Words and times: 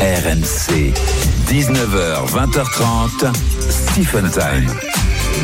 RMC, 0.00 0.94
19h, 1.46 2.26
20h30, 2.32 3.32
Stephen 3.68 4.30
Time. 4.30 4.66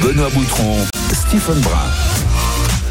Benoît 0.02 0.30
Boutron, 0.30 0.78
Stephen 1.12 1.60
Brun. 1.60 2.15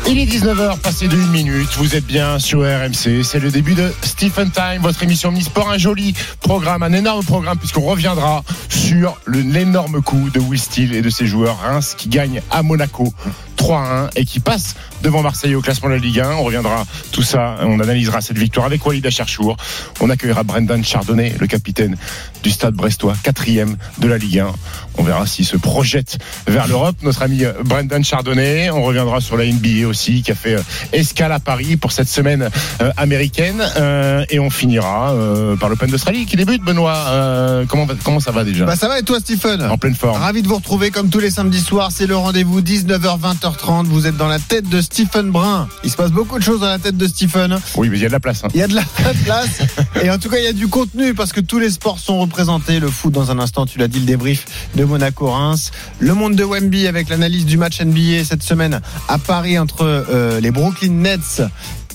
Il 0.08 0.20
est 0.20 0.26
19h, 0.26 0.80
passé 0.82 1.08
de 1.08 1.18
1 1.18 1.28
minute. 1.32 1.70
Vous 1.78 1.96
êtes 1.96 2.06
bien 2.06 2.38
sur 2.38 2.60
RMC. 2.60 3.24
C'est 3.24 3.40
le 3.40 3.50
début 3.50 3.74
de 3.74 3.92
Stephen 4.04 4.52
Time, 4.52 4.82
votre 4.82 5.02
émission 5.02 5.34
Sport. 5.42 5.72
Un 5.72 5.80
joli 5.80 6.14
programme, 6.42 6.84
un 6.84 6.94
énorme 6.94 7.24
programme, 7.26 7.58
puisqu'on 7.58 7.82
reviendra 7.82 8.44
sur 8.70 9.20
l'énorme 9.28 10.04
coup 10.04 10.30
de 10.30 10.40
Will 10.40 10.60
Steele 10.60 10.94
et 10.94 11.02
de 11.02 11.10
ses 11.10 11.26
joueurs 11.26 11.58
Reims 11.60 11.96
qui 11.98 12.08
gagnent 12.08 12.42
à 12.52 12.62
Monaco 12.62 13.12
3-1 13.58 14.10
et 14.16 14.26
qui 14.26 14.40
passe 14.40 14.76
devant 15.02 15.24
Marseille 15.24 15.56
au 15.56 15.62
classement 15.62 15.90
de 15.90 15.96
la 15.96 16.00
Ligue 16.00 16.20
1. 16.20 16.34
On 16.34 16.44
reviendra 16.44 16.86
tout 17.12 17.24
ça, 17.24 17.56
on 17.62 17.80
analysera 17.80 18.22
cette 18.22 18.38
victoire 18.38 18.68
avec 18.68 18.86
Walid 18.86 19.06
Acharchour. 19.06 19.58
On 20.02 20.10
accueillera 20.12 20.44
Brendan 20.44 20.84
Chardonnay, 20.84 21.34
le 21.40 21.48
capitaine 21.48 21.98
du 22.44 22.52
stade 22.52 22.76
brestois, 22.76 23.16
quatrième 23.24 23.78
de 23.98 24.08
la 24.08 24.20
Ligue 24.20 24.40
1. 24.40 24.54
On 24.98 25.04
verra 25.04 25.26
s'il 25.26 25.46
se 25.46 25.58
projette 25.58 26.20
vers 26.48 26.68
l'Europe. 26.68 26.96
Notre 27.02 27.24
ami 27.24 27.44
Brendan 27.64 28.04
Chardonnay. 28.04 28.70
On 28.70 28.84
reviendra 28.84 29.20
sur 29.20 29.36
la 29.36 29.46
NBA 29.46 29.88
aussi, 29.88 29.95
qui 29.96 30.32
a 30.32 30.36
fait 30.36 30.56
euh, 30.56 30.62
escale 30.92 31.32
à 31.32 31.40
Paris 31.40 31.78
pour 31.78 31.92
cette 31.92 32.08
semaine 32.08 32.50
euh, 32.82 32.92
américaine. 32.98 33.64
Euh, 33.78 34.26
et 34.30 34.40
on 34.40 34.50
finira 34.50 35.14
par 35.60 35.70
l'Open 35.70 35.90
d'Australie 35.90 36.26
qui 36.26 36.36
débute, 36.36 36.64
Benoît. 36.64 37.66
comment, 37.68 37.88
comment 38.04 38.20
ça 38.20 38.32
va 38.32 38.44
déjà? 38.44 38.66
Bah 38.66 38.76
Ça 38.76 38.88
va 38.88 39.00
et 39.00 39.04
toi, 39.04 39.20
Stephen? 39.20 39.62
En 39.64 39.78
pleine 39.78 39.96
forme. 39.96 40.20
Ravi 40.20 40.42
de 40.42 40.48
vous 40.48 40.56
retrouver 40.56 40.92
comme 40.92 41.10
tous 41.10 41.20
les 41.20 41.30
samedis 41.30 41.62
soirs. 41.62 41.92
C'est 41.92 42.08
le 42.08 42.16
rendez-vous 42.16 42.62
19h-20h 42.62 43.56
30 43.58 43.88
Vous 43.88 44.08
êtes 44.08 44.18
dans 44.18 44.28
la 44.28 44.40
tête 44.40 44.68
de 44.70 44.82
Stephen 44.82 45.32
Brun. 45.32 45.68
Il 45.84 45.90
se 45.92 45.96
passe 45.96 46.12
beaucoup 46.12 46.38
de 46.38 46.44
choses 46.44 46.60
dans 46.60 46.68
la 46.68 46.80
tête 46.80 46.98
de 46.98 47.08
Stephen. 47.08 47.58
Oui, 47.76 47.90
mais 47.90 47.98
il 47.98 48.02
y 48.02 48.06
a 48.06 48.10
de 48.10 48.14
la 48.14 48.20
place. 48.20 48.44
Hein. 48.44 48.50
Il 48.54 48.60
y 48.60 48.64
a 48.64 48.68
de 48.68 48.76
la 48.76 48.84
place. 49.26 49.60
Et 50.04 50.10
en 50.10 50.18
tout 50.18 50.30
cas, 50.30 50.38
il 50.38 50.44
y 50.44 50.48
a 50.48 50.54
du 50.54 50.68
contenu 50.68 51.14
parce 51.14 51.34
que 51.34 51.42
tous 51.42 51.60
les 51.60 51.70
sports 51.70 52.00
sont 52.00 52.20
représentés. 52.20 52.80
Le 52.80 52.90
foot, 52.90 53.14
dans 53.14 53.32
un 53.32 53.40
instant, 53.40 53.66
tu 53.66 53.80
l'as 53.80 53.88
dit, 53.88 54.00
le 54.00 54.06
débrief 54.06 54.46
de 54.76 54.84
Monaco-Reims. 54.84 55.72
Le 56.00 56.14
monde 56.14 56.36
de 56.36 56.44
Wemby 56.44 56.88
avec 56.88 57.10
l'analyse 57.10 57.46
du 57.46 57.58
match 57.58 57.82
NBA 57.82 58.24
cette 58.26 58.44
semaine 58.44 58.82
à 59.08 59.18
Paris 59.18 59.58
entre 59.60 59.85
euh, 59.88 60.40
les 60.40 60.52
Brooklyn 60.52 60.92
Nets 60.92 61.42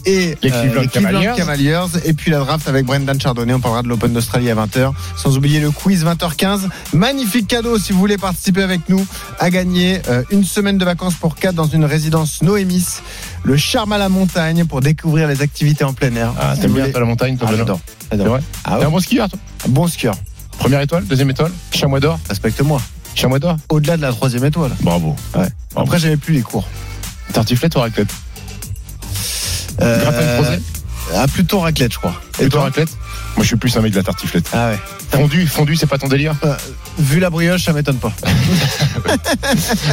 et 0.07 0.37
les 0.43 0.51
Cleveland, 0.51 0.83
euh, 0.83 1.37
Cavaliers. 1.37 1.81
Et 2.05 2.13
puis 2.13 2.31
la 2.31 2.39
draft 2.39 2.69
avec 2.69 2.87
Brendan 2.87 3.21
Chardonnay. 3.21 3.53
On 3.55 3.61
parlera 3.61 3.83
de 3.83 3.89
l'Open 3.89 4.13
d'Australie 4.13 4.51
à 4.51 4.55
20h. 4.55 4.93
Sans 5.17 5.37
oublier 5.37 5.61
le 5.61 5.71
quiz 5.71 6.05
20h15. 6.05 6.69
Magnifique 6.93 7.49
cadeau 7.49 7.79
si 7.79 7.93
vous 7.93 7.99
voulez 7.99 8.19
participer 8.19 8.63
avec 8.63 8.89
nous 8.89 9.05
à 9.39 9.51
gagner 9.51 10.01
euh, 10.09 10.23
une 10.31 10.45
semaine 10.45 10.79
de 10.79 10.85
vacances 10.85 11.15
pour 11.15 11.35
4 11.35 11.55
dans 11.55 11.67
une 11.67 11.85
résidence 11.85 12.43
Noémis. 12.43 12.87
Le 13.43 13.57
charme 13.57 13.93
à 13.93 13.99
la 13.99 14.09
montagne 14.09 14.65
pour 14.65 14.81
découvrir 14.81 15.29
les 15.29 15.43
activités 15.43 15.85
en 15.85 15.93
plein 15.93 16.15
air. 16.15 16.33
Ah, 16.39 16.55
t'aimes 16.61 16.73
bien 16.73 16.89
la 16.93 17.01
montagne, 17.05 17.37
toi, 17.37 17.49
ah, 17.51 17.57
J'adore. 17.57 17.81
Ah, 18.65 18.77
T'es 18.79 18.85
un 18.85 18.91
bon 18.91 19.01
skieur, 19.01 19.29
toi 19.29 19.39
Un 19.67 19.69
bon 19.71 19.87
skieur. 19.87 20.15
Première 20.59 20.81
étoile, 20.83 21.05
deuxième 21.07 21.31
étoile, 21.31 21.53
chamois 21.73 22.01
d'or 22.01 22.19
Respecte-moi. 22.29 22.81
Chamois 23.15 23.39
d'or 23.39 23.57
Au-delà 23.71 23.97
de 23.97 24.03
la 24.03 24.13
troisième 24.13 24.45
étoile. 24.45 24.73
Bravo. 24.81 25.17
Ouais. 25.35 25.49
Après, 25.75 25.99
j'avais 25.99 26.19
plus 26.19 26.35
les 26.35 26.43
cours. 26.43 26.69
Tartiflette 27.33 27.75
ou 27.77 27.81
raclette 27.81 28.13
euh, 29.81 30.01
Gratin 30.01 30.59
Ah, 31.15 31.27
plutôt 31.27 31.61
raclette, 31.61 31.93
je 31.93 31.99
crois. 31.99 32.15
Et, 32.41 32.49
toi, 32.49 32.63
raclette 32.63 32.91
Moi, 33.37 33.43
je 33.43 33.49
suis 33.49 33.57
plus 33.57 33.77
un 33.77 33.81
mec 33.81 33.93
de 33.93 33.97
la 33.99 34.03
tartiflette. 34.03 34.49
Ah 34.53 34.71
ouais. 34.71 34.79
Fondu, 35.11 35.47
fondu, 35.47 35.77
c'est 35.77 35.87
pas 35.87 35.99
ton 35.99 36.09
délire 36.09 36.35
euh, 36.45 36.55
Vu 36.99 37.19
la 37.19 37.31
brioche, 37.31 37.65
ça 37.65 37.73
m'étonne 37.73 37.97
pas. 37.97 38.13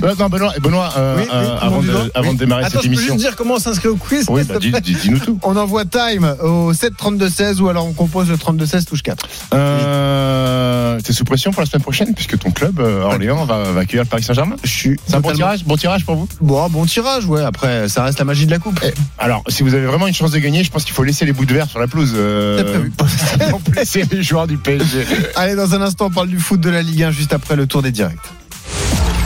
non, 0.20 0.30
Benoît, 0.30 0.54
Benoît 0.62 0.94
euh, 0.98 1.26
euh, 1.34 1.58
avant, 1.60 1.82
de, 1.82 2.12
avant 2.14 2.34
de 2.34 2.38
démarrer 2.38 2.66
cette 2.70 2.86
émission. 2.86 3.06
Je 3.06 3.08
peux 3.08 3.14
juste 3.14 3.26
dire 3.26 3.36
comment 3.36 3.56
on 3.56 3.60
s'inscrit 3.60 3.88
au 3.88 3.96
quiz. 3.96 4.26
Oui, 4.30 4.44
bah, 4.44 4.80
dis-nous 4.80 5.20
tout. 5.20 5.40
On 5.44 5.56
envoie 5.56 5.86
time 5.86 6.36
au 6.44 6.74
7 6.74 6.96
32 6.96 7.30
16 7.30 7.62
ou 7.62 7.70
alors 7.70 7.86
on 7.88 7.94
compose 7.94 8.30
le 8.30 8.38
32 8.38 8.66
16 8.66 8.86
touche 8.86 9.04
4. 9.04 9.28
Euh, 9.54 11.00
T'es 11.00 11.14
sous 11.14 11.24
pression 11.24 11.52
pour 11.52 11.62
la 11.62 11.66
semaine 11.68 11.82
prochaine 11.82 12.14
puisque 12.14 12.38
ton 12.38 12.52
club 12.52 12.80
Orléans 12.80 13.46
va, 13.46 13.64
va, 13.64 13.80
accueillir 13.82 14.04
le 14.04 14.10
Paris 14.10 14.24
Saint-Germain. 14.24 14.56
C'est 14.64 14.98
un 15.14 15.20
bon 15.20 15.32
tirage, 15.32 15.64
bon 15.64 15.78
tirage 15.78 16.06
pour 16.06 16.16
vous. 16.16 16.28
Bon, 16.42 16.70
bon 16.70 16.86
tirage, 16.86 17.26
ouais. 17.26 17.44
Après, 17.44 17.88
ça 17.88 18.04
reste 18.04 18.20
la 18.20 18.26
magie 18.26 18.46
de 18.46 18.52
la 18.52 18.60
coupe. 18.60 18.80
alors, 19.18 19.44
si 19.48 19.64
vous 19.64 19.74
avez 19.74 19.86
vraiment 19.86 20.08
une 20.08 20.14
chance 20.14 20.32
de 20.32 20.40
gagner, 20.40 20.64
je 20.64 20.72
pense 20.72 20.84
qu'il 20.84 20.94
faut 20.94 21.04
laisser 21.04 21.26
les 21.26 21.34
bouts 21.34 21.46
de 21.46 21.54
verre 21.54 21.70
sur 21.70 21.80
la 21.80 21.88
pelouse. 21.88 22.14
C'est 22.14 22.64
prévu. 22.64 22.92
C'est 23.84 24.12
les 24.12 24.24
joueurs 24.24 24.48
du 24.48 24.58
PSG. 24.58 25.07
Allez, 25.36 25.56
dans 25.56 25.74
un 25.74 25.82
instant, 25.82 26.06
on 26.08 26.12
parle 26.12 26.28
du 26.30 26.40
foot 26.40 26.60
de 26.60 26.70
la 26.70 26.82
Ligue 26.82 27.04
1 27.04 27.12
juste 27.12 27.34
après 27.34 27.56
le 27.56 27.68
tour 27.68 27.82
des 27.82 27.92
directs. 27.92 28.18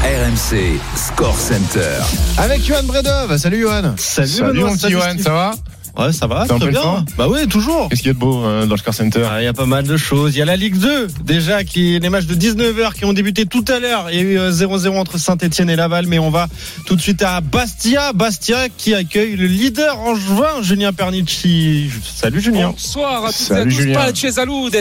RMC 0.04 0.80
Score 0.96 1.38
Center. 1.38 2.00
Avec 2.38 2.66
Johan 2.66 2.84
Bredov. 2.84 3.38
Salut 3.38 3.62
Johan. 3.62 3.94
Salut, 3.98 4.28
Salut 4.28 4.60
mon 4.62 4.76
petit 4.76 4.90
Johan, 4.90 5.16
ça 5.22 5.32
va? 5.32 5.52
Ouais, 5.98 6.14
ça 6.14 6.28
va, 6.28 6.46
très 6.46 6.70
bien. 6.70 7.06
Bah 7.18 7.28
oui, 7.30 7.48
toujours. 7.48 7.90
Qu'est-ce 7.90 8.02
qu'il 8.02 8.08
y 8.08 8.12
a 8.12 8.14
de 8.14 8.20
beau 8.20 8.44
euh, 8.44 8.66
dans 8.66 8.76
le 8.76 8.80
Score 8.80 8.94
Center? 8.94 9.28
Ah, 9.30 9.42
Il 9.42 9.46
y 9.46 9.48
a 9.48 9.54
pas 9.54 9.66
mal 9.66 9.86
de 9.86 9.98
choses. 9.98 10.36
Il 10.36 10.40
y 10.40 10.42
a 10.42 10.46
la 10.46 10.56
Ligue 10.56 10.78
2, 10.78 11.08
déjà, 11.24 11.64
qui 11.64 11.96
est 11.96 12.00
les 12.00 12.10
matchs 12.10 12.26
de 12.26 12.36
19h 12.36 12.94
qui 12.94 13.06
ont 13.06 13.14
débuté 13.14 13.46
tout 13.46 13.66
à 13.68 13.80
l'heure. 13.80 14.08
Il 14.10 14.16
y 14.16 14.20
a 14.20 14.24
eu 14.24 14.38
0-0 14.38 14.88
euh, 14.88 14.90
entre 14.92 15.18
Saint-Etienne 15.18 15.70
et 15.70 15.76
Laval, 15.76 16.08
mais 16.08 16.20
on 16.20 16.30
va 16.30 16.48
tout 16.86 16.96
de 16.96 17.02
suite 17.02 17.22
à 17.22 17.42
Bastia. 17.42 18.14
Bastia 18.14 18.70
qui 18.70 18.94
accueille 18.94 19.36
le 19.36 19.48
leader 19.48 20.00
en 20.00 20.16
juin, 20.16 20.62
Julien 20.62 20.94
Pernici. 20.94 21.90
Salut 22.16 22.42
Julien. 22.42 22.70
Bonsoir 22.70 23.26
à 23.26 23.34
tous 23.34 23.52
et 23.52 23.54
à 23.54 23.64
tous. 23.64 23.70
Julien. 23.70 23.94
Pas 23.96 24.14
chez 24.14 24.32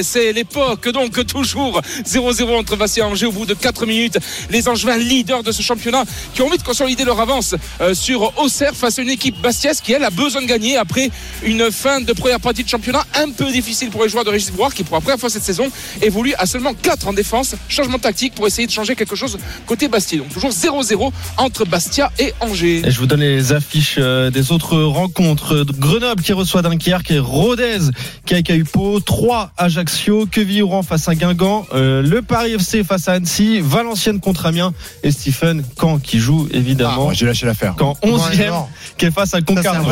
c'est 0.02 0.32
l'époque, 0.32 0.88
donc 0.90 1.26
toujours 1.26 1.80
0-0 2.06 2.58
entre 2.58 2.76
Bastia 2.76 3.04
et 3.04 3.06
Angers 3.06 3.26
au 3.26 3.32
bout 3.32 3.46
de 3.46 3.54
4 3.54 3.84
minutes. 3.86 4.18
Les 4.50 4.68
Angevins 4.68 4.96
leaders 4.96 5.42
de 5.42 5.52
ce 5.52 5.62
championnat 5.62 6.04
qui 6.34 6.42
ont 6.42 6.46
envie 6.46 6.58
de 6.58 6.62
consolider 6.62 7.04
leur 7.04 7.20
avance 7.20 7.54
euh, 7.80 7.94
sur 7.94 8.32
Auxerre 8.38 8.74
face 8.74 8.98
à 8.98 9.02
une 9.02 9.10
équipe 9.10 9.40
bastiaise 9.40 9.80
qui, 9.80 9.92
elle, 9.92 10.04
a 10.04 10.10
besoin 10.10 10.42
de 10.42 10.46
gagner 10.46 10.76
après 10.76 10.99
une 11.42 11.70
fin 11.70 12.00
de 12.00 12.12
première 12.12 12.40
partie 12.40 12.64
de 12.64 12.68
championnat 12.68 13.04
un 13.14 13.30
peu 13.30 13.50
difficile 13.50 13.90
pour 13.90 14.02
les 14.02 14.08
joueurs 14.08 14.24
de 14.24 14.30
Régis 14.30 14.50
Brouard 14.50 14.74
qui 14.74 14.84
pour 14.84 14.96
la 14.96 15.00
première 15.00 15.18
fois 15.18 15.30
cette 15.30 15.42
saison 15.42 15.68
évolue 16.02 16.34
à 16.38 16.46
seulement 16.46 16.74
4 16.74 17.08
en 17.08 17.12
défense. 17.12 17.54
Changement 17.68 17.98
tactique 17.98 18.34
pour 18.34 18.46
essayer 18.46 18.66
de 18.66 18.72
changer 18.72 18.94
quelque 18.94 19.16
chose 19.16 19.38
côté 19.66 19.88
Bastia. 19.88 20.18
Donc 20.18 20.28
toujours 20.32 20.50
0-0 20.50 21.10
entre 21.36 21.64
Bastia 21.64 22.10
et 22.18 22.32
Angers. 22.40 22.82
Et 22.86 22.90
je 22.90 22.98
vous 22.98 23.06
donne 23.06 23.20
les 23.20 23.52
affiches 23.52 23.96
euh, 23.98 24.30
des 24.30 24.52
autres 24.52 24.78
rencontres. 24.78 25.64
Grenoble 25.78 26.22
qui 26.22 26.32
reçoit 26.32 26.62
Dunkerque 26.62 27.10
et 27.10 27.18
Rodez 27.18 27.78
qui 28.26 28.34
accueille 28.34 28.64
Pau. 28.64 29.00
3 29.00 29.52
Ajaccio, 29.56 30.26
Queville-Oran 30.26 30.82
face 30.82 31.08
à 31.08 31.14
Guingamp, 31.14 31.66
euh, 31.74 32.02
le 32.02 32.22
Paris 32.22 32.52
FC 32.52 32.84
face 32.84 33.08
à 33.08 33.12
Annecy, 33.12 33.60
Valenciennes 33.60 34.20
contre 34.20 34.46
Amiens 34.46 34.72
et 35.02 35.10
Stephen 35.10 35.62
Caen 35.78 35.98
qui 35.98 36.18
joue 36.18 36.48
évidemment. 36.52 37.08
Ah, 37.10 37.14
j'ai 37.14 37.26
lâché 37.26 37.46
l'affaire. 37.46 37.74
Caen 37.78 37.96
11e 38.02 38.66
qui 38.96 39.06
est 39.06 39.10
face 39.10 39.34
à 39.34 39.40
Concarneau 39.40 39.90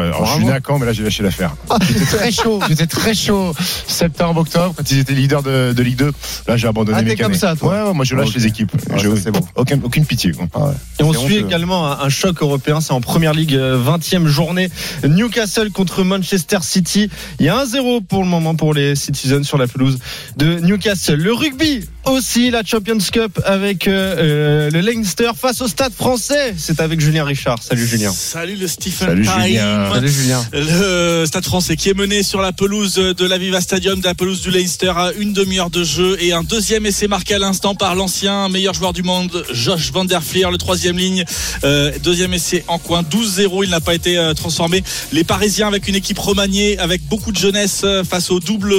alors, 0.00 0.26
je 0.26 0.32
suis 0.34 0.44
d'accord, 0.44 0.78
mais 0.78 0.86
là 0.86 0.92
j'ai 0.92 1.02
lâché 1.02 1.22
l'affaire. 1.22 1.54
J'étais 1.88 2.04
très 2.04 2.32
chaud, 2.32 2.60
j'étais 2.68 2.86
très 2.86 3.14
chaud. 3.14 3.54
Septembre, 3.86 4.40
octobre, 4.40 4.74
quand 4.76 4.90
ils 4.90 4.98
étaient 4.98 5.14
leaders 5.14 5.42
de, 5.42 5.72
de 5.72 5.82
Ligue 5.82 5.96
2, 5.96 6.12
là 6.48 6.56
j'ai 6.56 6.68
abandonné 6.68 6.98
ah, 6.98 7.02
mes 7.02 7.16
comme 7.16 7.34
ça, 7.34 7.56
toi. 7.56 7.88
Ouais, 7.88 7.94
moi 7.94 8.04
je 8.04 8.14
lâche 8.14 8.34
les 8.34 8.46
équipes. 8.46 8.72
Ah, 8.90 8.96
j'ai 8.98 9.08
bon. 9.30 9.40
aucune, 9.56 9.80
aucune 9.84 10.04
pitié. 10.04 10.32
Ah, 10.54 10.72
Et 10.98 11.02
on 11.02 11.12
suit 11.12 11.36
également 11.36 11.86
un, 11.86 12.08
choc 12.08 12.42
européen, 12.42 12.80
c'est 12.80 12.92
en 12.92 13.00
première 13.00 13.32
ligue, 13.32 13.54
20e 13.54 14.24
euh, 14.24 14.26
journée. 14.26 14.70
Newcastle 15.04 15.70
contre 15.70 16.02
Manchester 16.02 16.58
City. 16.62 17.10
Il 17.38 17.46
y 17.46 17.48
a 17.48 17.64
1-0 17.64 18.04
pour 18.04 18.22
le 18.22 18.28
moment 18.28 18.54
pour 18.54 18.74
les 18.74 18.94
Citizens 18.96 19.44
sur 19.44 19.58
la 19.58 19.66
pelouse 19.66 19.98
de 20.36 20.58
Newcastle. 20.60 21.14
Le 21.14 21.32
rugby 21.32 21.84
aussi, 22.06 22.50
la 22.50 22.62
Champions 22.64 22.98
Cup 23.12 23.40
avec 23.44 23.86
euh, 23.86 24.14
euh, 24.18 24.70
le 24.70 24.80
Leinster 24.80 25.30
face 25.36 25.60
au 25.60 25.68
Stade 25.68 25.92
français. 25.92 26.54
C'est 26.56 26.80
avec 26.80 27.00
Julien 27.00 27.24
Richard. 27.24 27.62
Salut 27.62 27.86
Julien. 27.86 28.10
Salut 28.10 28.56
le 28.56 28.66
Stephen 28.66 29.08
Salut 29.08 29.24
Julien. 29.24 29.89
Salut 29.92 30.08
Julien. 30.08 30.46
Le 30.52 31.24
Stade 31.26 31.44
français 31.44 31.76
qui 31.76 31.88
est 31.88 31.94
mené 31.94 32.22
sur 32.22 32.40
la 32.40 32.52
pelouse 32.52 32.94
de 32.94 33.26
la 33.26 33.38
Viva 33.38 33.60
Stadium, 33.60 33.98
de 33.98 34.04
la 34.04 34.14
pelouse 34.14 34.40
du 34.40 34.50
Leinster 34.50 34.92
à 34.96 35.12
une 35.18 35.32
demi-heure 35.32 35.70
de 35.70 35.82
jeu 35.82 36.16
et 36.20 36.32
un 36.32 36.44
deuxième 36.44 36.86
essai 36.86 37.08
marqué 37.08 37.34
à 37.34 37.38
l'instant 37.38 37.74
par 37.74 37.96
l'ancien 37.96 38.48
meilleur 38.48 38.72
joueur 38.72 38.92
du 38.92 39.02
monde, 39.02 39.44
Josh 39.52 39.90
Van 39.92 40.04
Der 40.04 40.22
Fleer, 40.22 40.50
le 40.50 40.58
troisième 40.58 40.96
ligne. 40.96 41.24
Euh, 41.64 41.92
deuxième 42.02 42.32
essai 42.34 42.64
en 42.68 42.78
coin, 42.78 43.02
12-0, 43.02 43.64
il 43.64 43.70
n'a 43.70 43.80
pas 43.80 43.94
été 43.94 44.16
euh, 44.16 44.32
transformé. 44.32 44.84
Les 45.12 45.24
Parisiens 45.24 45.66
avec 45.66 45.88
une 45.88 45.96
équipe 45.96 46.18
remaniée, 46.18 46.78
avec 46.78 47.02
beaucoup 47.08 47.32
de 47.32 47.38
jeunesse 47.38 47.82
euh, 47.84 48.04
face 48.04 48.30
au 48.30 48.38
double 48.38 48.72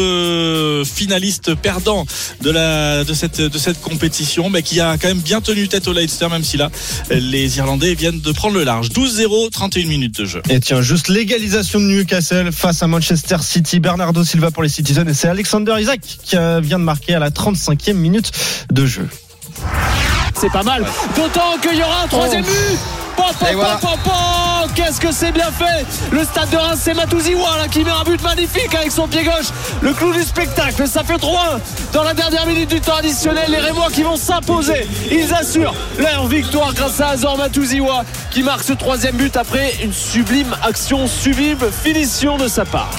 finaliste 0.85 1.55
perdant 1.55 2.05
de, 2.41 2.51
la, 2.51 3.03
de, 3.03 3.13
cette, 3.13 3.41
de 3.41 3.57
cette 3.57 3.81
compétition, 3.81 4.49
mais 4.49 4.63
qui 4.63 4.79
a 4.79 4.97
quand 4.97 5.09
même 5.09 5.19
bien 5.19 5.41
tenu 5.41 5.67
tête 5.67 5.87
au 5.87 5.93
Leinster, 5.93 6.29
même 6.29 6.43
si 6.43 6.57
là, 6.57 6.71
les 7.09 7.57
Irlandais 7.57 7.95
viennent 7.95 8.21
de 8.21 8.31
prendre 8.31 8.55
le 8.55 8.63
large. 8.63 8.89
12-0, 8.89 9.49
31 9.49 9.87
minutes 9.87 10.17
de 10.17 10.25
jeu. 10.25 10.41
Et 10.49 10.59
tiens, 10.59 10.81
juste 10.81 11.00
l'égalisation 11.07 11.79
de 11.79 11.85
Newcastle 11.85 12.51
face 12.51 12.83
à 12.83 12.87
Manchester 12.87 13.37
City. 13.41 13.79
Bernardo 13.79 14.23
Silva 14.23 14.51
pour 14.51 14.63
les 14.63 14.69
Citizens 14.69 15.07
et 15.07 15.13
c'est 15.13 15.27
Alexander 15.27 15.75
Isaac 15.79 16.01
qui 16.01 16.35
vient 16.35 16.79
de 16.79 16.83
marquer 16.83 17.15
à 17.15 17.19
la 17.19 17.29
35e 17.29 17.93
minute 17.93 18.31
de 18.71 18.85
jeu. 18.85 19.07
C'est 20.35 20.51
pas 20.51 20.63
mal, 20.63 20.85
d'autant 21.15 21.57
qu'il 21.61 21.77
y 21.77 21.83
aura 21.83 22.03
un 22.03 22.07
troisième 22.07 22.43
oh. 22.47 23.00
Qu'est-ce 24.75 24.99
que 24.99 25.11
c'est 25.11 25.31
bien 25.31 25.51
fait 25.51 25.85
Le 26.11 26.23
stade 26.23 26.49
de 26.49 26.57
Reims, 26.57 26.79
c'est 26.81 26.93
Matouziwa 26.93 27.57
là, 27.57 27.67
qui 27.67 27.83
met 27.83 27.91
un 27.91 28.03
but 28.03 28.21
magnifique 28.21 28.73
avec 28.73 28.91
son 28.91 29.07
pied 29.07 29.23
gauche. 29.23 29.47
Le 29.81 29.93
clou 29.93 30.13
du 30.13 30.23
spectacle, 30.23 30.87
ça 30.87 31.03
fait 31.03 31.17
3 31.17 31.59
dans 31.93 32.03
la 32.03 32.13
dernière 32.13 32.45
minute 32.45 32.69
du 32.69 32.79
temps 32.79 32.95
additionnel. 32.95 33.45
Les 33.49 33.57
Rémois 33.57 33.89
qui 33.91 34.03
vont 34.03 34.15
s'imposer. 34.15 34.87
Ils 35.11 35.33
assurent 35.33 35.73
leur 35.97 36.27
victoire 36.27 36.73
grâce 36.73 36.99
à 37.01 37.09
Azor 37.09 37.37
Matouziwa 37.37 38.03
qui 38.29 38.43
marque 38.43 38.63
ce 38.63 38.73
troisième 38.73 39.15
but 39.15 39.35
après 39.35 39.73
une 39.83 39.93
sublime 39.93 40.55
action, 40.63 41.07
sublime 41.07 41.59
finition 41.83 42.37
de 42.37 42.47
sa 42.47 42.65
part. 42.65 42.91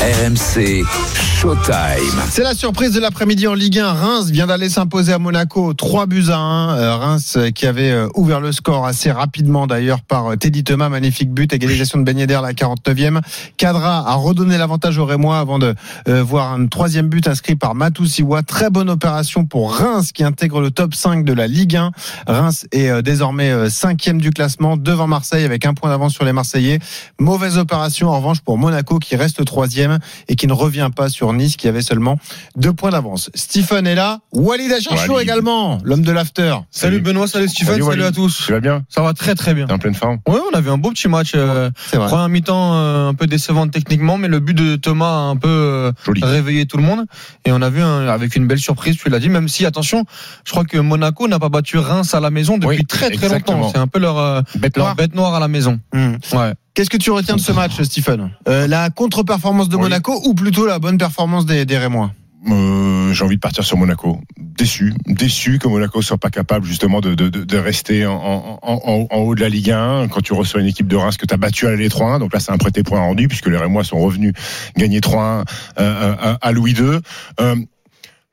RMC 0.00 0.86
Showtime. 1.14 2.22
C'est 2.30 2.42
la 2.42 2.54
surprise 2.54 2.92
de 2.92 3.00
l'après-midi 3.00 3.46
en 3.46 3.52
Ligue 3.52 3.78
1. 3.78 3.92
Reims 3.92 4.30
vient 4.30 4.46
d'aller 4.46 4.70
s'imposer 4.70 5.12
à 5.12 5.18
Monaco 5.18 5.74
3 5.74 6.06
buts 6.06 6.24
à 6.30 6.38
1. 6.38 6.78
Euh, 6.78 6.96
Reims 6.96 7.34
euh, 7.36 7.50
qui 7.50 7.66
avait 7.66 7.90
euh, 7.90 8.08
ouvert 8.14 8.40
le 8.40 8.50
score 8.52 8.86
assez 8.86 9.10
rapidement 9.10 9.66
d'ailleurs 9.66 10.00
par 10.00 10.38
Teddy 10.38 10.64
Thomas. 10.64 10.88
Magnifique 10.88 11.30
but, 11.30 11.52
égalisation 11.52 11.98
de 11.98 12.04
Ben 12.04 12.16
la 12.16 12.52
49e. 12.54 13.20
Cadra 13.58 14.08
a 14.08 14.14
redonné 14.14 14.56
l'avantage 14.56 14.96
au 14.96 15.04
Rémois 15.04 15.38
avant 15.38 15.58
de 15.58 15.74
voir 16.06 16.52
un 16.52 16.66
troisième 16.66 17.08
but 17.08 17.28
inscrit 17.28 17.56
par 17.56 17.74
Matou 17.74 18.06
Siwa. 18.06 18.42
Très 18.42 18.70
bonne 18.70 18.88
opération 18.88 19.44
pour 19.44 19.74
Reims 19.74 20.12
qui 20.12 20.24
intègre 20.24 20.62
le 20.62 20.70
top 20.70 20.94
5 20.94 21.26
de 21.26 21.32
la 21.34 21.46
Ligue 21.46 21.76
1. 21.76 21.90
Reims 22.26 22.66
est 22.72 23.02
désormais 23.02 23.68
cinquième 23.68 24.20
du 24.20 24.30
classement 24.30 24.78
devant 24.78 25.06
Marseille 25.06 25.44
avec 25.44 25.66
un 25.66 25.74
point 25.74 25.90
d'avance 25.90 26.14
sur 26.14 26.24
les 26.24 26.32
Marseillais. 26.32 26.78
Mauvaise 27.18 27.58
opération 27.58 28.08
en 28.08 28.16
revanche 28.16 28.40
pour 28.40 28.56
Monaco 28.56 28.98
qui 28.98 29.16
reste 29.16 29.44
troisième 29.44 29.89
et 30.28 30.36
qui 30.36 30.46
ne 30.46 30.52
revient 30.52 30.90
pas 30.94 31.08
sur 31.08 31.32
Nice 31.32 31.56
qui 31.56 31.68
avait 31.68 31.82
seulement 31.82 32.18
deux 32.56 32.72
points 32.72 32.90
d'avance. 32.90 33.30
Stephen 33.34 33.86
est 33.86 33.94
là, 33.94 34.20
Walid 34.32 34.72
Acharcho 34.72 35.18
également, 35.18 35.78
l'homme 35.82 36.02
de 36.02 36.12
l'after. 36.12 36.54
Salut, 36.70 37.00
Benoît, 37.00 37.26
salut 37.26 37.48
Stephen, 37.48 37.82
salut, 37.82 38.04
à 38.04 38.12
tous. 38.12 38.44
Tu 38.46 38.52
vas 38.52 38.60
bien 38.60 38.84
Ça 38.88 39.02
va 39.02 39.12
très 39.14 39.34
très 39.34 39.54
bien. 39.54 39.66
T'es 39.66 39.72
en 39.72 39.78
pleine 39.78 39.94
forme 39.94 40.18
Oui, 40.28 40.38
on 40.52 40.56
avait 40.56 40.70
un 40.70 40.78
beau 40.78 40.90
petit 40.90 41.08
match. 41.08 41.32
Euh, 41.34 41.70
première 41.92 42.28
mi-temps 42.28 42.74
euh, 42.74 43.08
un 43.08 43.14
peu 43.14 43.26
décevante 43.26 43.70
techniquement, 43.70 44.18
mais 44.18 44.28
le 44.28 44.40
but 44.40 44.54
de 44.54 44.76
Thomas 44.76 45.10
a 45.10 45.30
un 45.30 45.36
peu 45.36 45.48
euh, 45.48 45.92
réveillé 46.22 46.66
tout 46.66 46.76
le 46.76 46.82
monde. 46.82 47.04
Et 47.44 47.52
on 47.52 47.62
a 47.62 47.70
vu 47.70 47.82
avec 47.82 48.36
une 48.36 48.46
belle 48.46 48.58
surprise, 48.58 48.96
tu 48.96 49.08
l'as 49.08 49.18
dit, 49.18 49.28
même 49.28 49.48
si, 49.48 49.66
attention, 49.66 50.04
je 50.44 50.50
crois 50.50 50.64
que 50.64 50.78
Monaco 50.78 51.28
n'a 51.28 51.38
pas 51.38 51.48
battu 51.48 51.78
Reims 51.78 52.14
à 52.14 52.20
la 52.20 52.30
maison 52.30 52.58
depuis 52.58 52.84
très 52.84 53.10
très 53.10 53.28
longtemps. 53.28 53.70
C'est 53.70 53.78
un 53.78 53.86
peu 53.86 53.98
leur, 53.98 54.42
bête, 54.56 54.76
noire. 54.76 54.94
bête 54.94 55.14
noire 55.14 55.34
à 55.34 55.40
la 55.40 55.48
maison. 55.48 55.80
Mmh. 55.92 56.14
Ouais. 56.32 56.54
Qu'est-ce 56.74 56.90
que 56.90 56.96
tu 56.96 57.10
retiens 57.10 57.36
de 57.36 57.40
ce 57.40 57.52
match, 57.52 57.80
Stephen 57.82 58.30
euh, 58.48 58.66
La 58.66 58.90
contre-performance 58.90 59.68
de 59.68 59.76
Monaco 59.76 60.20
ou 60.24 60.34
plutôt 60.34 60.66
la 60.66 60.78
bonne 60.78 60.98
performance 60.98 61.46
des, 61.46 61.64
des 61.66 61.78
Rémois 61.78 62.12
euh, 62.48 63.12
j'ai 63.12 63.24
envie 63.24 63.36
de 63.36 63.40
partir 63.40 63.64
sur 63.64 63.76
Monaco. 63.76 64.18
Déçu, 64.38 64.94
déçu 65.06 65.58
que 65.58 65.68
Monaco 65.68 66.00
soit 66.00 66.16
pas 66.16 66.30
capable 66.30 66.64
justement 66.64 67.00
de, 67.00 67.14
de, 67.14 67.28
de 67.28 67.58
rester 67.58 68.06
en, 68.06 68.58
en, 68.62 69.06
en, 69.10 69.16
haut 69.18 69.34
de 69.34 69.40
la 69.40 69.48
Ligue 69.48 69.70
1 69.70 70.08
quand 70.08 70.22
tu 70.22 70.32
reçois 70.32 70.60
une 70.60 70.66
équipe 70.66 70.86
de 70.86 70.96
Reims 70.96 71.16
que 71.16 71.26
tu 71.26 71.34
as 71.34 71.36
battu 71.36 71.66
à 71.66 71.70
l'aller 71.70 71.88
3-1. 71.88 72.18
Donc 72.18 72.32
là, 72.32 72.40
c'est 72.40 72.52
un 72.52 72.58
prêté 72.58 72.82
point 72.82 73.00
rendu 73.00 73.28
puisque 73.28 73.48
les 73.48 73.58
Rémois 73.58 73.84
sont 73.84 73.98
revenus 73.98 74.32
gagner 74.76 75.00
3-1 75.00 75.44
euh, 75.78 76.36
à 76.40 76.52
Louis 76.52 76.72
II. 76.72 77.00
Euh, 77.40 77.56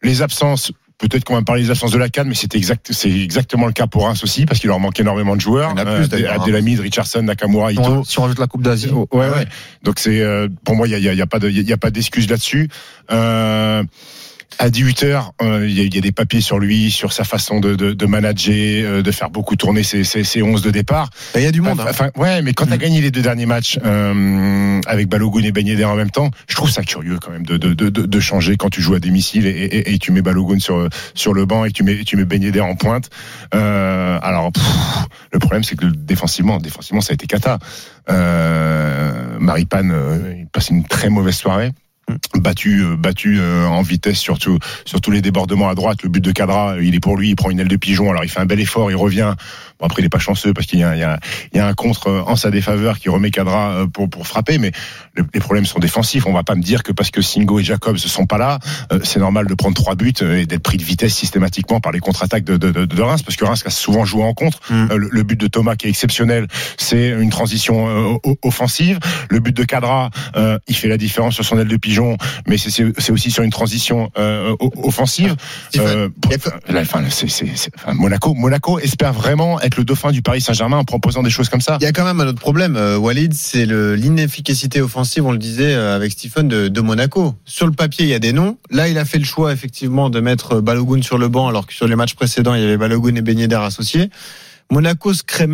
les 0.03 0.21
absences, 0.21 0.71
Peut-être 0.99 1.25
qu'on 1.25 1.35
va 1.35 1.43
parler 1.43 1.61
des 1.61 1.69
absences 1.69 1.91
de 1.91 1.99
la 1.99 2.09
Cannes, 2.09 2.27
mais 2.27 2.33
c'est 2.33 2.55
exact, 2.55 2.91
c'est 2.91 3.11
exactement 3.11 3.67
le 3.67 3.71
cas 3.71 3.85
pour 3.85 4.05
Reims 4.05 4.23
aussi, 4.23 4.47
parce 4.47 4.59
qu'il 4.59 4.69
leur 4.69 4.79
manque 4.79 4.99
énormément 4.99 5.35
de 5.35 5.41
joueurs. 5.41 5.73
Il 5.75 5.79
y 5.79 5.83
en 5.83 5.85
a 5.85 5.95
plus, 5.97 6.23
euh, 6.23 6.31
Abdelhamid, 6.31 6.79
Richardson, 6.79 7.21
Nakamura, 7.21 7.71
Ito. 7.71 8.03
Si 8.03 8.17
on 8.17 8.23
rajoute 8.23 8.39
la 8.39 8.47
Coupe 8.47 8.63
d'Asie. 8.63 8.89
Ouais, 8.89 9.07
ouais. 9.11 9.45
Donc 9.83 9.99
c'est, 9.99 10.21
euh, 10.21 10.47
pour 10.63 10.75
moi, 10.75 10.87
il 10.87 10.97
y 10.97 11.07
a, 11.07 11.13
y 11.13 11.21
a, 11.21 11.27
pas 11.27 11.37
de, 11.37 11.49
il 11.49 11.61
y 11.61 11.73
a 11.73 11.77
pas 11.77 11.91
d'excuse 11.91 12.27
là-dessus. 12.27 12.67
Euh, 13.11 13.83
à 14.59 14.69
18h, 14.69 15.31
euh, 15.41 15.67
il 15.67 15.93
y, 15.93 15.97
a 15.97 16.01
des 16.01 16.11
papiers 16.11 16.41
sur 16.41 16.57
lui, 16.57 16.89
sur 16.89 17.13
sa 17.13 17.23
façon 17.23 17.59
de, 17.59 17.75
de, 17.75 17.93
de 17.93 18.05
manager, 18.05 18.53
euh, 18.55 19.01
de 19.03 19.11
faire 19.11 19.29
beaucoup 19.29 19.55
tourner 19.55 19.83
ses, 19.83 20.03
ses, 20.03 20.23
ses 20.23 20.41
11 20.41 20.61
de 20.61 20.71
départ. 20.71 21.09
Il 21.35 21.41
y 21.41 21.45
a 21.45 21.51
du 21.51 21.61
monde. 21.61 21.79
Hein. 21.79 21.85
Enfin, 21.89 22.09
ouais, 22.15 22.41
mais 22.41 22.53
quand 22.53 22.65
tu 22.65 22.73
as 22.73 22.77
mm. 22.77 22.79
gagné 22.79 23.01
les 23.01 23.11
deux 23.11 23.21
derniers 23.21 23.45
matchs 23.45 23.77
euh, 23.85 24.81
avec 24.87 25.09
Balogun 25.09 25.43
et 25.43 25.51
Ben 25.51 25.67
en 25.85 25.95
même 25.95 26.09
temps, 26.09 26.31
je 26.49 26.55
trouve 26.55 26.71
ça 26.71 26.81
curieux 26.81 27.19
quand 27.21 27.31
même 27.31 27.45
de, 27.45 27.57
de, 27.57 27.73
de, 27.73 27.89
de 27.89 28.19
changer 28.19 28.57
quand 28.57 28.69
tu 28.69 28.81
joues 28.81 28.95
à 28.95 28.99
domicile 28.99 29.45
et, 29.45 29.49
et, 29.49 29.93
et, 29.93 29.99
tu 29.99 30.11
mets 30.11 30.21
Balogun 30.21 30.59
sur, 30.59 30.89
sur 31.13 31.33
le 31.33 31.45
banc 31.45 31.65
et 31.65 31.71
tu 31.71 31.83
mets, 31.83 32.03
tu 32.03 32.15
mets 32.15 32.25
Ben 32.25 32.61
en 32.61 32.75
pointe. 32.75 33.09
Euh, 33.53 34.17
alors, 34.23 34.51
le 35.33 35.39
problème, 35.39 35.63
c'est 35.63 35.75
que 35.75 35.85
défensivement, 35.85 36.57
défensivement, 36.57 37.01
ça 37.01 37.11
a 37.11 37.15
été 37.15 37.27
cata. 37.27 37.59
Euh, 38.09 39.37
Maripane, 39.39 39.93
il 40.39 40.47
passe 40.47 40.69
une 40.69 40.83
très 40.83 41.09
mauvaise 41.09 41.35
soirée 41.35 41.73
battu 42.35 42.83
euh, 42.83 42.95
battu 42.95 43.37
euh, 43.39 43.65
en 43.67 43.81
vitesse 43.81 44.17
surtout 44.17 44.59
sur 44.85 45.01
tous 45.01 45.11
les 45.11 45.21
débordements 45.21 45.69
à 45.69 45.75
droite. 45.75 46.03
Le 46.03 46.09
but 46.09 46.23
de 46.23 46.31
Cadra 46.31 46.75
il 46.81 46.95
est 46.95 46.99
pour 46.99 47.17
lui 47.17 47.29
il 47.29 47.35
prend 47.35 47.49
une 47.49 47.59
aile 47.59 47.67
de 47.67 47.75
pigeon. 47.75 48.09
Alors 48.09 48.23
il 48.23 48.29
fait 48.29 48.39
un 48.39 48.45
bel 48.45 48.59
effort 48.59 48.89
il 48.89 48.95
revient. 48.95 49.33
Bon 49.79 49.85
après 49.85 50.01
il 50.01 50.05
est 50.05 50.09
pas 50.09 50.19
chanceux 50.19 50.53
parce 50.53 50.67
qu'il 50.67 50.79
y 50.79 50.83
a, 50.83 50.95
il 50.95 50.99
y, 50.99 51.03
a, 51.03 51.19
il 51.53 51.57
y 51.57 51.59
a 51.59 51.67
un 51.67 51.73
contre 51.73 52.07
euh, 52.07 52.21
en 52.25 52.35
sa 52.35 52.49
défaveur 52.49 52.99
qui 52.99 53.09
remet 53.09 53.31
Cadra 53.31 53.85
pour 53.93 54.09
pour 54.09 54.25
frapper. 54.25 54.57
Mais 54.57 54.71
les 55.33 55.39
problèmes 55.39 55.65
sont 55.65 55.79
défensifs. 55.79 56.25
On 56.27 56.33
va 56.33 56.43
pas 56.43 56.55
me 56.55 56.61
dire 56.61 56.83
que 56.83 56.91
parce 56.91 57.11
que 57.11 57.21
Singo 57.21 57.59
et 57.59 57.63
Jacobs 57.63 57.97
sont 57.97 58.25
pas 58.25 58.37
là 58.37 58.59
c'est 59.03 59.19
normal 59.19 59.47
de 59.47 59.53
prendre 59.53 59.75
trois 59.75 59.95
buts 59.95 60.13
et 60.21 60.45
d'être 60.45 60.63
pris 60.63 60.77
de 60.77 60.83
vitesse 60.83 61.13
systématiquement 61.13 61.79
par 61.79 61.91
les 61.91 61.99
contre-attaques 61.99 62.43
de, 62.43 62.57
de, 62.57 62.85
de, 62.85 63.01
Reims 63.01 63.21
parce 63.21 63.35
que 63.35 63.45
Reims 63.45 63.63
a 63.65 63.69
souvent 63.69 64.05
joué 64.05 64.23
en 64.23 64.33
contre. 64.33 64.59
Mm. 64.69 64.87
le, 64.95 65.23
but 65.23 65.39
de 65.39 65.47
Thomas 65.47 65.75
qui 65.75 65.87
est 65.87 65.89
exceptionnel 65.89 66.47
c'est 66.77 67.09
une 67.09 67.29
transition 67.29 68.19
offensive. 68.43 68.99
Le 69.29 69.39
but 69.39 69.55
de 69.55 69.63
Cadra 69.63 70.09
il 70.67 70.75
fait 70.75 70.87
la 70.87 70.97
différence 70.97 71.35
sur 71.35 71.43
son 71.43 71.59
aile 71.59 71.67
de 71.67 71.77
pigeon 71.77 71.96
mais 72.47 72.57
c'est 72.57 73.11
aussi 73.11 73.31
sur 73.31 73.43
une 73.43 73.51
transition 73.51 74.11
euh, 74.17 74.55
offensive. 74.83 75.35
Euh, 75.77 76.09
Monaco, 77.93 78.33
Monaco 78.33 78.79
espère 78.79 79.13
vraiment 79.13 79.59
être 79.61 79.77
le 79.77 79.83
dauphin 79.83 80.11
du 80.11 80.21
Paris 80.21 80.41
Saint-Germain 80.41 80.77
en 80.77 80.83
proposant 80.83 81.23
des 81.23 81.29
choses 81.29 81.49
comme 81.49 81.61
ça. 81.61 81.77
Il 81.81 81.83
y 81.83 81.87
a 81.87 81.91
quand 81.91 82.05
même 82.05 82.19
un 82.19 82.27
autre 82.27 82.39
problème, 82.39 82.75
euh, 82.75 82.97
Walid, 82.97 83.33
c'est 83.33 83.65
l'inefficacité 83.65 84.81
offensive, 84.81 85.25
on 85.25 85.31
le 85.31 85.37
disait 85.37 85.73
avec 85.73 86.11
Stephen, 86.11 86.47
de, 86.47 86.81
Monaco. 86.81 87.35
Sur 87.45 87.65
le 87.65 87.73
papier, 87.73 88.05
il 88.05 88.09
y 88.09 88.13
a 88.13 88.19
des 88.19 88.33
noms. 88.33 88.57
Là, 88.69 88.87
il 88.87 88.97
a 88.97 89.05
fait 89.05 89.19
le 89.19 89.25
choix 89.25 89.51
effectivement 89.51 90.09
de 90.09 90.19
mettre 90.19 90.61
Balogun 90.61 91.01
sur 91.01 91.17
le 91.17 91.27
banc, 91.27 91.47
alors 91.47 91.67
que 91.67 91.73
sur 91.73 91.87
les 91.87 91.95
matchs 91.95 92.15
précédents, 92.15 92.53
il 92.53 92.61
y 92.61 92.65
avait 92.65 92.77
Balogun 92.77 93.15
et 93.15 93.21
Ben 93.21 93.37
associés. 93.53 94.09
Monaco 94.71 95.13
se 95.13 95.23
crée 95.23 95.47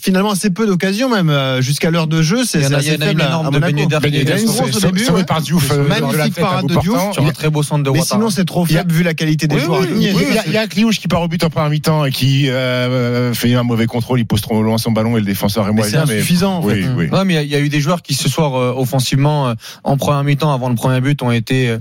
finalement 0.00 0.30
assez 0.30 0.50
peu 0.50 0.66
d'occasions 0.66 1.08
même 1.08 1.30
euh, 1.30 1.60
jusqu'à 1.60 1.90
l'heure 1.90 2.06
de 2.06 2.22
jeu 2.22 2.44
c'est 2.44 2.64
assez 2.72 2.98
faible 2.98 3.22
il 3.22 4.24
y 4.24 4.32
a 4.32 4.38
une 4.38 4.46
grosse 4.46 4.76
au 4.76 4.80
début. 4.80 5.04
par 5.26 5.40
Diouf 5.40 5.70
euh, 5.70 5.86
magnifique 5.86 6.34
parade 6.34 6.66
de 6.66 6.76
Diouf. 6.76 7.12
Sur 7.12 7.26
un 7.26 7.32
très 7.32 7.50
beau 7.50 7.62
centre 7.62 7.84
de 7.84 7.90
mais 7.90 8.02
sinon 8.02 8.30
c'est 8.30 8.44
trop 8.44 8.64
faible 8.64 8.92
vu 8.92 9.02
la 9.02 9.14
qualité 9.14 9.46
des 9.46 9.58
joueurs. 9.58 9.84
il 9.84 10.52
y 10.52 10.56
a 10.56 10.66
Cliouche 10.66 11.00
qui 11.00 11.08
part 11.08 11.22
au 11.22 11.28
but 11.28 11.42
en 11.44 11.50
première 11.50 11.70
mi-temps 11.70 12.04
et 12.04 12.10
qui 12.10 12.48
euh, 12.50 13.32
fait 13.34 13.54
un 13.54 13.62
mauvais 13.62 13.86
contrôle. 13.86 14.20
Il 14.20 14.26
pose 14.26 14.40
trop 14.40 14.62
loin 14.62 14.78
son 14.78 14.92
ballon 14.92 15.16
et 15.16 15.20
le 15.20 15.26
défenseur 15.26 15.68
est 15.68 15.72
moyen 15.72 16.06
c'est 16.06 16.14
insuffisant 16.14 16.60
oui 16.62 16.84
mais 17.26 17.44
il 17.44 17.50
y 17.50 17.54
a 17.54 17.60
eu 17.60 17.68
des 17.68 17.80
joueurs 17.80 18.02
qui 18.02 18.14
ce 18.14 18.28
soir 18.28 18.76
offensivement 18.76 19.54
en 19.84 19.96
première 19.96 20.24
mi-temps 20.24 20.52
avant 20.52 20.68
le 20.68 20.74
premier 20.74 21.00
but 21.00 21.22
ont 21.22 21.32
été 21.32 21.76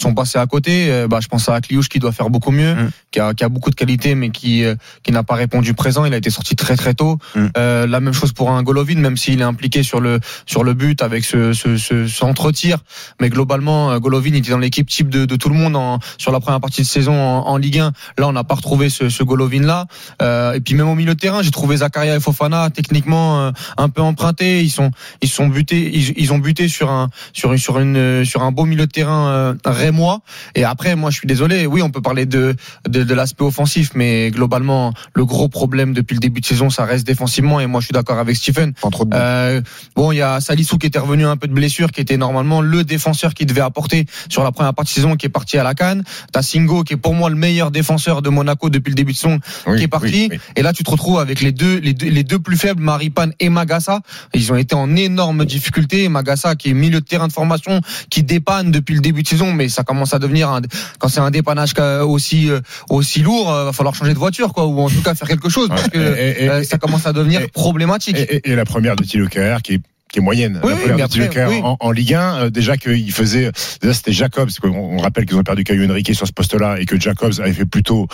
sont 0.00 0.14
passés 0.14 0.38
à 0.38 0.46
côté. 0.46 0.90
Euh, 0.90 1.08
bah, 1.08 1.18
je 1.20 1.28
pense 1.28 1.48
à 1.48 1.54
Akliouche 1.54 1.88
qui 1.88 1.98
doit 1.98 2.12
faire 2.12 2.30
beaucoup 2.30 2.50
mieux, 2.50 2.74
mm. 2.74 2.90
qui, 3.10 3.20
a, 3.20 3.34
qui, 3.34 3.44
a, 3.44 3.48
beaucoup 3.48 3.70
de 3.70 3.74
qualité, 3.74 4.14
mais 4.14 4.30
qui, 4.30 4.64
euh, 4.64 4.74
qui 5.02 5.12
n'a 5.12 5.22
pas 5.22 5.34
répondu 5.34 5.74
présent. 5.74 6.04
Il 6.04 6.14
a 6.14 6.16
été 6.16 6.30
sorti 6.30 6.56
très 6.56 6.76
très 6.76 6.94
tôt. 6.94 7.18
Mm. 7.34 7.46
Euh, 7.56 7.86
la 7.86 8.00
même 8.00 8.14
chose 8.14 8.32
pour 8.32 8.50
un 8.50 8.62
Golovin, 8.62 8.96
même 8.96 9.16
s'il 9.16 9.40
est 9.40 9.44
impliqué 9.44 9.82
sur 9.82 10.00
le 10.00 10.20
sur 10.46 10.64
le 10.64 10.74
but 10.74 11.02
avec 11.02 11.24
ce, 11.24 11.52
ce, 11.52 11.76
ce, 11.76 12.06
ce 12.06 12.24
entre-tir. 12.24 12.78
Mais 13.20 13.28
globalement, 13.28 13.90
euh, 13.90 13.98
Golovin 13.98 14.34
était 14.34 14.50
dans 14.50 14.58
l'équipe 14.58 14.88
type 14.88 15.08
de, 15.08 15.24
de, 15.24 15.36
tout 15.36 15.48
le 15.48 15.54
monde 15.54 15.76
en, 15.76 15.98
sur 16.18 16.32
la 16.32 16.40
première 16.40 16.60
partie 16.60 16.82
de 16.82 16.86
saison 16.86 17.14
en, 17.14 17.48
en 17.48 17.56
Ligue 17.56 17.78
1. 17.78 17.92
Là, 18.18 18.28
on 18.28 18.32
n'a 18.32 18.44
pas 18.44 18.54
retrouvé 18.54 18.90
ce, 18.90 19.08
ce 19.08 19.22
Golovin 19.22 19.62
là. 19.62 19.86
Euh, 20.22 20.54
et 20.54 20.60
puis 20.60 20.74
même 20.74 20.88
au 20.88 20.94
milieu 20.94 21.14
de 21.14 21.20
terrain, 21.20 21.42
j'ai 21.42 21.50
trouvé 21.50 21.78
Zakaria 21.78 22.16
et 22.16 22.20
Fofana 22.20 22.70
techniquement 22.70 23.52
un 23.76 23.88
peu 23.88 24.02
empruntés. 24.02 24.62
Ils 24.62 24.70
sont 24.70 24.90
ils 25.22 25.28
sont 25.28 25.48
butés, 25.48 25.90
ils, 25.92 26.14
ils 26.16 26.32
ont 26.32 26.38
buté 26.38 26.68
sur 26.68 26.90
un 26.90 27.10
sur 27.32 27.52
une 27.52 27.58
sur 27.58 27.78
une 27.78 28.24
sur 28.24 28.42
un 28.42 28.52
beau 28.52 28.64
milieu 28.64 28.86
de 28.86 28.92
terrain 28.92 29.54
moi. 29.90 30.20
Et 30.54 30.64
après, 30.64 30.96
moi, 30.96 31.10
je 31.10 31.18
suis 31.18 31.26
désolé. 31.26 31.66
Oui, 31.66 31.82
on 31.82 31.90
peut 31.90 32.02
parler 32.02 32.26
de, 32.26 32.54
de, 32.88 33.02
de 33.02 33.14
l'aspect 33.14 33.44
offensif, 33.44 33.90
mais 33.94 34.30
globalement, 34.30 34.92
le 35.14 35.24
gros 35.24 35.48
problème 35.48 35.92
depuis 35.92 36.14
le 36.14 36.20
début 36.20 36.40
de 36.40 36.46
saison, 36.46 36.70
ça 36.70 36.84
reste 36.84 37.06
défensivement. 37.06 37.60
Et 37.60 37.66
moi, 37.66 37.80
je 37.80 37.86
suis 37.86 37.92
d'accord 37.92 38.18
avec 38.18 38.36
Stephen. 38.36 38.72
Euh, 39.12 39.60
bon, 39.96 40.12
il 40.12 40.16
y 40.16 40.22
a 40.22 40.40
Salissou 40.40 40.78
qui 40.78 40.86
était 40.86 40.98
revenu 40.98 41.26
un 41.26 41.36
peu 41.36 41.48
de 41.48 41.52
blessure, 41.52 41.92
qui 41.92 42.00
était 42.00 42.16
normalement 42.16 42.60
le 42.60 42.84
défenseur 42.84 43.34
qui 43.34 43.46
devait 43.46 43.60
apporter 43.60 44.06
sur 44.28 44.44
la 44.44 44.52
première 44.52 44.74
partie 44.74 44.92
de 44.92 44.94
saison, 44.96 45.16
qui 45.16 45.26
est 45.26 45.30
parti 45.30 45.58
à 45.58 45.62
la 45.62 45.74
canne. 45.74 46.04
T'as 46.32 46.42
Singo, 46.42 46.84
qui 46.84 46.94
est 46.94 46.96
pour 46.96 47.14
moi 47.14 47.30
le 47.30 47.36
meilleur 47.36 47.70
défenseur 47.70 48.22
de 48.22 48.28
Monaco 48.28 48.70
depuis 48.70 48.90
le 48.90 48.96
début 48.96 49.12
de 49.12 49.18
saison, 49.18 49.38
qui 49.76 49.82
est 49.84 49.88
parti. 49.88 50.30
Et 50.56 50.62
là, 50.62 50.72
tu 50.72 50.84
te 50.84 50.90
retrouves 50.90 51.18
avec 51.18 51.40
les 51.40 51.52
deux, 51.52 51.78
les 51.78 51.94
deux, 51.94 52.08
les 52.08 52.24
deux 52.24 52.38
plus 52.38 52.56
faibles, 52.56 52.82
Maripane 52.82 53.32
et 53.40 53.48
Magassa. 53.48 54.00
Ils 54.34 54.52
ont 54.52 54.56
été 54.56 54.74
en 54.74 54.94
énorme 54.96 55.44
difficulté. 55.44 56.08
Magassa, 56.08 56.56
qui 56.56 56.70
est 56.70 56.74
milieu 56.74 57.00
de 57.00 57.06
terrain 57.06 57.28
de 57.28 57.32
formation, 57.32 57.80
qui 58.10 58.22
dépanne 58.22 58.70
depuis 58.70 58.94
le 58.94 59.00
début 59.00 59.22
de 59.22 59.28
saison, 59.28 59.52
mais 59.52 59.68
ça 59.78 59.84
commence 59.84 60.12
à 60.12 60.18
devenir 60.18 60.50
un, 60.50 60.60
quand 60.98 61.08
c'est 61.08 61.20
un 61.20 61.30
dépannage 61.30 61.72
aussi 62.02 62.50
euh, 62.50 62.60
aussi 62.90 63.22
lourd, 63.22 63.52
euh, 63.52 63.66
va 63.66 63.72
falloir 63.72 63.94
changer 63.94 64.12
de 64.12 64.18
voiture 64.18 64.52
quoi, 64.52 64.66
ou 64.66 64.80
en 64.80 64.88
tout 64.88 65.02
cas 65.02 65.14
faire 65.14 65.28
quelque 65.28 65.48
chose 65.48 65.68
parce 65.68 65.88
que 65.88 65.98
euh, 65.98 66.64
ça 66.64 66.78
commence 66.78 67.06
à 67.06 67.12
devenir 67.12 67.48
problématique. 67.52 68.16
Et, 68.18 68.56
la 68.56 68.64
première 68.64 68.96
de 68.96 69.04
Thilo 69.04 69.28
qui 69.28 69.38
est 69.38 69.80
qui 70.10 70.20
est 70.20 70.22
moyenne. 70.22 70.58
Oui, 70.64 70.72
la 70.86 71.06
première 71.06 71.64
en, 71.64 71.76
en, 71.78 71.90
Ligue 71.90 72.14
1, 72.14 72.48
déjà 72.48 72.78
qu'il 72.78 73.12
faisait, 73.12 73.52
déjà 73.82 73.92
c'était 73.92 74.12
Jacobs, 74.12 74.48
on, 74.64 74.96
rappelle 74.96 75.26
qu'ils 75.26 75.36
ont 75.36 75.42
perdu 75.42 75.64
Caillou 75.64 75.88
Henrique 75.88 76.14
sur 76.14 76.26
ce 76.26 76.32
poste-là 76.32 76.80
et 76.80 76.86
que 76.86 76.98
Jacobs 76.98 77.34
avait 77.40 77.52
fait 77.52 77.66
plutôt 77.66 78.08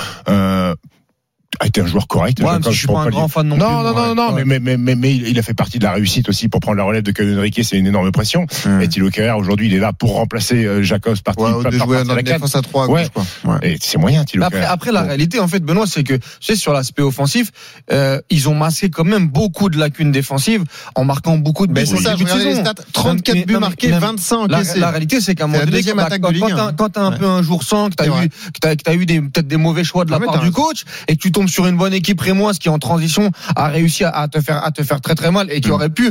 a 1.60 1.66
été 1.66 1.80
un 1.80 1.86
joueur 1.86 2.06
correct. 2.06 2.40
Ouais, 2.40 2.46
Je- 2.64 2.70
je 2.70 2.78
suis 2.78 2.86
pas 2.86 3.00
un 3.00 3.08
grand 3.10 3.28
fan 3.28 3.46
non, 3.46 3.56
Non, 3.56 3.66
plus, 3.66 3.74
non, 3.94 3.94
non, 3.94 4.14
non, 4.14 4.34
Ouais. 4.34 4.44
mais, 4.44 4.58
mais, 4.58 4.76
mais, 4.76 4.94
mais 4.94 5.14
il 5.14 5.38
a 5.38 5.42
fait 5.42 5.54
partie 5.54 5.78
de 5.78 5.84
la 5.84 5.92
réussite 5.92 6.28
aussi 6.28 6.48
pour 6.48 6.60
prendre 6.60 6.76
la 6.78 6.84
relève 6.84 7.02
de 7.02 7.12
Kevin 7.12 7.38
Henrique. 7.38 7.60
C'est 7.62 7.78
une 7.78 7.86
énorme 7.86 8.10
pression. 8.12 8.46
Hum. 8.66 8.80
Et 8.80 8.88
Thilo 8.88 9.08
aujourd'hui, 9.36 9.66
il 9.68 9.74
est 9.74 9.78
là 9.78 9.92
pour 9.92 10.14
remplacer 10.14 10.64
euh, 10.64 10.82
Jacobs 10.82 11.18
parti. 11.22 11.42
Ouais, 11.42 11.50
ou 11.50 11.62
par- 11.62 11.72
de 11.72 11.78
par- 11.78 11.86
jouer 11.86 11.98
à 11.98 12.04
la 12.04 12.22
défense 12.22 12.56
à 12.56 12.62
3 12.62 12.88
Ouais. 12.88 13.06
quoi. 13.12 13.24
Ouais. 13.44 13.58
Et 13.74 13.76
c'est 13.80 13.98
moyen, 13.98 14.24
Thilo 14.24 14.44
Après, 14.44 14.64
après, 14.64 14.92
la 14.92 15.02
réalité, 15.02 15.38
en 15.40 15.48
fait, 15.48 15.60
Benoît, 15.60 15.86
c'est 15.86 16.02
que, 16.04 16.14
tu 16.14 16.20
sais, 16.40 16.56
sur 16.56 16.72
l'aspect 16.72 17.02
offensif, 17.02 17.50
euh, 17.92 18.20
ils 18.30 18.48
ont 18.48 18.54
masqué 18.54 18.90
quand 18.90 19.04
même 19.04 19.28
beaucoup 19.28 19.68
de 19.68 19.78
lacunes 19.78 20.12
défensives 20.12 20.64
en 20.94 21.04
marquant 21.04 21.36
beaucoup 21.38 21.66
de 21.66 21.72
buts 21.72 21.86
c'est 21.86 21.96
ça, 21.98 22.16
je 22.16 22.24
les 22.24 22.54
stats. 22.56 22.74
34 22.92 23.34
Mais- 23.34 23.44
buts 23.44 23.56
marqués, 23.58 23.88
même 23.88 24.00
25 24.00 24.48
La, 24.50 24.58
encaissés. 24.58 24.78
la 24.78 24.90
réalité, 24.90 25.20
c'est 25.20 25.34
qu'à 25.34 25.44
un 25.44 25.46
moment 25.48 25.64
donné, 25.64 25.82
quand 25.82 26.88
t'as- 26.90 27.00
un. 27.04 27.12
peu 27.12 27.26
un 27.26 27.42
jour 27.42 27.62
sans, 27.62 27.90
que 27.90 27.94
t'as 27.96 28.06
eu, 28.06 28.28
que 28.28 28.74
t'as, 28.82 28.94
eu 28.94 29.06
des, 29.06 29.20
peut-être 29.20 29.46
des 29.46 29.56
mauvais 29.56 29.84
choix 29.84 30.04
de 30.04 30.10
la 30.10 30.16
Ah, 30.16 30.24
part 30.24 30.40
du 30.42 30.50
coach 30.50 30.84
et 31.08 31.16
que 31.16 31.20
tu 31.20 31.32
tombes 31.32 31.43
sur 31.48 31.66
une 31.66 31.76
bonne 31.76 31.92
équipe 31.94 32.20
rémoise 32.20 32.58
qui 32.58 32.68
en 32.68 32.78
transition 32.78 33.30
a 33.56 33.68
réussi 33.68 34.04
à, 34.04 34.28
te 34.28 34.40
faire, 34.40 34.64
à 34.64 34.70
te 34.70 34.82
faire 34.82 35.00
très 35.00 35.14
très 35.14 35.30
mal 35.30 35.50
et 35.50 35.60
qui 35.60 35.68
Mm. 35.68 35.72
aurait 35.72 35.88
pu 35.90 36.10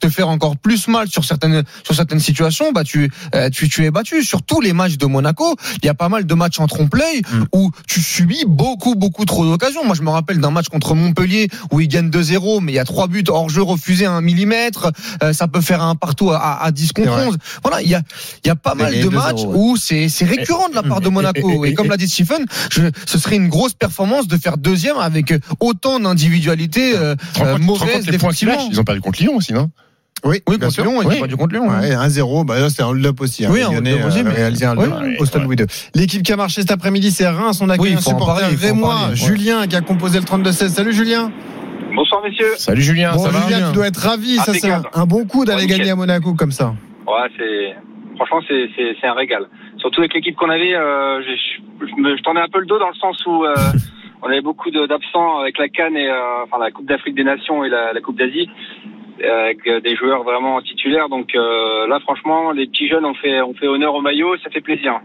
te 0.00 0.08
faire 0.08 0.28
encore 0.28 0.56
plus 0.56 0.88
mal 0.88 1.08
sur 1.08 1.24
certaines, 1.24 1.62
sur 1.84 1.94
certaines 1.94 2.20
situations, 2.20 2.72
bah 2.72 2.84
tu, 2.84 3.10
euh, 3.34 3.50
tu, 3.50 3.68
tu 3.68 3.84
es 3.84 3.90
battu. 3.90 4.22
Sur 4.24 4.42
tous 4.42 4.60
les 4.60 4.72
matchs 4.72 4.96
de 4.98 5.06
Monaco, 5.06 5.56
il 5.82 5.86
y 5.86 5.88
a 5.88 5.94
pas 5.94 6.08
mal 6.08 6.24
de 6.26 6.34
matchs 6.34 6.60
en 6.60 6.66
trompe-l'œil 6.66 7.22
Mm. 7.32 7.44
où 7.52 7.70
tu 7.86 8.00
subis 8.00 8.44
beaucoup, 8.46 8.94
beaucoup 8.94 9.24
trop 9.24 9.44
d'occasions. 9.44 9.84
Moi, 9.84 9.94
je 9.94 10.02
me 10.02 10.10
rappelle 10.10 10.38
d'un 10.40 10.50
match 10.50 10.68
contre 10.68 10.94
Montpellier 10.94 11.48
où 11.70 11.80
ils 11.80 11.88
gagnent 11.88 12.10
2-0, 12.10 12.60
mais 12.60 12.72
il 12.72 12.74
y 12.76 12.78
a 12.78 12.84
trois 12.84 13.08
buts 13.08 13.24
hors 13.28 13.48
jeu 13.48 13.62
refusés 13.62 14.06
à 14.06 14.12
un 14.12 14.20
millimètre. 14.20 14.90
Euh, 15.22 15.32
ça 15.32 15.48
peut 15.48 15.60
faire 15.60 15.82
un 15.82 15.94
partout 15.96 16.30
à, 16.30 16.62
à 16.62 16.70
10 16.70 16.92
contre 16.92 17.08
C'est 17.08 17.14
vrai. 17.14 17.26
11. 17.28 17.38
Voilà, 17.62 17.82
il 17.82 17.88
y 17.88 17.94
a, 17.94 18.02
il 18.44 18.48
y 18.48 18.50
a 18.50 18.56
pas 18.56 18.74
mal 18.74 18.92
de 18.94 19.08
2-0, 19.08 19.10
matchs 19.14 19.40
ouais. 19.42 19.54
où 19.54 19.76
c'est, 19.76 20.08
c'est 20.08 20.24
récurrent 20.24 20.68
de 20.68 20.74
la 20.74 20.82
part 20.82 21.00
de 21.00 21.08
Monaco. 21.08 21.64
et- 21.64 21.68
et- 21.68 21.70
Et 21.70 21.74
comme 21.74 21.88
l'a 21.88 21.96
dit 21.96 22.08
Stephen, 22.08 22.44
je, 22.70 22.82
ce 23.06 23.18
serait 23.18 23.36
une 23.36 23.48
grosse 23.48 23.74
performance 23.74 24.26
de 24.28 24.36
faire 24.36 24.56
deuxième 24.70 24.96
avec 24.98 25.34
autant 25.60 25.98
d'individualités 26.00 26.96
euh, 26.96 27.14
Tu 27.34 27.40
te 27.40 27.44
rends 27.44 27.54
euh, 27.54 28.02
défectuellement. 28.10 28.68
Ils 28.70 28.80
ont 28.80 28.84
perdu 28.84 29.00
contre 29.00 29.20
Lyon 29.22 29.36
aussi, 29.36 29.52
non? 29.52 29.70
Oui, 30.22 30.42
Oui, 30.48 30.58
bien 30.58 30.66
contre 30.68 30.72
sûr. 30.74 30.84
Lyon, 30.84 31.00
ils 31.02 31.08
Oui. 31.08 31.14
ont 31.16 31.18
perdu 31.20 31.36
contre 31.36 31.54
Lyon. 31.54 31.70
hein. 31.70 31.80
Ouais, 31.80 31.94
1-0, 31.94 32.44
bah 32.44 32.60
là 32.60 32.68
c'était 32.68 32.82
un 32.82 32.88
hold-up 32.88 33.20
aussi. 33.20 33.46
hein. 33.46 33.50
Oui, 33.52 33.62
un 33.62 33.68
hold-up 33.70 34.04
aussi, 34.06 34.18
euh, 34.20 34.24
mais- 34.24 34.30
réalisé 34.32 34.66
un 34.66 34.76
Oui, 34.76 34.84
hold-up 34.84 34.98
oui, 35.02 35.16
au 35.18 35.24
Stade. 35.24 35.42
Louis 35.44 35.56
II. 35.56 35.66
L'équipe 35.94 36.22
qui 36.22 36.32
a 36.32 36.36
marché 36.36 36.60
cet 36.60 36.70
après-midi, 36.70 37.10
c'est 37.10 37.26
Reims. 37.26 37.58
On 37.62 37.70
a 37.70 37.76
Oui, 37.78 37.88
un 37.88 37.92
il 37.92 37.98
faut 37.98 38.10
en 38.10 38.18
supporter 38.18 38.44
rémois. 38.60 39.14
Julien, 39.14 39.66
qui 39.66 39.76
a 39.76 39.80
composé 39.80 40.18
le 40.18 40.24
32-16. 40.26 40.68
Salut 40.74 40.92
Julien. 40.92 41.32
Bonsoir 41.96 42.22
messieurs. 42.22 42.52
Salut 42.58 42.82
Julien, 42.82 43.12
Bon, 43.14 43.24
ça 43.24 43.30
va 43.30 43.40
Julien, 43.48 43.68
tu 43.68 43.74
dois 43.74 43.86
être 43.88 43.96
ravi. 44.00 44.36
Ça, 44.36 44.52
c'est 44.54 44.70
un, 44.70 45.06
bon 45.06 45.24
coup 45.24 45.44
d'aller 45.44 45.66
gagner 45.66 45.90
à 45.90 45.96
Monaco 45.96 46.34
comme 46.34 46.52
ça. 46.52 46.74
Ouais, 47.06 47.28
c'est 47.36 47.74
franchement 48.16 48.40
c'est 48.46 48.66
c'est 48.76 48.92
c'est 49.00 49.06
un 49.08 49.14
régal. 49.14 49.44
Surtout 49.78 50.00
avec 50.02 50.12
l'équipe 50.14 50.36
qu'on 50.36 50.50
avait, 50.50 50.74
euh, 50.74 51.20
je, 51.22 51.32
je, 51.86 52.16
je 52.16 52.22
tendais 52.22 52.40
un 52.40 52.48
peu 52.52 52.60
le 52.60 52.66
dos 52.66 52.78
dans 52.78 52.88
le 52.90 52.94
sens 53.00 53.16
où 53.26 53.44
euh, 53.44 53.54
on 54.22 54.28
avait 54.28 54.40
beaucoup 54.42 54.70
d'absents 54.70 55.38
avec 55.40 55.58
la 55.58 55.68
Cannes 55.68 55.96
et 55.96 56.08
euh, 56.08 56.44
enfin 56.44 56.58
la 56.62 56.70
Coupe 56.70 56.86
d'Afrique 56.86 57.14
des 57.14 57.24
Nations 57.24 57.64
et 57.64 57.68
la, 57.68 57.92
la 57.92 58.00
Coupe 58.00 58.18
d'Asie 58.18 58.48
euh, 59.24 59.44
avec 59.44 59.58
euh, 59.66 59.80
des 59.80 59.96
joueurs 59.96 60.22
vraiment 60.24 60.60
titulaires. 60.62 61.08
Donc 61.08 61.28
euh, 61.34 61.86
là, 61.88 61.98
franchement, 62.00 62.52
les 62.52 62.66
petits 62.66 62.88
jeunes 62.88 63.04
ont 63.04 63.14
fait 63.14 63.40
ont 63.42 63.54
fait 63.54 63.66
honneur 63.68 63.94
au 63.94 64.00
maillot, 64.00 64.36
ça 64.42 64.50
fait 64.50 64.60
plaisir. 64.60 65.00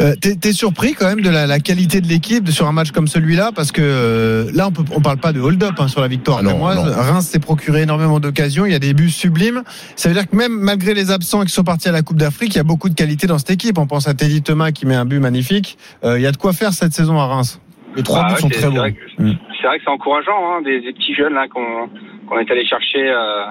Euh, 0.00 0.14
T'es 0.20 0.52
surpris 0.52 0.94
quand 0.94 1.06
même 1.06 1.20
de 1.20 1.28
la, 1.30 1.46
la 1.46 1.60
qualité 1.60 2.00
de 2.00 2.06
l'équipe 2.08 2.48
sur 2.48 2.66
un 2.66 2.72
match 2.72 2.90
comme 2.92 3.06
celui-là? 3.06 3.50
Parce 3.54 3.70
que 3.72 3.82
euh, 3.82 4.50
là 4.54 4.68
on 4.68 4.72
peut 4.72 4.82
on 4.96 5.00
parle 5.00 5.18
pas 5.18 5.32
de 5.32 5.40
hold-up 5.40 5.74
hein, 5.78 5.86
sur 5.86 6.00
la 6.00 6.08
victoire 6.08 6.38
Ah 6.40 6.42
non, 6.42 6.52
rémoise. 6.54 6.78
non. 6.84 6.92
Reims 7.02 7.26
s'est 7.26 7.38
procuré 7.38 7.82
énormément 7.82 8.18
d'occasions, 8.18 8.64
il 8.66 8.72
y 8.72 8.74
a 8.74 8.78
des 8.80 8.94
buts 8.94 9.10
sublimes. 9.10 9.62
Ça 9.94 10.08
veut 10.08 10.14
dire 10.14 10.28
que 10.28 10.34
même 10.34 10.52
malgré 10.58 10.94
les 10.94 11.10
absents 11.10 11.42
qui 11.44 11.50
sont 11.52 11.62
partis 11.62 11.88
à 11.88 11.92
la 11.92 12.02
Coupe 12.02 12.16
d'Afrique, 12.16 12.54
il 12.54 12.56
y 12.56 12.60
a 12.60 12.64
beaucoup 12.64 12.88
de 12.88 12.94
qualité 12.94 13.26
dans 13.26 13.38
cette 13.38 13.50
équipe. 13.50 13.78
On 13.78 13.86
pense 13.86 14.08
à 14.08 14.14
Teddy 14.14 14.42
Thomas 14.42 14.72
qui 14.72 14.86
met 14.86 14.94
un 14.96 15.04
but 15.04 15.20
magnifique. 15.20 15.76
Euh, 16.04 16.18
Il 16.18 16.22
y 16.22 16.26
a 16.26 16.32
de 16.32 16.38
quoi 16.38 16.52
faire 16.54 16.72
cette 16.72 16.94
saison 16.94 17.18
à 17.20 17.26
Reims. 17.26 17.60
Les 17.96 18.02
trois 18.02 18.22
Bah 18.22 18.28
buts 18.34 18.40
sont 18.40 18.48
c'est- 18.50 18.58
très 18.60 18.68
bons. 18.68 18.76
vrai 18.76 18.92
que- 18.92 19.22
Mm. 19.22 19.36
C'est 19.60 19.66
vrai 19.68 19.78
que 19.78 19.84
c'est 19.84 19.90
encourageant, 19.90 20.40
hein, 20.52 20.62
des, 20.62 20.80
des 20.80 20.92
petits 20.92 21.14
jeunes 21.14 21.34
là 21.34 21.46
qu'on 21.48 22.38
est 22.38 22.50
allé 22.50 22.66
chercher 22.66 23.08
euh, 23.08 23.44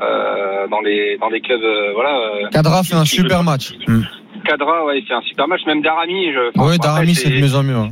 euh, 0.00 0.66
dans 0.68 0.80
les 0.80 1.16
dans 1.20 1.30
des 1.30 1.40
clubs, 1.40 1.62
euh, 1.62 1.92
voilà. 1.94 2.16
euh, 2.16 2.48
Kadra 2.50 2.82
fait 2.82 2.94
un 2.96 3.04
super 3.04 3.42
match. 3.44 3.72
Cadra, 4.44 4.84
ouais, 4.86 5.02
c'est 5.06 5.14
un 5.14 5.22
super 5.22 5.46
match. 5.48 5.60
Même 5.66 5.82
Darami, 5.82 6.32
je. 6.32 6.50
enfin, 6.58 6.70
Oui, 6.70 6.78
Darami, 6.78 7.14
c'est 7.14 7.30
de 7.30 7.40
mieux 7.40 7.54
en 7.54 7.62
mieux. 7.62 7.76
hein. 7.76 7.90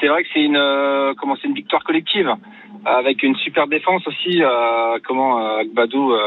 c'est 0.00 0.06
vrai 0.08 0.22
que 0.22 0.28
c'est 0.32 0.40
une 0.42 0.56
euh, 0.56 1.12
comment 1.18 1.36
c'est 1.40 1.48
une 1.48 1.54
victoire 1.54 1.82
collective 1.84 2.28
avec 2.86 3.22
une 3.24 3.34
super 3.36 3.66
défense 3.66 4.02
aussi. 4.06 4.42
Euh, 4.42 4.98
comment 5.06 5.44
euh, 5.58 5.64
Gbadou 5.64 6.12
euh, 6.12 6.18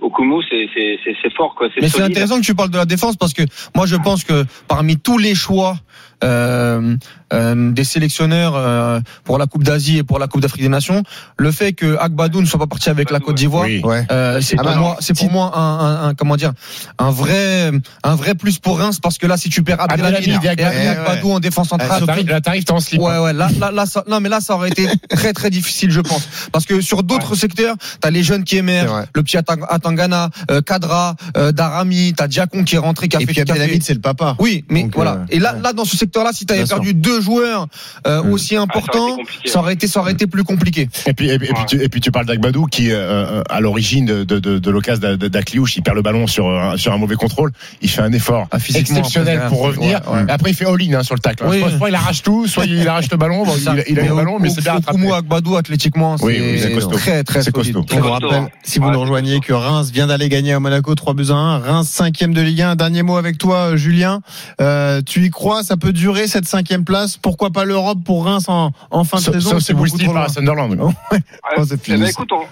Okumu, 0.00 0.42
c'est 0.50 1.34
fort 1.36 1.54
quoi. 1.54 1.68
Mais 1.80 1.88
c'est 1.88 2.02
intéressant 2.02 2.40
que 2.40 2.44
tu 2.44 2.54
parles 2.54 2.70
de 2.70 2.76
la 2.76 2.84
défense 2.84 3.16
parce 3.16 3.32
que 3.32 3.42
moi 3.76 3.86
je 3.86 3.96
pense 3.96 4.24
que 4.24 4.44
parmi 4.68 4.96
tous 4.98 5.16
les 5.18 5.34
choix 5.36 5.76
euh, 6.24 6.80
euh, 6.80 6.96
des 7.32 7.84
sélectionneurs 7.84 8.52
euh, 8.56 9.00
pour 9.24 9.38
la 9.38 9.46
Coupe 9.46 9.64
d'Asie 9.64 9.98
et 9.98 10.02
pour 10.02 10.18
la 10.18 10.26
Coupe 10.26 10.40
d'Afrique 10.42 10.62
des 10.62 10.68
Nations, 10.68 11.02
le 11.38 11.50
fait 11.50 11.72
que 11.72 11.96
Agbadou 11.98 12.40
ne 12.40 12.46
soit 12.46 12.58
pas 12.58 12.66
parti 12.66 12.90
avec 12.90 13.10
la 13.10 13.20
Côte 13.20 13.36
d'Ivoire, 13.36 13.64
Oui. 13.64 13.82
Euh, 14.10 14.40
c'est 14.40 14.56
Ah 14.58 14.62
pour 14.62 14.72
bah 14.72 14.76
moi, 14.78 14.96
c'est 15.00 15.16
pour 15.16 15.30
moi 15.30 15.52
un, 15.56 15.78
un- 15.78 16.08
un- 16.08 16.14
comment 16.14 16.36
dire, 16.36 16.52
un 16.98 17.10
vrai, 17.10 17.70
un 18.04 18.14
vrai 18.14 18.34
plus 18.34 18.58
pour 18.58 18.78
Reims 18.78 18.98
parce 19.00 19.18
que 19.18 19.26
là 19.26 19.36
si 19.36 19.48
tu 19.48 19.62
perds 19.62 19.80
Abdelhamid 19.80 20.34
Abdelhamid 20.34 20.60
et 20.60 20.88
Agbadou, 20.88 21.32
en 21.32 21.40
défense 21.40 21.70
Là, 21.70 21.78
centrale, 21.78 22.06
t'arrives- 22.06 22.28
Là, 22.28 22.40
t'arrives, 22.40 22.64
en 22.70 22.80
slip. 22.80 23.00
Ouais, 23.00 23.12
hein. 23.12 23.22
ouais, 23.22 23.32
là, 23.32 23.48
là, 23.58 23.70
là, 23.70 23.86
ça, 23.86 24.04
non, 24.08 24.20
mais 24.20 24.28
là, 24.28 24.40
ça 24.40 24.54
aurait 24.54 24.70
été 24.70 24.86
très, 25.10 25.32
très 25.32 25.50
difficile, 25.50 25.90
je 25.90 26.00
pense. 26.00 26.28
Parce 26.52 26.64
que 26.66 26.80
sur 26.80 27.02
d'autres 27.02 27.34
secteurs, 27.34 27.76
t'as 28.00 28.10
les 28.10 28.22
jeunes 28.22 28.44
qui 28.44 28.56
émergent, 28.56 29.06
le 29.14 29.22
petit 29.22 29.36
Atang- 29.36 29.64
Atangana, 29.68 30.30
euh, 30.50 30.60
Kadra, 30.60 31.16
euh, 31.36 31.52
Darami, 31.52 32.14
t'as 32.16 32.28
Diakon 32.28 32.64
qui 32.64 32.74
est 32.76 32.78
rentré, 32.78 33.08
qui 33.08 33.16
a 33.16 33.20
Et 33.20 33.26
fait 33.26 33.32
puis 33.32 33.40
Abdelhamid, 33.42 33.82
c'est 33.82 33.94
le 33.94 34.00
papa. 34.00 34.36
Oui, 34.38 34.64
mais 34.68 34.82
Donc, 34.84 34.94
voilà. 34.94 35.12
euh, 35.12 35.24
Et 35.30 35.38
là, 35.38 35.54
ouais. 35.54 35.60
là, 35.62 35.72
dans 35.72 35.84
ce 35.84 35.96
secteur-là, 35.96 36.30
si 36.32 36.46
t'avais 36.46 36.64
perdu 36.64 36.94
deux 36.94 37.20
joueurs 37.22 37.66
euh, 38.06 38.22
Mm. 38.22 38.32
aussi 38.32 38.56
Ah, 38.56 38.58
ça 38.58 38.62
aurait 38.62 38.62
importants, 38.78 39.06
été 39.08 39.16
compliqué. 39.22 39.48
ça 39.50 39.58
aurait 39.60 39.72
été, 39.74 39.86
ça 39.88 40.00
aurait 40.00 40.12
été 40.12 40.26
plus 40.26 40.44
compliqué. 40.44 40.88
Et 41.06 41.12
puis, 41.14 41.30
et, 41.30 41.38
puis- 41.38 41.48
et 41.48 41.52
puis 41.54 41.64
tu, 41.66 41.82
et 41.82 41.88
puis 41.88 42.00
tu 42.00 42.10
parles 42.10 42.26
d'Agbadou 42.26 42.66
qui, 42.66 42.90
euh, 42.90 42.96
euh, 42.96 43.42
à 43.48 43.60
l'origine 43.60 44.04
de, 44.04 44.24
de, 44.24 44.38
de, 44.38 44.58
de 44.58 44.70
l'occasion 44.70 45.00
d'A- 45.16 45.28
d'Akliouche, 45.28 45.76
il 45.76 45.82
perd 45.82 45.96
le 45.96 46.02
ballon 46.02 46.26
sur, 46.26 46.48
un- 46.48 46.76
sur 46.76 46.92
un 46.92 46.98
mauvais 46.98 47.14
contrôle. 47.16 47.52
Il 47.80 47.88
fait 47.88 48.02
un 48.02 48.12
effort 48.12 48.48
Ah, 48.50 48.58
exceptionnel 48.74 49.42
pour 49.48 49.60
revenir. 49.62 50.00
ouais. 50.10 50.24
Après, 50.28 50.50
il 50.50 50.54
fait 50.54 50.66
all-in 50.66 50.94
hein, 50.98 51.02
sur 51.02 51.14
le 51.14 51.20
tacle. 51.20 51.44
Oui. 51.46 51.60
Soit, 51.60 51.70
soit 51.78 51.88
il 51.88 51.94
arrache 51.94 52.22
tout, 52.22 52.46
soit 52.46 52.66
il 52.66 52.86
arrache 52.88 53.10
le 53.10 53.16
ballon. 53.16 53.44
Bon, 53.44 53.54
il, 53.60 53.68
a- 53.68 53.88
il 53.88 53.98
a 53.98 54.04
eu 54.04 54.08
le 54.08 54.14
ballon, 54.14 54.38
mais 54.40 54.50
c'est 54.50 54.62
bien 54.62 54.72
rattrapé. 54.74 55.10
Agbadou, 55.12 55.56
athlétiquement, 55.56 56.16
c'est 56.16 56.24
Oui, 56.24 56.38
oui, 56.40 56.58
c'est 56.60 56.72
costaud. 56.72 56.90
très, 56.96 57.22
très 57.24 57.44
costaud. 57.50 57.84
On 57.92 58.00
vous 58.00 58.10
rappelle, 58.10 58.48
si 58.62 58.78
vous 58.78 58.90
nous 58.90 59.00
rejoignez, 59.00 59.40
que 59.40 59.52
Reims 59.52 59.90
vient 59.90 60.06
d'aller 60.06 60.28
gagner 60.28 60.52
à 60.52 60.60
Monaco 60.60 60.94
3 60.94 61.14
buts 61.14 61.26
à 61.30 61.34
1. 61.34 61.58
Reims 61.58 61.88
cinquième 61.88 62.32
de 62.34 62.40
Ligue 62.40 62.62
1. 62.62 62.70
Un 62.70 62.76
dernier 62.76 63.02
mot 63.02 63.16
avec 63.16 63.38
toi, 63.38 63.76
Julien. 63.76 64.20
Euh, 64.60 65.00
tu 65.04 65.24
y 65.24 65.30
crois? 65.30 65.62
Ça 65.62 65.76
peut 65.76 65.92
durer 65.92 66.26
cette 66.28 66.46
cinquième 66.46 66.84
place? 66.84 67.11
Pourquoi 67.18 67.50
pas 67.50 67.64
l'Europe 67.64 67.98
pour 68.04 68.24
Reims 68.24 68.48
en, 68.48 68.70
en 68.90 69.04
fin 69.04 69.16
de 69.18 69.22
saison 69.22 69.50
sauf 69.50 69.58
c'est 69.60 69.72
loin. 70.14 70.22
à 70.22 70.28
Sunderland. 70.28 70.76
Oh, 70.80 70.90
Ouais. 71.12 71.18
Oh, 71.58 71.62
Eh 71.62 71.76
fini, 71.78 71.98
ben, 71.98 72.06
ça. 72.06 72.10
écoute, 72.10 72.32
on, 72.32 72.42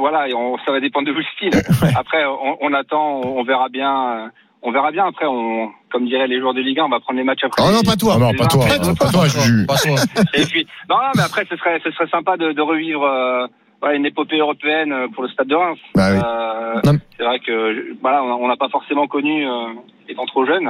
voilà, 0.00 0.28
et 0.28 0.34
on, 0.34 0.56
ça 0.58 0.72
va 0.72 0.80
dépendre 0.80 1.06
de 1.08 1.12
le 1.12 1.22
style. 1.36 1.50
Après, 1.96 2.24
on, 2.26 2.58
on 2.60 2.72
attend, 2.74 3.20
on 3.24 3.42
verra 3.44 3.68
bien. 3.68 4.08
euh, 4.08 4.28
On 4.62 4.70
verra 4.72 4.90
bien. 4.90 5.06
Après, 5.06 5.26
on, 5.26 5.70
comme 5.90 6.06
diraient 6.06 6.26
les 6.28 6.38
joueurs 6.40 6.54
de 6.54 6.60
Ligue 6.60 6.80
1, 6.80 6.84
on 6.84 6.88
va 6.88 7.00
prendre 7.00 7.18
les 7.18 7.24
matchs 7.24 7.44
après. 7.44 7.62
Oh 7.66 7.70
non, 7.72 7.82
pas 7.82 7.96
toi. 7.96 8.14
Ah 8.16 8.18
non, 8.18 8.32
pas 8.34 8.46
toi. 8.46 8.66
Pas 8.66 8.78
toi. 8.78 8.94
Pas 8.98 9.10
toi, 9.10 9.26
Juju. 9.28 9.66
Pas 9.68 9.76
toi. 9.76 9.96
Et 10.34 10.44
puis, 10.44 10.66
non, 10.90 10.96
non, 10.96 11.10
mais 11.16 11.22
après, 11.22 11.46
ce 11.48 11.56
serait, 11.56 11.80
ce 11.84 11.90
serait 11.92 12.08
sympa 12.10 12.36
de, 12.36 12.52
de 12.52 12.60
revivre 12.62 13.04
euh, 13.04 13.46
voilà, 13.80 13.96
une 13.96 14.06
épopée 14.06 14.38
européenne 14.38 14.92
euh, 14.92 15.08
pour 15.14 15.22
le 15.22 15.28
Stade 15.30 15.48
de 15.48 15.54
Reims. 15.54 15.78
Bah 15.94 16.08
oui. 16.12 16.18
Euh, 16.22 16.92
c'est 17.16 17.24
vrai 17.24 17.38
que 17.40 17.96
voilà, 18.02 18.22
on 18.22 18.48
n'a 18.48 18.56
pas 18.56 18.68
forcément 18.68 19.06
connu 19.06 19.46
euh, 19.48 19.68
étant 20.08 20.26
trop 20.26 20.44
jeune, 20.46 20.68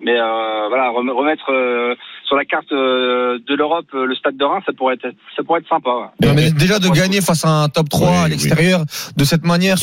mais 0.00 0.18
euh, 0.18 0.68
voilà, 0.68 0.90
rem- 0.90 1.10
remettre 1.10 1.50
euh, 1.52 1.94
sur 2.26 2.36
la 2.36 2.44
carte 2.44 2.70
euh, 2.72 3.38
de 3.48 3.54
l'Europe 3.54 3.86
euh, 3.94 4.04
le 4.06 4.14
Stade 4.16 4.36
de 4.36 4.44
Reims, 4.44 4.62
ça 4.66 4.72
pourrait 4.76 4.94
être, 4.94 5.06
ça 5.36 5.42
pourrait 5.44 5.60
être 5.60 5.68
sympa. 5.68 5.90
ouais. 6.20 6.34
Mais 6.34 6.50
déjà 6.50 6.78
de 6.78 6.88
gagner 6.88 7.20
face 7.20 7.44
à 7.44 7.48
un 7.48 7.68
top 7.68 7.88
3 7.88 8.08
Oui, 8.10 8.16
à 8.16 8.24
oui. 8.24 8.30
l'extérieur 8.30 8.84
de 9.16 9.24
cette 9.24 9.44
manière, 9.44 9.76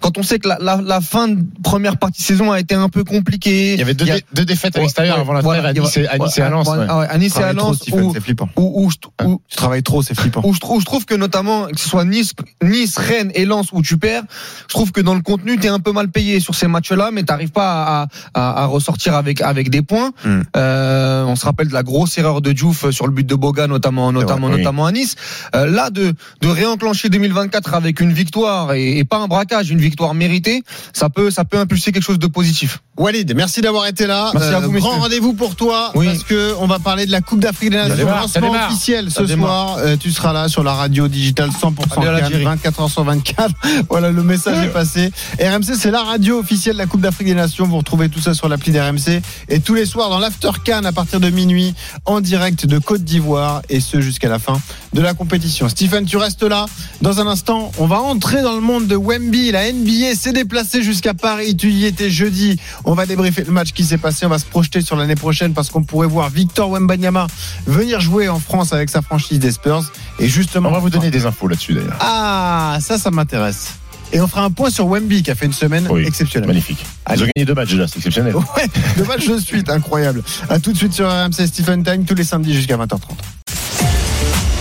quand 0.00 0.18
on 0.18 0.22
sait 0.22 0.38
que 0.38 0.48
la, 0.48 0.58
la, 0.60 0.76
la 0.82 1.00
fin 1.00 1.28
de 1.28 1.38
première 1.62 1.96
partie 1.96 2.20
de 2.22 2.26
saison 2.26 2.52
a 2.52 2.60
été 2.60 2.74
un 2.74 2.88
peu 2.88 3.02
compliquée. 3.04 3.72
Il 3.74 3.78
y 3.78 3.82
avait 3.82 3.94
deux, 3.94 4.04
Il 4.04 4.08
y 4.08 4.12
a- 4.12 4.16
dé- 4.18 4.24
deux 4.34 4.44
défaites 4.44 4.76
à 4.76 4.80
l'extérieur 4.80 5.16
ouais, 5.16 5.22
avant 5.22 5.32
la 5.32 5.40
voilà, 5.40 5.62
trêve 5.62 5.76
à 5.76 5.80
Nice 5.80 5.96
et- 5.96 6.06
à 6.08 6.18
Nice 6.18 6.38
et 6.38 6.42
à 6.42 6.50
Lens. 6.50 6.68
ouais, 6.68 6.78
ouais. 6.78 6.86
ah 6.88 6.98
ouais, 7.00 7.06
à 7.08 7.18
Nice 7.18 7.38
et 7.38 7.42
à 7.42 7.52
Lens, 7.52 7.80
c'est 7.82 8.20
flippant. 8.20 8.48
où, 8.56 8.84
où 8.84 8.90
je- 8.90 9.24
où- 9.26 9.40
Tu 9.48 9.56
travailles 9.56 9.82
trop, 9.82 10.02
c'est 10.02 10.14
flippant. 10.14 10.42
où 10.44 10.52
je 10.54 10.60
trouve, 10.60 10.80
je 10.80 10.86
trouve 10.86 11.04
que 11.06 11.14
notamment 11.14 11.66
que 11.66 11.80
ce 11.80 11.88
soit 11.88 12.04
Nice, 12.04 12.32
Nice, 12.62 12.98
Rennes 12.98 13.30
et 13.34 13.44
Lens 13.46 13.68
où 13.72 13.80
tu 13.82 13.96
perds, 13.96 14.24
je 14.68 14.74
trouve 14.74 14.92
que 14.92 15.00
dans 15.00 15.14
le 15.14 15.22
contenu 15.22 15.58
t'es 15.58 15.68
un 15.68 15.80
peu 15.80 15.92
mal 15.92 16.08
payé 16.10 16.40
sur 16.40 16.54
ces 16.54 16.66
matchs-là, 16.68 17.10
mais 17.12 17.22
t'arrives 17.22 17.52
pas 17.52 18.02
à, 18.02 18.06
à, 18.34 18.62
à 18.62 18.66
ressortir 18.66 19.14
avec 19.14 19.40
avec 19.40 19.70
des 19.70 19.82
points. 19.82 20.10
Mm. 20.24 20.40
Euh, 20.56 21.24
on 21.24 21.36
se 21.36 21.44
rappelle 21.44 21.68
de 21.68 21.72
la 21.72 21.82
grosse 21.86 22.18
erreur 22.18 22.42
de 22.42 22.52
Diouf 22.52 22.90
sur 22.90 23.06
le 23.06 23.12
but 23.12 23.26
de 23.26 23.34
Boga, 23.34 23.66
notamment 23.66 24.12
notamment 24.12 24.50
notamment 24.50 24.84
à 24.86 24.92
Nice. 24.92 25.14
Euh, 25.54 25.64
là 25.66 25.88
de 25.90 26.12
de 26.42 26.48
réenclencher 26.48 27.08
2024 27.08 27.72
avec 27.74 28.00
une 28.00 28.12
victoire 28.12 28.74
et, 28.74 28.98
et 28.98 29.04
pas 29.04 29.16
un 29.18 29.28
braquage, 29.28 29.70
une 29.70 29.80
victoire 29.80 30.12
méritée, 30.12 30.62
ça 30.92 31.08
peut 31.08 31.30
ça 31.30 31.44
peut 31.44 31.58
impulser 31.58 31.92
quelque 31.92 32.02
chose 32.04 32.18
de 32.18 32.26
positif. 32.26 32.80
Walid, 32.98 33.34
merci 33.36 33.60
d'avoir 33.60 33.86
été 33.86 34.06
là. 34.06 34.30
Merci 34.34 34.54
à 34.54 34.60
vous, 34.60 34.72
grand 34.72 34.98
rendez-vous 35.00 35.34
pour 35.34 35.54
toi 35.54 35.92
Oui. 35.94 36.06
parce 36.06 36.24
que 36.24 36.54
on 36.60 36.66
va 36.66 36.78
parler 36.78 37.06
de 37.06 37.12
la 37.12 37.20
Coupe 37.20 37.40
d'Afrique 37.40 37.70
des 37.70 37.76
Nations. 37.76 38.06
Lancement 38.06 38.52
officiel 38.52 39.10
ce 39.10 39.26
soir. 39.26 39.76
Euh, 39.78 39.96
tu 39.96 40.10
seras 40.10 40.32
là 40.32 40.48
sur 40.48 40.62
la 40.62 40.72
radio 40.74 41.06
digitale 41.08 41.50
100% 41.50 41.62
Allez 41.62 42.08
à 42.08 42.20
Cannes, 42.20 42.20
l'Algérie. 42.22 42.44
24 42.44 42.80
h 42.86 42.90
sur 42.90 43.04
24. 43.04 43.50
voilà, 43.90 44.10
le 44.10 44.22
message 44.22 44.64
est 44.64 44.70
passé. 44.70 45.10
RMC, 45.40 45.74
c'est 45.78 45.90
la 45.90 46.02
radio 46.02 46.38
officielle 46.38 46.74
de 46.74 46.78
la 46.78 46.86
Coupe 46.86 47.02
d'Afrique 47.02 47.28
des 47.28 47.34
Nations. 47.34 47.66
Vous 47.66 47.76
retrouvez 47.76 48.08
tout 48.08 48.20
ça 48.20 48.32
sur 48.34 48.48
l'appli 48.48 48.72
d'RMC 48.72 49.20
et 49.48 49.60
tous 49.60 49.74
les 49.74 49.84
soirs 49.86 50.08
dans 50.08 50.18
l'After 50.18 50.50
Cannes 50.64 50.86
à 50.86 50.92
partir 50.92 51.20
de 51.20 51.28
minuit. 51.28 51.74
En 52.04 52.20
direct 52.20 52.66
de 52.66 52.78
Côte 52.78 53.02
d'Ivoire 53.04 53.62
et 53.68 53.80
ce 53.80 54.00
jusqu'à 54.00 54.28
la 54.28 54.38
fin 54.38 54.60
de 54.92 55.00
la 55.00 55.14
compétition. 55.14 55.68
Stephen, 55.68 56.04
tu 56.04 56.16
restes 56.16 56.42
là. 56.42 56.66
Dans 57.02 57.20
un 57.20 57.26
instant, 57.26 57.70
on 57.78 57.86
va 57.86 58.00
entrer 58.00 58.42
dans 58.42 58.54
le 58.54 58.60
monde 58.60 58.86
de 58.86 58.96
Wemby. 58.96 59.52
La 59.52 59.70
NBA 59.72 60.14
s'est 60.14 60.32
déplacée 60.32 60.82
jusqu'à 60.82 61.14
Paris. 61.14 61.56
Tu 61.56 61.70
y 61.70 61.84
étais 61.84 62.10
jeudi. 62.10 62.58
On 62.84 62.94
va 62.94 63.06
débriefer 63.06 63.44
le 63.44 63.52
match 63.52 63.72
qui 63.72 63.84
s'est 63.84 63.98
passé. 63.98 64.26
On 64.26 64.30
va 64.30 64.38
se 64.38 64.44
projeter 64.46 64.80
sur 64.80 64.96
l'année 64.96 65.14
prochaine 65.16 65.52
parce 65.52 65.70
qu'on 65.70 65.82
pourrait 65.82 66.06
voir 66.08 66.30
Victor 66.30 66.70
Wembanyama 66.70 67.26
venir 67.66 68.00
jouer 68.00 68.28
en 68.28 68.40
France 68.40 68.72
avec 68.72 68.90
sa 68.90 69.02
franchise 69.02 69.38
des 69.38 69.52
Spurs. 69.52 69.84
Et 70.18 70.28
justement, 70.28 70.70
On 70.70 70.72
va 70.72 70.78
vous 70.78 70.90
donner 70.90 71.10
des 71.10 71.26
infos 71.26 71.48
là-dessus 71.48 71.74
d'ailleurs. 71.74 71.96
ah, 72.00 72.78
ça, 72.80 72.98
ça 72.98 73.10
m'intéresse. 73.10 73.74
Et 74.12 74.20
on 74.20 74.26
fera 74.28 74.44
un 74.44 74.50
point 74.50 74.70
sur 74.70 74.86
Wemby 74.86 75.22
qui 75.22 75.30
a 75.30 75.34
fait 75.34 75.46
une 75.46 75.52
semaine 75.52 75.86
Oui, 75.90 76.04
exceptionnelle. 76.06 76.48
Magnifique. 76.48 76.84
Ils 77.14 77.22
ont 77.22 77.26
gagné 77.34 77.44
deux 77.44 77.54
matchs 77.54 77.74
là, 77.74 77.86
c'est 77.86 77.96
exceptionnel. 77.96 78.34
Ouais, 78.56 78.68
deux 78.96 79.04
matchs 79.04 79.26
de 79.28 79.38
suite, 79.38 79.68
incroyable. 79.68 80.22
À 80.48 80.58
tout 80.58 80.72
de 80.72 80.76
suite 80.76 80.92
sur 80.92 81.08
RMC 81.08 81.46
Stephen 81.46 81.82
Time 81.82 82.04
tous 82.04 82.14
les 82.14 82.24
samedis 82.24 82.54
jusqu'à 82.54 82.76
20h30. 82.76 83.00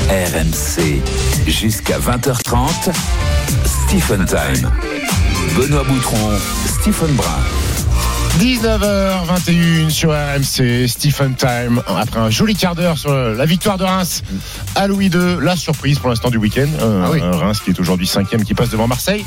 RMC 0.09 1.01
jusqu'à 1.47 1.99
20h30. 1.99 2.91
Stephen 3.87 4.25
Time. 4.25 4.69
Benoît 5.57 5.83
Boutron, 5.83 6.31
Stephen 6.81 7.13
Brun. 7.15 7.39
19h21 8.39 9.89
sur 9.89 10.11
RMC, 10.11 10.87
Stephen 10.87 11.35
Time. 11.35 11.81
Après 11.87 12.19
un 12.19 12.29
joli 12.29 12.53
quart 12.53 12.75
d'heure 12.75 12.97
sur 12.97 13.13
la 13.13 13.45
victoire 13.45 13.77
de 13.77 13.85
Reims 13.85 14.23
à 14.75 14.87
Louis 14.87 15.05
II, 15.07 15.37
la 15.41 15.55
surprise 15.55 15.99
pour 15.99 16.09
l'instant 16.09 16.29
du 16.29 16.37
week-end. 16.37 16.67
Euh, 16.81 17.03
Ah 17.05 17.09
oui. 17.13 17.21
Reims 17.21 17.61
qui 17.63 17.71
est 17.71 17.79
aujourd'hui 17.79 18.07
cinquième, 18.07 18.43
qui 18.43 18.53
passe 18.53 18.69
devant 18.69 18.87
Marseille. 18.87 19.23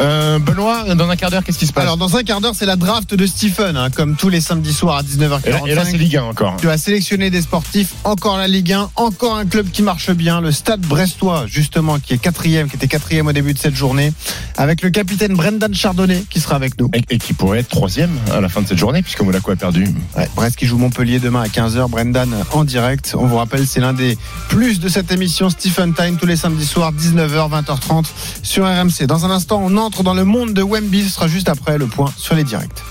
Euh, 0.00 0.40
Benoît, 0.40 0.94
dans 0.96 1.08
un 1.08 1.14
quart 1.14 1.30
d'heure, 1.30 1.44
qu'est-ce 1.44 1.58
qui 1.58 1.68
se 1.68 1.72
passe? 1.72 1.84
Alors 1.84 1.96
dans 1.96 2.16
un 2.16 2.24
quart 2.24 2.40
d'heure, 2.40 2.54
c'est 2.56 2.66
la 2.66 2.74
draft 2.74 3.14
de 3.14 3.26
Stephen, 3.26 3.76
hein, 3.76 3.90
comme 3.90 4.16
tous 4.16 4.28
les 4.28 4.40
samedis 4.40 4.74
soirs 4.74 4.96
à 4.98 5.02
19h45. 5.02 5.68
Et 5.68 5.74
là, 5.76 5.84
c'est 5.84 5.96
Ligue 5.96 6.16
1 6.16 6.24
encore. 6.24 6.56
Tu 6.60 6.68
as 6.68 6.78
sélectionné 6.78 7.30
des 7.30 7.42
sportifs, 7.42 7.94
encore 8.02 8.38
la 8.38 8.48
Ligue 8.48 8.72
1, 8.72 8.90
encore 8.96 9.36
un 9.36 9.46
club 9.46 9.70
qui 9.70 9.82
marche 9.82 10.10
bien, 10.10 10.40
le 10.40 10.50
Stade 10.50 10.80
Brestois, 10.80 11.44
justement, 11.46 12.00
qui 12.00 12.14
est 12.14 12.18
quatrième, 12.18 12.68
qui 12.68 12.74
était 12.76 12.88
quatrième 12.88 13.28
au 13.28 13.32
début 13.32 13.54
de 13.54 13.58
cette 13.58 13.76
journée, 13.76 14.12
avec 14.56 14.82
le 14.82 14.90
capitaine 14.90 15.34
Brendan 15.34 15.72
Chardonnay 15.74 16.24
qui 16.28 16.40
sera 16.40 16.56
avec 16.56 16.78
nous. 16.80 16.90
Et, 16.92 17.02
et 17.10 17.18
qui 17.18 17.34
pourrait 17.34 17.60
être 17.60 17.68
troisième 17.68 18.10
à 18.34 18.40
la 18.40 18.47
fin 18.48 18.62
de 18.62 18.66
cette 18.66 18.78
journée, 18.78 19.02
puisque 19.02 19.20
Monaco 19.20 19.50
a 19.50 19.56
perdu. 19.56 19.86
Ouais, 20.16 20.28
Brest 20.34 20.56
qui 20.56 20.66
joue 20.66 20.78
Montpellier 20.78 21.18
demain 21.18 21.42
à 21.42 21.48
15h, 21.48 21.88
Brendan 21.88 22.34
en 22.52 22.64
direct. 22.64 23.14
On 23.18 23.26
vous 23.26 23.36
rappelle, 23.36 23.66
c'est 23.66 23.80
l'un 23.80 23.92
des 23.92 24.16
plus 24.48 24.80
de 24.80 24.88
cette 24.88 25.10
émission 25.12 25.50
Stephen 25.50 25.94
Time 25.94 26.16
tous 26.16 26.26
les 26.26 26.36
samedis 26.36 26.66
soirs, 26.66 26.92
19h, 26.92 27.50
20h30 27.50 28.06
sur 28.42 28.64
RMC. 28.64 29.06
Dans 29.06 29.24
un 29.24 29.30
instant, 29.30 29.60
on 29.64 29.76
entre 29.76 30.02
dans 30.02 30.14
le 30.14 30.24
monde 30.24 30.52
de 30.52 30.62
Wemby, 30.62 31.04
ce 31.04 31.10
sera 31.10 31.28
juste 31.28 31.48
après 31.48 31.78
le 31.78 31.86
point 31.86 32.12
sur 32.16 32.34
les 32.34 32.44
directs. 32.44 32.82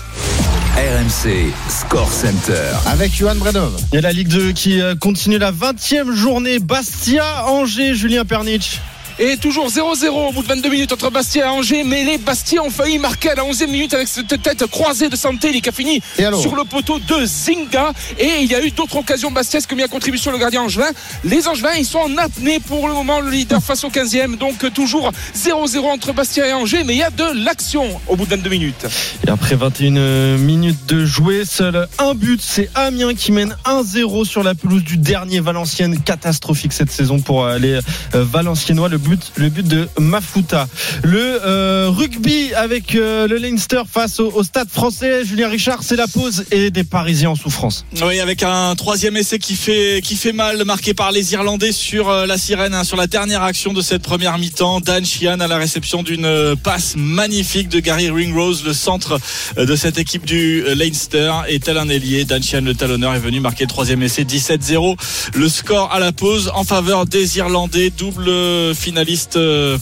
RMC 0.76 1.52
Score 1.68 2.10
Center. 2.12 2.70
Avec 2.86 3.12
Johan 3.12 3.34
Bredov. 3.34 3.72
Il 3.92 3.96
y 3.96 3.98
a 3.98 4.00
la 4.00 4.12
Ligue 4.12 4.28
2 4.28 4.52
qui 4.52 4.80
euh, 4.80 4.94
continue 4.94 5.38
la 5.38 5.50
20e 5.50 6.12
journée. 6.12 6.60
Bastia, 6.60 7.46
Angers, 7.46 7.94
Julien 7.94 8.24
Pernitch. 8.24 8.80
Et 9.20 9.36
toujours 9.36 9.68
0-0 9.68 10.08
au 10.10 10.32
bout 10.32 10.42
de 10.42 10.48
22 10.48 10.68
minutes 10.68 10.92
entre 10.92 11.10
Bastia 11.10 11.46
et 11.46 11.48
Angers. 11.48 11.82
Mais 11.82 12.04
les 12.04 12.18
Bastia 12.18 12.62
ont 12.62 12.70
failli 12.70 12.98
marquer 12.98 13.30
à 13.30 13.34
la 13.34 13.42
11e 13.42 13.66
minute 13.66 13.92
avec 13.94 14.06
cette 14.06 14.40
tête 14.40 14.64
croisée 14.66 15.08
de 15.08 15.16
Santelli 15.16 15.60
qui 15.60 15.68
a 15.68 15.72
fini 15.72 16.00
sur 16.40 16.54
le 16.54 16.62
poteau 16.62 17.00
de 17.00 17.26
Zinga. 17.26 17.92
Et 18.18 18.42
il 18.42 18.50
y 18.50 18.54
a 18.54 18.64
eu 18.64 18.70
d'autres 18.70 18.96
occasions 18.96 19.32
bastiesques 19.32 19.72
mis 19.72 19.82
à 19.82 19.88
contribution 19.88 20.30
le 20.30 20.38
gardien 20.38 20.62
Angevin. 20.62 20.90
Les 21.24 21.48
Angevins, 21.48 21.74
ils 21.76 21.84
sont 21.84 21.98
en 21.98 22.16
apnée 22.16 22.60
pour 22.60 22.86
le 22.86 22.94
moment, 22.94 23.20
le 23.20 23.30
leader 23.30 23.60
face 23.60 23.82
au 23.82 23.88
15e. 23.88 24.36
Donc 24.36 24.72
toujours 24.72 25.10
0-0 25.36 25.78
entre 25.86 26.12
Bastia 26.12 26.46
et 26.46 26.52
Angers. 26.52 26.84
Mais 26.84 26.94
il 26.94 26.98
y 26.98 27.02
a 27.02 27.10
de 27.10 27.44
l'action 27.44 28.00
au 28.06 28.14
bout 28.14 28.24
de 28.24 28.30
22 28.30 28.50
minutes. 28.50 28.86
Et 29.26 29.30
après 29.30 29.56
21 29.56 30.36
minutes 30.36 30.86
de 30.86 31.04
jouer, 31.04 31.44
seul 31.44 31.88
un 31.98 32.14
but, 32.14 32.40
c'est 32.40 32.70
Amiens 32.76 33.14
qui 33.14 33.32
mène 33.32 33.56
1-0 33.64 34.24
sur 34.24 34.44
la 34.44 34.54
pelouse 34.54 34.84
du 34.84 34.96
dernier 34.96 35.40
Valenciennes. 35.40 35.98
Catastrophique 36.00 36.72
cette 36.72 36.92
saison 36.92 37.18
pour 37.18 37.44
euh, 37.44 37.58
les 37.58 37.80
euh, 38.14 38.24
Valenciennois. 38.24 38.88
Le 38.88 38.98
le 39.36 39.48
but 39.48 39.66
de 39.66 39.88
Mafuta. 39.98 40.68
Le 41.02 41.40
euh, 41.44 41.90
rugby 41.90 42.52
avec 42.54 42.94
euh, 42.94 43.26
le 43.26 43.36
Leinster 43.36 43.82
face 43.90 44.20
au, 44.20 44.42
Stade 44.42 44.68
français. 44.68 45.24
Julien 45.24 45.48
Richard, 45.48 45.82
c'est 45.82 45.96
la 45.96 46.06
pause 46.06 46.44
et 46.50 46.70
des 46.70 46.84
Parisiens 46.84 47.30
en 47.30 47.34
souffrance. 47.34 47.84
Oui, 48.02 48.20
avec 48.20 48.42
un 48.42 48.74
troisième 48.74 49.16
essai 49.16 49.38
qui 49.38 49.54
fait 49.54 50.00
qui 50.02 50.16
fait 50.16 50.32
mal, 50.32 50.64
marqué 50.64 50.94
par 50.94 51.12
les 51.12 51.32
Irlandais 51.32 51.72
sur 51.72 52.08
euh, 52.08 52.26
la 52.26 52.38
sirène, 52.38 52.74
hein, 52.74 52.84
sur 52.84 52.96
la 52.96 53.06
dernière 53.06 53.42
action 53.42 53.72
de 53.72 53.82
cette 53.82 54.02
première 54.02 54.38
mi-temps. 54.38 54.80
Dan 54.80 55.04
Sheehan 55.04 55.40
à 55.40 55.46
la 55.46 55.58
réception 55.58 56.02
d'une 56.02 56.56
passe 56.62 56.94
magnifique 56.96 57.68
de 57.68 57.80
Gary 57.80 58.10
Ringrose, 58.10 58.64
le 58.64 58.72
centre 58.72 59.18
de 59.56 59.76
cette 59.76 59.98
équipe 59.98 60.24
du 60.24 60.62
Leinster, 60.74 61.32
est 61.48 61.64
tel 61.64 61.78
un 61.78 61.88
ailier. 61.88 62.24
Dan 62.24 62.42
Sheehan, 62.42 62.62
le 62.62 62.74
talonneur, 62.74 63.14
est 63.14 63.20
venu 63.20 63.40
marquer 63.40 63.64
le 63.64 63.70
troisième 63.70 64.02
essai, 64.02 64.24
17-0. 64.24 64.96
Le 65.34 65.48
score 65.48 65.92
à 65.92 66.00
la 66.00 66.12
pause 66.12 66.50
en 66.54 66.64
faveur 66.64 67.06
des 67.06 67.38
Irlandais, 67.38 67.90
double 67.90 68.74
finaliste 68.98 69.36
euh, 69.36 69.78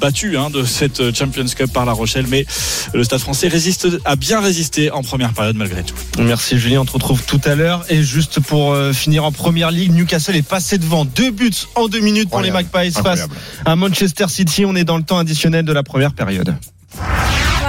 battu 0.00 0.38
hein, 0.38 0.48
de 0.48 0.64
cette 0.64 1.14
Champions 1.14 1.44
Cup 1.44 1.70
par 1.70 1.84
La 1.84 1.92
Rochelle, 1.92 2.24
mais 2.28 2.46
le 2.94 3.04
Stade 3.04 3.20
Français 3.20 3.46
résiste, 3.48 3.86
a 4.06 4.16
bien 4.16 4.40
résisté 4.40 4.90
en 4.90 5.02
première 5.02 5.34
période 5.34 5.56
malgré 5.56 5.82
tout. 5.82 5.94
Merci 6.18 6.58
Julien, 6.58 6.80
on 6.80 6.84
te 6.86 6.92
retrouve 6.92 7.22
tout 7.24 7.40
à 7.44 7.54
l'heure. 7.54 7.84
Et 7.90 8.02
juste 8.02 8.40
pour 8.40 8.72
euh, 8.72 8.94
finir 8.94 9.24
en 9.24 9.32
première 9.32 9.70
ligue, 9.70 9.92
Newcastle 9.92 10.34
est 10.36 10.48
passé 10.48 10.78
devant 10.78 11.04
deux 11.04 11.30
buts 11.30 11.50
en 11.74 11.88
deux 11.88 12.00
minutes 12.00 12.30
pour 12.30 12.40
les 12.40 12.48
Incroyable. 12.48 12.70
Magpies 12.72 13.02
face 13.02 13.28
à 13.66 13.76
Manchester 13.76 14.28
City. 14.28 14.64
On 14.64 14.74
est 14.74 14.84
dans 14.84 14.96
le 14.96 15.02
temps 15.02 15.18
additionnel 15.18 15.66
de 15.66 15.72
la 15.72 15.82
première 15.82 16.14
période. 16.14 16.56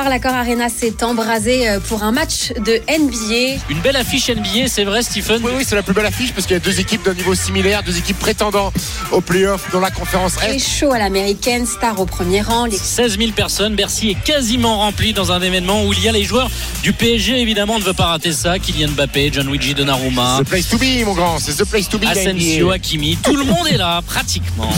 L'accord 0.09 0.33
Arena 0.33 0.69
s'est 0.69 1.03
embrasé 1.03 1.69
euh, 1.69 1.79
pour 1.79 2.01
un 2.03 2.11
match 2.11 2.51
de 2.65 2.81
NBA. 2.89 3.61
Une 3.69 3.79
belle 3.79 3.95
affiche 3.95 4.29
NBA, 4.29 4.67
c'est 4.67 4.83
vrai, 4.83 5.03
Stephen? 5.03 5.39
Oui, 5.43 5.51
oui, 5.55 5.63
c'est 5.67 5.75
la 5.75 5.83
plus 5.83 5.93
belle 5.93 6.07
affiche 6.07 6.33
parce 6.33 6.47
qu'il 6.47 6.55
y 6.55 6.57
a 6.57 6.59
deux 6.59 6.79
équipes 6.79 7.03
d'un 7.05 7.13
niveau 7.13 7.35
similaire, 7.35 7.83
deux 7.83 7.97
équipes 7.97 8.17
prétendant 8.17 8.73
aux 9.11 9.21
playoffs 9.21 9.71
dans 9.71 9.79
la 9.79 9.91
conférence 9.91 10.33
Et 10.47 10.55
Est. 10.55 10.59
chaud 10.59 10.91
à 10.91 10.97
l'américaine, 10.99 11.67
star 11.67 11.99
au 11.99 12.05
premier 12.05 12.41
rang. 12.41 12.65
Les 12.65 12.77
16 12.77 13.17
000 13.19 13.31
personnes, 13.33 13.75
Bercy 13.75 14.09
est 14.09 14.23
quasiment 14.23 14.79
rempli 14.79 15.13
dans 15.13 15.31
un 15.31 15.41
événement 15.41 15.85
où 15.85 15.93
il 15.93 16.03
y 16.03 16.09
a 16.09 16.11
les 16.11 16.23
joueurs 16.23 16.49
du 16.81 16.91
PSG, 16.91 17.39
évidemment, 17.39 17.75
on 17.75 17.79
ne 17.79 17.83
veut 17.83 17.93
pas 17.93 18.07
rater 18.07 18.31
ça. 18.33 18.57
Kylian 18.57 18.89
Mbappé, 18.89 19.31
Gianluigi 19.31 19.75
Donnarumma, 19.75 20.39
The 20.43 20.47
place 20.47 20.69
to 20.69 20.77
be, 20.77 21.05
mon 21.05 21.13
grand, 21.13 21.37
c'est 21.39 21.55
the 21.55 21.65
place 21.69 21.87
to 21.87 21.99
be. 21.99 22.05
Asensio. 22.05 22.71
Hakimi, 22.71 23.15
tout 23.21 23.35
le 23.35 23.43
monde 23.43 23.67
est 23.67 23.77
là, 23.77 24.01
pratiquement. 24.07 24.71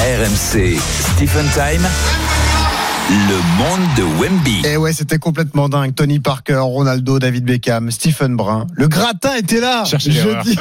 RMC 0.00 0.76
Stephen 1.16 1.48
Time. 1.54 1.86
Le 3.10 3.36
monde 3.58 3.88
de 3.96 4.02
Wemby. 4.20 4.62
Et 4.64 4.76
ouais, 4.76 4.92
c'était 4.92 5.18
complètement 5.18 5.68
dingue. 5.68 5.94
Tony 5.94 6.20
Parker, 6.20 6.60
Ronaldo, 6.60 7.18
David 7.18 7.44
Beckham, 7.44 7.90
Stephen 7.90 8.36
Brun. 8.36 8.66
Le 8.74 8.88
gratin 8.88 9.34
était 9.36 9.60
là. 9.60 9.84
Cherchez. 9.84 10.12
Jeudi. 10.12 10.56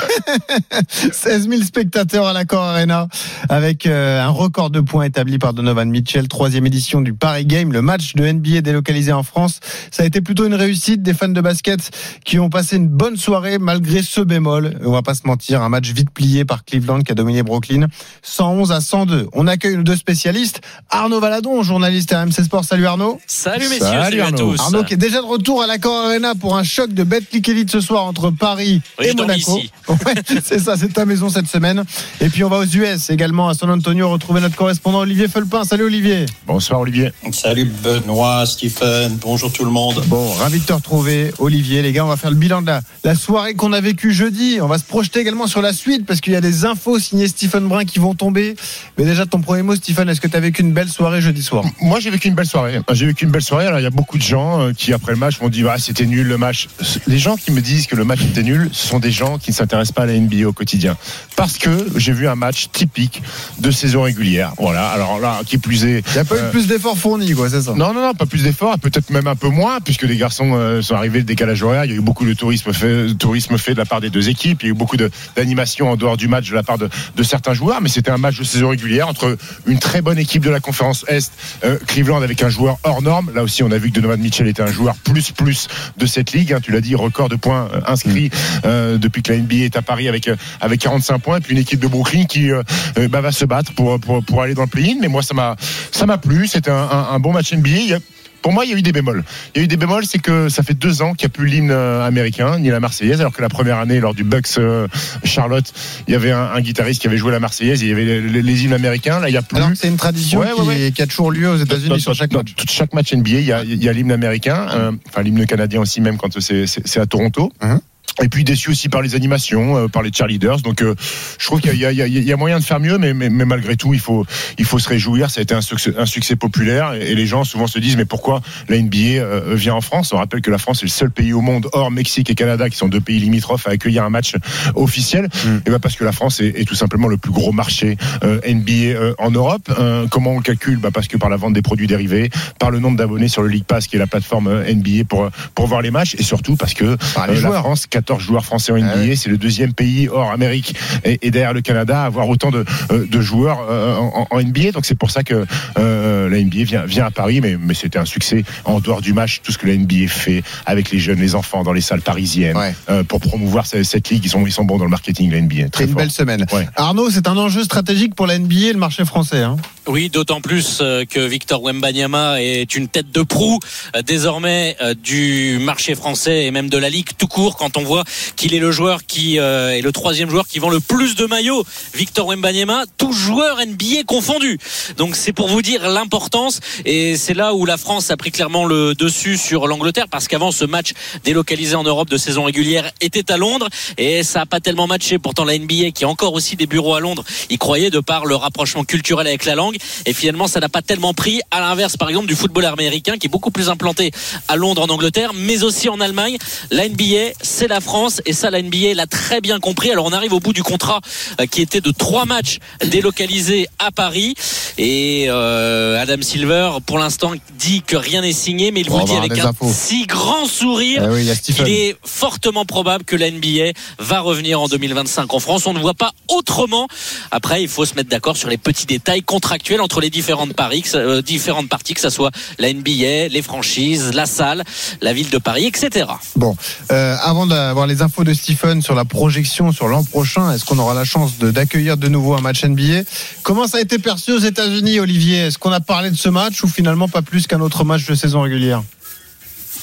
16 1.12 1.50
000 1.50 1.62
spectateurs 1.62 2.26
à 2.28 2.34
l'Accor 2.34 2.64
Arena 2.64 3.08
avec 3.48 3.86
euh, 3.86 4.22
un 4.22 4.30
record 4.30 4.70
de 4.70 4.82
points 4.82 5.06
établi 5.06 5.38
par 5.38 5.54
Donovan 5.54 5.90
Mitchell. 5.90 6.28
Troisième 6.28 6.66
édition 6.66 7.02
du 7.02 7.14
Paris 7.14 7.46
Game, 7.46 7.72
le 7.72 7.82
match 7.82 8.16
de 8.16 8.30
NBA 8.30 8.62
délocalisé 8.62 9.14
en 9.14 9.24
France. 9.24 9.60
Ça 9.92 10.04
a 10.04 10.06
été 10.06 10.22
plutôt 10.22 10.46
une 10.46 10.56
réussite 10.56 11.04
des 11.04 11.14
fans 11.14 11.30
de 11.30 11.42
basket 11.42 11.92
qui 12.26 12.40
ont 12.40 12.50
passé 12.50 12.76
une 12.76 12.90
bonne 12.90 13.18
soirée 13.18 13.60
malgré 13.60 14.02
ce 14.02 14.20
bémol. 14.20 14.80
On 14.84 14.92
va 14.92 15.04
pas 15.04 15.14
se 15.14 15.26
mentir, 15.26 15.62
un 15.62 15.70
match 15.70 15.90
vite 15.92 16.10
plié 16.10 16.44
par 16.44 16.66
Cleveland 16.66 17.02
qui 17.02 17.12
a 17.12 17.16
dominé 17.16 17.44
Brooklyn. 17.44 17.88
111 18.24 18.72
à 18.72 18.82
102. 18.82 19.30
On 19.34 19.48
accueille 19.48 19.78
nos 19.78 19.84
deux 19.84 19.96
spécialistes. 19.96 20.62
Arnaud 20.90 21.20
Valadon, 21.20 21.62
journaliste 21.64 22.14
à 22.14 22.22
RMC 22.32 22.46
Sport. 22.46 22.64
Salut 22.66 22.86
Arnaud. 22.86 23.20
Salut 23.28 23.68
messieurs, 23.68 23.80
Salut, 23.80 24.04
salut, 24.04 24.22
à 24.22 24.26
Arnaud. 24.26 24.38
tous. 24.38 24.60
Arnaud 24.60 24.84
qui 24.84 24.94
est 24.94 24.98
déjà 24.98 25.22
de 25.22 25.26
retour 25.26 25.62
à 25.62 25.68
l'Accor 25.68 26.06
Arena 26.08 26.34
pour 26.36 26.58
un 26.58 26.64
choc 26.64 26.94
de 26.94 27.04
Betclic 27.04 27.48
Elite 27.50 27.72
ce 27.72 27.82
soir 27.82 28.06
entre 28.06 28.30
Paris 28.32 28.82
Oui, 29.00 29.08
et 29.08 29.14
Monaco. 29.14 29.60
Ouais, 29.90 30.14
c'est 30.46 30.60
ça, 30.60 30.78
c'est 30.78 30.94
ta 30.94 31.06
maison 31.06 31.30
cette 31.30 31.48
semaine. 31.48 31.84
Et 32.22 32.30
puis 32.30 32.44
on 32.46 32.50
va 32.50 32.60
aux 32.60 32.66
US 32.66 33.10
également 33.10 33.50
à 33.50 33.54
San 33.54 33.70
Antonio 33.70 34.10
retrouver 34.10 34.40
notre 34.40 34.56
correspondant 34.56 35.00
Olivier 35.00 35.28
Felpin. 35.28 35.66
Salut 35.66 35.84
Olivier. 35.84 36.26
Bonsoir 36.48 36.80
Olivier. 36.80 37.12
Salut 37.34 37.66
Benoît, 37.66 38.46
Stephen, 38.46 39.18
bonjour 39.22 39.52
tout 39.52 39.66
le 39.66 39.72
monde. 39.72 40.02
Bon, 40.08 40.32
ravi 40.36 40.60
de 40.60 40.66
te 40.66 40.72
retrouver 40.74 41.34
Olivier. 41.40 41.82
Les 41.82 41.92
gars, 41.92 42.06
on 42.06 42.10
va 42.10 42.16
faire 42.16 42.30
le 42.32 42.38
bilan 42.38 42.62
de 42.62 42.68
la, 42.68 42.82
la 43.04 43.16
soirée 43.16 43.54
qu'on 43.54 43.74
a 43.74 43.82
vécue 43.82 44.14
jeudi. 44.14 44.60
On 44.62 44.68
va 44.68 44.78
se 44.78 44.84
projeter 44.86 45.20
également 45.20 45.48
sur 45.48 45.62
la 45.62 45.74
suite 45.74 46.06
parce 46.06 46.22
qu'il 46.22 46.32
y 46.34 46.38
a 46.38 46.42
des 46.42 46.64
infos 46.66 47.00
signées 47.00 47.28
Stephen 47.28 47.68
Brun 47.68 47.84
qui 47.84 48.00
vont 48.00 48.14
tomber. 48.16 48.56
Mais 48.98 49.04
déjà 49.04 49.26
ton 49.26 49.42
premier 49.42 49.62
mot 49.64 49.76
Stephen, 49.76 50.08
est-ce 50.10 50.22
que 50.22 50.28
tu 50.28 50.38
as 50.38 50.42
vécu 50.42 50.62
une 50.62 50.72
belle 50.74 50.90
soirée 50.90 51.22
jeudi 51.22 51.44
soir? 51.44 51.66
Moi, 51.82 52.00
j'ai 52.00 52.10
vécu 52.12 52.21
une 52.28 52.36
belle 52.36 52.46
soirée. 52.46 52.80
J'ai 52.92 53.06
vécu 53.06 53.26
une 53.26 53.32
belle 53.32 53.42
soirée. 53.42 53.68
Alors, 53.68 53.80
il 53.80 53.84
y 53.84 53.88
a 53.88 53.90
beaucoup 53.92 54.18
de 54.18 54.24
gens 54.24 54.62
euh, 54.62 54.74
qui, 54.74 54.94
après 54.94 55.12
le 55.12 55.18
match, 55.18 55.40
m'ont 55.42 55.50
dit 55.50 55.64
ah, 55.70 55.78
c'était 55.78 56.06
nul 56.06 56.28
le 56.28 56.38
match. 56.38 56.68
Les 57.08 57.18
gens 57.20 57.36
qui 57.36 57.52
me 57.52 57.62
disent 57.62 57.88
que 57.88 57.96
le 57.96 58.04
match 58.04 58.22
était 58.22 58.44
nul, 58.44 58.70
ce 58.72 58.88
sont 58.88 59.00
des 59.00 59.12
gens 59.12 59.38
qui 59.38 59.52
ne 59.52 59.56
s'intéressent 59.56 59.94
pas 59.94 60.04
à 60.04 60.06
la 60.06 60.14
NBA 60.18 60.48
au 60.48 60.54
quotidien. 60.54 60.98
Parce 61.36 61.58
que 61.58 61.70
j'ai 61.96 62.14
vu 62.14 62.28
un 62.28 62.36
match 62.36 62.68
typique 62.72 63.22
de 63.60 63.72
saison 63.72 64.04
régulière. 64.04 64.54
Voilà. 64.58 64.90
Alors 64.90 65.20
là, 65.20 65.40
qui 65.46 65.58
plus 65.58 65.86
est. 65.86 66.04
Il 66.08 66.14
n'y 66.14 66.20
a 66.20 66.26
pas 66.26 66.36
eu 66.36 66.40
euh, 66.40 66.52
plus 66.52 66.68
d'efforts 66.68 66.98
fournis, 66.98 67.32
quoi, 67.34 67.50
c'est 67.50 67.62
ça? 67.62 67.72
Non, 67.76 67.94
non, 67.94 68.02
non, 68.02 68.14
pas 68.14 68.26
plus 68.26 68.44
d'efforts, 68.44 68.78
peut-être 68.80 69.10
même 69.10 69.28
un 69.28 69.36
peu 69.36 69.50
moins, 69.50 69.80
puisque 69.80 70.04
les 70.04 70.18
garçons 70.18 70.52
euh, 70.54 70.82
sont 70.82 70.96
arrivés, 70.96 71.20
le 71.20 71.26
décalage 71.26 71.64
horaire, 71.64 71.86
il 71.86 71.92
y 71.92 71.94
a 71.94 71.98
eu 71.98 72.02
beaucoup 72.02 72.26
de 72.26 72.34
tourisme 72.34 72.74
fait, 72.74 73.14
tourisme 73.16 73.58
fait 73.58 73.74
de 73.74 73.80
la 73.80 73.86
part 73.86 74.02
des 74.02 74.10
deux 74.10 74.30
équipes, 74.30 74.60
il 74.64 74.66
y 74.66 74.70
a 74.70 74.72
eu 74.72 74.76
beaucoup 74.76 74.98
de- 74.98 75.10
d'animation 75.36 75.90
en 75.92 75.96
dehors 75.96 76.18
du 76.18 76.28
match 76.28 76.50
de 76.50 76.56
la 76.56 76.64
part 76.64 76.78
de, 76.78 76.90
de 77.16 77.24
certains 77.24 77.54
joueurs, 77.54 77.82
mais 77.82 77.90
c'était 77.90 78.12
un 78.12 78.18
match 78.18 78.38
de 78.38 78.44
saison 78.44 78.70
régulière 78.70 79.08
entre 79.08 79.38
une 79.66 79.80
très 79.80 80.02
bonne 80.02 80.18
équipe 80.20 80.44
de 80.44 80.50
la 80.50 80.60
conférence 80.60 81.06
Est, 81.08 81.32
euh, 81.64 81.78
Cleveland 81.88 82.11
Cleveland 82.12 82.24
avec 82.24 82.44
un 82.44 82.50
joueur 82.50 82.78
hors 82.84 83.02
norme. 83.02 83.32
Là 83.34 83.42
aussi, 83.44 83.64
on 83.64 83.72
a 83.72 83.78
vu 83.78 83.90
que 83.90 83.96
Donovan 83.96 84.20
Mitchell 84.20 84.48
était 84.48 84.62
un 84.62 84.68
joueur 84.72 84.96
plus 84.96 85.32
plus 85.32 85.68
de 85.98 86.06
cette 86.06 86.34
ligue. 86.34 86.52
hein. 86.54 86.60
Tu 86.62 86.72
l'as 86.72 86.82
dit, 86.82 86.94
record 86.96 87.30
de 87.30 87.36
points 87.38 87.70
euh, 87.74 87.80
inscrits 87.88 88.30
euh, 88.66 88.98
depuis 88.98 89.24
que 89.24 89.32
la 89.32 89.40
NBA 89.40 89.56
est 89.66 89.78
à 89.78 89.82
Paris 89.82 90.10
avec 90.10 90.28
euh, 90.28 90.36
avec 90.60 90.82
45 90.82 91.20
points. 91.20 91.38
Et 91.38 91.42
puis 91.42 91.54
une 91.54 91.60
équipe 91.62 91.80
de 91.80 91.88
Brooklyn 91.88 92.26
qui 92.26 92.52
euh, 92.52 92.64
bah, 93.10 93.22
va 93.22 93.32
se 93.32 93.46
battre 93.46 93.74
pour 93.74 93.98
pour 94.00 94.24
pour 94.24 94.42
aller 94.42 94.54
dans 94.56 94.64
le 94.64 94.68
play-in. 94.68 94.96
Mais 95.00 95.08
moi, 95.08 95.22
ça 95.24 95.34
m'a 95.34 95.56
ça 95.92 96.06
m'a 96.06 96.18
plu. 96.18 96.48
C'était 96.48 96.72
un, 96.72 96.76
un- 96.76 97.08
un 97.14 97.20
bon 97.20 97.32
match 97.32 97.54
NBA. 97.54 97.98
Pour 98.42 98.54
moi, 98.54 98.66
il 98.66 98.72
y 98.72 98.74
a 98.74 98.78
eu 98.78 98.82
des 98.82 98.92
bémols. 98.92 99.24
Il 99.54 99.60
y 99.60 99.62
a 99.62 99.64
eu 99.66 99.68
des 99.68 99.78
bémols, 99.78 100.06
c'est 100.06 100.18
que 100.20 100.50
ça 100.50 100.64
fait 100.64 100.74
deux 100.74 101.02
ans 101.02 101.14
qu'il 101.14 101.28
n'y 101.28 101.32
a 101.32 101.36
plus 101.38 101.48
l'hymne 101.48 101.72
euh, 101.72 102.04
américain 102.06 102.58
ni 102.60 102.70
la 102.70 102.80
Marseillaise, 102.80 103.20
alors 103.22 103.34
que 103.34 103.42
la 103.42 103.50
première 103.50 103.78
année, 103.78 104.00
lors 104.00 104.14
du 104.16 104.24
Bucks 104.24 104.58
euh, 104.58 104.88
Charlotte, 105.24 105.72
il 106.08 106.14
y 106.14 106.16
avait 106.16 106.32
un, 106.32 106.42
un 106.54 106.62
guitariste 106.62 107.02
qui 107.02 107.08
avait 107.08 107.18
joué 107.18 107.32
la 107.32 107.40
Marseillaise, 107.40 107.84
et 107.84 107.86
il 107.86 107.90
y 107.90 107.94
avait 107.94 108.06
les, 108.06 108.22
les- 108.22 108.42
les 108.42 108.64
hymnes 108.64 108.74
américains. 108.74 109.20
Là, 109.20 109.30
il 109.30 109.34
y 109.34 109.38
a 109.38 109.42
plus. 109.42 109.58
Alors 109.58 109.70
c'est 109.76 109.88
une 109.88 109.98
tradition 109.98 110.40
Ouais, 110.40 110.48
qui, 110.56 110.62
ouais, 110.62 110.68
ouais. 110.86 110.92
qui 110.92 111.02
a 111.02 111.08
toujours 111.08 111.32
lieu 111.32 111.50
aux 111.50 111.58
États-Unis 111.58 112.00
sur 112.02 112.14
chaque 112.16 112.34
match. 112.34 112.56
dans 112.56 112.64
chaque 112.72 112.94
match 112.94 113.14
NBA, 113.14 113.30
il 113.40 113.84
y 113.84 113.90
a, 113.90 113.94
l'hymne 113.94 114.12
américain, 114.12 114.68
euh, 114.74 114.92
enfin 115.10 115.22
l'hymne 115.22 115.46
canadien 115.46 115.80
aussi, 115.82 116.02
même 116.02 116.18
quand 116.18 116.40
c'est 116.40 117.00
à 117.00 117.06
Toronto. 117.06 117.52
Mhm. 117.64 117.80
Et 118.22 118.28
puis 118.30 118.44
déçu 118.44 118.70
aussi 118.72 118.90
par 118.90 119.02
les 119.02 119.16
animations, 119.16 119.78
euh, 119.78 119.88
par 119.88 120.04
les 120.04 120.12
cheerleaders. 120.14 120.60
Donc 120.62 120.82
euh, 120.82 120.96
je 121.40 121.46
trouve 121.46 121.62
qu'il 121.62 121.74
y, 121.74 121.86
y 121.86 122.24
y 122.24 122.34
a 122.34 122.38
moyen 122.38 122.60
de 122.60 122.64
faire 122.64 122.80
mieux, 122.80 122.98
mais, 122.98 123.14
mais, 123.14 123.30
mais 123.30 123.46
malgré 123.46 123.76
tout, 123.78 123.94
il 123.94 124.00
faut, 124.00 124.26
il 124.58 124.66
faut 124.66 124.80
se 124.80 124.90
réjouir. 124.90 125.30
Ça 125.32 125.40
a 125.40 125.44
été 125.44 125.54
un 125.54 125.62
succès, 125.62 125.94
un 125.98 126.06
succès 126.06 126.36
populaire 126.36 126.94
et, 126.94 127.12
et 127.12 127.16
les 127.16 127.26
gens 127.26 127.44
souvent 127.44 127.68
se 127.68 127.80
disent 127.80 127.98
mais 127.98 128.06
pourquoi 128.06 128.42
la 128.70 128.78
NBA 128.80 128.98
euh, 128.98 129.56
vient 129.56 129.76
en 129.76 129.82
France? 129.82 130.14
On 130.14 130.18
rappelle 130.18 130.42
que 130.42 130.52
la 130.52 130.58
France 130.58 130.82
est 130.84 130.86
le 130.86 130.92
seul 130.92 131.12
pays 131.12 131.34
au 131.34 131.42
monde 131.42 131.68
hors 131.74 131.90
Mexique 131.92 132.30
et 132.30 132.36
Canada, 132.36 132.70
qui 132.70 132.78
sont 132.78 132.88
deux 132.90 133.02
pays 133.02 133.20
limitrophes, 133.20 133.68
à 133.68 133.72
accueillir 133.72 134.04
un 134.04 134.10
match 134.10 134.36
officiel. 134.76 135.30
Et 135.66 135.70
ben 135.70 135.80
parce 135.80 135.96
que 135.96 136.04
la 136.04 136.12
France 136.12 136.40
est, 136.42 136.60
est 136.60 136.66
tout 136.66 136.76
simplement 136.76 137.08
le 137.08 137.18
plus 137.18 137.32
gros 137.32 137.52
marché 137.52 137.98
euh, 138.24 138.40
NBA 138.48 138.72
euh, 138.98 139.14
en 139.18 139.32
Europe. 139.32 139.72
Euh, 139.80 140.06
comment 140.10 140.32
on 140.32 140.38
le 140.38 140.44
calcule? 140.44 140.78
Bah 140.78 140.90
Parce 140.94 141.08
que 141.08 141.18
par 141.18 141.30
la 141.30 141.38
vente 141.38 141.54
des 141.54 141.62
produits 141.62 141.88
dérivés, 141.88 142.30
par 142.60 142.72
le 142.72 142.80
nombre 142.80 142.98
d'abonnés 142.98 143.28
sur 143.28 143.42
le 143.42 143.50
League 143.50 143.66
Pass, 143.66 143.88
qui 143.88 143.96
est 143.96 144.00
la 144.00 144.08
plateforme 144.08 144.48
euh, 144.48 144.74
NBA 144.74 145.06
pour, 145.08 145.30
pour 145.56 145.68
voir 145.68 145.82
les 145.82 145.92
matchs, 145.92 146.16
et 146.18 146.24
surtout 146.24 146.56
parce 146.56 146.74
que 146.74 146.98
Par 147.14 147.28
les 147.28 147.34
euh, 147.34 147.42
la 147.42 147.48
joueurs. 147.48 147.60
France, 147.62 147.88
14 148.02 148.22
joueurs 148.24 148.46
français 148.46 148.72
en 148.72 148.78
NBA, 148.78 148.92
Ah 148.94 148.98
ouais. 149.00 149.16
c'est 149.16 149.30
le 149.30 149.38
deuxième 149.38 149.74
pays 149.74 150.10
hors 150.10 150.32
Amérique 150.32 150.76
et, 151.06 151.20
et 151.22 151.32
derrière 151.32 151.54
le 151.54 151.62
Canada 151.62 152.02
à 152.02 152.06
avoir 152.06 152.28
autant 152.30 152.50
de, 152.52 152.66
euh, 152.92 153.06
de 153.08 153.22
joueurs 153.22 153.60
euh, 153.70 153.96
en, 153.96 154.28
en 154.30 154.42
NBA. 154.42 154.72
Donc 154.72 154.86
c'est 154.86 154.96
pour 154.98 155.12
ça 155.12 155.24
que 155.24 155.46
euh, 155.78 156.30
la 156.30 156.42
NBA 156.42 156.64
vient, 156.64 156.86
vient 156.86 157.06
à 157.06 157.12
Paris, 157.12 157.42
mais, 157.42 157.58
mais 157.60 157.74
c'était 157.76 158.00
un 158.00 158.06
succès 158.06 158.44
en 158.66 158.80
dehors 158.80 159.02
du 159.02 159.14
match, 159.14 159.42
tout 159.44 159.52
ce 159.52 159.58
que 159.58 159.68
la 159.68 159.78
NBA 159.78 160.08
fait 160.08 160.42
avec 160.66 160.90
les 160.92 161.00
jeunes, 161.00 161.20
les 161.20 161.36
enfants 161.36 161.64
dans 161.64 161.74
les 161.74 161.82
salles 161.82 162.02
parisiennes 162.02 162.58
Ouais. 162.58 162.74
euh, 162.90 163.04
pour 163.04 163.20
promouvoir 163.20 163.66
cette, 163.66 163.86
cette 163.86 164.10
ligue. 164.10 164.26
Ils 164.26 164.30
sont, 164.30 164.46
ils 164.46 164.52
sont 164.52 164.64
bons 164.66 164.78
dans 164.78 164.86
le 164.86 164.90
marketing, 164.90 165.32
la 165.32 165.42
NBA. 165.42 165.56
C'est 165.66 165.70
Très 165.70 165.84
une 165.84 165.90
fort. 165.92 165.98
belle 166.02 166.12
semaine. 166.12 166.46
Ouais. 166.52 166.68
Arnaud, 166.76 167.10
c'est 167.12 167.28
un 167.28 167.38
enjeu 167.38 167.64
stratégique 167.64 168.16
pour 168.16 168.26
la 168.28 168.38
NBA 168.40 168.56
et 168.70 168.74
le 168.74 168.80
marché 168.80 169.06
français. 169.06 169.42
Hein. 169.44 169.58
Oui, 169.88 170.10
d'autant 170.10 170.42
plus 170.42 170.78
que 171.10 171.20
Victor 171.28 171.62
Wembanyama 171.64 172.42
est 172.42 172.76
une 172.76 172.88
tête 172.88 173.12
de 173.12 173.22
proue 173.24 173.60
désormais 174.06 174.76
du 175.04 175.58
marché 175.60 175.96
français 175.96 176.46
et 176.46 176.52
même 176.52 176.70
de 176.70 176.78
la 176.78 176.90
ligue 176.90 177.10
tout 177.18 177.28
court 177.28 177.58
quand 177.58 177.78
on 177.78 177.84
voit 177.84 177.91
qu'il 178.36 178.54
est 178.54 178.60
le 178.60 178.72
joueur 178.72 179.06
qui 179.06 179.40
euh, 179.40 179.78
est 179.78 179.82
le 179.82 179.92
troisième 179.92 180.30
joueur 180.30 180.48
qui 180.48 180.60
vend 180.60 180.70
le 180.70 180.80
plus 180.80 181.16
de 181.16 181.26
maillots. 181.26 181.64
Victor 181.94 182.28
Wembanyama, 182.28 182.84
tout 182.98 183.14
joueur 183.14 183.58
NBA 183.66 184.04
confondu. 184.06 184.60
Donc 184.98 185.16
c'est 185.16 185.34
pour 185.34 185.48
vous 185.48 185.62
dire 185.62 185.90
l'importance 185.90 186.60
et 186.86 187.18
c'est 187.18 187.34
là 187.34 187.54
où 187.54 187.66
la 187.66 187.78
France 187.78 188.12
a 188.12 188.18
pris 188.18 188.32
clairement 188.32 188.66
le 188.66 188.96
dessus 188.96 189.38
sur 189.38 189.68
l'Angleterre 189.68 190.08
parce 190.10 190.28
qu'avant 190.28 190.52
ce 190.52 190.66
match 190.66 190.94
délocalisé 191.24 191.76
en 191.76 191.84
Europe 191.84 192.10
de 192.10 192.18
saison 192.18 192.44
régulière 192.44 192.92
était 193.02 193.32
à 193.32 193.38
Londres 193.38 193.68
et 193.98 194.24
ça 194.24 194.42
a 194.42 194.46
pas 194.46 194.60
tellement 194.60 194.88
matché. 194.88 195.20
Pourtant 195.20 195.46
la 195.46 195.58
NBA 195.58 195.92
qui 195.94 196.06
a 196.06 196.10
encore 196.10 196.34
aussi 196.34 196.56
des 196.56 196.68
bureaux 196.68 196.96
à 196.96 197.00
Londres, 197.00 197.24
y 197.50 197.58
croyait 197.58 197.90
de 197.90 198.00
par 198.00 198.26
le 198.26 198.36
rapprochement 198.36 198.84
culturel 198.84 199.28
avec 199.28 199.46
la 199.46 199.56
langue 199.56 199.78
et 200.06 200.14
finalement 200.14 200.48
ça 200.48 200.60
n'a 200.60 200.70
pas 200.70 200.82
tellement 200.82 201.14
pris 201.14 201.42
à 201.52 201.60
l'inverse 201.60 201.98
par 201.98 202.10
exemple 202.10 202.28
du 202.28 202.36
football 202.36 202.66
américain 202.66 203.18
qui 203.18 203.28
est 203.28 203.30
beaucoup 203.30 203.52
plus 203.52 203.70
implanté 203.70 204.12
à 204.48 204.56
Londres 204.56 204.82
en 204.82 204.90
Angleterre 204.90 205.32
mais 205.34 205.64
aussi 205.64 205.90
en 205.90 206.00
Allemagne 206.00 206.38
la 206.70 206.88
NBA 206.88 207.34
c'est 207.42 207.68
la 207.72 207.82
France 207.82 208.22
et 208.26 208.34
ça 208.34 208.50
la 208.52 208.62
NBA 208.62 208.94
l'a 208.96 209.08
très 209.08 209.40
bien 209.42 209.60
compris 209.60 209.90
alors 209.92 210.06
on 210.06 210.12
arrive 210.14 210.34
au 210.34 210.40
bout 210.40 210.54
du 210.54 210.62
contrat 210.64 211.00
euh, 211.40 211.46
qui 211.46 211.62
était 211.62 211.82
de 211.82 211.92
trois 211.92 212.26
matchs 212.26 212.58
délocalisés 212.86 213.68
à 213.80 213.92
Paris 213.92 214.36
et 214.78 215.26
euh, 215.30 216.02
Adam 216.02 216.22
Silver 216.22 216.72
pour 216.86 217.00
l'instant 217.00 217.32
dit 217.58 217.82
que 217.82 217.96
rien 217.96 218.22
n'est 218.22 218.34
signé 218.34 218.72
mais 218.72 218.82
il 218.82 218.90
vous 218.90 219.00
le 219.00 219.06
dit 219.06 219.16
avec 219.16 219.38
un 219.40 219.48
infos. 219.50 219.72
si 219.74 220.06
grand 220.06 220.46
sourire 220.46 221.04
Eh 221.06 221.14
oui, 221.14 221.26
il 221.60 221.70
est 221.70 221.96
fortement 222.04 222.66
probable 222.66 223.04
que 223.06 223.16
la 223.16 223.32
NBA 223.32 223.72
va 224.00 224.20
revenir 224.20 224.60
en 224.62 224.68
2025 224.68 225.34
en 225.34 225.40
France. 225.40 225.66
On 225.66 225.74
ne 225.74 225.80
voit 225.80 225.94
pas 225.94 226.12
autrement. 226.28 226.88
Après, 227.32 227.62
il 227.64 227.70
faut 227.70 227.86
se 227.86 227.96
mettre 227.96 228.10
d'accord 228.10 228.36
sur 228.38 228.50
les 228.50 228.58
petits 228.58 228.86
détails 228.86 229.22
contractuels 229.24 229.82
entre 229.82 230.02
les 230.02 230.10
différentes, 230.10 230.54
paris, 230.54 230.84
ça- 230.86 230.98
euh, 230.98 231.22
différentes 231.22 231.70
parties, 231.70 231.94
que 231.94 232.02
ce 232.02 232.10
soit 232.10 232.32
la 232.60 232.70
NBA, 232.74 233.28
les 233.30 233.42
franchises, 233.42 234.12
la 234.14 234.26
salle, 234.26 234.64
la 235.02 235.14
ville 235.14 235.30
de 235.30 235.38
Paris, 235.38 235.66
etc. 235.66 236.08
Bon, 236.36 236.56
euh, 236.92 237.16
avant 237.22 237.46
d'avoir 237.68 237.88
les 237.88 238.02
infos 238.02 238.24
de 238.24 238.34
Stephen 238.34 238.82
sur 238.82 238.96
la 238.96 239.06
projection 239.06 239.72
sur 239.72 239.88
l'an 239.88 240.04
prochain, 240.04 240.52
est-ce 240.54 240.66
qu'on 240.66 240.80
aura 240.80 240.94
la 240.94 241.04
chance 241.06 241.38
de- 241.38 241.52
d'accueillir 241.52 241.98
de, 241.98 242.08
nouveau 242.08 242.34
un 242.36 242.42
match 242.42 242.64
NBA 242.64 243.02
Comment 243.44 243.68
ça 243.68 243.78
a 243.78 243.82
été 243.82 244.00
perçu 244.00 244.32
aux 244.34 244.40
États-Unis, 244.40 245.00
Olivier? 245.00 245.38
Est-ce 245.38 245.58
qu'on 245.58 245.72
a 245.72 245.80
parlé 245.80 246.12
de 246.12 246.16
ce 246.18 246.30
match 246.30 246.64
ou 246.64 246.68
finalement 246.68 247.08
pas 247.08 247.22
plus 247.22 247.48
qu'un 247.48 247.62
autre 247.62 247.84
match 247.84 248.06
de 248.06 248.16
saison 248.16 248.42
régulière? 248.42 248.84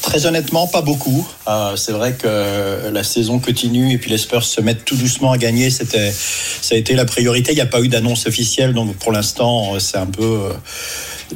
Très 0.03 0.27
honnêtement, 0.27 0.67
pas 0.67 0.81
beaucoup. 0.81 1.27
Euh, 1.49 1.77
c'est 1.77 1.93
vrai 1.93 2.13
que 2.15 2.89
la 2.91 3.05
saison 3.05 3.39
continue 3.41 3.93
et 3.93 3.99
puis 3.99 4.11
les 4.11 4.19
Spurs 4.19 4.45
se 4.45 4.61
mettent 4.61 4.85
tout 4.85 4.97
doucement 4.97 5.33
à 5.33 5.39
gagner. 5.39 5.71
C'était, 5.71 6.13
ça 6.13 6.75
a 6.75 6.79
été 6.79 6.95
la 6.95 7.05
priorité. 7.05 7.53
Il 7.53 7.57
n'y 7.57 7.61
a 7.61 7.67
pas 7.67 7.81
eu 7.81 7.89
d'annonce 7.89 8.27
officielle, 8.27 8.73
donc 8.75 8.95
pour 8.97 9.13
l'instant, 9.13 9.75
euh, 9.75 9.79
c'est 9.81 9.99
un 9.99 10.07
peu 10.07 10.23
euh, 10.23 10.53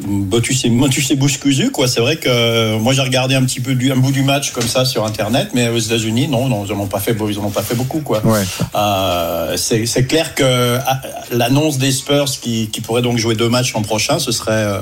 motus 0.07 0.65
et, 0.65 0.71
motus 0.83 1.11
et 1.11 1.17
bouche 1.17 1.39
cousue, 1.39 1.71
quoi. 1.71 1.89
C'est 1.89 2.01
vrai 2.01 2.17
que 2.17 2.77
moi 2.79 2.93
j'ai 2.93 3.03
regardé 3.03 3.35
un 3.35 3.45
petit 3.45 3.61
peu 3.61 3.75
du, 3.75 3.91
un 3.93 3.97
bout 3.97 4.13
du 4.13 4.23
match 4.23 4.53
comme 4.53 4.69
ça 4.69 4.85
sur 4.85 5.05
Internet, 5.05 5.49
mais 5.55 5.69
aux 5.69 5.79
États-Unis, 5.79 6.29
non, 6.29 6.49
non, 6.49 6.65
ils 6.65 6.73
n'en 6.73 6.81
ont 6.81 6.87
pas 6.87 7.01
fait, 7.01 7.17
ils 7.29 7.39
en 7.39 7.45
ont 7.45 7.51
pas 7.51 7.63
fait 7.63 7.75
beaucoup, 7.75 8.01
quoi. 8.01 8.25
Ouais. 8.25 8.43
Euh, 8.75 9.57
c'est 9.57 9.87
c'est 9.87 10.07
clair 10.07 10.35
que 10.35 10.79
ah, 10.87 11.01
l'annonce 11.31 11.79
des 11.79 11.93
Spurs 11.93 12.31
qui, 12.41 12.69
qui 12.69 12.81
pourraient 12.81 13.03
donc 13.03 13.19
jouer 13.19 13.35
deux 13.35 13.49
matchs 13.49 13.75
l'an 13.75 13.83
prochain, 13.83 14.19
ce 14.19 14.33
serait. 14.33 14.53
euh, 14.53 14.79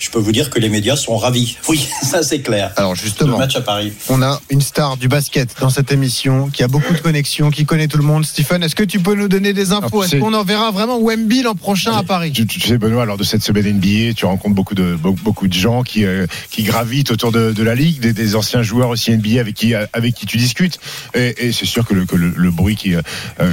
je 0.00 0.10
peux 0.10 0.18
vous 0.18 0.32
dire 0.32 0.50
que 0.50 0.58
les 0.58 0.68
médias 0.68 0.96
sont 0.96 1.16
ravis. 1.16 1.56
Oui, 1.68 1.86
ça 2.02 2.22
c'est 2.24 2.40
clair. 2.40 2.72
Alors 2.76 2.96
justement, 2.96 3.38
matchs 3.38 3.56
à 3.56 3.60
Paris. 3.60 3.92
on 4.08 4.20
a 4.22 4.40
une 4.50 4.60
star 4.62 4.96
du 4.96 5.06
basket 5.06 5.54
dans 5.60 5.70
cette 5.70 5.92
émission 5.92 6.48
qui 6.48 6.62
a 6.64 6.68
beaucoup 6.68 6.92
de 6.92 6.98
connexions, 6.98 7.50
qui 7.50 7.64
connaît 7.66 7.86
tout 7.86 7.98
le 7.98 8.02
monde. 8.04 8.24
Stephen, 8.24 8.62
est-ce 8.64 8.74
que 8.74 8.82
tu 8.82 8.98
peux 8.98 9.14
nous 9.14 9.28
donner 9.28 9.52
des 9.52 9.72
infos? 9.72 10.02
Est-ce 10.02 10.10
c'est- 10.12 10.18
qu'on 10.18 10.34
en 10.34 10.42
verra 10.42 10.70
vraiment 10.72 10.98
Wemby 11.00 11.42
l'an 11.42 11.54
prochain 11.54 11.92
à 11.92 12.02
Paris? 12.02 12.32
Tu, 12.32 12.46
tu 12.46 12.60
sais, 12.60 12.78
Benoît, 12.78 13.04
lors 13.04 13.18
de 13.18 13.24
cette 13.24 13.42
semaine 13.42 13.66
NBA, 13.66 14.14
tu 14.14 14.24
rencontres 14.24 14.54
beaucoup 14.54 14.74
de, 14.74 14.96
beaucoup, 14.96 15.46
de 15.48 15.52
gens 15.52 15.82
qui, 15.82 16.04
euh, 16.04 16.26
qui 16.50 16.62
gravitent 16.62 17.10
autour 17.10 17.30
de, 17.30 17.52
de 17.52 17.62
la 17.62 17.74
ligue, 17.74 18.00
des, 18.00 18.12
des 18.14 18.34
anciens 18.36 18.62
joueurs 18.62 18.88
aussi 18.88 19.10
NBA 19.12 19.38
avec 19.40 19.54
qui, 19.54 19.74
avec 19.74 20.14
qui 20.14 20.24
tu 20.26 20.38
discutes. 20.38 20.78
Et, 21.14 21.48
et 21.48 21.52
c'est 21.52 21.66
sûr 21.66 21.86
que 21.86 21.92
le, 21.94 22.06
que 22.06 22.16
le, 22.16 22.32
le 22.34 22.50
bruit 22.50 22.74
qui, 22.76 22.94
euh, 22.94 23.02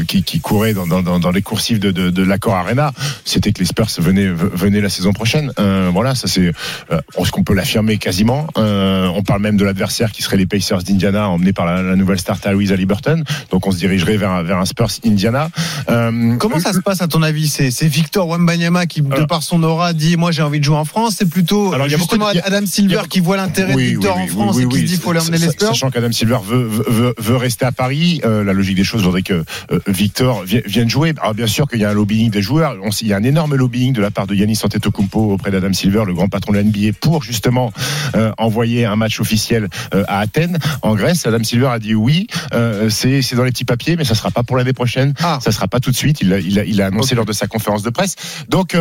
qui, 0.07 0.23
qui 0.23 0.39
courait 0.39 0.73
dans, 0.73 0.87
dans, 0.87 1.01
dans, 1.03 1.19
dans 1.19 1.31
les 1.31 1.41
coursives 1.41 1.79
de, 1.79 1.91
de, 1.91 2.09
de 2.09 2.23
l'accord 2.23 2.55
Arena, 2.55 2.93
c'était 3.25 3.51
que 3.51 3.59
les 3.59 3.65
Spurs 3.65 3.87
venaient, 3.99 4.29
venaient 4.31 4.81
la 4.81 4.89
saison 4.89 5.11
prochaine. 5.11 5.51
Euh, 5.59 5.89
voilà, 5.91 6.15
ça 6.15 6.27
c'est, 6.37 6.51
euh, 6.93 6.99
est-ce 7.19 7.31
qu'on 7.31 7.43
peut 7.43 7.53
l'affirmer 7.53 7.97
quasiment 7.97 8.47
Euh, 8.57 9.07
On 9.15 9.23
parle 9.23 9.41
même 9.41 9.57
de 9.57 9.63
l'adversaire 9.65 10.11
qui 10.11 10.21
serait 10.21 10.37
les 10.37 10.45
Pacers 10.45 10.83
d'Indiana, 10.83 11.29
emmenés 11.29 11.53
par 11.53 11.65
la, 11.65 11.81
la 11.81 11.95
nouvelle 11.95 12.19
star 12.19 12.39
Tyrese 12.39 12.71
Haliburton. 12.71 13.23
Donc 13.51 13.65
on 13.67 13.71
se 13.71 13.77
dirigerait 13.77 14.17
vers, 14.17 14.31
un- 14.31 14.43
vers 14.43 14.57
un 14.57 14.65
Spurs 14.65 14.89
Indiana. 15.05 15.49
Euh, 15.89 16.35
Comment 16.37 16.59
ça 16.59 16.73
se 16.73 16.79
passe 16.79 17.01
à 17.01 17.07
ton 17.07 17.21
avis? 17.23 17.47
C'est 17.47 17.87
Victor 17.87 18.27
Wembanyama 18.27 18.85
qui, 18.85 19.01
de 19.01 19.23
par 19.25 19.43
son 19.43 19.63
aura, 19.63 19.93
dit 19.93 20.17
moi 20.17 20.31
j'ai 20.31 20.41
envie 20.43 20.59
de 20.59 20.63
jouer 20.63 20.75
en 20.77 20.85
France. 20.85 21.15
C'est 21.17 21.29
plutôt 21.29 21.73
Alors, 21.73 21.87
il 21.87 21.97
justement 21.97 22.29
de- 22.29 22.35
il 22.35 22.41
Adam 22.43 22.59
il 22.61 22.67
Silver 22.67 22.97
a- 22.99 23.07
qui 23.07 23.19
voit 23.19 23.37
l'intérêt 23.37 23.73
de 23.73 23.79
Victor 23.79 24.17
en 24.17 24.27
France 24.27 24.59
et 24.59 24.67
qui 24.67 24.79
se 24.81 24.85
dit 24.85 24.97
faut 24.97 25.13
l'emmener 25.13 25.37
les 25.37 25.49
Spurs. 25.49 25.67
Sachant 25.69 25.89
qu'Adam 25.89 26.11
Silver 26.11 26.37
veut, 26.45 27.13
veut, 27.19 27.35
rester 27.37 27.65
à 27.65 27.71
Paris, 27.71 28.21
euh, 28.25 28.43
la 28.43 28.53
logique 28.53 28.75
des 28.75 28.83
choses 28.83 29.03
voudrait 29.03 29.21
que 29.23 29.43
euh, 29.71 29.79
Victor 29.87 30.43
vi- 30.43 30.61
vienne 30.65 30.89
jouer. 30.89 31.13
Alors 31.21 31.33
bien 31.33 31.47
sûr 31.47 31.67
qu'il 31.67 31.79
y 31.79 31.85
a 31.85 31.89
un 31.89 31.93
lobbying 31.93 32.29
des 32.31 32.41
joueurs. 32.41 32.75
On 32.83 32.89
il 33.01 33.07
y 33.07 33.13
a 33.13 33.17
un 33.17 33.23
énorme 33.23 33.55
lobbying 33.55 33.93
de 33.93 34.01
la 34.01 34.11
part 34.11 34.25
de 34.27 34.33
Yannis 34.35 34.59
Antetokounmpo 34.63 35.19
auprès 35.33 35.51
d'Adam 35.51 35.71
Silver, 35.73 36.03
le 36.05 36.13
grand 36.13 36.26
patron 36.29 36.51
de 36.53 36.57
la 36.57 36.63
NBA, 36.63 36.93
pour 37.01 37.23
justement 37.23 37.71
euh, 38.15 38.31
envoyer 38.37 38.85
un 38.85 38.95
match 38.95 39.19
officiel 39.19 39.67
euh, 39.93 40.03
à 40.07 40.19
Athènes, 40.19 40.57
en 40.81 40.95
Grèce. 40.95 41.25
Adam 41.25 41.43
Silver 41.43 41.67
a 41.67 41.79
dit 41.79 41.95
oui, 41.95 42.27
euh, 42.53 42.89
c'est 42.89 43.35
dans 43.35 43.43
les 43.43 43.51
petits 43.51 43.65
papiers, 43.65 43.95
mais 43.95 44.03
ça 44.05 44.15
sera 44.15 44.31
pas 44.31 44.43
pour 44.43 44.57
l'année 44.57 44.73
prochaine. 44.73 45.13
Ah. 45.21 45.39
Ça 45.41 45.51
sera 45.51 45.67
pas 45.67 45.79
tout 45.79 45.91
de 45.91 45.95
suite. 45.95 46.21
Il 46.21 46.33
a, 46.33 46.39
il 46.39 46.81
a 46.81 46.85
annoncé 46.87 47.15
lors 47.15 47.25
de 47.25 47.33
sa 47.33 47.47
conférence 47.47 47.83
de 47.83 47.89
presse. 47.89 48.15
Donc 48.49 48.75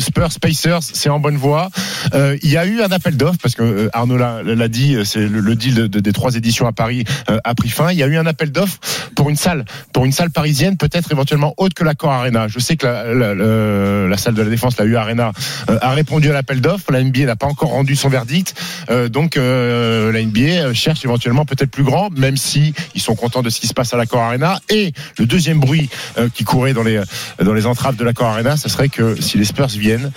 Spurs, 0.00 0.28
Pacers, 0.40 0.82
c'est 0.82 1.08
en 1.08 1.20
bonne 1.20 1.36
voie. 1.36 1.70
Il 2.14 2.50
y 2.50 2.56
a 2.56 2.64
eu 2.66 2.80
un 2.82 2.90
appel 2.90 3.16
d'offres 3.16 3.38
parce 3.42 3.54
que 3.54 3.90
Arnaud 3.92 4.16
l'a 4.16 4.68
dit, 4.68 4.96
c'est 5.04 5.26
le, 5.26 5.40
le 5.40 5.54
deal 5.56 5.74
de- 5.74 5.86
de- 5.86 6.00
des 6.00 6.12
trois 6.12 6.34
éditions 6.36 6.66
à 6.66 6.72
Paris 6.72 7.04
a 7.44 7.54
pris 7.54 7.68
fin. 7.68 7.90
Il 7.92 7.98
y 7.98 8.02
a 8.02 8.06
eu 8.06 8.16
un 8.16 8.26
appel 8.26 8.50
d'offres 8.52 8.78
pour 9.14 9.30
une 9.30 9.36
salle, 9.36 9.64
pour 9.92 10.04
une 10.04 10.12
salle 10.12 10.30
parisienne, 10.30 10.76
peut-être 10.76 11.10
éventuellement 11.12 11.54
haute 11.56 11.74
que 11.74 11.84
l'Accor 11.84 12.10
Arena. 12.12 12.48
Je 12.48 12.58
sais 12.58 12.76
que 12.76 12.86
la, 12.86 13.14
la- 13.14 13.34
la- 13.34 14.08
la 14.08 14.16
salle 14.16 14.34
de 14.34 14.42
la 14.42 14.50
défense, 14.50 14.76
la 14.78 14.84
U 14.84 14.96
Arena, 14.96 15.32
a 15.80 15.90
répondu 15.90 16.30
à 16.30 16.32
l'appel 16.32 16.57
d'offres. 16.60 16.90
La 16.92 17.02
NBA 17.02 17.24
n'a 17.26 17.36
pas 17.36 17.46
encore 17.46 17.70
rendu 17.70 17.96
son 17.96 18.08
verdict, 18.08 18.54
Euh, 18.90 19.08
donc 19.08 19.36
euh, 19.36 20.12
la 20.12 20.22
NBA 20.22 20.72
cherche 20.74 21.04
éventuellement 21.04 21.44
peut-être 21.44 21.70
plus 21.70 21.82
grand, 21.84 22.10
même 22.10 22.36
si 22.36 22.72
ils 22.94 23.00
sont 23.02 23.14
contents 23.14 23.42
de 23.42 23.50
ce 23.50 23.60
qui 23.60 23.66
se 23.66 23.74
passe 23.74 23.92
à 23.92 23.96
l'Accor 23.96 24.22
Arena. 24.22 24.60
Et 24.70 24.92
le 25.18 25.26
deuxième 25.26 25.60
bruit 25.60 25.88
euh, 26.16 26.28
qui 26.32 26.44
courait 26.44 26.72
dans 26.72 26.82
les 26.82 27.02
dans 27.42 27.52
les 27.54 27.66
entraves 27.66 27.96
de 27.96 28.04
l'Accor 28.04 28.28
Arena, 28.28 28.56
ce 28.56 28.68
serait 28.68 28.88
que 28.88 29.20
si 29.20 29.36
les 29.38 29.44
Spurs 29.44 29.66
viennent 29.68 30.10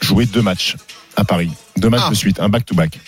jouer 0.00 0.26
deux 0.26 0.42
matchs 0.42 0.76
à 1.16 1.24
Paris. 1.24 1.50
Deux 1.76 1.88
matchs 1.90 2.02
Ah. 2.06 2.10
de 2.10 2.14
suite, 2.16 2.40
un 2.40 2.48
back-to-back. 2.48 2.98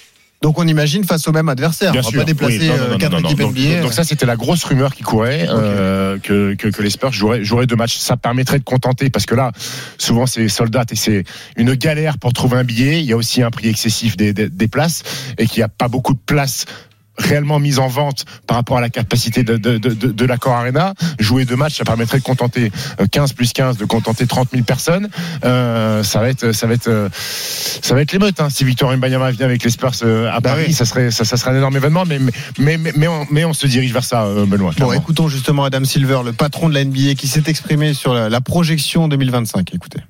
Donc 0.43 0.59
on 0.59 0.67
imagine 0.69 1.03
face 1.05 1.27
au 1.29 1.33
même 1.33 1.49
adversaire. 1.49 1.93
Bien 1.93 2.03
on 2.03 2.05
va 2.05 2.11
sûr. 2.11 2.21
pas 2.21 2.25
déplacer 2.25 2.59
Oui, 2.59 2.69
non, 2.69 2.77
non, 2.77 2.83
euh, 2.83 2.91
non, 2.93 2.99
quatre 2.99 3.13
non, 3.13 3.21
non. 3.21 3.29
équipes 3.29 3.39
Donc, 3.41 3.57
NBA. 3.59 3.81
donc 3.83 3.93
ça, 3.93 4.05
c'était 4.05 4.27
la 4.27 4.37
grosse 4.37 4.63
rumeur 4.65 4.95
qui 4.95 5.03
courait 5.03 5.47
euh, 5.49 6.19
que, 6.19 6.55
que, 6.55 6.69
que 6.69 6.83
les 6.83 6.91
Spurs 6.91 7.13
joueraient, 7.13 7.43
joueraient 7.43 7.67
deux 7.67 7.77
matchs. 7.77 7.97
Ça 7.97 8.17
permettrait 8.17 8.59
de 8.59 8.65
contenter 8.65 9.09
parce 9.11 9.27
que 9.27 9.35
là, 9.35 9.53
souvent, 9.99 10.27
c'est 10.27 10.49
soldats 10.49 10.85
et 10.91 10.97
c'est 10.97 11.25
une 11.57 11.75
galère 11.75 12.19
pour 12.19 12.33
trouver 12.33 12.59
un 12.59 12.65
billet. 12.65 13.01
Il 13.01 13.07
y 13.07 13.13
a 13.13 13.17
aussi 13.17 13.43
un 13.43 13.51
prix 13.51 13.69
excessif 13.69 14.17
des, 14.17 14.33
des, 14.33 14.49
des 14.49 14.69
places 14.69 15.03
et 15.39 15.47
qu'il 15.47 15.61
n'y 15.61 15.65
a 15.65 15.69
pas 15.69 15.89
beaucoup 15.89 16.13
de 16.13 16.21
places 16.25 16.67
réellement 17.19 17.59
mise 17.59 17.79
en 17.79 17.89
vente 17.89 18.25
par 18.47 18.57
rapport 18.57 18.79
à 18.79 18.81
la 18.81 18.91
capacité 18.91 19.43
de, 19.43 19.57
de, 19.57 19.79
de, 19.79 19.91
de, 19.91 20.09
de 20.13 20.25
l'accord 20.25 20.55
Arena. 20.55 20.95
Jouer 21.19 21.45
deux 21.45 21.57
matchs, 21.57 21.77
ça 21.79 21.85
permettrait 21.85 22.19
de 22.19 22.25
contenter 22.25 22.71
euh, 23.01 23.07
15 23.11 23.33
plus 23.33 23.53
15, 23.53 23.77
de 23.77 23.85
contenter 23.85 24.27
30 24.27 24.51
000 24.53 24.65
personnes. 24.65 25.09
Euh, 25.45 26.03
ça 26.03 26.21
va 26.21 26.29
être, 26.29 26.53
ça 26.53 26.67
va 26.67 26.75
être, 26.75 26.89
euh, 26.89 27.09
ça 27.13 27.95
va 27.95 28.03
être 28.03 28.13
l'émeute. 28.13 28.41
Hein. 28.41 28.49
Si 28.51 28.65
Victor 28.65 28.95
Mbanyama 28.97 29.31
vient 29.33 29.47
avec 29.47 29.63
les 29.65 29.71
Spurs 29.71 29.93
euh, 30.03 30.29
à 30.31 30.41
Bah 30.41 30.51
Paris, 30.51 30.65
oui. 30.69 30.73
ça 30.75 30.85
serait, 30.85 31.11
ça, 31.11 31.25
ça 31.25 31.37
serait 31.37 31.53
un 31.53 31.57
énorme 31.57 31.77
événement. 31.77 32.05
Mais, 32.07 32.19
mais, 32.59 32.77
mais, 32.79 32.93
mais, 32.97 33.09
on, 33.09 33.27
mais 33.31 33.45
on 33.45 33.53
se 33.53 33.67
dirige 33.67 33.93
vers 33.93 34.05
ça, 34.05 34.25
euh, 34.25 34.47
Benoît. 34.47 34.71
Bon, 34.71 34.75
clairement. 34.75 34.93
écoutons 34.95 35.29
justement 35.29 35.65
Adam 35.65 35.85
Silver, 35.85 36.21
le 36.25 36.33
patron 36.33 36.69
de 36.69 36.75
la 36.75 36.85
NBA, 36.85 37.15
qui 37.17 37.29
s'est 37.29 37.45
exprimé 37.47 37.95
sur 37.95 38.15
la, 38.15 38.29
la 38.29 38.41
projection 38.41 39.09
2025. 39.09 39.75
Écoutez. 39.75 40.01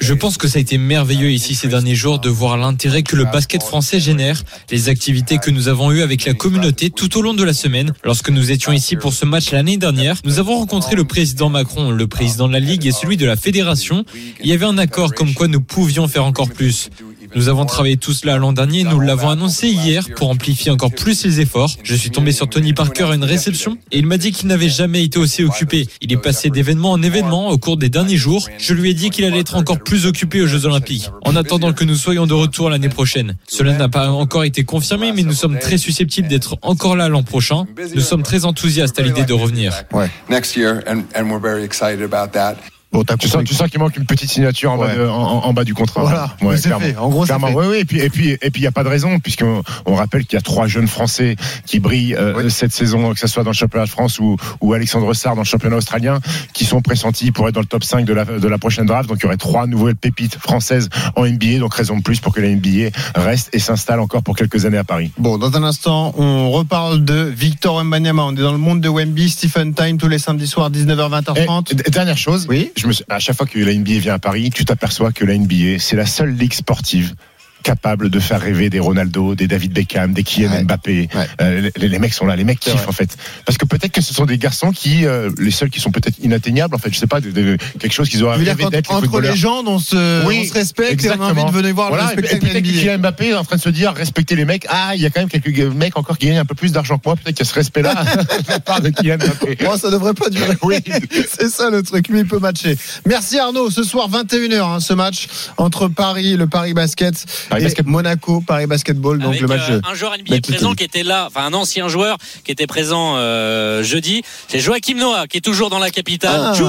Je 0.00 0.14
pense 0.14 0.38
que 0.38 0.48
ça 0.48 0.58
a 0.58 0.60
été 0.60 0.78
merveilleux 0.78 1.30
ici 1.30 1.54
ces 1.54 1.68
derniers 1.68 1.94
jours 1.94 2.18
de 2.18 2.28
voir 2.28 2.56
l'intérêt 2.56 3.02
que 3.02 3.16
le 3.16 3.24
basket 3.24 3.62
français 3.62 4.00
génère, 4.00 4.42
les 4.70 4.88
activités 4.88 5.38
que 5.38 5.50
nous 5.50 5.68
avons 5.68 5.92
eues 5.92 6.02
avec 6.02 6.24
la 6.24 6.34
communauté 6.34 6.90
tout 6.90 7.18
au 7.18 7.22
long 7.22 7.34
de 7.34 7.44
la 7.44 7.52
semaine. 7.52 7.92
Lorsque 8.04 8.30
nous 8.30 8.50
étions 8.50 8.72
ici 8.72 8.96
pour 8.96 9.12
ce 9.12 9.26
match 9.26 9.52
l'année 9.52 9.76
dernière, 9.76 10.16
nous 10.24 10.38
avons 10.38 10.56
rencontré 10.56 10.96
le 10.96 11.04
président 11.04 11.48
Macron, 11.50 11.90
le 11.90 12.06
président 12.06 12.48
de 12.48 12.52
la 12.52 12.60
Ligue 12.60 12.86
et 12.86 12.92
celui 12.92 13.16
de 13.16 13.26
la 13.26 13.36
fédération. 13.36 14.04
Il 14.40 14.48
y 14.48 14.52
avait 14.52 14.64
un 14.64 14.78
accord 14.78 15.12
comme 15.14 15.34
quoi 15.34 15.48
nous 15.48 15.60
pouvions 15.60 16.08
faire 16.08 16.24
encore 16.24 16.48
plus. 16.50 16.90
Nous 17.36 17.50
avons 17.50 17.66
travaillé 17.66 17.98
tout 17.98 18.14
cela 18.14 18.38
l'an 18.38 18.54
dernier, 18.54 18.82
nous 18.82 18.98
l'avons 18.98 19.28
annoncé 19.28 19.68
hier 19.68 20.06
pour 20.16 20.30
amplifier 20.30 20.70
encore 20.70 20.90
plus 20.90 21.22
les 21.22 21.42
efforts. 21.42 21.70
Je 21.82 21.94
suis 21.94 22.08
tombé 22.08 22.32
sur 22.32 22.48
Tony 22.48 22.72
Parker 22.72 23.04
à 23.10 23.14
une 23.14 23.24
réception 23.24 23.76
et 23.92 23.98
il 23.98 24.06
m'a 24.06 24.16
dit 24.16 24.32
qu'il 24.32 24.48
n'avait 24.48 24.70
jamais 24.70 25.04
été 25.04 25.18
aussi 25.18 25.44
occupé. 25.44 25.86
Il 26.00 26.10
est 26.10 26.16
passé 26.16 26.48
d'événement 26.48 26.92
en 26.92 27.02
événement 27.02 27.50
au 27.50 27.58
cours 27.58 27.76
des 27.76 27.90
derniers 27.90 28.16
jours. 28.16 28.48
Je 28.56 28.72
lui 28.72 28.88
ai 28.88 28.94
dit 28.94 29.10
qu'il 29.10 29.26
allait 29.26 29.40
être 29.40 29.54
encore 29.54 29.80
plus 29.80 30.06
occupé 30.06 30.40
aux 30.40 30.46
Jeux 30.46 30.64
Olympiques. 30.64 31.10
En 31.26 31.36
attendant 31.36 31.74
que 31.74 31.84
nous 31.84 31.94
soyons 31.94 32.26
de 32.26 32.32
retour 32.32 32.70
l'année 32.70 32.88
prochaine. 32.88 33.36
Cela 33.46 33.74
n'a 33.74 33.90
pas 33.90 34.08
encore 34.08 34.44
été 34.44 34.64
confirmé, 34.64 35.12
mais 35.12 35.22
nous 35.22 35.34
sommes 35.34 35.58
très 35.58 35.76
susceptibles 35.76 36.28
d'être 36.28 36.56
encore 36.62 36.96
là 36.96 37.10
l'an 37.10 37.22
prochain. 37.22 37.66
Nous 37.94 38.00
sommes 38.00 38.22
très 38.22 38.46
enthousiastes 38.46 38.98
à 38.98 39.02
l'idée 39.02 39.26
de 39.26 39.34
revenir. 39.34 39.84
Bon, 42.96 43.16
Tu 43.18 43.26
sens, 43.28 43.32
compris. 43.32 43.46
tu 43.48 43.54
sens 43.54 43.68
qu'il 43.70 43.78
manque 43.80 43.96
une 43.96 44.06
petite 44.06 44.30
signature 44.30 44.72
en, 44.72 44.78
bas, 44.78 44.86
Ouais. 44.86 44.96
de- 44.96 45.06
en, 45.06 45.14
en- 45.14 45.44
en 45.46 45.52
bas 45.52 45.64
du 45.64 45.74
contrat. 45.74 46.00
Voilà, 46.02 46.36
Ouais, 46.42 46.56
c'est 46.56 46.70
fait. 46.78 46.96
En 46.96 47.08
gros, 47.08 47.26
c'est 47.26 47.32
fait. 47.38 47.52
ouais, 47.54 47.80
et 47.80 47.84
puis 47.84 48.00
et 48.00 48.08
puis 48.10 48.30
et 48.30 48.50
puis 48.50 48.60
il 48.60 48.64
y 48.64 48.66
a 48.66 48.72
pas 48.72 48.84
de 48.84 48.88
raison 48.88 49.18
puisqu'on 49.18 49.62
on 49.86 49.94
rappelle 49.94 50.24
qu'il 50.24 50.34
y 50.36 50.38
a 50.38 50.42
trois 50.42 50.66
jeunes 50.66 50.88
Français 50.88 51.36
qui 51.66 51.78
brillent 51.80 52.14
euh, 52.14 52.48
cette 52.48 52.72
saison, 52.72 53.12
que 53.12 53.20
ce 53.20 53.26
soit 53.26 53.42
dans 53.44 53.50
le 53.50 53.54
championnat 53.56 53.84
de 53.86 53.90
France 53.90 54.18
ou, 54.18 54.36
ou 54.60 54.72
Alexandre 54.72 55.12
Sarr 55.14 55.34
dans 55.34 55.42
le 55.42 55.46
championnat 55.46 55.76
australien, 55.76 56.20
qui 56.52 56.64
sont 56.64 56.80
pressentis 56.80 57.32
pour 57.32 57.48
être 57.48 57.54
dans 57.54 57.60
le 57.60 57.66
top 57.66 57.84
5 57.84 58.04
de 58.04 58.12
la 58.14 58.24
de 58.24 58.48
la 58.48 58.58
prochaine 58.58 58.86
draft. 58.86 59.08
Donc 59.08 59.18
il 59.20 59.24
y 59.24 59.26
aurait 59.26 59.36
trois 59.36 59.66
nouvelles 59.66 59.96
pépites 59.96 60.36
françaises 60.36 60.88
en 61.16 61.24
NBA. 61.26 61.58
Donc 61.58 61.74
raison 61.74 61.96
de 61.96 62.02
plus 62.02 62.20
pour 62.20 62.32
que 62.34 62.40
la 62.40 62.48
NBA 62.48 62.90
reste 63.14 63.50
et 63.52 63.58
s'installe 63.58 64.00
encore 64.00 64.22
pour 64.22 64.36
quelques 64.36 64.64
années 64.64 64.78
à 64.78 64.84
Paris. 64.84 65.10
Bon, 65.18 65.38
dans 65.38 65.54
un 65.56 65.62
instant, 65.64 66.14
on 66.16 66.50
reparle 66.50 67.04
de 67.04 67.14
Victor 67.22 67.76
Wembanyama. 67.76 68.22
On 68.24 68.32
est 68.32 68.40
dans 68.40 68.52
le 68.52 68.58
monde 68.58 68.80
de 68.80 68.88
Wemby, 68.88 69.28
Stephen 69.30 69.74
Time, 69.74 69.98
tous 69.98 70.08
les 70.08 70.18
samedis 70.18 70.46
soirs, 70.46 70.70
19h, 70.70 71.10
20h30. 71.22 71.72
Et, 71.72 71.88
et 71.88 71.90
dernière 71.90 72.16
chose, 72.18 72.46
Oui. 72.48 72.70
je 72.76 72.85
à 73.08 73.18
chaque 73.18 73.36
fois 73.36 73.46
que 73.46 73.58
la 73.58 73.74
NBA 73.74 73.98
vient 73.98 74.14
à 74.14 74.18
Paris, 74.18 74.50
tu 74.50 74.64
t'aperçois 74.64 75.12
que 75.12 75.24
la 75.24 75.36
NBA, 75.36 75.78
c'est 75.78 75.96
la 75.96 76.06
seule 76.06 76.34
ligue 76.34 76.54
sportive 76.54 77.14
capable 77.66 78.10
de 78.10 78.20
faire 78.20 78.40
rêver 78.40 78.70
des 78.70 78.78
Ronaldo, 78.78 79.34
des 79.34 79.48
David 79.48 79.72
Beckham, 79.72 80.12
des 80.12 80.22
Kylian 80.22 80.52
Ouais. 80.52 80.62
Mbappé. 80.62 81.08
Ouais. 81.14 81.26
Euh, 81.40 81.68
les, 81.76 81.88
les 81.88 81.98
mecs 81.98 82.14
sont 82.14 82.24
là, 82.26 82.36
les 82.36 82.44
mecs 82.44 82.60
kiffent 82.60 82.86
en 82.88 82.92
fait. 82.92 83.16
Parce 83.44 83.58
que 83.58 83.64
peut-être 83.66 83.90
que 83.90 84.00
ce 84.00 84.14
sont 84.14 84.24
des 84.24 84.38
garçons 84.38 84.70
qui, 84.70 85.04
euh, 85.04 85.30
les 85.38 85.50
seuls 85.50 85.68
qui 85.70 85.80
sont 85.80 85.90
peut-être 85.90 86.16
inatteignables 86.22 86.76
en 86.76 86.78
fait, 86.78 86.92
je 86.94 86.98
sais 86.98 87.08
pas, 87.08 87.20
de, 87.20 87.32
de- 87.32 87.56
quelque 87.80 87.92
chose 87.92 88.08
qu'ils 88.08 88.22
auraient 88.22 88.36
rêvé 88.36 88.54
d'être 88.70 88.88
les 88.90 88.94
entre 88.94 89.00
footballeurs. 89.06 89.32
les 89.32 89.36
gens, 89.36 89.64
on 89.66 89.80
se, 89.80 90.24
Oui, 90.26 90.42
on 90.42 90.48
se 90.48 90.52
respecte 90.54 91.04
et 91.04 91.08
on 91.08 91.10
a 91.10 91.14
exactement. 91.14 91.42
envie 91.42 91.52
de 91.52 91.56
venir 91.58 91.74
voir 91.74 91.88
Voilà, 91.88 92.04
le 92.04 92.10
spectacle 92.12 92.38
peut-être 92.46 92.62
que. 92.62 92.68
Kylian 92.70 92.98
Mbappé 92.98 93.26
est 93.30 93.34
en 93.34 93.42
train 93.44 93.56
de 93.56 93.60
se 93.62 93.68
dire 93.70 93.92
respecter 93.94 94.36
les 94.36 94.44
mecs. 94.44 94.66
Ah, 94.68 94.92
il 94.94 95.00
y 95.02 95.06
a 95.06 95.10
quand 95.10 95.20
même 95.20 95.28
quelques 95.28 95.58
mecs 95.74 95.96
encore 95.96 96.18
qui 96.18 96.26
gagnent 96.26 96.38
un 96.38 96.44
peu 96.44 96.54
plus 96.54 96.70
d'argent 96.70 96.98
que 96.98 97.02
moi. 97.06 97.16
Peut-être 97.16 97.36
qu'il 97.36 97.44
y 97.44 97.48
a 97.48 97.50
ce 97.50 97.54
respect-là 97.54 97.94
de 98.46 98.48
la 98.52 98.60
part 98.60 98.80
de 98.80 98.90
Kylian 98.90 99.16
Mbappé. 99.18 99.58
Bon, 99.64 99.76
ça 99.76 99.90
devrait 99.90 100.14
pas 100.14 100.30
durer. 100.30 100.54
Oui. 100.62 100.76
C'est 101.36 101.48
ça 101.48 101.68
le 101.70 101.82
truc, 101.82 102.06
lui 102.08 102.20
il 102.20 102.26
peut 102.26 102.38
matcher. 102.38 102.76
Merci 103.06 103.40
Arnaud. 103.40 103.70
Ce 103.70 103.82
soir 103.82 104.08
21h, 104.08 104.60
hein, 104.62 104.78
ce 104.80 104.92
match 104.94 105.26
entre 105.56 105.88
Paris, 105.88 106.36
le 106.36 106.46
Paris 106.46 106.74
Basket 106.74 107.26
Paris 107.56 107.62
et 107.62 107.66
Basket. 107.66 107.86
Monaco, 107.86 108.40
Paris 108.40 108.66
Basketball. 108.66 109.18
Donc 109.18 109.28
Avec 109.28 109.40
le 109.40 109.46
match. 109.48 109.60
euh, 109.70 109.80
de- 109.80 109.86
un 109.86 109.94
joueur 109.94 110.12
NBA 110.18 110.40
présent 110.40 110.74
qui 110.74 110.84
était 110.84 111.02
là, 111.02 111.26
enfin 111.28 111.44
un 111.46 111.52
ancien 111.54 111.88
joueur 111.88 112.16
qui 112.44 112.52
était 112.52 112.66
présent 112.66 113.16
euh, 113.16 113.82
jeudi, 113.82 114.22
c'est 114.48 114.60
Joachim 114.60 114.96
Noah 114.98 115.26
qui 115.26 115.38
est 115.38 115.40
toujours 115.40 115.70
dans 115.70 115.78
la 115.78 115.90
capitale. 115.90 116.40
Ah, 116.46 116.52
Jux 116.54 116.64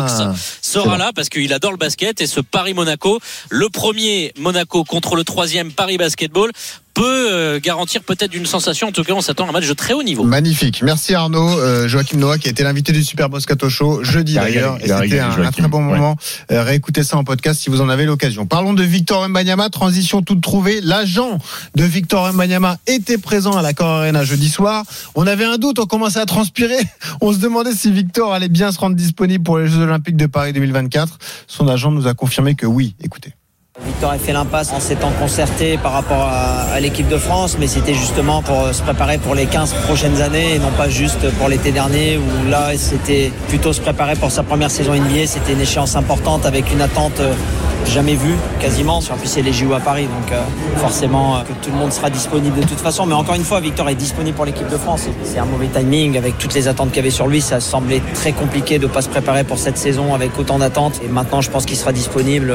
sera 0.62 0.98
là 0.98 1.12
parce 1.16 1.30
qu'il 1.30 1.52
adore 1.54 1.72
le 1.72 1.78
basket 1.78 2.22
et 2.22 2.28
ce 2.28 2.40
Paris-Monaco, 2.42 3.20
le 3.50 3.70
premier 3.70 4.34
Monaco 4.38 4.84
contre 4.84 5.16
le 5.16 5.24
troisième 5.24 5.72
Paris 5.72 5.98
Basketball 5.98 6.52
peut 6.98 7.30
euh, 7.32 7.60
garantir 7.60 8.02
peut-être 8.02 8.34
une 8.34 8.48
sensation. 8.48 8.88
En 8.88 8.92
tout 8.92 9.04
cas, 9.04 9.14
on 9.14 9.22
s'attend 9.22 9.46
à 9.46 9.50
un 9.50 9.52
match 9.52 9.68
de 9.68 9.74
très 9.74 9.94
haut 9.94 10.02
niveau. 10.02 10.24
Magnifique. 10.24 10.82
Merci 10.82 11.14
Arnaud. 11.14 11.60
Euh, 11.60 11.88
Joachim 11.88 12.18
Noah 12.18 12.40
qui 12.40 12.48
a 12.48 12.52
été 12.52 12.64
l'invité 12.64 12.92
du 12.92 13.04
Super 13.04 13.30
Moscato 13.30 13.70
Show 13.70 14.04
jeudi 14.04 14.34
d'ailleurs. 14.34 14.78
Et 14.82 14.88
c'était 14.88 15.20
un, 15.20 15.30
très 15.52 15.68
bon 15.68 15.78
Ouais. 15.88 15.98
moment. 15.98 16.18
Euh, 16.52 16.64
réécoutez 16.64 17.04
ça 17.04 17.18
en 17.18 17.24
podcast 17.24 17.62
si 17.62 17.70
vous 17.70 17.82
en 17.82 17.90
avez 17.90 18.06
l'occasion. 18.06 18.48
Parlons 18.48 18.74
de 18.74 18.82
Victor 18.84 19.30
Mbanyama. 19.30 19.70
Transition 19.70 20.24
toute 20.24 20.42
trouvée. 20.42 20.82
L'agent 20.82 21.38
de 21.76 21.84
Victor 21.84 22.34
Mbanyama 22.34 22.78
était 22.88 23.20
présent 23.20 23.56
à 23.56 23.62
la 23.62 23.74
Cor 23.74 23.88
Arena 23.88 24.24
jeudi 24.24 24.50
soir. 24.50 24.84
On 25.14 25.28
avait 25.28 25.46
un 25.46 25.58
doute, 25.58 25.78
on 25.78 25.86
commençait 25.86 26.20
à 26.20 26.26
transpirer. 26.26 26.80
On 27.22 27.32
se 27.32 27.38
demandait 27.38 27.74
si 27.74 27.92
Victor 27.92 28.34
allait 28.34 28.50
bien 28.50 28.72
se 28.72 28.80
rendre 28.80 28.96
disponible 28.96 29.44
pour 29.44 29.60
les 29.60 29.68
Jeux 29.68 29.82
Olympiques 29.82 30.18
de 30.18 30.26
Paris 30.26 30.52
2024. 30.54 31.20
Son 31.46 31.68
agent 31.68 31.92
nous 31.92 32.08
a 32.08 32.16
confirmé 32.16 32.56
que 32.56 32.66
oui. 32.66 32.96
Écoutez. 33.04 33.34
Victor 33.86 34.10
a 34.10 34.18
fait 34.18 34.34
l'impasse 34.34 34.74
en 34.74 34.80
s'étant 34.80 35.12
concerté 35.22 35.78
par 35.78 35.92
rapport 35.92 36.24
à, 36.24 36.80
l'équipe 36.80 37.08
de 37.08 37.18
France, 37.18 37.58
mais 37.60 37.68
c'était 37.68 37.94
justement 37.94 38.44
pour 38.44 38.62
euh, 38.62 38.72
se 38.72 38.84
préparer 38.84 39.18
pour 39.18 39.34
les 39.34 39.48
15 39.48 39.74
prochaines 39.86 40.22
années 40.22 40.56
et 40.56 40.60
non 40.60 40.70
pas 40.78 40.90
juste 40.90 41.28
pour 41.38 41.50
l'été 41.50 41.72
dernier 41.72 42.18
où 42.18 42.50
là 42.50 42.78
c'était 42.78 43.32
plutôt 43.48 43.74
se 43.74 43.82
préparer 43.82 44.16
pour 44.16 44.30
sa 44.30 44.44
première 44.44 44.70
saison 44.70 44.94
NBA. 44.94 45.26
C'était 45.26 45.54
une 45.54 45.62
échéance 45.62 45.96
importante 45.96 46.46
avec 46.46 46.72
une 46.72 46.82
attente 46.82 47.20
euh, 47.20 47.34
jamais 47.88 48.14
vue 48.14 48.36
quasiment. 48.60 48.98
En 48.98 49.18
plus 49.18 49.28
c'est 49.28 49.42
les 49.42 49.54
JO 49.54 49.74
à 49.74 49.80
Paris, 49.80 50.04
donc 50.04 50.32
euh, 50.32 50.42
forcément 50.78 51.42
que 51.42 51.66
tout 51.66 51.72
le 51.72 51.78
monde 51.78 51.92
sera 51.92 52.12
disponible 52.12 52.60
de 52.60 52.66
toute 52.66 52.80
façon. 52.80 53.08
Mais 53.08 53.16
encore 53.16 53.36
une 53.36 53.44
fois, 53.44 53.60
Victor 53.60 53.90
est 53.90 53.96
disponible 53.96 54.36
pour 54.36 54.46
l'équipe 54.46 54.70
de 54.70 54.78
France. 54.78 55.08
C'est 55.24 55.40
un 55.40 55.46
mauvais 55.46 55.68
timing 55.68 56.18
avec 56.18 56.38
toutes 56.38 56.54
les 56.54 56.68
attentes 56.68 56.90
qu'il 56.90 56.98
y 56.98 57.00
avait 57.00 57.10
sur 57.10 57.28
lui. 57.28 57.42
Ça 57.42 57.60
semblait 57.60 58.02
très 58.14 58.34
compliqué 58.34 58.78
de 58.78 58.86
ne 58.86 58.92
pas 58.92 59.02
se 59.02 59.10
préparer 59.10 59.44
pour 59.44 59.58
cette 59.58 59.78
saison 59.78 60.14
avec 60.14 60.38
autant 60.38 60.60
d'attentes. 60.60 61.02
Et 61.04 61.08
maintenant, 61.08 61.42
je 61.42 61.50
pense 61.50 61.66
qu'il 61.66 61.78
sera 61.78 61.92
disponible 61.92 62.54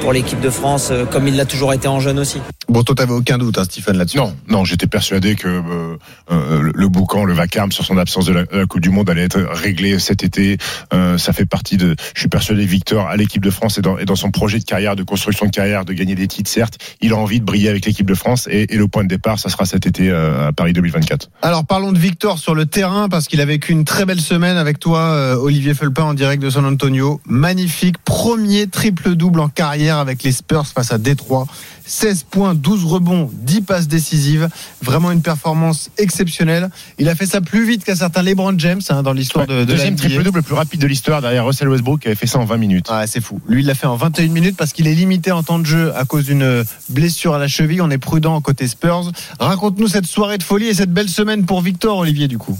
pour 0.00 0.14
l'équipe 0.14 0.40
de 0.40 0.50
France 0.50 0.57
euh, 0.90 1.04
comme 1.06 1.28
il 1.28 1.36
l'a 1.36 1.44
toujours 1.44 1.72
été 1.72 1.88
en 1.88 2.00
jeune 2.00 2.18
aussi. 2.18 2.38
Bon, 2.68 2.82
toi, 2.82 2.94
t'avais 2.94 3.12
aucun 3.12 3.38
doute, 3.38 3.56
hein, 3.58 3.64
Stephen, 3.64 3.96
là-dessus. 3.96 4.18
Non, 4.18 4.34
non, 4.48 4.64
j'étais 4.64 4.86
persuadé 4.86 5.36
que 5.36 5.48
euh, 5.48 5.96
euh, 6.30 6.70
le- 6.74 6.88
boucan, 6.88 7.24
le 7.24 7.32
vacarme 7.32 7.72
sur 7.72 7.84
son 7.84 7.96
absence 7.96 8.26
de 8.26 8.32
la, 8.32 8.44
de 8.44 8.56
la 8.58 8.66
Coupe 8.66 8.80
du 8.82 8.90
Monde 8.90 9.08
allait 9.08 9.22
être 9.24 9.38
réglé 9.52 9.98
cet 9.98 10.22
été. 10.22 10.58
Euh, 10.92 11.16
ça 11.16 11.32
fait 11.32 11.46
partie 11.46 11.76
de. 11.78 11.94
Je 12.14 12.20
suis 12.20 12.28
persuadé 12.28 12.66
Victor 12.66 13.06
à 13.06 13.16
l'équipe 13.16 13.42
de 13.42 13.50
France 13.50 13.78
et 13.78 13.82
dans, 13.82 13.96
et 13.98 14.04
dans 14.04 14.16
son 14.16 14.30
projet 14.30 14.58
de 14.58 14.64
carrière, 14.64 14.96
de 14.96 15.02
construction 15.02 15.46
de 15.46 15.50
carrière, 15.50 15.84
de 15.86 15.92
gagner 15.94 16.14
des 16.14 16.26
titres, 16.28 16.50
certes, 16.50 16.78
il 17.00 17.12
a 17.12 17.16
envie 17.16 17.40
de 17.40 17.44
briller 17.44 17.68
avec 17.70 17.86
l'équipe 17.86 18.06
de 18.06 18.14
France 18.14 18.48
et, 18.50 18.74
et 18.74 18.76
le 18.76 18.86
point 18.88 19.02
de 19.04 19.08
départ, 19.08 19.38
ça 19.38 19.48
sera 19.48 19.64
cet 19.64 19.86
été 19.86 20.10
euh, 20.10 20.48
à 20.48 20.52
Paris 20.52 20.72
2024. 20.74 21.30
Alors 21.42 21.64
parlons 21.64 21.92
de 21.92 21.98
Victor 21.98 22.38
sur 22.38 22.54
le 22.54 22.66
terrain 22.66 23.08
parce 23.08 23.28
qu'il 23.28 23.40
a 23.40 23.44
vécu 23.46 23.72
une 23.72 23.84
très 23.84 24.04
belle 24.04 24.20
semaine 24.20 24.56
avec 24.58 24.78
toi, 24.78 25.00
euh, 25.00 25.36
Olivier 25.36 25.72
Felpin, 25.74 26.04
en 26.04 26.14
direct 26.14 26.42
de 26.42 26.50
San 26.50 26.64
Antonio. 26.66 27.20
Magnifique, 27.26 27.96
premier 28.04 28.66
triple-double 28.66 29.40
en 29.40 29.48
carrière 29.48 29.98
avec 29.98 30.22
les 30.22 30.32
Spurs 30.48 30.66
face 30.66 30.92
à 30.92 30.98
Détroit. 30.98 31.46
16 31.84 32.24
points, 32.24 32.54
12 32.54 32.84
rebonds, 32.84 33.30
10 33.32 33.62
passes 33.62 33.88
décisives. 33.88 34.48
Vraiment 34.82 35.10
une 35.10 35.20
performance 35.20 35.90
exceptionnelle. 35.98 36.70
Il 36.98 37.08
a 37.08 37.14
fait 37.14 37.26
ça 37.26 37.40
plus 37.40 37.66
vite 37.66 37.84
qu'un 37.84 37.94
certain 37.94 38.22
LeBron 38.22 38.54
James 38.58 38.80
hein, 38.88 39.02
dans 39.02 39.12
l'histoire 39.12 39.46
de, 39.46 39.52
de 39.52 39.58
la 39.58 39.64
Deuxième 39.66 39.94
NBA. 39.94 40.02
triple 40.02 40.22
double 40.22 40.38
le 40.38 40.42
plus 40.42 40.54
rapide 40.54 40.80
de 40.80 40.86
l'histoire 40.86 41.20
derrière 41.20 41.44
Russell 41.44 41.68
Westbrook 41.68 42.00
qui 42.00 42.08
avait 42.08 42.14
fait 42.14 42.26
ça 42.26 42.38
en 42.38 42.44
20 42.44 42.56
minutes. 42.56 42.86
Ah, 42.88 43.06
c'est 43.06 43.20
fou. 43.20 43.40
Lui, 43.46 43.60
il 43.60 43.66
l'a 43.66 43.74
fait 43.74 43.86
en 43.86 43.96
21 43.96 44.28
minutes 44.28 44.56
parce 44.56 44.72
qu'il 44.72 44.86
est 44.86 44.94
limité 44.94 45.32
en 45.32 45.42
temps 45.42 45.58
de 45.58 45.66
jeu 45.66 45.94
à 45.94 46.04
cause 46.04 46.24
d'une 46.24 46.64
blessure 46.88 47.34
à 47.34 47.38
la 47.38 47.48
cheville. 47.48 47.82
On 47.82 47.90
est 47.90 47.98
prudent 47.98 48.40
côté 48.40 48.68
Spurs. 48.68 49.12
Raconte-nous 49.40 49.88
cette 49.88 50.06
soirée 50.06 50.38
de 50.38 50.42
folie 50.42 50.68
et 50.68 50.74
cette 50.74 50.92
belle 50.92 51.08
semaine 51.08 51.44
pour 51.44 51.60
Victor, 51.60 51.98
Olivier, 51.98 52.28
du 52.28 52.38
coup. 52.38 52.58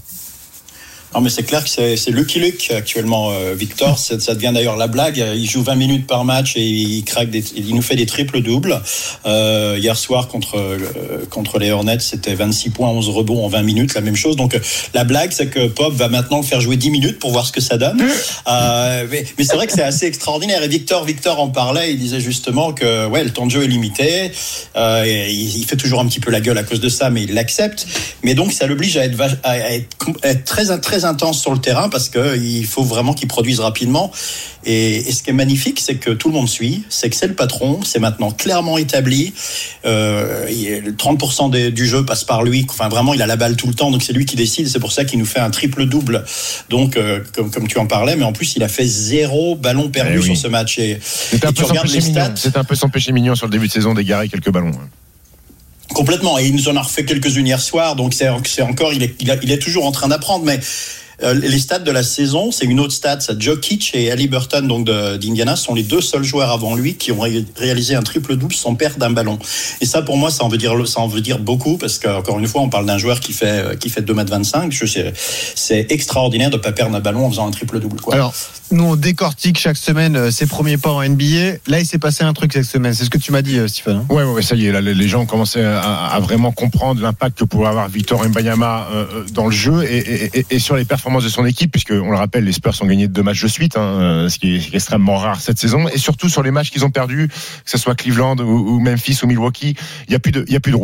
Non, 1.14 1.22
mais 1.22 1.30
c'est 1.30 1.42
clair 1.42 1.64
que 1.64 1.70
c'est 1.70 2.10
Lucky 2.10 2.38
Luke 2.38 2.70
actuellement, 2.76 3.30
euh, 3.30 3.54
Victor. 3.54 3.98
Ça, 3.98 4.20
ça 4.20 4.34
devient 4.34 4.52
d'ailleurs 4.52 4.76
la 4.76 4.88
blague. 4.88 5.24
Il 5.34 5.48
joue 5.48 5.62
20 5.62 5.74
minutes 5.74 6.06
par 6.06 6.24
match 6.24 6.56
et 6.56 6.66
il 6.66 7.02
craque 7.02 7.30
des, 7.30 7.42
il 7.56 7.74
nous 7.74 7.82
fait 7.82 7.96
des 7.96 8.04
triples 8.04 8.42
doubles. 8.42 8.80
Euh, 9.26 9.76
hier 9.78 9.96
soir 9.96 10.28
contre 10.28 10.58
euh, 10.58 11.24
contre 11.30 11.58
les 11.58 11.70
Hornets, 11.70 12.00
c'était 12.00 12.34
26 12.34 12.70
points, 12.70 12.88
11 12.90 13.08
rebonds 13.08 13.44
en 13.44 13.48
20 13.48 13.62
minutes, 13.62 13.94
la 13.94 14.02
même 14.02 14.16
chose. 14.16 14.36
Donc 14.36 14.58
la 14.92 15.04
blague, 15.04 15.32
c'est 15.32 15.48
que 15.48 15.66
Pop 15.66 15.94
va 15.94 16.08
maintenant 16.08 16.38
le 16.38 16.42
faire 16.42 16.60
jouer 16.60 16.76
10 16.76 16.90
minutes 16.90 17.18
pour 17.18 17.30
voir 17.30 17.46
ce 17.46 17.52
que 17.52 17.60
ça 17.60 17.78
donne. 17.78 18.02
Euh, 18.46 19.06
mais 19.10 19.24
mais 19.38 19.44
c'est 19.44 19.56
vrai 19.56 19.66
que 19.66 19.72
c'est 19.72 19.82
assez 19.82 20.06
extraordinaire. 20.06 20.62
Et 20.62 20.68
Victor, 20.68 21.04
Victor 21.04 21.40
en 21.40 21.48
parlait. 21.48 21.92
Il 21.92 21.98
disait 21.98 22.20
justement 22.20 22.72
que 22.72 23.06
ouais, 23.06 23.24
le 23.24 23.30
temps 23.30 23.46
de 23.46 23.50
jeu 23.50 23.64
est 23.64 23.68
limité. 23.68 24.30
Euh, 24.76 25.04
et 25.04 25.32
il, 25.32 25.64
fait 25.64 25.76
toujours 25.76 26.00
un 26.00 26.06
petit 26.06 26.20
peu 26.20 26.30
la 26.30 26.40
gueule 26.40 26.58
à 26.58 26.62
cause 26.62 26.80
de 26.80 26.88
ça, 26.88 27.10
mais 27.10 27.22
il 27.22 27.34
l'accepte. 27.34 27.86
Mais 28.22 28.34
donc 28.34 28.52
ça 28.52 28.66
l'oblige 28.66 28.96
à 28.96 29.04
être, 29.04 29.18
à 29.42 29.58
être 29.58 30.44
très 30.44 30.66
très 30.80 30.97
intense 31.04 31.40
sur 31.40 31.52
le 31.52 31.58
terrain 31.58 31.88
parce 31.88 32.08
que 32.08 32.36
il 32.38 32.64
faut 32.66 32.82
vraiment 32.84 33.12
qu'il 33.14 33.28
produise 33.28 33.60
rapidement. 33.60 34.10
Et, 34.64 34.96
et 35.08 35.12
ce 35.12 35.22
qui 35.22 35.30
est 35.30 35.34
magnifique, 35.34 35.80
c'est 35.80 35.94
que 35.96 36.10
tout 36.10 36.28
le 36.28 36.34
monde 36.34 36.48
suit, 36.48 36.82
c'est 36.88 37.08
que 37.08 37.16
c'est 37.16 37.26
le 37.28 37.34
patron, 37.34 37.80
c'est 37.84 38.00
maintenant 38.00 38.30
clairement 38.30 38.76
établi. 38.78 39.32
Euh, 39.86 40.46
il 40.50 40.66
est- 40.66 40.80
le 40.80 40.92
30% 40.94 41.48
des- 41.50 41.70
du 41.70 41.86
jeu 41.86 42.04
passe 42.04 42.24
par 42.24 42.42
lui. 42.42 42.66
Enfin, 42.68 42.88
vraiment, 42.88 43.14
il 43.14 43.22
a 43.22 43.26
la 43.26 43.36
balle 43.36 43.56
tout 43.56 43.66
le 43.68 43.74
temps, 43.74 43.90
donc 43.90 44.02
c'est 44.02 44.12
lui 44.12 44.26
qui 44.26 44.36
décide. 44.36 44.68
C'est 44.68 44.80
pour 44.80 44.92
ça 44.92 45.04
qu'il 45.04 45.18
nous 45.18 45.26
fait 45.26 45.40
un 45.40 45.50
triple 45.50 45.86
double. 45.86 46.24
Donc, 46.68 46.96
euh, 46.96 47.20
comme, 47.34 47.50
comme 47.50 47.68
tu 47.68 47.78
en 47.78 47.86
parlais, 47.86 48.16
mais 48.16 48.24
en 48.24 48.32
plus, 48.32 48.56
il 48.56 48.62
a 48.62 48.68
fait 48.68 48.84
zéro 48.86 49.56
ballon 49.56 49.88
perdu 49.90 50.12
Eh 50.14 50.18
oui. 50.18 50.24
sur 50.24 50.36
ce 50.36 50.48
match. 50.48 50.78
Et, 50.78 50.98
tu 51.56 51.64
regardes 51.64 51.88
les 51.88 52.00
stats. 52.00 52.32
C'était 52.36 52.58
un 52.58 52.64
peu 52.64 52.74
son 52.74 52.88
péché 52.88 53.12
mignon 53.12 53.34
sur 53.34 53.46
le 53.46 53.52
début 53.52 53.68
de 53.68 53.72
saison 53.72 53.94
d'égarer 53.94 54.28
quelques 54.28 54.50
ballons. 54.50 54.72
Complètement. 55.94 56.38
Et 56.38 56.46
il 56.46 56.54
nous 56.54 56.68
en 56.68 56.76
a 56.76 56.82
refait 56.82 57.04
quelques-unes 57.04 57.46
hier 57.46 57.60
soir. 57.60 57.96
Donc 57.96 58.14
c'est 58.14 58.28
encore, 58.62 58.92
il 58.92 59.02
est, 59.02 59.14
il, 59.20 59.50
est 59.50 59.58
toujours 59.58 59.86
en 59.86 59.92
train 59.92 60.08
d'apprendre. 60.08 60.44
Mais 60.44 60.60
euh, 61.22 61.34
les 61.34 61.58
stats 61.58 61.80
de 61.80 61.90
la 61.90 62.02
saison, 62.04 62.52
c'est 62.52 62.66
une 62.66 62.78
autre 62.78 62.92
stat. 62.92 63.18
Ça, 63.20 63.32
Jokic 63.36 63.90
et 63.94 64.10
Ali 64.12 64.28
Burton, 64.28 64.68
donc 64.68 64.86
d'Indiana, 64.86 65.56
sont 65.56 65.74
les 65.74 65.82
deux 65.82 66.00
seuls 66.00 66.22
joueurs 66.22 66.52
avant 66.52 66.76
lui 66.76 66.94
qui 66.94 67.10
ont 67.10 67.18
ré- 67.18 67.44
réalisé 67.56 67.96
un 67.96 68.02
triple 68.02 68.36
double 68.36 68.54
sans 68.54 68.74
perdre 68.76 68.98
d'un 68.98 69.10
ballon. 69.10 69.38
Et 69.80 69.86
ça, 69.86 70.02
pour 70.02 70.16
moi, 70.16 70.30
ça 70.30 70.44
en 70.44 70.48
veut 70.48 70.58
dire, 70.58 70.86
ça 70.86 71.00
en 71.00 71.08
veut 71.08 71.20
dire 71.20 71.38
beaucoup 71.40 71.76
parce 71.76 71.98
qu'encore 71.98 72.38
une 72.38 72.46
fois, 72.46 72.60
on 72.60 72.68
parle 72.68 72.86
d'un 72.86 72.98
joueur 72.98 73.18
qui 73.18 73.32
fait 73.32 73.46
euh, 73.46 73.74
qui 73.74 73.88
fait 73.88 74.02
2 74.02 74.14
mètres 74.14 74.30
25. 74.30 74.70
Je 74.70 74.86
sais, 74.86 75.12
c'est 75.16 75.86
extraordinaire 75.90 76.50
de 76.50 76.56
pas 76.58 76.70
perdre 76.72 76.94
un 76.94 77.00
ballon 77.00 77.26
en 77.26 77.30
faisant 77.30 77.48
un 77.48 77.50
triple 77.50 77.80
double. 77.80 78.00
Quoi. 78.00 78.14
Nous, 78.70 78.84
on 78.84 78.96
décortique 78.96 79.58
chaque 79.58 79.76
semaine 79.76 80.16
euh, 80.16 80.30
ses 80.30 80.46
premiers 80.46 80.76
pas 80.76 80.90
en 80.90 81.02
NBA. 81.02 81.58
Là, 81.66 81.80
il 81.80 81.86
s'est 81.86 81.98
passé 81.98 82.24
un 82.24 82.32
truc 82.32 82.52
cette 82.52 82.64
semaine. 82.64 82.92
C'est 82.94 83.04
ce 83.04 83.10
que 83.10 83.18
tu 83.18 83.32
m'as 83.32 83.42
dit, 83.42 83.58
euh, 83.58 83.68
Stephen. 83.68 83.98
hein 83.98 84.06
Ouais, 84.14 84.24
ouais, 84.24 84.42
ça 84.42 84.54
y 84.56 84.66
est, 84.66 84.72
là, 84.72 84.80
les- 84.80 85.08
gens 85.08 85.20
ont 85.22 85.26
commencé 85.26 85.62
à, 85.62 85.80
à 86.06 86.20
vraiment 86.20 86.52
comprendre 86.52 87.00
l'impact 87.00 87.38
que 87.38 87.44
pouvait 87.44 87.66
avoir 87.66 87.88
Victor 87.88 88.22
Mbanyama 88.28 88.88
euh, 88.92 89.24
dans 89.32 89.46
le 89.46 89.52
jeu 89.52 89.84
et, 89.84 89.96
et- 89.98 90.38
et- 90.40 90.46
et 90.50 90.58
sur 90.58 90.76
les 90.76 90.84
performances 90.84 91.24
de 91.24 91.28
son 91.30 91.46
équipe, 91.46 91.70
puisque 91.72 91.92
on 91.92 92.10
le 92.10 92.16
rappelle, 92.16 92.44
les 92.44 92.52
Spurs 92.52 92.74
ont 92.82 92.86
gagné 92.86 93.08
deux 93.08 93.22
matchs 93.22 93.42
de 93.42 93.48
suite, 93.48 93.76
hein, 93.76 94.26
ce 94.28 94.38
qui 94.38 94.56
est 94.56 94.74
extrêmement 94.74 95.16
rare 95.16 95.40
cette 95.40 95.58
saison, 95.58 95.88
et 95.88 95.98
surtout 95.98 96.28
sur 96.28 96.42
les 96.42 96.50
matchs 96.50 96.70
qu'ils 96.70 96.84
ont 96.84 96.90
perdus, 96.90 97.28
que 97.28 97.70
ce 97.70 97.78
soit 97.78 97.94
Cleveland 97.94 98.36
ou, 98.38 98.74
ou 98.74 98.80
Memphis 98.80 99.18
ou 99.22 99.26
Milwaukee, 99.26 99.74
il 100.08 100.12
y 100.12 100.16
a 100.16 100.18
plus 100.18 100.32
de, 100.32 100.44
il 100.46 100.52
y 100.52 100.56
a 100.56 100.60
plus 100.60 100.72
de. 100.72 100.78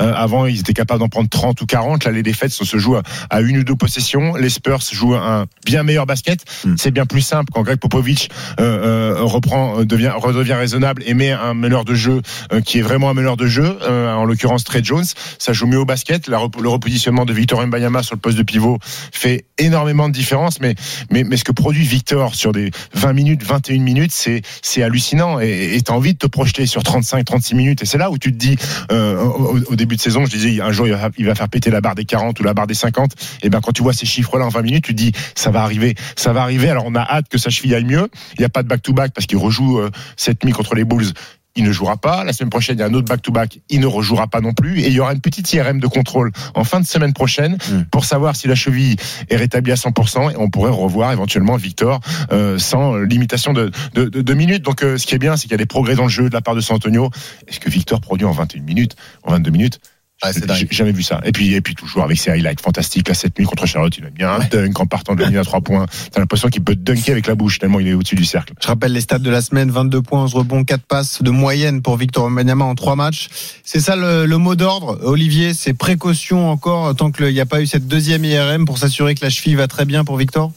Euh, 0.00 0.12
avant, 0.14 0.46
ils 0.46 0.60
étaient 0.60 0.72
capables 0.72 1.00
d'en 1.00 1.08
prendre 1.08 1.28
30 1.28 1.60
ou 1.60 1.66
40. 1.66 2.04
Là, 2.04 2.10
les 2.12 2.22
défaites 2.22 2.50
se 2.52 2.64
se 2.64 2.78
jouent 2.78 2.96
à, 2.96 3.02
à 3.30 3.40
une 3.40 3.58
ou 3.58 3.64
deux 3.64 3.74
possessions. 3.76 4.34
Les 4.36 4.48
Spurs 4.48 4.80
jouent 4.92 5.14
un 5.16 5.46
bien 5.66 5.82
meilleur 5.82 6.06
basket. 6.06 6.44
C'est 6.76 6.90
bien 6.90 7.04
plus 7.06 7.23
simple 7.24 7.50
quand 7.52 7.62
Greg 7.62 7.78
Popovich 7.78 8.28
euh, 8.60 9.16
euh, 9.16 9.22
reprend, 9.22 9.80
euh, 9.80 9.84
devient, 9.84 10.12
redevient 10.14 10.54
raisonnable 10.54 11.02
et 11.06 11.14
met 11.14 11.32
un 11.32 11.54
meneur 11.54 11.84
de 11.84 11.94
jeu 11.94 12.22
qui 12.64 12.78
est 12.78 12.82
vraiment 12.82 13.10
un 13.10 13.14
meneur 13.14 13.36
de 13.36 13.46
jeu, 13.46 13.78
en 13.88 14.24
l'occurrence 14.24 14.64
Trey 14.64 14.80
Jones. 14.82 15.04
Ça 15.38 15.52
joue 15.52 15.66
mieux 15.66 15.78
au 15.78 15.84
basket. 15.84 16.28
Le 16.28 16.68
repositionnement 16.68 17.24
de 17.24 17.32
Victor 17.32 17.66
Mbayama 17.66 18.02
sur 18.02 18.14
le 18.14 18.20
poste 18.20 18.38
de 18.38 18.42
pivot 18.42 18.78
fait 18.82 19.44
énormément 19.58 20.08
de 20.08 20.14
différence. 20.14 20.60
Mais, 20.60 20.74
mais, 21.10 21.24
mais 21.24 21.36
ce 21.36 21.44
que 21.44 21.52
produit 21.52 21.84
Victor 21.84 22.34
sur 22.34 22.52
des 22.52 22.70
20 22.94 23.12
minutes, 23.12 23.42
21 23.42 23.80
minutes, 23.80 24.12
c'est, 24.12 24.42
c'est 24.62 24.82
hallucinant. 24.82 25.40
Et 25.40 25.80
tu 25.84 25.90
as 25.90 25.94
envie 25.94 26.12
de 26.12 26.18
te 26.18 26.26
projeter 26.26 26.66
sur 26.66 26.82
35, 26.82 27.24
36 27.24 27.54
minutes. 27.54 27.82
Et 27.82 27.86
c'est 27.86 27.98
là 27.98 28.10
où 28.10 28.18
tu 28.18 28.32
te 28.32 28.36
dis, 28.36 28.56
au, 28.90 29.74
début 29.74 29.96
de 29.96 30.00
saison, 30.00 30.24
je 30.26 30.30
disais, 30.30 30.60
un 30.60 30.72
jour, 30.72 30.86
il 30.86 30.92
va, 30.92 31.08
il 31.16 31.26
va 31.26 31.34
faire 31.34 31.48
péter 31.48 31.70
la 31.70 31.80
barre 31.80 31.94
des 31.94 32.04
40 32.04 32.38
ou 32.40 32.42
la 32.42 32.54
barre 32.54 32.66
des 32.66 32.74
50. 32.74 33.12
Et 33.42 33.50
ben, 33.50 33.60
quand 33.60 33.72
tu 33.72 33.82
vois 33.82 33.92
ces 33.92 34.06
chiffres-là 34.06 34.46
en 34.46 34.50
20 34.50 34.62
minutes, 34.62 34.84
tu 34.84 34.94
te 34.94 35.00
dis, 35.00 35.12
ça 35.34 35.50
va 35.50 35.62
arriver, 35.62 35.94
ça 36.16 36.32
va 36.32 36.42
arriver. 36.42 36.68
Alors, 36.68 36.84
on 36.86 36.94
a 36.94 37.02
hâte 37.16 37.28
que 37.28 37.38
sa 37.38 37.50
cheville 37.50 37.74
aille 37.74 37.84
mieux. 37.84 38.08
Il 38.34 38.40
n'y 38.40 38.44
a 38.44 38.50
pas 38.50 38.62
de 38.62 38.68
back-to-back 38.68 39.12
parce 39.12 39.26
qu'il 39.26 39.38
rejoue 39.38 39.78
euh, 39.78 39.90
cette 40.16 40.44
nuit 40.44 40.52
contre 40.52 40.74
les 40.74 40.84
Bulls 40.84 41.12
il 41.56 41.64
ne 41.64 41.72
jouera 41.72 41.96
pas. 41.96 42.24
La 42.24 42.32
semaine 42.32 42.50
prochaine, 42.50 42.76
il 42.76 42.80
y 42.80 42.82
a 42.82 42.86
un 42.86 42.94
autre 42.94 43.06
back-to-back, 43.06 43.60
il 43.68 43.80
ne 43.80 43.86
rejouera 43.86 44.26
pas 44.26 44.40
non 44.40 44.52
plus. 44.52 44.80
Et 44.80 44.88
il 44.88 44.92
y 44.92 45.00
aura 45.00 45.12
une 45.12 45.20
petite 45.20 45.52
IRM 45.52 45.80
de 45.80 45.86
contrôle 45.86 46.32
en 46.54 46.64
fin 46.64 46.80
de 46.80 46.86
semaine 46.86 47.12
prochaine 47.12 47.58
pour 47.90 48.04
savoir 48.04 48.36
si 48.36 48.48
la 48.48 48.54
cheville 48.54 48.96
est 49.30 49.36
rétablie 49.36 49.72
à 49.72 49.76
100% 49.76 50.32
et 50.32 50.36
on 50.36 50.50
pourrait 50.50 50.70
revoir 50.70 51.12
éventuellement 51.12 51.56
Victor 51.56 52.00
euh, 52.32 52.58
sans 52.58 52.96
limitation 52.96 53.52
de, 53.52 53.70
de, 53.94 54.04
de, 54.06 54.22
de 54.22 54.34
minutes. 54.34 54.62
Donc 54.62 54.82
euh, 54.82 54.98
ce 54.98 55.06
qui 55.06 55.14
est 55.14 55.18
bien, 55.18 55.36
c'est 55.36 55.42
qu'il 55.42 55.52
y 55.52 55.54
a 55.54 55.58
des 55.58 55.66
progrès 55.66 55.94
dans 55.94 56.04
le 56.04 56.08
jeu 56.08 56.28
de 56.28 56.34
la 56.34 56.40
part 56.40 56.54
de 56.54 56.60
San 56.60 56.76
Antonio. 56.76 57.10
Est-ce 57.46 57.60
que 57.60 57.70
Victor 57.70 58.00
produit 58.00 58.26
en 58.26 58.32
21 58.32 58.62
minutes, 58.62 58.96
en 59.22 59.32
22 59.32 59.50
minutes? 59.50 59.80
J'ai 60.22 60.68
jamais 60.70 60.92
vu 60.92 61.02
ça. 61.02 61.20
Et 61.24 61.32
puis, 61.32 61.54
et 61.54 61.60
puis 61.60 61.74
toujours 61.74 62.02
avec 62.02 62.18
ses 62.18 62.30
highlights 62.30 62.60
fantastiques. 62.60 63.08
Là, 63.08 63.14
cette 63.14 63.38
nuit 63.38 63.44
contre 63.44 63.66
Charlotte, 63.66 63.96
il 63.98 64.06
a 64.06 64.10
bien 64.10 64.30
un 64.30 64.38
dunk 64.38 64.80
en 64.80 64.86
partant 64.86 65.14
de 65.14 65.24
ligne 65.24 65.36
à 65.36 65.44
3 65.44 65.60
points. 65.60 65.86
T'as 66.12 66.20
l'impression 66.20 66.48
qu'il 66.48 66.62
peut 66.62 66.74
dunker 66.74 67.12
avec 67.12 67.26
la 67.26 67.34
bouche 67.34 67.58
tellement 67.58 67.80
il 67.80 67.88
est 67.88 67.94
au-dessus 67.94 68.14
du 68.14 68.24
cercle. 68.24 68.54
Je 68.60 68.66
rappelle 68.66 68.92
les 68.92 69.00
stats 69.00 69.18
de 69.18 69.30
la 69.30 69.42
semaine 69.42 69.70
22 69.70 70.02
points, 70.02 70.24
11 70.24 70.34
rebonds, 70.34 70.64
4 70.64 70.82
passes 70.86 71.22
de 71.22 71.30
moyenne 71.30 71.82
pour 71.82 71.96
Victor 71.96 72.24
Wembanyama 72.24 72.64
en 72.64 72.74
3 72.74 72.96
matchs. 72.96 73.28
C'est 73.64 73.80
ça 73.80 73.96
le, 73.96 74.24
le 74.26 74.38
mot 74.38 74.54
d'ordre, 74.54 74.98
Olivier. 75.02 75.52
C'est 75.52 75.74
précaution 75.74 76.50
encore 76.50 76.94
tant 76.94 77.10
qu'il 77.10 77.26
n'y 77.26 77.40
a 77.40 77.46
pas 77.46 77.60
eu 77.60 77.66
cette 77.66 77.86
deuxième 77.86 78.24
IRM 78.24 78.64
pour 78.64 78.78
s'assurer 78.78 79.14
que 79.14 79.24
la 79.24 79.30
cheville 79.30 79.56
va 79.56 79.68
très 79.68 79.84
bien 79.84 80.04
pour 80.04 80.16
Victor? 80.16 80.52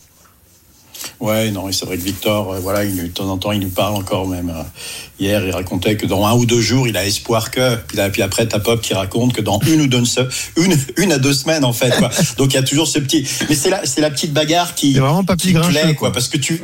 Ouais, 1.20 1.52
non, 1.52 1.68
et 1.70 1.74
c'est 1.74 1.86
vrai 1.86 1.98
que 1.98 2.04
Victor, 2.04 2.54
euh, 2.54 2.60
voilà, 2.60 2.84
il, 2.84 2.96
de 2.96 3.08
temps 3.08 3.30
en 3.30 3.38
temps, 3.38 3.52
il 3.52 3.60
nous 3.60 3.70
parle 3.70 3.96
encore 3.96 4.28
même. 4.28 4.50
euh, 4.50 4.64
hier, 5.20 5.44
il 5.46 5.52
racontait 5.52 5.98
que 5.98 6.06
dans 6.06 6.26
un 6.26 6.34
ou 6.34 6.46
deux 6.46 6.62
jours, 6.62 6.88
il 6.88 6.96
a 6.98 7.06
espoir 7.06 7.52
que. 7.52 7.76
Puis, 7.88 7.98
là, 7.98 8.10
puis 8.10 8.22
après, 8.22 8.48
t'as 8.48 8.60
Pop 8.60 8.82
qui 8.82 8.94
raconte 8.94 9.34
que 9.34 9.42
dans 9.42 9.60
une 9.68 9.82
ou 9.82 9.88
deux, 9.88 10.04
une, 10.58 10.78
une 10.98 11.12
à 11.12 11.18
deux 11.18 11.34
semaines, 11.34 11.64
en 11.66 11.74
fait. 11.74 11.96
Quoi. 11.98 12.10
Donc 12.38 12.54
il 12.54 12.56
y 12.56 12.60
a 12.60 12.64
toujours 12.64 12.88
ce 12.88 13.00
petit. 13.00 13.28
Mais 13.50 13.56
c'est 13.56 13.70
la, 13.70 13.86
c'est 13.86 14.02
la 14.02 14.10
petite 14.10 14.34
bagarre 14.34 14.76
qui. 14.76 14.94
C'est 14.94 15.00
vraiment 15.00 15.24
papy 15.24 15.48
qui 15.48 15.54
grincheux, 15.54 15.72
plaît, 15.72 15.96
quoi. 15.96 16.12
Parce 16.12 16.28
que 16.28 16.38
tu. 16.38 16.62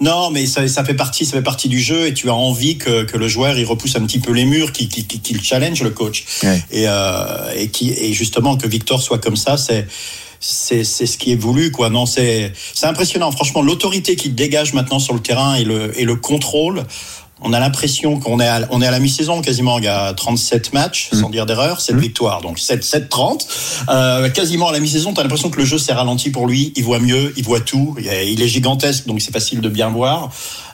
Non, 0.00 0.30
mais 0.30 0.46
ça, 0.46 0.66
ça 0.68 0.84
fait 0.84 0.94
partie, 0.94 1.24
ça 1.24 1.32
fait 1.32 1.42
partie 1.42 1.68
du 1.68 1.80
jeu, 1.80 2.06
et 2.06 2.14
tu 2.14 2.28
as 2.28 2.34
envie 2.34 2.78
que, 2.78 3.04
que 3.04 3.16
le 3.16 3.28
joueur 3.28 3.56
il 3.58 3.64
repousse 3.64 3.96
un 3.96 4.04
petit 4.04 4.18
peu 4.18 4.32
les 4.32 4.44
murs, 4.44 4.72
qu'il 4.72 4.88
qui, 4.88 5.04
qui, 5.04 5.20
qu'il 5.20 5.42
challenge 5.42 5.82
le 5.82 5.90
coach, 5.90 6.24
et, 6.70 6.84
euh, 6.86 7.52
et 7.56 7.68
qui 7.68 7.90
et 7.92 8.12
justement 8.12 8.56
que 8.56 8.66
Victor 8.66 9.00
soit 9.02 9.18
comme 9.18 9.36
ça, 9.36 9.56
c'est 9.56 9.86
c'est 10.46 10.84
ce 10.84 11.16
qui 11.16 11.32
est 11.32 11.36
voulu 11.36 11.70
quoi. 11.70 11.88
Non 11.88 12.06
c'est 12.06 12.52
c'est 12.74 12.86
impressionnant. 12.86 13.30
Franchement 13.32 13.62
l'autorité 13.62 14.16
qu'il 14.16 14.34
dégage 14.34 14.74
maintenant 14.74 14.98
sur 14.98 15.14
le 15.14 15.20
terrain 15.20 15.54
et 15.54 15.64
le 15.64 15.98
et 15.98 16.04
le 16.04 16.16
contrôle 16.16 16.84
on 17.40 17.52
a 17.52 17.60
l'impression 17.60 18.18
qu'on 18.20 18.40
est 18.40 18.46
à, 18.46 18.60
on 18.70 18.80
est 18.80 18.86
à 18.86 18.90
la 18.90 19.00
mi-saison 19.00 19.40
quasiment 19.40 19.78
il 19.78 19.84
y 19.84 19.88
a 19.88 20.12
37 20.14 20.72
matchs 20.72 21.10
sans 21.12 21.30
dire 21.30 21.46
d'erreur 21.46 21.80
7 21.80 21.96
victoires 21.96 22.40
donc 22.40 22.58
7 22.58 22.84
7 22.84 23.08
30 23.08 23.46
euh, 23.88 24.30
quasiment 24.30 24.68
à 24.68 24.72
la 24.72 24.80
mi-saison 24.80 25.12
tu 25.12 25.20
as 25.20 25.22
l'impression 25.22 25.50
que 25.50 25.58
le 25.58 25.64
jeu 25.64 25.78
s'est 25.78 25.92
ralenti 25.92 26.30
pour 26.30 26.46
lui 26.46 26.72
il 26.76 26.84
voit 26.84 27.00
mieux 27.00 27.32
il 27.36 27.44
voit 27.44 27.60
tout 27.60 27.96
il 27.98 28.06
est, 28.06 28.32
il 28.32 28.40
est 28.40 28.48
gigantesque 28.48 29.06
donc 29.06 29.20
c'est 29.20 29.32
facile 29.32 29.60
de 29.60 29.68
bien 29.68 29.88
voir 29.88 30.30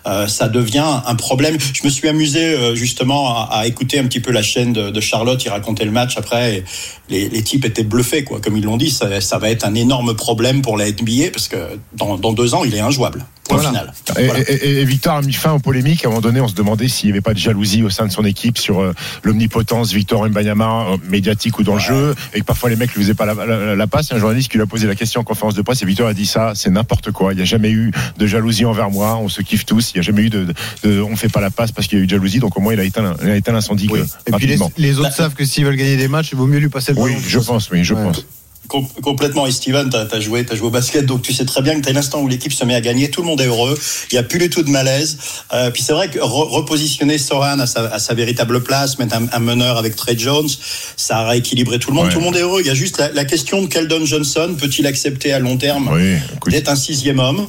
euh, 0.06 0.26
ça 0.26 0.48
devient 0.48 1.02
un 1.06 1.14
problème. 1.14 1.58
Je 1.60 1.84
me 1.84 1.90
suis 1.90 2.08
amusé 2.08 2.42
euh, 2.42 2.74
justement 2.74 3.28
à, 3.28 3.48
à 3.50 3.66
écouter 3.66 3.98
un 3.98 4.04
petit 4.04 4.20
peu 4.20 4.32
la 4.32 4.42
chaîne 4.42 4.72
de, 4.72 4.90
de 4.90 5.00
Charlotte. 5.00 5.42
Il 5.44 5.50
racontait 5.50 5.84
le 5.84 5.90
match 5.90 6.16
après. 6.16 6.56
Et 6.56 6.64
les, 7.08 7.28
les 7.28 7.42
types 7.42 7.64
étaient 7.64 7.84
bluffés, 7.84 8.24
quoi. 8.24 8.40
Comme 8.40 8.56
ils 8.56 8.64
l'ont 8.64 8.76
dit, 8.76 8.90
ça, 8.90 9.20
ça 9.20 9.38
va 9.38 9.50
être 9.50 9.64
un 9.64 9.74
énorme 9.74 10.14
problème 10.14 10.62
pour 10.62 10.76
la 10.76 10.90
NBA 10.90 11.30
parce 11.32 11.48
que 11.48 11.56
dans, 11.94 12.16
dans 12.16 12.32
deux 12.32 12.54
ans, 12.54 12.64
il 12.64 12.74
est 12.74 12.80
injouable. 12.80 13.26
Point 13.50 13.62
Voilà. 13.62 13.68
final. 13.70 13.92
Et, 14.18 14.26
Voilà. 14.26 14.44
et- 14.50 14.80
et 14.80 14.84
Victor 14.84 15.14
a 15.16 15.22
mis 15.22 15.32
fin 15.32 15.52
aux 15.52 15.58
polémiques. 15.58 16.04
À 16.04 16.08
un 16.08 16.10
moment 16.10 16.20
donné, 16.20 16.40
on 16.40 16.48
se 16.48 16.54
demandait 16.54 16.88
s'il 16.88 17.06
n'y 17.08 17.12
avait 17.12 17.20
pas 17.20 17.34
de 17.34 17.38
jalousie 17.38 17.82
au 17.82 17.90
sein 17.90 18.06
de 18.06 18.12
son 18.12 18.24
équipe 18.24 18.58
sur 18.58 18.80
euh, 18.80 18.94
l'omnipotence 19.24 19.92
Victor 19.92 20.28
Mbanyama, 20.28 20.86
euh, 20.92 20.96
médiatique 21.08 21.58
ou 21.58 21.62
dans 21.62 21.74
le 21.74 21.80
jeu, 21.80 22.14
et 22.34 22.40
que 22.40 22.44
parfois 22.44 22.70
les 22.70 22.76
mecs 22.76 22.94
lui 22.94 23.02
faisaient 23.02 23.14
pas 23.14 23.26
la, 23.26 23.34
la- 23.34 23.74
la 23.76 23.86
passe. 23.86 24.08
Il 24.08 24.10
y 24.10 24.14
a 24.14 24.16
un 24.16 24.20
journaliste 24.20 24.50
qui 24.50 24.56
lui 24.56 24.62
a 24.62 24.66
posé 24.66 24.86
la 24.86 24.94
question 24.94 25.20
en 25.20 25.24
conférence 25.24 25.54
de 25.54 25.62
presse, 25.62 25.82
et 25.82 25.86
Victor 25.86 26.06
a 26.08 26.14
dit 26.14 26.26
ça, 26.26 26.52
c'est 26.54 26.70
n'importe 26.70 27.10
quoi. 27.10 27.32
Il 27.32 27.36
n'y 27.36 27.42
a 27.42 27.46
jamais 27.46 27.70
eu 27.70 27.90
de 28.18 28.26
jalousie 28.26 28.64
envers 28.64 28.90
moi. 28.90 29.16
On 29.16 29.28
se 29.28 29.42
kiffe 29.42 29.64
tous. 29.66 29.92
Il 29.94 29.96
n'y 29.96 30.00
a 30.00 30.02
jamais 30.02 30.22
eu 30.22 30.30
de, 30.30 30.46
de- 30.84 31.00
on 31.00 31.16
fait 31.16 31.28
pas 31.28 31.40
la 31.40 31.50
passe 31.50 31.72
parce 31.72 31.86
qu'il 31.88 31.98
y 31.98 32.00
a 32.00 32.04
eu 32.04 32.06
de 32.06 32.10
jalousie. 32.10 32.38
Donc 32.38 32.56
au 32.56 32.60
moins, 32.60 32.72
il 32.74 32.80
a 32.80 32.84
éteint, 32.84 33.14
il 33.22 33.30
a 33.30 33.36
éteint 33.36 33.52
l'incendie. 33.52 33.86
Et 33.86 33.88
puis 33.88 33.98
les, 33.98 34.32
rapidement. 34.32 34.72
les 34.78 34.98
autres 34.98 35.12
savent 35.14 35.34
que 35.34 35.44
s'ils 35.44 35.64
veulent 35.64 35.76
gagner 35.76 35.96
des 35.96 36.08
matchs, 36.08 36.30
il 36.32 36.38
vaut 36.38 36.46
mieux 36.46 36.58
lui 36.58 36.68
passer 36.68 36.92
le 36.92 36.98
Oui, 37.00 37.12
ballon. 37.12 37.24
je 37.26 37.38
pense, 37.40 37.70
oui, 37.70 37.84
je 37.84 37.94
pense. 37.94 38.24
Com- 38.70 38.86
complètement. 39.02 39.46
Et 39.48 39.50
Steven, 39.50 39.90
t'as 39.90 40.04
as 40.12 40.20
joué, 40.20 40.46
t'as 40.46 40.54
joué 40.54 40.68
au 40.68 40.70
basket, 40.70 41.04
donc 41.04 41.22
tu 41.22 41.32
sais 41.32 41.44
très 41.44 41.60
bien 41.60 41.74
que 41.74 41.80
t'as 41.84 41.92
l'instant 41.92 42.20
où 42.20 42.28
l'équipe 42.28 42.52
se 42.52 42.64
met 42.64 42.76
à 42.76 42.80
gagner, 42.80 43.10
tout 43.10 43.20
le 43.20 43.26
monde 43.26 43.40
est 43.40 43.46
heureux. 43.46 43.76
Il 44.12 44.14
y 44.14 44.18
a 44.18 44.22
plus 44.22 44.38
du 44.38 44.48
tout 44.48 44.62
de 44.62 44.70
malaise. 44.70 45.18
Euh, 45.52 45.70
puis 45.72 45.82
c'est 45.82 45.92
vrai 45.92 46.08
que 46.08 46.20
re- 46.20 46.48
repositionner 46.48 47.18
Soran 47.18 47.58
à 47.58 47.66
sa, 47.66 47.86
à 47.86 47.98
sa 47.98 48.14
véritable 48.14 48.62
place, 48.62 48.98
mettre 49.00 49.16
un, 49.16 49.26
un 49.32 49.38
meneur 49.40 49.76
avec 49.76 49.96
Trey 49.96 50.14
Jones, 50.16 50.48
ça 50.96 51.18
a 51.18 51.28
rééquilibré 51.28 51.78
tout 51.80 51.90
le 51.90 51.96
monde. 51.96 52.06
Ouais. 52.06 52.12
Tout 52.12 52.18
le 52.20 52.24
monde 52.24 52.36
est 52.36 52.42
heureux. 52.42 52.60
Il 52.60 52.66
y 52.68 52.70
a 52.70 52.74
juste 52.74 52.98
la, 52.98 53.10
la 53.12 53.24
question 53.24 53.60
de 53.60 53.66
Keldon 53.66 54.04
Johnson, 54.04 54.54
peut-il 54.56 54.86
accepter 54.86 55.32
à 55.32 55.40
long 55.40 55.56
terme 55.56 55.88
Oui, 55.92 56.14
d'être 56.52 56.68
un 56.70 56.76
sixième 56.76 57.18
homme? 57.18 57.48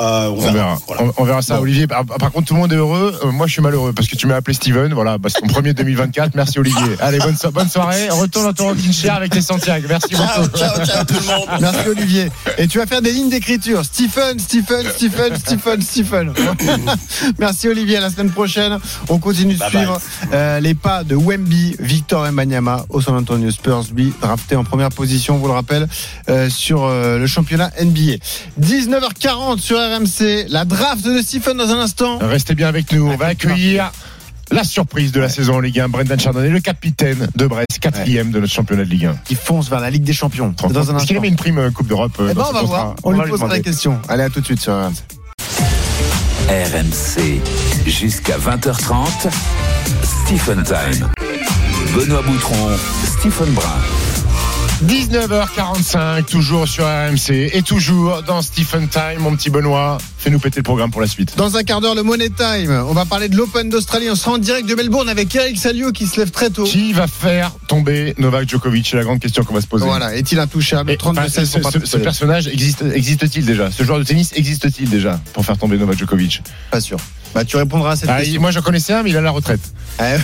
Euh, 0.00 0.28
On 0.30 0.50
verra. 0.50 0.78
On, 0.98 1.12
on 1.18 1.24
verra 1.24 1.42
ça, 1.42 1.60
Olivier. 1.60 1.86
Par, 1.86 2.04
par 2.04 2.32
contre, 2.32 2.48
tout 2.48 2.54
le 2.54 2.60
monde 2.60 2.72
est 2.72 2.76
heureux. 2.76 3.16
Euh, 3.24 3.30
moi, 3.30 3.46
je 3.46 3.52
suis 3.52 3.62
malheureux 3.62 3.92
parce 3.92 4.08
que 4.08 4.16
tu 4.16 4.26
m'as 4.26 4.36
appelé 4.36 4.54
Steven. 4.54 4.92
Voilà, 4.94 5.16
bah, 5.18 5.28
c'est 5.32 5.40
ton 5.40 5.46
premier 5.46 5.72
2024. 5.74 6.34
Merci, 6.34 6.58
Olivier. 6.58 6.96
Allez, 7.00 7.18
bonne, 7.18 7.36
so- 7.36 7.50
bonne 7.52 7.68
soirée. 7.68 8.08
Retourne 8.10 8.46
dans 8.46 8.52
ton 8.52 8.68
rocking 8.70 8.92
chair 8.92 9.14
avec 9.14 9.32
les 9.34 9.42
Santiago. 9.42 9.86
Merci 9.88 10.14
beaucoup. 10.14 10.55
ciao, 10.56 10.84
ciao 10.84 11.04
tout 11.04 11.14
le 11.14 11.26
monde. 11.26 11.48
Merci 11.60 11.88
Olivier. 11.88 12.28
Et 12.58 12.66
tu 12.66 12.78
vas 12.78 12.86
faire 12.86 13.02
des 13.02 13.12
lignes 13.12 13.30
d'écriture. 13.30 13.84
Stephen, 13.84 14.38
Stephen, 14.38 14.86
Stephen, 14.94 15.36
Stephen, 15.36 15.82
Stephen. 15.82 16.32
Merci 17.38 17.68
Olivier. 17.68 17.98
À 17.98 18.00
la 18.00 18.10
semaine 18.10 18.30
prochaine, 18.30 18.78
on 19.08 19.18
continue 19.18 19.54
de 19.54 19.62
suivre 19.62 20.00
euh, 20.32 20.60
les 20.60 20.74
pas 20.74 21.04
de 21.04 21.14
Wemby, 21.14 21.76
Victor 21.78 22.22
Wembanyama 22.22 22.86
au 22.90 23.00
San 23.00 23.14
Antonio 23.14 23.50
Spurs, 23.50 23.84
lui 23.94 24.12
drafté 24.20 24.56
en 24.56 24.64
première 24.64 24.90
position, 24.90 25.38
vous 25.38 25.46
le 25.46 25.52
rappelle, 25.52 25.88
euh, 26.28 26.48
sur 26.50 26.84
euh, 26.84 27.18
le 27.18 27.26
championnat 27.26 27.70
NBA. 27.80 28.16
19h40 28.60 29.58
sur 29.58 29.78
RMC. 29.78 30.46
La 30.48 30.64
draft 30.64 31.04
de 31.04 31.20
Stephen 31.20 31.56
dans 31.56 31.70
un 31.70 31.80
instant. 31.80 32.18
Restez 32.20 32.54
bien 32.54 32.68
avec 32.68 32.92
nous. 32.92 33.08
On 33.08 33.16
va 33.16 33.26
accueillir 33.26 33.92
la 34.50 34.64
surprise 34.64 35.12
de 35.12 35.20
la 35.20 35.28
saison 35.28 35.56
en 35.56 35.60
Ligue 35.60 35.80
1, 35.80 35.88
Brendan 35.88 36.18
Chardonnay, 36.18 36.50
le 36.50 36.60
capitaine 36.60 37.28
de 37.34 37.46
Brest, 37.46 37.78
quatrième 37.80 38.30
de 38.30 38.40
notre 38.40 38.52
championnat 38.52 38.84
de 38.84 38.90
Ligue 38.90 39.06
1. 39.06 39.16
Qui 39.24 39.34
fonce 39.34 39.68
vers 39.68 39.80
la 39.80 39.90
Ligue 39.90 40.04
des 40.04 40.12
Champions. 40.12 40.54
Dans 40.70 40.90
un 40.90 40.96
Est-ce 40.96 41.06
qu'il 41.06 41.16
a 41.16 41.20
mis 41.20 41.28
une 41.28 41.36
prime 41.36 41.58
euh, 41.58 41.70
Coupe 41.70 41.88
d'Europe 41.88 42.12
euh, 42.20 42.28
Eh 42.30 42.34
ben, 42.34 42.44
on 42.48 42.52
va 42.52 42.62
voir. 42.62 42.94
On, 43.02 43.12
lui 43.12 43.28
posera 43.28 43.48
la 43.48 43.60
question. 43.60 44.00
Allez, 44.08 44.24
à 44.24 44.30
tout 44.30 44.40
de 44.40 44.46
suite 44.46 44.60
sur 44.60 44.74
RMC. 44.74 44.94
RMC 46.48 47.40
jusqu'à 47.86 48.38
20h30. 48.38 49.30
Stephen 50.02 50.62
Time. 50.62 51.08
Benoît 51.94 52.22
Boutron, 52.22 52.70
Stephen 53.04 53.52
Brun. 53.52 53.95
19h45, 54.84 56.24
toujours 56.26 56.68
sur 56.68 56.84
RMC 56.84 57.30
et 57.54 57.62
toujours 57.62 58.22
dans 58.22 58.42
Stephen 58.42 58.88
Time, 58.88 59.20
mon 59.20 59.34
petit 59.34 59.48
Benoît. 59.48 59.96
Fais-nous 60.18 60.38
péter 60.38 60.58
le 60.58 60.64
programme 60.64 60.90
pour 60.90 61.00
la 61.00 61.06
suite. 61.06 61.34
Dans 61.36 61.56
un 61.56 61.62
quart 61.62 61.80
d'heure, 61.80 61.94
le 61.94 62.02
Money 62.02 62.28
Time. 62.28 62.70
On 62.86 62.92
va 62.92 63.06
parler 63.06 63.28
de 63.30 63.36
l'Open 63.36 63.70
d'Australie. 63.70 64.08
On 64.10 64.14
sera 64.14 64.32
en 64.32 64.38
direct 64.38 64.68
de 64.68 64.74
Melbourne 64.74 65.08
avec 65.08 65.34
Eric 65.34 65.56
Salio 65.58 65.92
qui 65.92 66.06
se 66.06 66.20
lève 66.20 66.30
très 66.30 66.50
tôt. 66.50 66.64
Qui 66.64 66.92
va 66.92 67.06
faire 67.06 67.52
tomber 67.68 68.14
Novak 68.18 68.48
Djokovic? 68.50 68.86
C'est 68.90 68.96
la 68.98 69.04
grande 69.04 69.18
question 69.20 69.44
qu'on 69.44 69.54
va 69.54 69.60
se 69.62 69.66
poser. 69.66 69.86
Voilà. 69.86 70.14
Est-il 70.14 70.38
intouchable? 70.38 70.90
Et, 70.90 70.96
32 70.98 71.20
enfin, 71.20 71.28
ce, 71.30 71.44
16 71.46 71.50
sont 71.62 71.70
ce- 71.70 71.86
ce 71.86 71.96
personnage 71.96 72.46
existe, 72.48 72.82
existe-t-il 72.82 73.46
déjà? 73.46 73.70
Ce 73.70 73.82
joueur 73.82 73.98
de 73.98 74.04
tennis 74.04 74.32
existe-t-il 74.34 74.90
déjà 74.90 75.18
pour 75.32 75.44
faire 75.46 75.56
tomber 75.56 75.78
Novak 75.78 75.98
Djokovic? 75.98 76.42
Pas 76.70 76.80
sûr. 76.80 76.98
Bah, 77.34 77.44
tu 77.44 77.56
répondras 77.58 77.92
à 77.92 77.96
cette 77.96 78.08
Ah, 78.08 78.20
question. 78.20 78.40
Moi, 78.40 78.50
j'en 78.50 78.62
connaissais 78.62 78.94
un, 78.94 79.02
mais 79.02 79.10
il 79.10 79.16
a 79.16 79.20
la 79.20 79.30
retraite. 79.30 79.60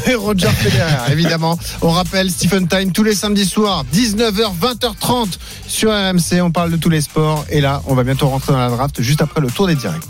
Oui, 0.07 0.14
Roger 0.14 0.48
Federer, 0.48 1.12
évidemment. 1.12 1.59
On 1.82 1.90
rappelle 1.90 2.30
Stephen 2.30 2.68
Time 2.68 2.92
tous 2.92 3.03
les 3.05 3.14
samedis 3.14 3.44
soirs, 3.46 3.84
19h, 3.92 4.41
20h30 4.51 5.28
sur 5.66 5.90
RMC. 5.90 6.40
On 6.43 6.51
parle 6.51 6.70
de 6.70 6.76
tous 6.76 6.90
les 6.90 7.01
sports. 7.01 7.45
Et 7.51 7.61
là, 7.61 7.82
on 7.86 7.95
va 7.95 8.05
bientôt 8.05 8.28
rentrer 8.28 8.53
dans 8.53 8.59
la 8.59 8.68
draft 8.68 9.01
juste 9.01 9.22
après 9.22 9.40
le 9.40 9.49
tour 9.51 9.66
des 9.66 9.74
directs. 9.74 10.03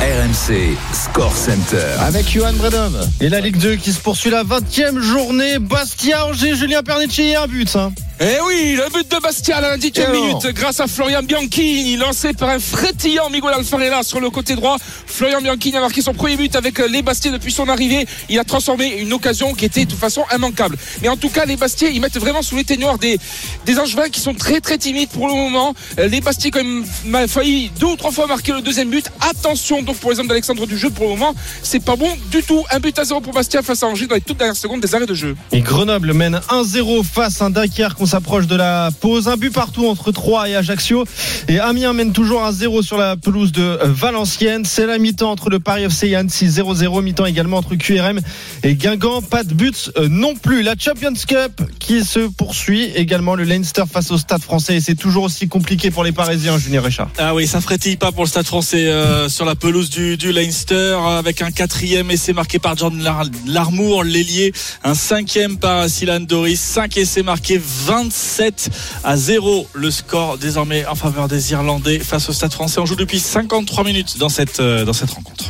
RMC 0.00 0.76
Score 0.92 1.36
Center. 1.36 1.86
Avec 2.00 2.28
Johan 2.28 2.52
Bredov. 2.54 3.08
Et 3.20 3.28
la 3.28 3.40
Ligue 3.40 3.58
2 3.58 3.76
qui 3.76 3.92
se 3.92 4.00
poursuit 4.00 4.30
la 4.30 4.42
20e 4.42 4.98
journée. 4.98 5.58
Bastia, 5.60 6.26
Angers, 6.26 6.56
Julien 6.56 6.82
Pernici 6.82 7.22
et 7.22 7.36
un 7.36 7.46
but. 7.46 7.74
hein. 7.76 7.92
Eh 8.20 8.38
oui, 8.46 8.76
le 8.76 8.88
but 8.92 9.10
de 9.10 9.20
Bastia 9.20 9.56
à 9.56 9.60
la 9.60 9.76
28e 9.76 9.98
Et 9.98 10.04
alors 10.04 10.14
minute 10.14 10.46
grâce 10.54 10.78
à 10.78 10.86
Florian 10.86 11.22
Bianchini, 11.24 11.96
lancé 11.96 12.32
par 12.34 12.50
un 12.50 12.60
frétillant 12.60 13.28
Miguel 13.30 13.50
Alfarella 13.52 14.04
sur 14.04 14.20
le 14.20 14.30
côté 14.30 14.54
droit. 14.54 14.76
Florian 15.06 15.40
Bianchini 15.40 15.76
a 15.76 15.80
marqué 15.80 16.02
son 16.02 16.14
premier 16.14 16.36
but 16.36 16.54
avec 16.54 16.78
euh, 16.78 16.86
les 16.86 17.02
Bastiais 17.02 17.32
depuis 17.32 17.50
son 17.50 17.68
arrivée. 17.68 18.06
Il 18.28 18.38
a 18.38 18.44
transformé 18.44 19.00
une 19.00 19.12
occasion 19.12 19.54
qui 19.54 19.64
était 19.64 19.86
de 19.86 19.90
toute 19.90 19.98
façon 19.98 20.22
immanquable. 20.32 20.76
Mais 21.00 21.08
en 21.08 21.16
tout 21.16 21.30
cas, 21.30 21.46
les 21.46 21.56
Bastiais, 21.56 21.90
ils 21.92 22.00
mettent 22.00 22.18
vraiment 22.18 22.42
sous 22.42 22.56
les 22.56 22.64
ténors 22.64 22.98
des, 22.98 23.18
des 23.66 23.78
Angevins 23.78 24.08
qui 24.08 24.20
sont 24.20 24.34
très 24.34 24.60
très 24.60 24.78
timides 24.78 25.08
pour 25.10 25.28
le 25.28 25.34
moment. 25.34 25.74
Euh, 25.98 26.08
Les 26.08 26.20
Bastiais 26.20 26.50
quand 26.50 26.62
même 26.62 27.28
failli 27.28 27.70
deux 27.78 27.86
ou 27.86 27.96
trois 27.96 28.10
fois 28.12 28.26
marquer 28.26 28.52
le 28.52 28.60
deuxième 28.60 28.90
but. 28.90 29.06
Attention 29.20 29.82
donc 29.82 29.96
pour 29.96 30.10
les 30.10 30.20
hommes 30.20 30.26
d'Alexandre 30.26 30.66
du 30.66 30.76
jeu 30.76 30.90
pour 30.90 31.04
le 31.04 31.10
moment. 31.12 31.34
C'est 31.62 31.84
pas 31.84 31.96
bon 31.96 32.08
du 32.30 32.42
tout. 32.42 32.64
Un 32.70 32.80
but 32.80 32.98
à 32.98 33.04
zéro 33.04 33.20
pour 33.20 33.32
Bastia 33.32 33.62
face 33.62 33.82
à 33.82 33.86
Angers 33.86 34.06
dans 34.06 34.14
les 34.14 34.20
toutes 34.20 34.38
dernières 34.38 34.56
secondes 34.56 34.80
des 34.80 34.94
arrêts 34.94 35.06
de 35.06 35.14
jeu. 35.14 35.36
Et 35.52 35.60
Grenoble 35.60 36.12
mène 36.12 36.40
1-0 36.48 37.04
face 37.04 37.40
à 37.40 37.46
un 37.46 37.50
Dunkerque. 37.50 38.00
On 38.00 38.06
s'approche 38.06 38.46
de 38.46 38.56
la 38.56 38.90
pause. 39.00 39.28
Un 39.28 39.36
but 39.36 39.52
partout 39.52 39.86
entre 39.86 40.12
Troyes 40.12 40.48
et 40.48 40.56
Ajaccio. 40.56 41.04
Et 41.48 41.58
Amiens 41.58 41.92
mène 41.92 42.12
toujours 42.12 42.42
1-0 42.42 42.82
sur 42.82 42.98
la 42.98 43.16
pelouse 43.16 43.52
de 43.52 43.62
euh, 43.62 43.78
Valenciennes. 43.84 44.64
C'est 44.64 44.86
la 44.86 44.98
mi-temps 44.98 45.30
entre 45.30 45.50
le 45.50 45.60
Paris 45.60 45.84
FC 45.84 46.08
et 46.08 46.16
Annecy 46.16 46.46
0-0. 46.46 47.02
Mi-temps 47.02 47.26
également 47.26 47.58
entre 47.58 47.74
QRM 47.74 48.20
et 48.62 48.74
Guingamp. 48.74 49.22
Pas 49.22 49.44
de 49.44 49.54
but 49.54 49.90
euh, 49.96 50.08
non 50.08 50.34
plus. 50.34 50.62
La 50.62 50.74
Champions 50.78 51.14
Cup 51.26 51.62
qui 51.78 52.04
se 52.04 52.20
poursuit. 52.20 52.84
Également 52.94 53.31
le 53.36 53.44
Leinster 53.44 53.84
face 53.90 54.10
au 54.10 54.18
Stade 54.18 54.42
français. 54.42 54.76
Et 54.76 54.80
c'est 54.80 54.94
toujours 54.94 55.24
aussi 55.24 55.48
compliqué 55.48 55.90
pour 55.90 56.04
les 56.04 56.12
Parisiens, 56.12 56.58
Julien 56.58 56.80
Richard. 56.80 57.08
Ah 57.18 57.34
oui, 57.34 57.46
ça 57.46 57.60
frétille 57.60 57.96
pas 57.96 58.12
pour 58.12 58.24
le 58.24 58.28
Stade 58.28 58.46
français 58.46 58.86
euh, 58.88 59.28
sur 59.28 59.44
la 59.44 59.54
pelouse 59.54 59.90
du, 59.90 60.16
Leinster 60.32 60.74
euh, 60.74 61.18
avec 61.18 61.42
un 61.42 61.50
quatrième 61.50 62.10
essai 62.10 62.32
marqué 62.32 62.58
par 62.58 62.76
John 62.76 63.02
Lar- 63.02 63.24
Larmour, 63.46 64.04
l'ailier, 64.04 64.52
un 64.84 64.94
cinquième 64.94 65.58
par 65.58 65.88
Silan 65.88 66.20
Doris, 66.20 66.60
cinq 66.60 66.96
essais 66.96 67.22
marqués, 67.22 67.60
27 67.62 68.70
à 69.04 69.16
0 69.16 69.66
le 69.72 69.90
score 69.90 70.38
désormais 70.38 70.86
en 70.86 70.94
faveur 70.94 71.28
des 71.28 71.52
Irlandais 71.52 71.98
face 71.98 72.28
au 72.28 72.32
Stade 72.32 72.52
français. 72.52 72.80
On 72.80 72.86
joue 72.86 72.96
depuis 72.96 73.18
53 73.20 73.84
minutes 73.84 74.18
dans 74.18 74.28
cette, 74.28 74.60
euh, 74.60 74.84
dans 74.84 74.92
cette 74.92 75.10
rencontre. 75.10 75.44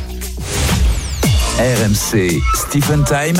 RMC 1.59 2.41
Stephen 2.55 3.03
Time. 3.03 3.35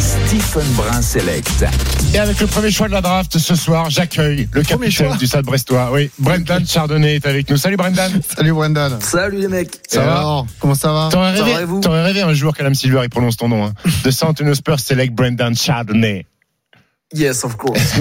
Stephen 0.00 0.66
Brun 0.74 1.00
Select. 1.00 1.64
Et 2.12 2.18
avec 2.18 2.40
le 2.40 2.48
premier 2.48 2.72
choix 2.72 2.88
de 2.88 2.92
la 2.92 3.00
draft 3.00 3.38
ce 3.38 3.54
soir, 3.54 3.88
j'accueille 3.88 4.48
le 4.50 4.62
Premier 4.62 4.86
capitaine 4.86 5.06
choix. 5.08 5.16
du 5.16 5.26
Stade 5.28 5.44
Brestois. 5.44 5.90
Oui, 5.92 6.10
Brendan 6.18 6.66
Chardonnay 6.66 7.16
est 7.16 7.26
avec 7.26 7.48
nous. 7.50 7.56
Salut 7.56 7.76
Brendan. 7.76 8.10
Salut 8.36 8.52
Brendan. 8.52 9.00
Salut 9.00 9.38
les 9.38 9.48
mecs. 9.48 9.78
Ça 9.86 10.02
va 10.04 10.44
Comment 10.58 10.74
ça 10.74 10.92
va 10.92 11.08
T'aurais 11.12 12.02
rêvé, 12.02 12.22
un 12.22 12.34
jour 12.34 12.54
qu'Adam 12.56 12.74
Silver 12.74 13.02
il 13.04 13.10
prononce 13.10 13.36
ton 13.36 13.48
nom. 13.48 13.64
Hein. 13.64 13.74
De 14.04 14.10
San 14.10 14.30
Antonio 14.30 14.54
Spurs 14.54 14.80
select 14.80 15.14
Brendan 15.14 15.54
Chardonnay. 15.54 16.26
Yes, 17.14 17.42
of 17.44 17.56
course. 17.56 17.94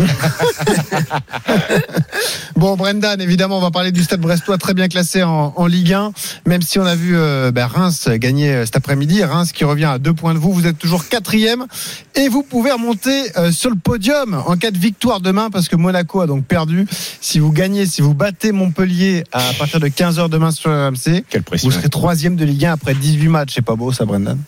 Bon, 2.57 2.75
Brendan, 2.75 3.21
évidemment, 3.21 3.59
on 3.59 3.61
va 3.61 3.69
parler 3.69 3.91
du 3.91 4.01
Stade 4.03 4.19
Brestois 4.19 4.57
très 4.57 4.73
bien 4.73 4.87
classé 4.87 5.21
en, 5.21 5.53
en 5.55 5.67
Ligue 5.67 5.93
1. 5.93 6.11
Même 6.47 6.63
si 6.63 6.79
on 6.79 6.85
a 6.85 6.95
vu 6.95 7.15
euh, 7.15 7.51
ben, 7.51 7.67
Reims 7.67 8.09
gagner 8.09 8.51
euh, 8.51 8.65
cet 8.65 8.75
après-midi, 8.77 9.23
Reims 9.23 9.51
qui 9.51 9.63
revient 9.63 9.85
à 9.85 9.99
deux 9.99 10.13
points 10.13 10.33
de 10.33 10.39
vous. 10.39 10.51
Vous 10.51 10.65
êtes 10.65 10.79
toujours 10.79 11.07
quatrième 11.07 11.67
et 12.15 12.29
vous 12.29 12.41
pouvez 12.41 12.71
remonter 12.71 13.25
euh, 13.37 13.51
sur 13.51 13.69
le 13.69 13.75
podium 13.75 14.41
en 14.45 14.57
cas 14.57 14.71
de 14.71 14.77
victoire 14.79 15.21
demain 15.21 15.51
parce 15.51 15.69
que 15.69 15.75
Monaco 15.75 16.19
a 16.19 16.25
donc 16.25 16.45
perdu. 16.45 16.87
Si 17.21 17.37
vous 17.37 17.51
gagnez, 17.51 17.85
si 17.85 18.01
vous 18.01 18.15
battez 18.15 18.51
Montpellier 18.51 19.23
à 19.31 19.41
partir 19.59 19.79
de 19.79 19.87
15h 19.87 20.29
demain 20.29 20.49
sur 20.49 20.71
RMC, 20.71 21.25
Quelle 21.29 21.43
pression. 21.43 21.69
vous 21.69 21.75
serez 21.75 21.89
troisième 21.89 22.35
de 22.35 22.43
Ligue 22.43 22.65
1 22.65 22.73
après 22.73 22.95
18 22.95 23.27
matchs. 23.27 23.51
C'est 23.53 23.61
pas 23.61 23.75
beau 23.75 23.91
ça, 23.91 24.03
Brendan? 24.05 24.39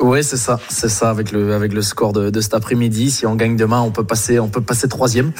Ouais, 0.00 0.22
c'est 0.22 0.36
ça, 0.38 0.58
c'est 0.70 0.88
ça 0.88 1.10
avec 1.10 1.30
le 1.30 1.52
avec 1.54 1.72
le 1.74 1.82
score 1.82 2.12
de, 2.14 2.30
de 2.30 2.40
cet 2.40 2.54
après-midi. 2.54 3.10
Si 3.10 3.26
on 3.26 3.34
gagne 3.36 3.56
demain, 3.56 3.80
on 3.82 3.90
peut 3.90 4.04
passer, 4.04 4.38
on 4.38 4.48
peut 4.48 4.62
passer 4.62 4.88
troisième. 4.88 5.32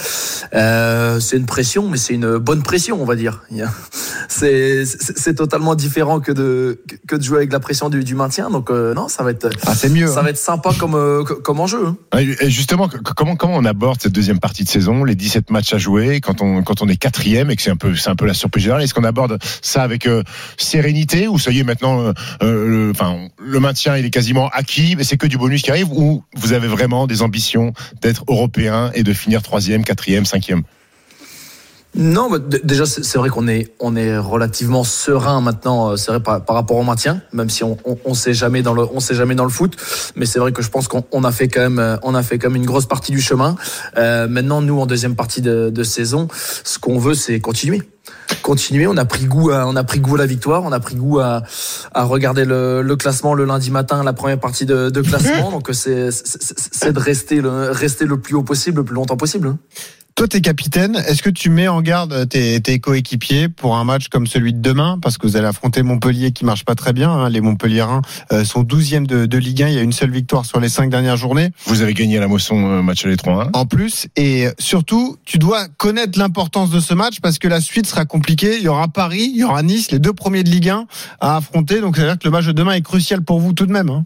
Euh, 0.54 1.18
c'est 1.18 1.36
une 1.38 1.46
pression, 1.46 1.88
mais 1.88 1.96
c'est 1.96 2.12
une 2.14 2.36
bonne 2.36 2.62
pression, 2.62 3.00
on 3.00 3.04
va 3.06 3.16
dire. 3.16 3.42
C'est 4.28 5.34
totalement 5.34 5.74
différent 5.74 6.20
que 6.20 6.32
de 6.32 6.82
que 7.08 7.16
de 7.16 7.22
jouer 7.22 7.38
avec 7.38 7.52
la 7.52 7.61
pression 7.61 7.88
du, 7.88 8.04
du 8.04 8.14
maintien. 8.14 8.50
Donc 8.50 8.70
euh, 8.70 8.94
non, 8.94 9.08
ça 9.08 9.22
va 9.24 9.30
être 9.32 9.48
Ah, 9.66 9.74
c'est 9.74 9.88
mieux. 9.88 10.06
ça 10.06 10.20
hein. 10.20 10.22
va 10.22 10.30
être 10.30 10.36
sympa 10.38 10.70
comme 10.78 10.94
euh, 10.94 11.24
comme 11.24 11.61
enjeu. 11.61 11.86
hein. 12.12 12.18
Et 12.18 12.50
Justement, 12.50 12.88
comment, 13.16 13.36
comment 13.36 13.56
on 13.56 13.64
aborde 13.64 14.00
cette 14.00 14.12
deuxième 14.12 14.38
partie 14.40 14.64
de 14.64 14.68
saison, 14.68 15.04
les 15.04 15.14
17 15.14 15.50
matchs 15.50 15.72
à 15.74 15.78
jouer, 15.78 16.20
quand 16.20 16.42
on, 16.42 16.62
quand 16.62 16.82
on 16.82 16.88
est 16.88 16.96
quatrième 16.96 17.50
et 17.50 17.56
que 17.56 17.62
c'est 17.62 17.70
un 17.70 17.76
peu, 17.76 17.94
c'est 17.96 18.11
un 18.11 18.16
peu 18.16 18.26
la 18.26 18.34
surprise 18.34 18.64
générale 18.64 18.82
Est-ce 18.82 18.94
qu'on 18.94 19.04
aborde 19.04 19.38
ça 19.62 19.82
avec 19.82 20.08
sérénité 20.56 21.28
ou 21.28 21.38
ça 21.38 21.50
y 21.50 21.61
est 21.61 21.64
maintenant, 21.64 22.12
enfin, 22.40 23.16
le 23.38 23.61
maintien 23.61 23.96
il 23.96 24.04
est 24.04 24.11
quasiment 24.11 24.49
acquis, 24.53 24.96
mais 24.96 25.05
c'est 25.05 25.16
que 25.16 25.26
du 25.26 25.38
bonus 25.38 25.62
qui 25.62 25.70
arrive 25.70 25.92
ou 25.92 26.24
vous 26.34 26.53
avez 26.53 26.68
vraiment 26.68 27.07
des 27.07 27.22
ambitions 27.22 27.72
d'être 28.01 28.24
européen 28.28 28.90
et 28.94 29.03
de 29.03 29.12
finir 29.12 29.42
troisième, 29.42 29.84
quatrième, 29.84 30.24
cinquième? 30.24 30.62
Non, 31.97 32.30
bah, 32.30 32.38
déjà 32.62 32.86
c'est 32.86 33.18
vrai 33.18 33.30
qu'on 33.30 33.49
est 33.49 33.74
on 33.80 33.97
est 33.97 34.16
relativement 34.16 34.84
serein 34.84 35.41
maintenant. 35.41 35.91
euh, 35.91 35.97
C'est 35.97 36.12
vrai 36.12 36.20
par, 36.20 36.45
par 36.45 36.55
rapport 36.55 36.76
au 36.76 36.84
maintien, 36.84 37.20
même 37.32 37.51
si 37.51 37.64
on, 37.64 37.76
on, 37.84 37.99
on 38.05 38.14
sait 38.14 38.32
jamais 38.32 38.62
dans 38.62 38.74
le 38.74 38.84
on 38.93 39.01
sait 39.01 39.14
jamais 39.14 39.34
dans 39.34 39.43
le 39.45 39.51
foot. 39.51 39.76
Mais 40.14 40.24
c'est 40.24 40.38
vrai 40.38 40.53
que 40.53 40.62
je 40.62 40.70
pense 40.70 40.86
qu'on 40.86 41.05
on 41.11 41.24
a 41.24 41.32
fait 41.32 41.49
quand 41.49 41.61
même 41.61 41.78
euh, 41.80 41.97
on 42.05 42.14
a 42.14 42.22
fait 42.22 42.38
quand 42.38 42.49
même 42.49 42.57
une 42.62 42.66
grosse 42.66 42.86
partie 42.86 43.11
du 43.11 43.20
chemin. 43.20 43.57
Euh, 43.99 44.28
maintenant, 44.28 44.62
nous 44.62 44.78
en 44.80 44.86
deuxième 44.86 45.16
partie 45.16 45.43
de, 45.43 45.68
de 45.70 45.82
saison, 45.82 46.28
ce 46.64 46.78
qu'on 46.78 46.99
veut 46.99 47.14
c'est 47.14 47.41
continuer. 47.41 47.82
Continuer, 48.43 48.86
on 48.86 48.97
a 48.97 49.05
pris 49.05 49.24
goût 49.24 49.51
à, 49.51 49.66
on 49.66 49.74
a 49.76 49.84
pris 49.84 49.99
goût 50.01 50.14
à 50.14 50.18
la 50.18 50.26
victoire, 50.26 50.62
on 50.64 50.72
a 50.72 50.80
pris 50.80 50.95
goût 50.95 51.18
à, 51.18 51.43
à 51.93 52.05
regarder 52.05 52.45
le, 52.45 52.82
le 52.82 52.97
classement 52.97 53.34
le 53.34 53.45
lundi 53.45 53.70
matin, 53.70 54.03
la 54.05 54.12
première 54.12 54.38
partie 54.38 54.64
de, 54.64 54.91
de 54.91 55.01
classement. 55.03 55.51
Donc 55.53 55.68
c'est 55.72 56.11
c'est- 56.12 56.41
c'est- 56.41 56.68
c'est 56.72 56.93
de 56.93 56.99
rester 57.01 57.41
le 57.41 57.70
rester 57.70 58.07
le 58.07 58.18
plus 58.20 58.34
haut 58.36 58.43
possible, 58.45 58.78
le 58.78 58.84
plus 58.84 58.95
longtemps 58.95 59.16
possible. 59.16 59.57
Toi, 60.20 60.28
t'es 60.28 60.42
capitaine. 60.42 60.96
Est-ce 61.08 61.22
que 61.22 61.30
tu 61.30 61.48
mets 61.48 61.68
en 61.68 61.80
garde 61.80 62.28
tes, 62.28 62.60
tes 62.60 62.78
coéquipiers 62.78 63.48
pour 63.48 63.78
un 63.78 63.84
match 63.84 64.08
comme 64.08 64.26
celui 64.26 64.52
de 64.52 64.60
demain? 64.60 64.98
Parce 65.00 65.16
que 65.16 65.26
vous 65.26 65.38
allez 65.38 65.46
affronter 65.46 65.82
Montpellier 65.82 66.32
qui 66.32 66.44
marche 66.44 66.66
pas 66.66 66.74
très 66.74 66.92
bien. 66.92 67.10
hein. 67.10 67.30
Les 67.30 67.40
Montpelliérains 67.40 68.02
euh, 68.30 68.44
sont 68.44 68.62
12e 68.62 69.06
de, 69.06 69.24
de 69.24 69.38
Ligue 69.38 69.62
1. 69.62 69.68
Il 69.68 69.74
y 69.76 69.78
a 69.78 69.80
une 69.80 69.94
seule 69.94 70.10
victoire 70.10 70.44
sur 70.44 70.60
les 70.60 70.68
cinq 70.68 70.90
dernières 70.90 71.16
journées. 71.16 71.52
Vous 71.64 71.80
avez 71.80 71.94
gagné 71.94 72.18
à 72.18 72.20
la 72.20 72.28
moisson 72.28 72.54
euh, 72.70 72.82
match 72.82 73.06
les 73.06 73.16
3-1. 73.16 73.48
En 73.54 73.64
plus, 73.64 74.08
et 74.16 74.48
surtout, 74.58 75.16
tu 75.24 75.38
dois 75.38 75.68
connaître 75.78 76.18
l'importance 76.18 76.68
de 76.68 76.80
ce 76.80 76.92
match 76.92 77.20
parce 77.22 77.38
que 77.38 77.48
la 77.48 77.62
suite 77.62 77.86
sera 77.86 78.04
compliquée. 78.04 78.58
Il 78.58 78.62
y 78.62 78.68
aura 78.68 78.88
Paris, 78.88 79.30
il 79.32 79.38
y 79.38 79.44
aura 79.44 79.62
Nice, 79.62 79.90
les 79.90 80.00
deux 80.00 80.12
premiers 80.12 80.44
de 80.44 80.50
Ligue 80.50 80.68
1 80.68 80.84
à 81.20 81.36
affronter. 81.38 81.80
Donc, 81.80 81.96
ça 81.96 82.02
veut 82.02 82.08
dire 82.08 82.18
que 82.18 82.24
le 82.28 82.30
match 82.30 82.44
de 82.44 82.52
demain 82.52 82.72
est 82.72 82.82
crucial 82.82 83.22
pour 83.22 83.40
vous 83.40 83.54
tout 83.54 83.64
de 83.64 83.72
même. 83.72 83.88
hein. 83.88 84.04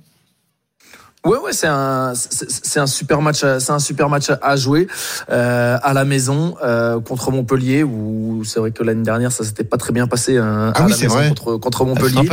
Ouais, 1.25 1.39
ouais, 1.39 1.53
c'est 1.55 1.66
un, 1.66 2.12
c'est 2.14 2.81
un 2.81 2.87
super 2.87 3.22
match, 3.22 3.41
c'est 3.59 3.70
un 3.70 3.79
super 3.79 4.11
match 4.11 4.27
à 4.43 4.57
jouer 4.57 4.89
euh, 5.31 5.79
à 5.83 5.95
la 5.95 6.05
maison 6.05 6.55
euh, 6.62 7.01
contre 7.01 7.31
Montpellier. 7.31 7.83
Où 7.83 8.43
c'est 8.45 8.61
vrai 8.61 8.72
que 8.72 8.83
l'année 8.83 9.05
dernière, 9.05 9.33
ça 9.33 9.43
s'était 9.43 9.64
pas 9.64 9.79
très 9.79 9.93
bien 9.95 10.07
passé 10.07 10.37
euh, 10.37 10.70
Ah 10.75 10.83
à 10.83 10.85
oui, 10.85 10.91
la 10.93 10.97
maison 10.99 11.14
vrai. 11.14 11.29
contre 11.31 11.57
contre 11.57 11.83
Ah, 11.83 11.85
Montpellier. 11.87 12.29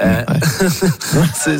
Euh, 0.00 0.24
c'est- 1.34 1.58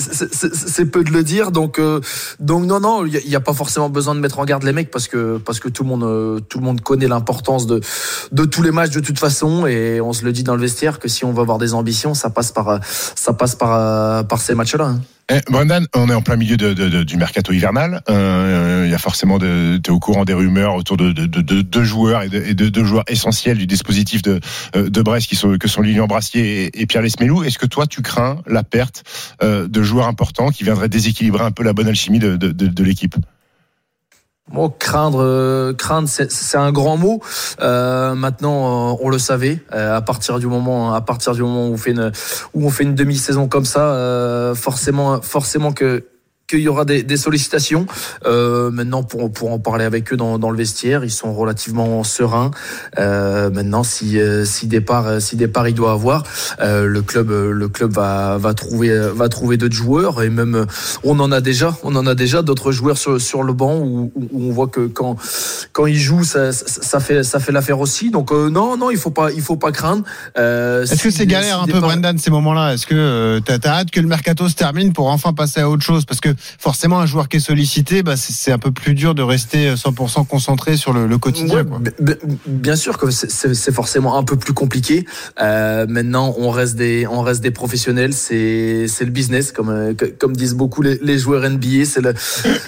c'est 0.55 0.87
peu 0.87 1.05
de 1.05 1.11
le 1.11 1.23
dire. 1.23 1.53
Donc, 1.53 1.79
euh, 1.79 2.01
donc 2.41 2.65
non, 2.65 2.81
non, 2.81 3.07
il 3.07 3.29
n'y 3.29 3.37
a, 3.37 3.41
pas 3.41 3.53
forcément 3.55 3.89
besoin 3.89 4.17
de 4.17 4.21
mettre 4.21 4.41
en 4.41 4.45
garde 4.45 4.65
les 4.65 4.73
mecs 4.73 4.91
parce 4.91 5.07
que 5.07 5.39
parce 5.39 5.61
que 5.61 5.69
tout 5.69 5.85
le 5.85 5.89
monde, 5.89 6.03
euh, 6.03 6.41
tout 6.41 6.59
le 6.59 6.65
monde 6.65 6.81
connaît 6.81 7.07
l'importance 7.09 7.67
de 7.69 7.81
de 8.33 8.45
tous 8.45 8.63
les 8.63 8.73
matchs 8.73 8.91
de 8.91 9.01
toute 9.01 9.19
façon 9.21 9.67
et 9.69 10.01
on 10.01 10.13
se 10.13 10.25
le 10.25 10.33
dit 10.33 10.43
dans 10.43 10.57
le 10.57 10.61
vestiaire 10.63 10.99
que 10.99 11.07
si 11.07 11.25
on 11.25 11.33
veut 11.33 11.43
avoir 11.43 11.59
des 11.59 11.75
ambitions, 11.75 12.15
ça 12.15 12.29
passe 12.31 12.51
par 12.51 12.81
ça 12.83 13.33
passe 13.35 13.55
par 13.55 14.25
par 14.27 14.41
ces 14.41 14.57
matchs-là. 14.57 14.87
hein. 14.87 15.01
Eh, 15.33 15.41
Brendan, 15.51 15.87
on 15.95 16.11
est 16.11 16.15
en 16.15 16.21
plein 16.21 16.37
milieu 16.37 16.59
du 16.59 17.17
mercato 17.17 17.53
hivernal. 17.53 18.03
Euh, 18.11 18.83
Il 18.85 18.91
y 18.91 18.95
a 18.95 18.99
forcément, 18.99 19.39
de- 19.39 19.79
t'es 19.83 19.91
au 19.91 19.99
courant 19.99 20.27
des 20.27 20.35
rumeurs 20.35 20.75
autour 20.75 20.99
de 20.99 21.13
deux 21.13 21.27
de, 21.27 21.41
de, 21.41 21.63
deux 21.63 21.85
joueurs 21.85 22.23
et 22.23 22.29
de, 22.29 22.69
deux 22.69 22.85
joueurs 22.85 23.05
essentiels 23.07 23.57
du 23.57 23.67
dispositif 23.67 24.21
de, 24.21 24.41
euh, 24.77 24.91
de 24.91 25.01
Brest, 25.03 25.27
qui 25.29 25.37
sont, 25.37 25.57
que 25.57 25.69
sont 25.69 25.81
Lilian 25.81 26.07
Brassier 26.07 26.71
et, 26.79 26.87
Pierre 26.87 27.03
Lesmelou. 27.03 27.45
Est-ce 27.45 27.59
que 27.59 27.65
toi, 27.65 27.87
tu 27.87 28.03
crains 28.03 28.43
la 28.47 28.63
perte 28.63 29.05
euh, 29.43 29.67
de 29.69 29.83
joueurs 29.83 30.07
importants 30.07 30.51
qui 30.51 30.65
viendraient 30.65 30.91
déséquilibrer 30.91 31.45
un 31.45 31.51
peu 31.53 31.63
la 31.63 31.73
bonne 31.73 31.89
alchimie 31.89 32.19
de 32.19 32.85
l'équipe? 32.85 33.17
Bon, 34.53 34.69
craindre, 34.69 35.23
euh, 35.23 35.73
craindre, 35.73 36.09
c'est- 36.09 36.57
un 36.57 36.73
grand 36.73 36.99
mot. 36.99 37.21
Euh, 37.61 38.15
maintenant, 38.15 38.93
euh, 38.93 38.97
on 39.01 39.09
le 39.09 39.19
savait. 39.19 39.63
À 39.71 40.03
partir 40.03 40.39
du 40.39 40.47
moment, 40.47 40.95
à 40.95 41.01
partir 41.01 41.33
du 41.33 41.43
moment 41.43 41.67
où 41.69 41.73
on 41.73 41.77
fait 41.79 41.93
une, 41.93 42.13
où 42.55 42.67
on 42.67 42.71
fait 42.71 42.85
une 42.85 42.95
demi-saison 42.95 43.49
comme 43.49 43.65
ça, 43.65 44.53
forcément, 44.55 45.23
forcément 45.23 45.73
que 45.73 46.05
qu'il 46.53 46.65
y 46.65 46.69
aura 46.69 46.85
des, 46.85 47.03
des 47.03 47.17
sollicitations. 47.17 47.87
Euh, 48.27 48.71
maintenant, 48.71 49.03
pour, 49.03 49.33
pour 49.33 49.53
en 49.53 49.59
parler 49.59 49.85
avec 49.85 50.13
eux 50.13 50.17
dans, 50.17 50.39
dans 50.39 50.51
le 50.51 50.57
vestiaire, 50.57 51.05
ils 51.05 51.11
sont 51.11 51.33
relativement 51.35 52.05
sereins. 52.05 52.51
Euh, 52.99 53.51
maintenant, 53.51 53.83
si, 53.83 54.19
euh, 54.19 54.45
si 54.45 54.67
départ, 54.67 55.21
si 55.21 55.37
départ 55.37 55.69
il 55.69 55.75
doit 55.75 55.93
avoir, 55.93 56.25
euh, 56.61 56.87
le 56.87 57.03
club, 57.03 57.31
le 57.31 57.69
club 57.69 57.93
va, 57.93 58.39
va 58.39 58.55
trouver, 58.55 58.91
va 59.15 59.29
trouver 59.29 59.57
d'autres 59.57 59.75
joueurs 59.75 60.23
et 60.23 60.31
même, 60.31 60.67
on 61.05 61.19
en 61.21 61.33
a 61.33 61.41
déjà, 61.41 61.77
on 61.83 61.95
en 61.97 62.07
a 62.07 62.15
déjà 62.15 62.43
d'autres 62.43 62.73
joueurs 62.73 62.99
sur, 62.99 63.21
sur 63.21 63.43
le 63.43 63.53
banc 63.53 63.79
où, 63.79 64.13
on 64.35 64.51
voit 64.51 64.69
que 64.69 64.87
quand, 64.87 65.17
quand 65.73 65.87
ils 65.87 65.99
jouent, 65.99 66.25
ça, 66.25 66.53
ça, 66.53 67.01
fait, 67.01 67.23
ça 67.23 67.41
fait 67.41 67.53
l'affaire 67.53 67.81
aussi. 67.81 68.11
Donc 68.11 68.31
non, 68.33 68.77
non, 68.77 68.91
il 68.91 68.99
faut 68.99 69.11
pas, 69.11 69.33
il 69.33 69.43
faut 69.43 69.57
pas 69.57 69.73
craindre. 69.73 70.05
Est-ce 70.37 71.03
que 71.03 71.11
c'est 71.11 71.27
galère 71.27 71.63
si 71.65 71.71
un 71.71 71.73
peu, 71.73 71.81
Brendan, 71.81 72.19
ces 72.19 72.31
moments-là? 72.31 72.75
Est-ce 72.75 72.87
que 72.87 72.95
euh, 72.95 73.41
t'as 73.41 73.59
as 73.71 73.81
hâte 73.81 73.91
que 73.91 74.01
le 74.01 74.09
mercato 74.09 74.49
se 74.49 74.55
termine 74.55 74.93
pour 74.93 75.09
enfin 75.09 75.33
passer 75.33 75.61
à 75.61 75.69
autre 75.69 75.83
chose? 75.83 76.05
Parce 76.05 76.21
que 76.21 76.31
forcément, 76.59 77.01
un 77.01 77.07
joueur 77.07 77.29
qui 77.29 77.39
est 77.39 77.41
sollicité, 77.41 78.03
bah, 78.03 78.17
c'est 78.17 78.53
un 78.53 78.59
peu 78.59 78.71
plus 78.73 78.95
dur 78.95 79.15
de 79.15 79.23
rester 79.23 79.75
100% 79.75 80.27
concentré 80.27 80.77
sur 80.77 80.93
le, 80.93 81.07
le 81.07 81.19
quotidien. 81.19 81.57
Ouais, 81.57 81.65
quoi. 81.65 81.81
bien 82.47 82.77
sûr 82.77 82.99
que 82.99 83.11
c'est- 83.11 83.73
forcément 83.73 84.17
un 84.19 84.23
peu 84.23 84.37
plus 84.37 84.53
compliqué. 84.53 85.07
Euh, 85.41 85.87
maintenant, 85.89 86.35
on 86.39 86.51
reste 86.51 86.77
des, 86.77 87.07
on 87.07 87.23
reste 87.23 87.43
des 87.43 87.51
professionnels. 87.51 88.13
C'est, 88.13 88.87
c'est 88.89 89.05
le 89.05 89.11
business, 89.11 89.51
comme, 89.53 89.71
euh, 89.71 89.95
comme 90.19 90.37
disent 90.37 90.55
beaucoup 90.55 90.83
les, 90.83 90.99
les 91.03 91.19
joueurs 91.19 91.49
NBA. 91.49 91.85
C'est 91.85 92.01
le, 92.01 92.15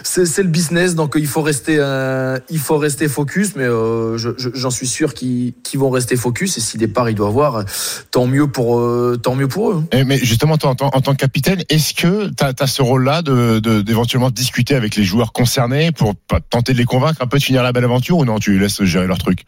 c'est, 0.02 0.42
le 0.42 0.48
business. 0.48 0.94
Donc, 0.94 1.14
il 1.16 1.26
faut 1.26 1.42
rester, 1.42 1.76
euh, 1.78 2.38
il 2.50 2.58
faut 2.58 2.78
rester 2.78 3.08
focus. 3.08 3.54
Mais 3.56 3.64
euh, 3.64 4.16
je- 4.16 4.30
je- 4.38 4.48
j'en 4.54 4.70
suis 4.70 4.86
sûr 4.88 5.14
qu'ils, 5.14 5.54
vont 5.74 5.90
rester 5.90 6.16
focus. 6.16 6.56
Et 6.58 6.60
si 6.60 6.78
départ 6.78 7.10
il 7.10 7.14
doit 7.16 7.28
avoir, 7.28 7.56
euh, 7.56 7.62
tant 8.10 8.26
mieux 8.26 8.46
pour, 8.46 8.78
euh, 8.78 9.18
tant 9.22 9.34
mieux 9.34 9.48
pour 9.48 9.72
eux. 9.72 9.84
Mais 10.06 10.18
justement, 10.18 10.56
toi, 10.56 10.70
en, 10.70 10.74
tant- 10.74 10.90
en 10.94 11.00
tant 11.00 11.12
que 11.12 11.18
capitaine, 11.18 11.62
est-ce 11.68 11.94
que 11.94 12.28
tu 12.28 12.44
as, 12.62 12.66
ce 12.66 12.82
rôle-là 12.82 13.22
de, 13.22 13.53
de- 13.60 13.82
d'éventuellement 13.82 14.30
discuter 14.30 14.74
avec 14.74 14.96
les 14.96 15.04
joueurs 15.04 15.32
concernés 15.32 15.92
pour 15.92 16.14
tenter 16.50 16.72
de 16.72 16.78
les 16.78 16.84
convaincre 16.84 17.22
un 17.22 17.26
peu 17.26 17.38
de 17.38 17.42
finir 17.42 17.62
la 17.62 17.72
belle 17.72 17.84
aventure 17.84 18.18
ou 18.18 18.24
non, 18.24 18.38
tu 18.38 18.52
les 18.52 18.58
laisses 18.58 18.82
gérer 18.84 19.06
leur 19.06 19.18
truc? 19.18 19.44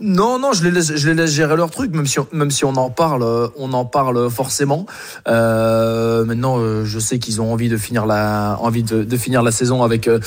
Non, 0.00 0.38
non, 0.38 0.52
je 0.52 0.62
les 0.62 0.70
laisse, 0.70 0.94
je 0.94 1.08
les 1.08 1.14
laisse 1.14 1.30
gérer 1.32 1.56
leur 1.56 1.70
truc, 1.70 1.94
même 1.94 2.06
si 2.06 2.18
on, 2.20 2.26
même 2.32 2.50
si 2.50 2.64
on 2.64 2.74
en 2.76 2.90
parle, 2.90 3.22
euh, 3.22 3.48
on 3.56 3.72
en 3.72 3.84
parle 3.86 4.30
forcément. 4.30 4.84
Euh, 5.26 6.24
maintenant, 6.24 6.58
euh, 6.58 6.84
je 6.84 6.98
sais 6.98 7.18
qu'ils 7.18 7.40
ont 7.40 7.52
envie 7.52 7.68
de 7.68 7.76
finir 7.76 8.04
la, 8.06 8.58
envie 8.60 8.82
de, 8.82 9.04
de 9.04 9.16
finir 9.16 9.42
la 9.42 9.50
saison 9.52 9.82
avec, 9.82 10.06
euh, 10.08 10.20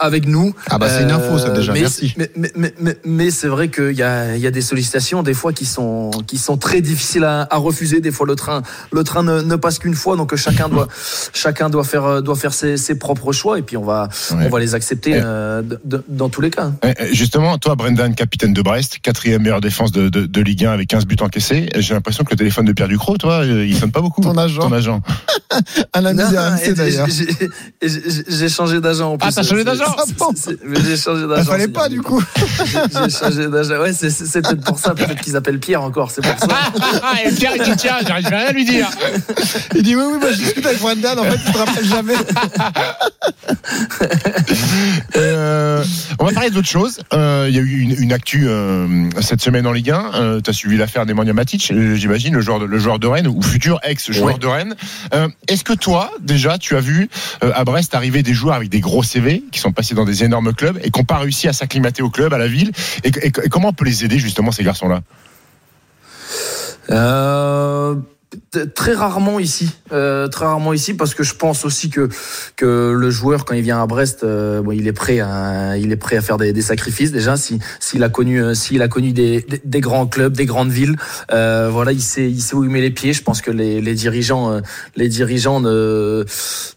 avec, 0.00 0.26
nous. 0.26 0.54
Ah 0.70 0.78
bah, 0.78 0.88
c'est 0.88 1.02
une 1.02 1.10
info, 1.10 1.38
ça, 1.38 1.50
déjà, 1.50 1.72
mais, 1.72 1.80
merci. 1.80 2.14
Mais, 2.16 2.30
mais, 2.36 2.52
mais, 2.56 2.74
mais, 2.80 2.98
mais 3.04 3.30
c'est 3.30 3.48
vrai 3.48 3.68
qu'il 3.68 3.92
y 3.92 4.02
a, 4.02 4.36
il 4.36 4.40
y 4.40 4.46
a 4.46 4.50
des 4.50 4.62
sollicitations 4.62 5.22
des 5.22 5.34
fois 5.34 5.52
qui 5.52 5.66
sont, 5.66 6.10
qui 6.26 6.38
sont 6.38 6.56
très 6.56 6.80
difficiles 6.80 7.24
à, 7.24 7.46
à 7.50 7.56
refuser. 7.58 8.00
Des 8.00 8.10
fois, 8.10 8.26
le 8.26 8.36
train, 8.36 8.62
le 8.90 9.04
train 9.04 9.22
ne, 9.22 9.42
ne 9.42 9.56
passe 9.56 9.78
qu'une 9.78 9.94
fois, 9.94 10.16
donc 10.16 10.34
chacun 10.36 10.68
doit, 10.68 10.88
chacun 11.34 11.68
doit 11.68 11.84
faire, 11.84 12.22
doit 12.22 12.36
faire 12.36 12.54
ses, 12.54 12.76
ses 12.76 12.94
propres 12.98 13.32
choix, 13.32 13.58
et 13.58 13.62
puis 13.62 13.76
on 13.76 13.84
va, 13.84 14.08
Ouais. 14.30 14.46
on 14.46 14.48
va 14.48 14.58
les 14.60 14.74
accepter 14.74 15.12
Ouais. 15.12 15.20
euh, 15.22 15.62
dans 16.08 16.28
tous 16.28 16.40
les 16.40 16.50
cas. 16.50 16.70
Justement, 17.12 17.58
toi, 17.58 17.74
Brendan, 17.74 18.14
capitaine 18.14 18.52
de 18.54 18.62
Brest, 18.62 18.93
quatrième 19.02 19.42
meilleure 19.42 19.60
défense 19.60 19.92
de, 19.92 20.08
de, 20.08 20.26
de 20.26 20.40
Ligue 20.40 20.64
1 20.64 20.72
avec 20.72 20.88
15 20.88 21.06
buts 21.06 21.16
encaissés, 21.20 21.68
j'ai 21.76 21.94
l'impression 21.94 22.24
que 22.24 22.30
le 22.30 22.36
téléphone 22.36 22.64
de 22.66 22.72
Pierre 22.72 22.88
Ducrot, 22.88 23.16
toi, 23.18 23.42
euh, 23.44 23.66
il 23.66 23.76
sonne 23.76 23.92
pas 23.92 24.00
beaucoup. 24.00 24.20
Ton 24.22 24.36
agent. 24.36 24.62
Ton 24.62 24.72
agent. 24.72 25.00
RMC 25.94 26.68
et- 26.68 26.72
d'ailleurs. 26.74 27.06
j'ai- 27.08 28.48
changé 28.48 28.80
d'agent 28.80 29.12
en 29.12 29.18
plus. 29.18 29.28
Ah, 29.28 29.32
t'as 29.34 29.42
changé 29.42 29.64
d'agent 29.64 29.84
mais 30.66 30.80
J'ai 30.84 30.96
changé 30.96 31.26
d'agent. 31.26 31.42
Il 31.42 31.44
fallait 31.46 31.62
c'est- 31.64 31.68
pas 31.68 31.88
du 31.88 32.00
coup. 32.02 32.22
J'ai 32.66 33.10
changé 33.10 33.48
d'agent. 33.48 33.80
Ouais, 33.80 33.92
c'est 33.92 34.42
peut-être 34.42 34.64
pour 34.64 34.78
ça. 34.78 34.94
Peut-être 34.94 35.20
qu'ils 35.20 35.36
appellent 35.36 35.58
Pierre 35.60 35.82
encore. 35.82 36.10
C'est 36.10 36.22
pour 36.22 36.38
ça. 36.38 36.46
Ah, 37.02 37.14
et 37.24 37.32
Pierre, 37.32 37.52
il 37.56 37.62
dit 37.62 37.76
tiens, 37.76 37.96
j'arrive 38.06 38.26
rien 38.26 38.46
à 38.48 38.52
lui 38.52 38.64
dire. 38.64 38.88
Il 39.74 39.82
dit 39.82 39.96
oui, 39.96 40.02
oui, 40.12 40.18
moi 40.20 40.32
je 40.32 40.36
discute 40.38 40.64
avec 40.66 40.78
Brendan, 40.80 41.18
en 41.18 41.24
fait, 41.24 41.38
il 41.46 41.52
te 41.52 41.58
rappelle 41.58 41.86
jamais. 41.86 42.14
Euh, 45.16 45.84
on 46.18 46.24
va 46.26 46.32
parler 46.32 46.50
d'autre 46.50 46.68
chose. 46.68 46.98
Euh, 47.12 47.46
Il 47.48 47.54
y 47.54 47.58
a 47.58 47.62
eu 47.62 47.78
une, 47.80 47.94
une 48.02 48.12
actu 48.12 48.46
euh, 48.48 48.83
cette 49.20 49.40
semaine 49.40 49.66
en 49.66 49.72
Ligue 49.72 49.90
1. 49.90 50.40
tu 50.42 50.50
as 50.50 50.52
suivi 50.52 50.76
l'affaire 50.76 51.06
d'Emmanuel 51.06 51.34
Matic, 51.34 51.70
euh, 51.72 51.94
j'imagine, 51.96 52.34
le 52.34 52.40
joueur, 52.40 52.58
de, 52.60 52.64
le 52.66 52.78
joueur 52.78 52.98
de 52.98 53.06
Rennes 53.06 53.28
ou 53.28 53.40
futur 53.42 53.80
ex-joueur 53.82 54.24
Ouais. 54.34 54.38
de 54.38 54.46
Rennes. 54.46 54.74
Euh, 55.14 55.28
Est-ce 55.48 55.64
que 55.64 55.72
toi, 55.72 56.10
déjà, 56.20 56.58
tu 56.58 56.76
as 56.76 56.80
vu 56.80 57.08
euh, 57.42 57.50
à 57.54 57.64
Brest 57.64 57.94
arriver 57.94 58.22
des 58.22 58.34
joueurs 58.34 58.54
avec 58.56 58.68
des 58.68 58.80
gros 58.80 59.02
CV 59.02 59.44
qui 59.52 59.60
sont 59.60 59.72
passés 59.72 59.94
dans 59.94 60.04
des 60.04 60.24
énormes 60.24 60.52
clubs 60.52 60.78
et 60.82 60.90
qui 60.90 60.98
n'ont 61.00 61.04
pas 61.04 61.18
réussi 61.18 61.48
à 61.48 61.52
s'acclimater 61.52 62.02
au 62.02 62.10
club, 62.10 62.32
à 62.34 62.38
la 62.38 62.48
ville 62.48 62.72
et, 63.04 63.08
et- 63.08 63.26
et 63.26 63.30
comment 63.50 63.68
on 63.68 63.72
peut 63.72 63.84
les 63.84 64.04
aider 64.04 64.18
justement 64.18 64.52
ces 64.52 64.64
garçons-là? 64.64 65.00
Euh, 66.90 67.94
très 68.74 68.94
rarement 68.94 69.38
ici, 69.40 69.70
euh, 69.92 70.28
très 70.28 70.44
rarement 70.46 70.72
ici, 70.72 70.94
parce 70.94 71.14
que 71.14 71.22
je 71.22 71.34
pense 71.34 71.64
aussi 71.64 71.90
que 71.90 72.08
que 72.56 72.92
le 72.96 73.10
joueur 73.10 73.44
quand 73.44 73.54
il 73.54 73.62
vient 73.62 73.82
à 73.82 73.86
Brest, 73.86 74.24
euh, 74.24 74.62
bon, 74.62 74.72
il 74.72 74.86
est 74.86 74.92
prêt 74.92 75.20
à 75.20 75.76
il 75.76 75.92
est 75.92 75.96
prêt 75.96 76.16
à 76.16 76.20
faire 76.20 76.36
des, 76.36 76.52
des 76.52 76.62
sacrifices 76.62 77.12
déjà. 77.12 77.36
Si 77.36 77.58
s'il 77.80 78.02
a 78.02 78.08
connu 78.08 78.42
euh, 78.42 78.54
s'il 78.54 78.82
a 78.82 78.88
connu 78.88 79.12
des, 79.12 79.42
des, 79.42 79.60
des 79.64 79.80
grands 79.80 80.06
clubs, 80.06 80.34
des 80.36 80.46
grandes 80.46 80.70
villes, 80.70 80.96
euh, 81.32 81.68
voilà, 81.70 81.92
il 81.92 82.00
sait 82.02 82.30
il 82.30 82.40
sait 82.40 82.54
où 82.54 82.64
il 82.64 82.70
met 82.70 82.80
les 82.80 82.90
pieds. 82.90 83.12
Je 83.12 83.22
pense 83.22 83.40
que 83.40 83.50
les, 83.50 83.80
les 83.80 83.94
dirigeants 83.94 84.50
euh, 84.52 84.60
les 84.96 85.08
dirigeants 85.08 85.60
ne 85.60 86.24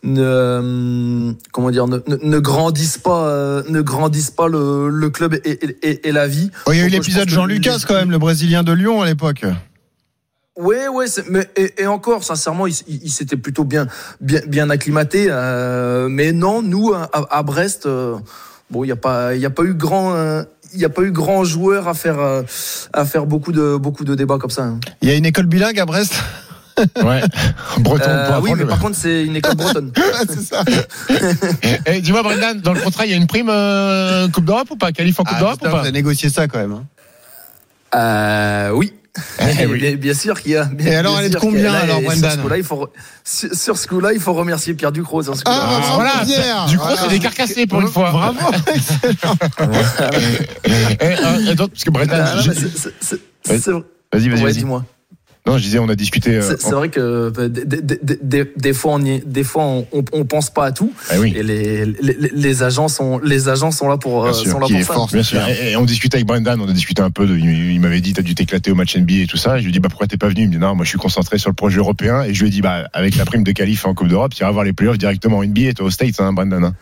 ne 0.04 1.34
comment 1.52 1.72
dire 1.72 1.88
ne, 1.88 1.98
ne, 2.08 2.16
ne 2.22 2.40
grandissent 2.40 2.98
pas 2.98 3.28
euh, 3.28 3.64
ne 3.70 3.82
grandissent 3.82 4.32
pas 4.32 4.48
le, 4.48 4.90
le 4.90 5.10
club 5.10 5.34
et, 5.34 5.40
et, 5.52 5.78
et- 5.90 6.08
et 6.10 6.12
la 6.12 6.28
vie. 6.28 6.50
Oh, 6.66 6.72
il 6.72 6.78
y 6.80 6.82
a 6.82 6.86
eu 6.86 6.90
l'épisode 6.90 7.30
Jean 7.30 7.46
les- 7.46 7.56
Lucas 7.56 7.80
quand 7.88 7.96
même, 7.96 8.12
le 8.12 8.18
Brésilien 8.18 8.64
de 8.64 8.72
Lyon 8.72 9.02
à 9.02 9.06
l'époque. 9.06 9.46
Ouais, 10.58 10.88
ouais, 10.88 11.06
mais 11.30 11.48
et, 11.56 11.84
et 11.84 11.88
encore, 11.88 12.24
sincèrement, 12.24 12.66
il, 12.68 12.74
il- 12.88 13.02
il 13.04 13.10
s'était 13.12 13.38
plutôt 13.38 13.64
bien, 13.64 13.88
bien, 14.22 14.42
bien 14.48 14.70
acclimaté. 14.70 15.28
euh, 15.30 16.08
mais 16.10 16.32
non, 16.32 16.62
nous 16.62 16.94
à, 16.94 17.10
à 17.30 17.44
Brest, 17.44 17.86
euh, 17.86 18.16
bon, 18.72 18.84
il 18.84 18.88
y 18.88 18.92
a 18.92 18.96
pas, 18.96 19.36
il 19.36 19.42
y 19.42 19.46
a 19.46 19.50
pas 19.52 19.64
eu 19.64 19.74
grand, 19.76 20.16
euh, 20.16 20.44
il 20.74 20.80
y 20.80 20.86
a 20.86 20.90
pas 20.90 21.04
eu 21.04 21.12
grand 21.12 21.44
joueur 21.44 21.88
à 21.88 21.94
faire, 21.94 22.20
euh, 22.20 22.42
à 22.92 23.06
faire 23.06 23.26
beaucoup 23.28 23.52
de, 23.52 23.78
beaucoup 23.78 24.04
de 24.04 24.16
débats 24.16 24.38
comme 24.40 24.50
ça. 24.50 24.64
hein. 24.64 24.80
Il 25.02 25.10
y 25.10 25.12
a 25.12 25.16
une 25.16 25.26
école 25.26 25.46
bilingue 25.46 25.80
à 25.80 25.86
Brest? 25.86 26.14
Ouais, 27.04 27.22
breton. 27.80 28.06
Euh, 28.08 28.34
pour 28.36 28.44
oui, 28.44 28.52
mais 28.56 28.66
par 28.66 28.78
contre, 28.78 28.96
c'est 28.96 29.26
une 29.26 29.36
école 29.36 29.56
bretonne. 29.56 29.92
c'est 30.30 30.42
ça. 30.44 30.64
Eh, 31.88 32.02
Dis-moi, 32.02 32.22
Brendan, 32.22 32.62
dans 32.62 32.74
le 32.74 32.80
contrat, 32.82 33.08
il 33.08 33.12
y 33.12 33.14
a 33.16 33.18
une 33.18 33.26
prime 33.26 33.50
euh, 33.50 34.28
Coupe 34.30 34.46
d'Europe 34.46 34.70
ou 34.70 34.76
pas? 34.76 34.92
Qualif 34.92 35.20
en 35.20 35.24
Coupe 35.24 35.34
Ah, 35.38 35.40
d'Europe 35.40 35.58
ou 35.60 35.64
pas? 35.64 35.70
vous 35.72 35.78
avez 35.78 35.92
négocié 35.92 36.30
ça 36.30 36.48
quand 36.48 36.60
même. 36.60 36.74
hein. 36.74 36.84
Euh, 37.96 38.72
oui. 38.76 38.94
Eh 39.60 39.66
oui. 39.66 39.80
Bien, 39.82 39.96
bien 39.96 40.14
sûr 40.14 40.42
qu'il 40.42 40.52
y 40.52 40.56
a. 40.56 40.66
bien- 40.66 40.92
Et 40.92 40.96
alors, 40.96 41.20
elle 41.20 41.26
est 41.26 41.30
de 41.30 41.38
a- 41.38 41.40
combien, 41.40 41.72
là, 41.72 41.80
alors, 41.80 42.00
et 42.00 42.04
Brendan 42.06 42.22
Sur 42.24 42.32
ce 42.32 42.38
coup-là, 42.44 42.58
il 42.58 42.64
faut, 42.64 42.90
sur, 43.24 43.56
sur 43.56 43.78
ce 43.78 43.88
coup-là, 43.88 44.14
il 44.14 44.20
faut 44.20 44.34
remercier 44.34 44.74
Pierre 44.74 44.92
Ducrot. 44.92 45.24
Sur 45.24 45.36
ce 45.36 45.44
coup-là. 45.44 45.58
Ah, 45.62 45.82
Ah, 45.84 45.92
voilà, 45.96 46.12
Pierre. 46.26 46.66
du 46.68 46.78
coup, 46.78 46.84
Voilà. 46.86 47.02
c'est 47.02 47.10
décarcassé 47.10 47.68
pour 47.68 47.82
une 47.82 47.88
fois. 47.88 48.12
Bravo. 48.12 48.40
Eh, 51.00 51.04
euh, 51.04 51.52
et 51.52 51.56
donc, 51.56 51.72
parce 51.72 51.84
que 51.84 51.90
Brendan, 51.92 52.26
Ah, 52.38 52.42
c'est- 52.42 53.20
Vas-y. 53.46 53.60
vas-y, 54.12 54.30
vas-y, 54.30 54.30
Ouais, 54.30 54.44
vas-y. 54.44 54.54
dis-moi. 54.58 54.84
Non, 55.48 55.58
je 55.58 55.64
disais, 55.64 55.80
on 55.80 55.90
a 55.90 55.96
discuté. 55.96 56.36
euh, 56.36 56.56
C'est 56.60 56.72
vrai 56.72 56.90
que 56.90 57.00
euh, 57.00 57.50
des, 58.56 58.74
fois 58.74 58.94
on 58.96 59.02
y- 59.04 59.22
des 59.26 59.44
fois 59.44 59.64
on, 59.64 59.88
on, 59.94 60.04
on 60.14 60.26
pense 60.26 60.50
pas 60.50 60.66
à 60.66 60.72
tout 60.72 60.92
Eh 61.14 61.18
oui. 61.18 61.34
et 61.36 61.44
les, 61.44 61.86
les, 61.86 62.16
les 62.34 62.64
agents 62.64 62.88
sont 62.88 63.20
les 63.20 63.50
agents 63.50 63.72
sont 63.72 63.88
là 63.88 63.98
pour 63.98 64.24
euh, 64.26 64.32
Bien 64.32 64.34
sûr, 64.40 64.52
sont 64.52 64.60
là 64.60 64.68
qui 64.68 64.74
pour 64.74 64.82
est 64.82 64.84
ça. 64.84 65.14
bien 65.14 65.24
sûr. 65.24 65.40
Et, 65.48 65.72
et 65.72 65.76
on 65.78 65.86
discutait 65.86 66.18
avec 66.18 66.28
Brendan, 66.28 66.60
on 66.62 66.68
a 66.70 66.74
discuté 66.74 67.02
un 67.02 67.12
peu. 67.12 67.26
De, 67.26 67.38
il, 67.38 67.72
il 67.72 67.80
m'avait 67.80 68.02
dit, 68.02 68.14
t'as 68.14 68.22
dû 68.22 68.36
t'éclater 68.36 68.72
au 68.72 68.76
match 68.76 68.96
NBA 68.98 69.14
et 69.24 69.28
tout 69.28 69.38
ça. 69.38 69.56
Et 69.58 69.60
je 69.60 69.64
lui 69.64 69.70
ai 69.70 69.74
dit, 69.74 69.80
bah 69.80 69.90
pourquoi 69.90 70.08
t'es 70.08 70.18
pas 70.18 70.28
venu? 70.28 70.42
Il 70.42 70.48
me 70.48 70.52
dit, 70.54 70.58
non, 70.60 70.76
moi 70.76 70.84
je 70.86 70.90
suis 70.90 70.98
concentré 71.00 71.38
sur 71.38 71.50
le 71.50 71.56
projet 71.56 71.78
européen. 71.78 72.24
Et 72.24 72.34
je 72.34 72.42
lui 72.42 72.48
ai 72.48 72.52
dit, 72.52 72.62
bah 72.62 72.88
avec 72.94 73.16
la 73.16 73.26
prime 73.26 73.44
de 73.44 73.52
qualif 73.52 73.86
en 73.86 73.94
Coupe 73.94 74.08
d'Europe, 74.10 74.34
tu 74.36 74.42
iras 74.44 74.52
voir 74.52 74.64
les 74.66 74.74
playoffs 74.74 74.98
directement 74.98 75.38
en 75.38 75.44
NBA. 75.46 75.74
Toi 75.76 75.88
aux 75.88 75.92
States, 75.92 76.20
hein, 76.20 76.34
Brendan. 76.34 76.64
hein. 76.64 76.74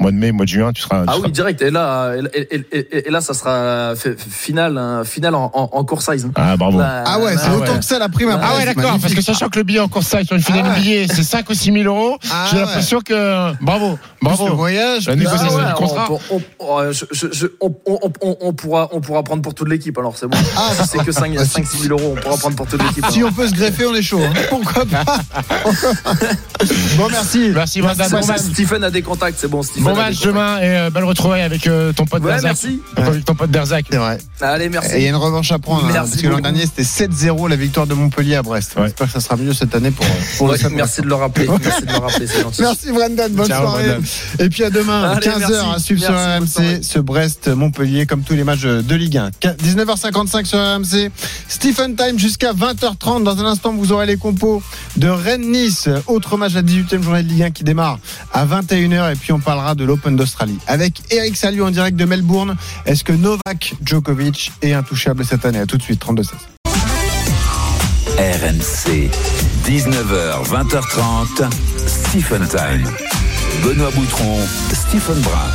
Mois 0.00 0.10
de 0.12 0.16
mai, 0.16 0.32
mois 0.32 0.44
de 0.46 0.50
juin, 0.50 0.72
tu 0.72 0.82
seras. 0.82 1.02
tu 1.02 1.04
Ah 1.08 1.12
seras- 1.12 1.24
oui, 1.26 1.32
direct. 1.32 1.60
Et 1.62 1.70
là, 1.70 2.12
et, 2.34 2.40
et- 2.54 2.66
et- 2.72 3.08
et 3.08 3.10
là, 3.10 3.20
ça 3.20 3.34
sera 3.34 3.92
f- 3.94 4.16
finale, 4.18 4.78
hein, 4.78 5.02
en, 5.34 5.50
en, 5.52 5.68
en 5.72 5.84
court 5.84 6.02
size. 6.02 6.26
Ah 6.36 6.56
bravo. 6.56 6.78
Là- 6.78 7.04
Ah 7.06 7.18
ouais, 7.20 7.36
c'est 7.36 7.48
là- 7.48 7.56
autant 7.56 7.78
que 7.78 7.84
ça 7.84 7.98
la 7.98 8.08
prime. 8.08 8.30
Ah 8.32 8.40
Ah 8.42 8.56
ouais, 8.56 8.64
d'accord, 8.64 8.98
parce 9.00 9.12
que 9.14 9.20
sachant 9.20 9.48
que 9.48 9.58
le 9.58 9.64
billet 9.64 9.78
en 9.80 9.88
course 9.88 10.08
sur 10.08 10.18
une 10.36 10.42
finale 10.42 10.64
Ah 10.66 10.78
ouais. 10.80 11.04
NBA, 11.04 11.14
c'est 11.14 11.22
5 11.22 11.48
ou 11.50 11.54
6 11.54 11.72
000 11.72 11.84
euros, 11.84 12.16
Ah 12.32 12.46
j'ai 12.50 12.56
ouais. 12.56 12.62
l'impression 12.62 13.00
que. 13.00 13.52
Bravo, 13.62 13.98
Plus 14.20 14.30
le 14.30 14.36
bravo. 14.36 14.56
voyage, 14.56 15.06
La 15.06 15.12
plus- 15.14 15.24
négociation 15.24 15.58
Ah 15.58 15.62
ouais, 15.62 15.68
du 15.68 15.74
contrat. 15.74 16.08
on, 16.10 16.18
on- 16.36 16.42
on- 16.66 16.92
je- 16.92 17.04
je- 17.12 17.26
je- 17.32 17.46
on- 17.60 17.74
on- 17.86 17.98
on- 18.22 18.36
on 18.40 18.52
pourra, 18.54 18.88
on 18.92 19.00
pourra 19.00 19.22
prendre 19.22 19.42
pour 19.42 19.54
toute 19.54 19.68
l'équipe. 19.68 19.96
Alors 19.98 20.16
c'est 20.16 20.26
bon. 20.26 20.38
Ah, 20.56 20.70
Si 20.82 20.88
c'est 20.88 21.04
que 21.04 21.12
5 21.12 21.32
6 21.38 21.78
000 21.78 21.98
euros, 21.98 22.14
on 22.16 22.20
pourra 22.20 22.36
prendre 22.38 22.56
pour 22.56 22.66
toute 22.66 22.82
l'équipe. 22.82 23.04
Si 23.10 23.22
on 23.22 23.32
peut 23.32 23.46
se 23.48 23.54
greffer, 23.54 23.84
on 23.86 23.94
est 23.94 24.02
chaud. 24.02 24.20
hein. 24.22 24.32
Pourquoi 24.48 24.84
pas 24.86 25.04
Bon, 26.96 27.08
merci. 27.10 27.50
Merci, 27.54 27.82
match. 27.82 27.96
Stephen 28.38 28.84
a 28.84 28.90
des 28.90 29.02
contacts, 29.02 29.38
c'est 29.40 29.48
bon. 29.48 29.62
Stephen 29.62 29.89
Bon 29.90 29.96
match 29.96 30.20
demain 30.20 30.58
et 30.58 30.76
euh, 30.78 30.90
belle 30.90 31.04
retrouvaille 31.04 31.42
avec 31.42 31.66
euh, 31.66 31.92
ton 31.92 32.04
pote 32.04 32.22
Ouais, 32.22 32.30
Derzac. 32.32 32.44
merci. 32.50 32.80
Ton, 32.96 33.20
ton 33.26 33.34
pote 33.34 33.50
Derzac. 33.50 33.86
C'est 33.90 33.96
vrai. 33.96 34.18
Allez, 34.40 34.68
merci. 34.68 34.94
Et 34.94 34.98
il 34.98 35.02
y 35.02 35.06
a 35.06 35.10
une 35.10 35.16
revanche 35.16 35.50
à 35.52 35.58
prendre. 35.58 35.84
hein, 35.86 35.90
Merci 35.92 36.10
parce 36.12 36.22
que 36.22 36.28
l'an 36.28 36.40
dernier, 36.40 36.62
c'était 36.66 36.82
7-0 37.08 37.48
la 37.48 37.56
victoire 37.56 37.86
de 37.86 37.94
Montpellier 37.94 38.36
à 38.36 38.42
Brest. 38.42 38.74
Ouais. 38.76 38.84
J'espère 38.84 39.06
que 39.06 39.12
ça 39.12 39.20
sera 39.20 39.36
mieux 39.36 39.52
cette 39.52 39.74
année 39.74 39.90
pour, 39.90 40.06
pour 40.38 40.46
Ouais, 40.46 40.52
le 40.52 40.58
Stade 40.58 40.72
merci 40.72 41.00
de 41.02 41.06
le 41.06 41.14
rappeler. 41.14 41.46
Merci 41.62 41.82
de 41.82 41.92
le 41.92 41.98
rappeler, 41.98 42.26
c'est 42.26 42.42
gentil. 42.42 42.62
Merci 42.62 42.92
Brendan, 42.92 43.32
bonne 43.32 43.46
Ciao, 43.46 43.62
soirée. 43.62 43.96
Et 44.38 44.48
puis 44.48 44.64
à 44.64 44.70
demain, 44.70 45.10
Allez, 45.12 45.26
15h 45.26 45.38
merci. 45.38 45.54
à 45.74 45.78
suivre 45.78 46.00
sur 46.02 46.12
Merci. 46.12 46.58
RMC, 46.58 46.82
ce 46.82 46.98
Brest-Montpellier, 46.98 48.06
comme 48.06 48.22
tous 48.22 48.34
les 48.34 48.44
matchs 48.44 48.62
de 48.62 48.94
Ligue 48.94 49.16
1. 49.18 49.30
19h55 49.42 50.44
sur 50.44 50.58
RMC, 50.58 51.10
Stephen 51.48 51.94
Time 51.96 52.18
jusqu'à 52.18 52.52
20h30. 52.52 53.22
Dans 53.24 53.38
un 53.38 53.46
instant, 53.46 53.72
vous 53.72 53.92
aurez 53.92 54.06
les 54.06 54.16
compos 54.16 54.62
de 54.96 55.08
Rennes-Nice, 55.08 55.88
autre 56.06 56.36
match 56.36 56.54
à 56.56 56.62
18e 56.62 57.02
journée 57.02 57.22
de 57.22 57.28
Ligue 57.28 57.42
1 57.44 57.50
qui 57.50 57.64
démarre 57.64 57.98
à 58.32 58.44
21h. 58.46 59.12
Et 59.12 59.16
puis 59.16 59.32
on 59.32 59.40
parlera 59.40 59.74
de 59.74 59.79
l'Open 59.84 60.16
d'Australie. 60.16 60.58
Avec 60.66 61.02
Eric 61.10 61.36
Salio 61.36 61.66
en 61.66 61.70
direct 61.70 61.96
de 61.96 62.04
Melbourne, 62.04 62.56
est-ce 62.86 63.04
que 63.04 63.12
Novak 63.12 63.74
Djokovic 63.84 64.52
est 64.62 64.72
intouchable 64.72 65.24
cette 65.24 65.44
année? 65.44 65.58
À 65.58 65.66
tout 65.66 65.76
de 65.76 65.82
suite, 65.82 66.02
32-16. 66.04 66.30
RMC, 68.18 69.10
19h, 69.66 70.44
20h30, 70.48 71.50
Stephen 71.86 72.46
Time. 72.48 72.90
Benoît 73.64 73.90
Boutron, 73.90 74.38
Stephen 74.72 75.20
Brun. 75.20 75.50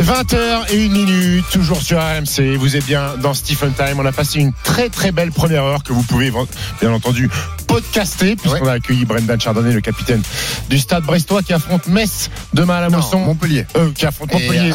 20h 0.00 0.72
et 0.72 0.86
1 0.86 0.88
minute, 0.88 1.44
toujours 1.52 1.82
sur 1.82 1.98
RMC. 1.98 2.56
Vous 2.56 2.76
êtes 2.76 2.86
bien 2.86 3.16
dans 3.18 3.34
Stephen 3.34 3.74
Time. 3.74 3.98
On 3.98 4.06
a 4.06 4.12
passé 4.12 4.40
une 4.40 4.52
très 4.64 4.88
très 4.88 5.12
belle 5.12 5.30
première 5.32 5.64
heure 5.64 5.82
que 5.82 5.92
vous 5.92 6.02
pouvez 6.02 6.32
bien 6.80 6.92
entendu 6.92 7.28
podcaster 7.72 8.36
puisqu'on 8.36 8.66
a 8.68 8.72
accueilli 8.72 9.04
Brendan 9.04 9.40
Chardonnay, 9.40 9.72
le 9.72 9.80
capitaine 9.80 10.22
du 10.68 10.78
stade 10.78 11.04
brestois 11.04 11.42
qui 11.42 11.52
affronte 11.52 11.86
Metz 11.88 12.30
demain 12.52 12.74
à 12.76 12.80
la 12.82 12.90
Mosson. 12.90 13.18
Montpellier. 13.20 13.66
Euh, 13.76 13.90
qui 13.92 14.04
affronte 14.06 14.30
Et 14.32 14.34
Montpellier. 14.34 14.72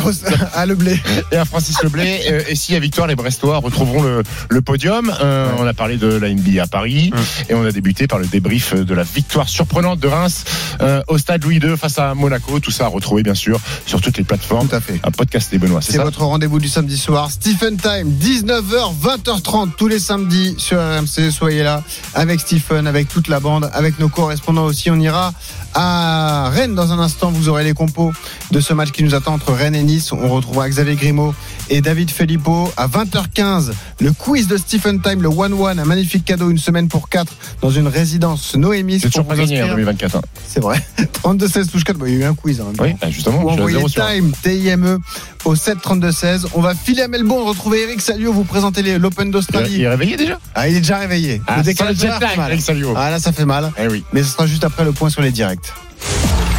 à, 0.53 0.59
à 0.61 0.65
Le 0.67 0.75
Blé. 0.75 0.99
et 1.31 1.35
à 1.37 1.45
Francis 1.45 1.81
Leblé. 1.83 2.21
Euh, 2.29 2.41
Et 2.49 2.55
s'il 2.55 2.73
y 2.73 2.77
a 2.77 2.79
victoire, 2.79 3.07
les 3.07 3.15
Brestois 3.15 3.57
retrouveront 3.57 4.01
le, 4.01 4.23
le 4.49 4.61
podium. 4.61 5.13
Euh, 5.21 5.49
On 5.59 5.67
a 5.67 5.73
parlé 5.73 5.97
de 5.97 6.07
la 6.07 6.29
NBA 6.33 6.63
à 6.63 6.67
Paris 6.67 7.11
et 7.49 7.53
on 7.53 7.63
a 7.65 7.71
débuté 7.71 8.07
par 8.07 8.17
le 8.19 8.25
débrief 8.25 8.73
de 8.73 8.93
la 8.93 9.03
victoire 9.03 9.47
surprenante 9.47 9.99
de 9.99 10.07
Reims 10.07 10.43
euh, 10.81 11.01
au 11.07 11.17
stade 11.17 11.43
Louis 11.43 11.57
II 11.57 11.77
face 11.77 11.99
à 11.99 12.13
Monaco. 12.15 12.59
Tout 12.59 12.71
ça 12.71 12.85
à 12.85 12.87
retrouver 12.87 13.23
bien 13.23 13.33
sûr 13.35 13.59
sur 13.85 14.01
toutes 14.01 14.17
les 14.17 14.23
plateformes. 14.23 14.67
Tout 14.67 14.75
à 14.75 14.81
fait. 14.81 14.99
Un 15.03 15.11
podcast 15.11 15.51
des 15.51 15.57
Benoît, 15.59 15.81
c'est 15.81 15.97
votre 15.97 16.23
rendez-vous 16.23 16.59
du 16.59 16.67
samedi 16.67 16.97
soir. 16.97 17.29
Stephen 17.31 17.77
Time, 17.77 18.11
19h, 18.19 18.93
20h30 19.01 19.71
tous 19.77 19.87
les 19.87 19.99
samedis 19.99 20.55
sur 20.57 20.77
RMC. 20.79 21.31
Soyez 21.31 21.63
là 21.63 21.83
avec 22.13 22.39
Stephen, 22.39 22.86
avec 22.87 23.07
toute 23.07 23.27
la 23.27 23.39
bande, 23.39 23.69
avec 23.73 23.99
nos 23.99 24.09
correspondants 24.09 24.65
aussi. 24.65 24.89
On 24.89 24.99
ira 24.99 25.33
à 25.73 26.49
Rennes 26.49 26.75
dans 26.75 26.91
un 26.91 26.99
instant. 26.99 27.29
Vous 27.29 27.49
aurez 27.49 27.63
les 27.63 27.73
compos 27.73 28.11
de 28.51 28.59
ce 28.59 28.73
match 28.73 28.91
qui 28.91 29.03
nous 29.03 29.13
attend 29.13 29.33
entre 29.33 29.53
Rennes 29.53 29.75
et 29.75 29.83
Nice. 29.83 30.11
On 30.11 30.29
retrouvera 30.29 30.67
Xavier 30.69 30.95
Grimaud 30.95 31.35
et 31.69 31.81
David 31.81 32.09
Filippo. 32.11 32.71
À 32.77 32.87
20h15, 32.87 33.71
le 33.99 34.11
quiz 34.13 34.47
de 34.47 34.57
Stephen 34.57 35.01
Time, 35.01 35.21
le 35.21 35.29
1-1, 35.29 35.79
un 35.79 35.85
magnifique 35.85 36.25
cadeau, 36.25 36.49
une 36.49 36.57
semaine 36.57 36.87
pour 36.87 37.09
4 37.09 37.31
dans 37.61 37.69
une 37.71 37.87
résidence 37.87 38.55
Noémis. 38.55 38.99
C'est 38.99 39.09
toujours 39.09 39.25
pas 39.25 39.35
vous 39.35 39.41
gagné 39.41 39.57
en 39.61 39.65
inscrire. 39.65 39.75
2024. 39.75 40.15
hein. 40.17 40.21
C'est 40.47 40.59
vrai. 40.61 40.85
32-16 41.23 41.69
touche 41.69 41.83
4. 41.83 41.97
Bah, 41.97 42.05
il 42.07 42.13
y 42.13 42.17
a 42.17 42.19
eu 42.19 42.23
un 42.25 42.33
quiz. 42.35 42.61
hein. 42.61 42.65
Oui, 42.79 42.93
bah, 43.01 43.09
justement. 43.09 43.39
À 43.49 43.53
envoyez 43.53 43.77
un. 43.81 43.87
Time, 43.87 44.31
T-I-M-E, 44.41 44.99
au 45.45 45.55
7 45.55 45.81
32 45.81 46.11
16. 46.11 46.47
On 46.53 46.61
va 46.61 46.73
filer 46.75 47.03
à 47.03 47.07
Melbourne, 47.07 47.47
retrouver 47.47 47.81
Eric 47.83 48.01
Salio, 48.01 48.31
vous 48.33 48.43
présenter 48.43 48.81
l'Open 48.97 49.27
Il 49.27 49.31
d'Australie. 49.31 49.81
est 49.83 49.89
réveillé 49.89 50.17
déjà 50.17 50.39
Ah, 50.55 50.67
il 50.67 50.75
est 50.75 50.79
déjà 50.81 50.97
réveillé. 50.97 51.41
Ah, 51.47 51.57
le 51.57 51.63
décalage. 51.63 51.97
Eric 52.03 52.61
Salio. 52.61 52.93
Ah, 52.95 53.09
là, 53.09 53.19
ça 53.19 53.31
fait 53.31 53.45
mal. 53.45 53.71
Eh 53.79 53.87
oui. 53.87 54.03
Mais 54.13 54.23
ce 54.23 54.29
sera 54.29 54.47
juste 54.47 54.63
après 54.63 54.83
le 54.85 54.91
point 54.91 55.09
sur 55.09 55.21
les 55.21 55.31
directs. 55.31 55.73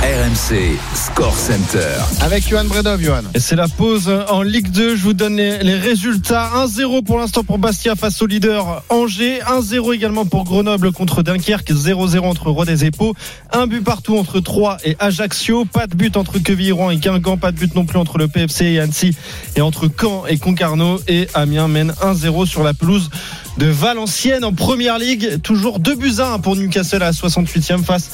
RMC 0.00 0.78
Score 0.94 1.36
Center. 1.36 1.80
Avec 2.20 2.48
Johan 2.48 2.66
Bredov, 2.66 3.02
Johan. 3.02 3.22
Et 3.34 3.40
c'est 3.40 3.56
la 3.56 3.66
pause 3.66 4.08
en 4.28 4.42
Ligue 4.42 4.70
2. 4.70 4.94
Je 4.94 5.02
vous 5.02 5.12
donne 5.12 5.34
les, 5.34 5.58
les 5.58 5.74
résultats. 5.74 6.50
1-0 6.54 7.02
pour 7.02 7.18
l'instant 7.18 7.42
pour 7.42 7.58
Bastia 7.58 7.96
face 7.96 8.22
au 8.22 8.26
leader 8.26 8.84
Angers. 8.90 9.40
1-0 9.40 9.92
également 9.92 10.24
pour 10.24 10.44
Grenoble 10.44 10.92
contre 10.92 11.24
Dunkerque. 11.24 11.72
0-0 11.72 12.20
entre 12.20 12.50
Rodez 12.50 12.84
et 12.84 12.92
Pau. 12.92 13.14
Un 13.52 13.66
but 13.66 13.82
partout 13.82 14.16
entre 14.16 14.38
Troyes 14.38 14.76
et 14.84 14.96
Ajaccio. 15.00 15.64
Pas 15.64 15.88
de 15.88 15.96
but 15.96 16.16
entre 16.16 16.38
Quevilly-Rouen 16.38 16.92
et 16.92 16.98
Guingamp. 16.98 17.36
Pas 17.36 17.50
de 17.50 17.56
but 17.56 17.74
non 17.74 17.84
plus 17.84 17.98
entre 17.98 18.18
le 18.18 18.28
PFC 18.28 18.66
et 18.66 18.78
Annecy. 18.78 19.16
Et 19.56 19.62
entre 19.62 19.88
Caen 19.88 20.26
et 20.28 20.38
Concarneau. 20.38 21.00
Et 21.08 21.26
Amiens 21.34 21.66
mène 21.66 21.92
1-0 22.00 22.46
sur 22.46 22.62
la 22.62 22.72
pelouse 22.72 23.10
de 23.56 23.66
Valenciennes 23.66 24.44
en 24.44 24.52
première 24.52 25.00
ligue. 25.00 25.42
Toujours 25.42 25.80
2 25.80 25.96
buts 25.96 26.14
à 26.18 26.34
1 26.34 26.38
pour 26.38 26.54
Newcastle 26.54 27.02
à 27.02 27.06
la 27.06 27.10
68e 27.10 27.82
face 27.82 28.10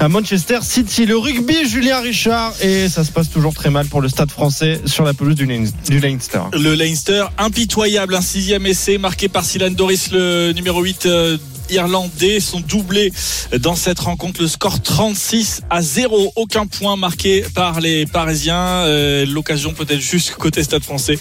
à 0.00 0.08
Manchester 0.08 0.58
City. 0.62 1.06
Le 1.06 1.27
rugby, 1.32 1.68
Julien 1.68 2.00
Richard. 2.00 2.54
Et 2.62 2.88
ça 2.88 3.04
se 3.04 3.12
passe 3.12 3.30
toujours 3.30 3.54
très 3.54 3.70
mal 3.70 3.86
pour 3.86 4.00
le 4.00 4.08
stade 4.08 4.30
français 4.30 4.80
sur 4.86 5.04
la 5.04 5.14
pelouse 5.14 5.34
du, 5.34 5.46
Lein- 5.46 5.70
du 5.88 6.00
Leinster. 6.00 6.40
Le 6.52 6.74
Leinster, 6.74 7.24
impitoyable, 7.38 8.14
un 8.14 8.20
sixième 8.20 8.66
essai 8.66 8.98
marqué 8.98 9.28
par 9.28 9.44
Silan 9.44 9.70
Doris, 9.70 10.10
le 10.12 10.52
numéro 10.52 10.82
8 10.82 11.06
euh, 11.06 11.36
irlandais, 11.70 12.40
sont 12.40 12.60
doublés 12.60 13.12
dans 13.60 13.74
cette 13.74 14.00
rencontre. 14.00 14.40
Le 14.40 14.48
score 14.48 14.80
36 14.82 15.62
à 15.70 15.82
0, 15.82 16.32
aucun 16.36 16.66
point 16.66 16.96
marqué 16.96 17.44
par 17.54 17.80
les 17.80 18.06
Parisiens. 18.06 18.56
Euh, 18.56 19.26
L'occasion 19.26 19.72
peut-être 19.72 20.00
juste 20.00 20.32
côté 20.32 20.62
Stade 20.62 20.84
français 20.84 21.18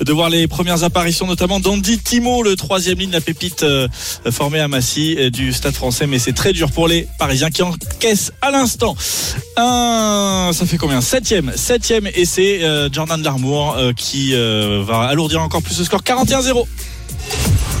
de 0.00 0.12
voir 0.12 0.30
les 0.30 0.46
premières 0.46 0.84
apparitions, 0.84 1.26
notamment 1.26 1.60
d'Andy 1.60 1.98
Timo, 1.98 2.42
le 2.42 2.56
troisième 2.56 2.98
ligne, 2.98 3.10
la 3.10 3.20
pépite 3.20 3.62
euh, 3.62 3.88
formée 4.30 4.60
à 4.60 4.68
Massy 4.68 5.16
euh, 5.18 5.30
du 5.30 5.52
Stade 5.52 5.74
français. 5.74 6.06
Mais 6.06 6.18
c'est 6.18 6.32
très 6.32 6.52
dur 6.52 6.70
pour 6.72 6.88
les 6.88 7.06
Parisiens 7.18 7.50
qui 7.50 7.62
encaissent 7.62 8.32
à 8.40 8.50
l'instant 8.50 8.96
un, 9.56 10.50
ça 10.52 10.66
fait 10.66 10.76
combien? 10.76 11.00
Septième, 11.00 11.52
septième 11.56 12.06
essai, 12.14 12.60
euh, 12.62 12.88
Jordan 12.90 13.22
Larmour 13.22 13.76
qui 13.96 14.32
va 14.32 15.02
alourdir 15.02 15.42
encore 15.42 15.62
plus 15.62 15.78
le 15.78 15.84
score 15.84 16.02
41-0. 16.02 16.66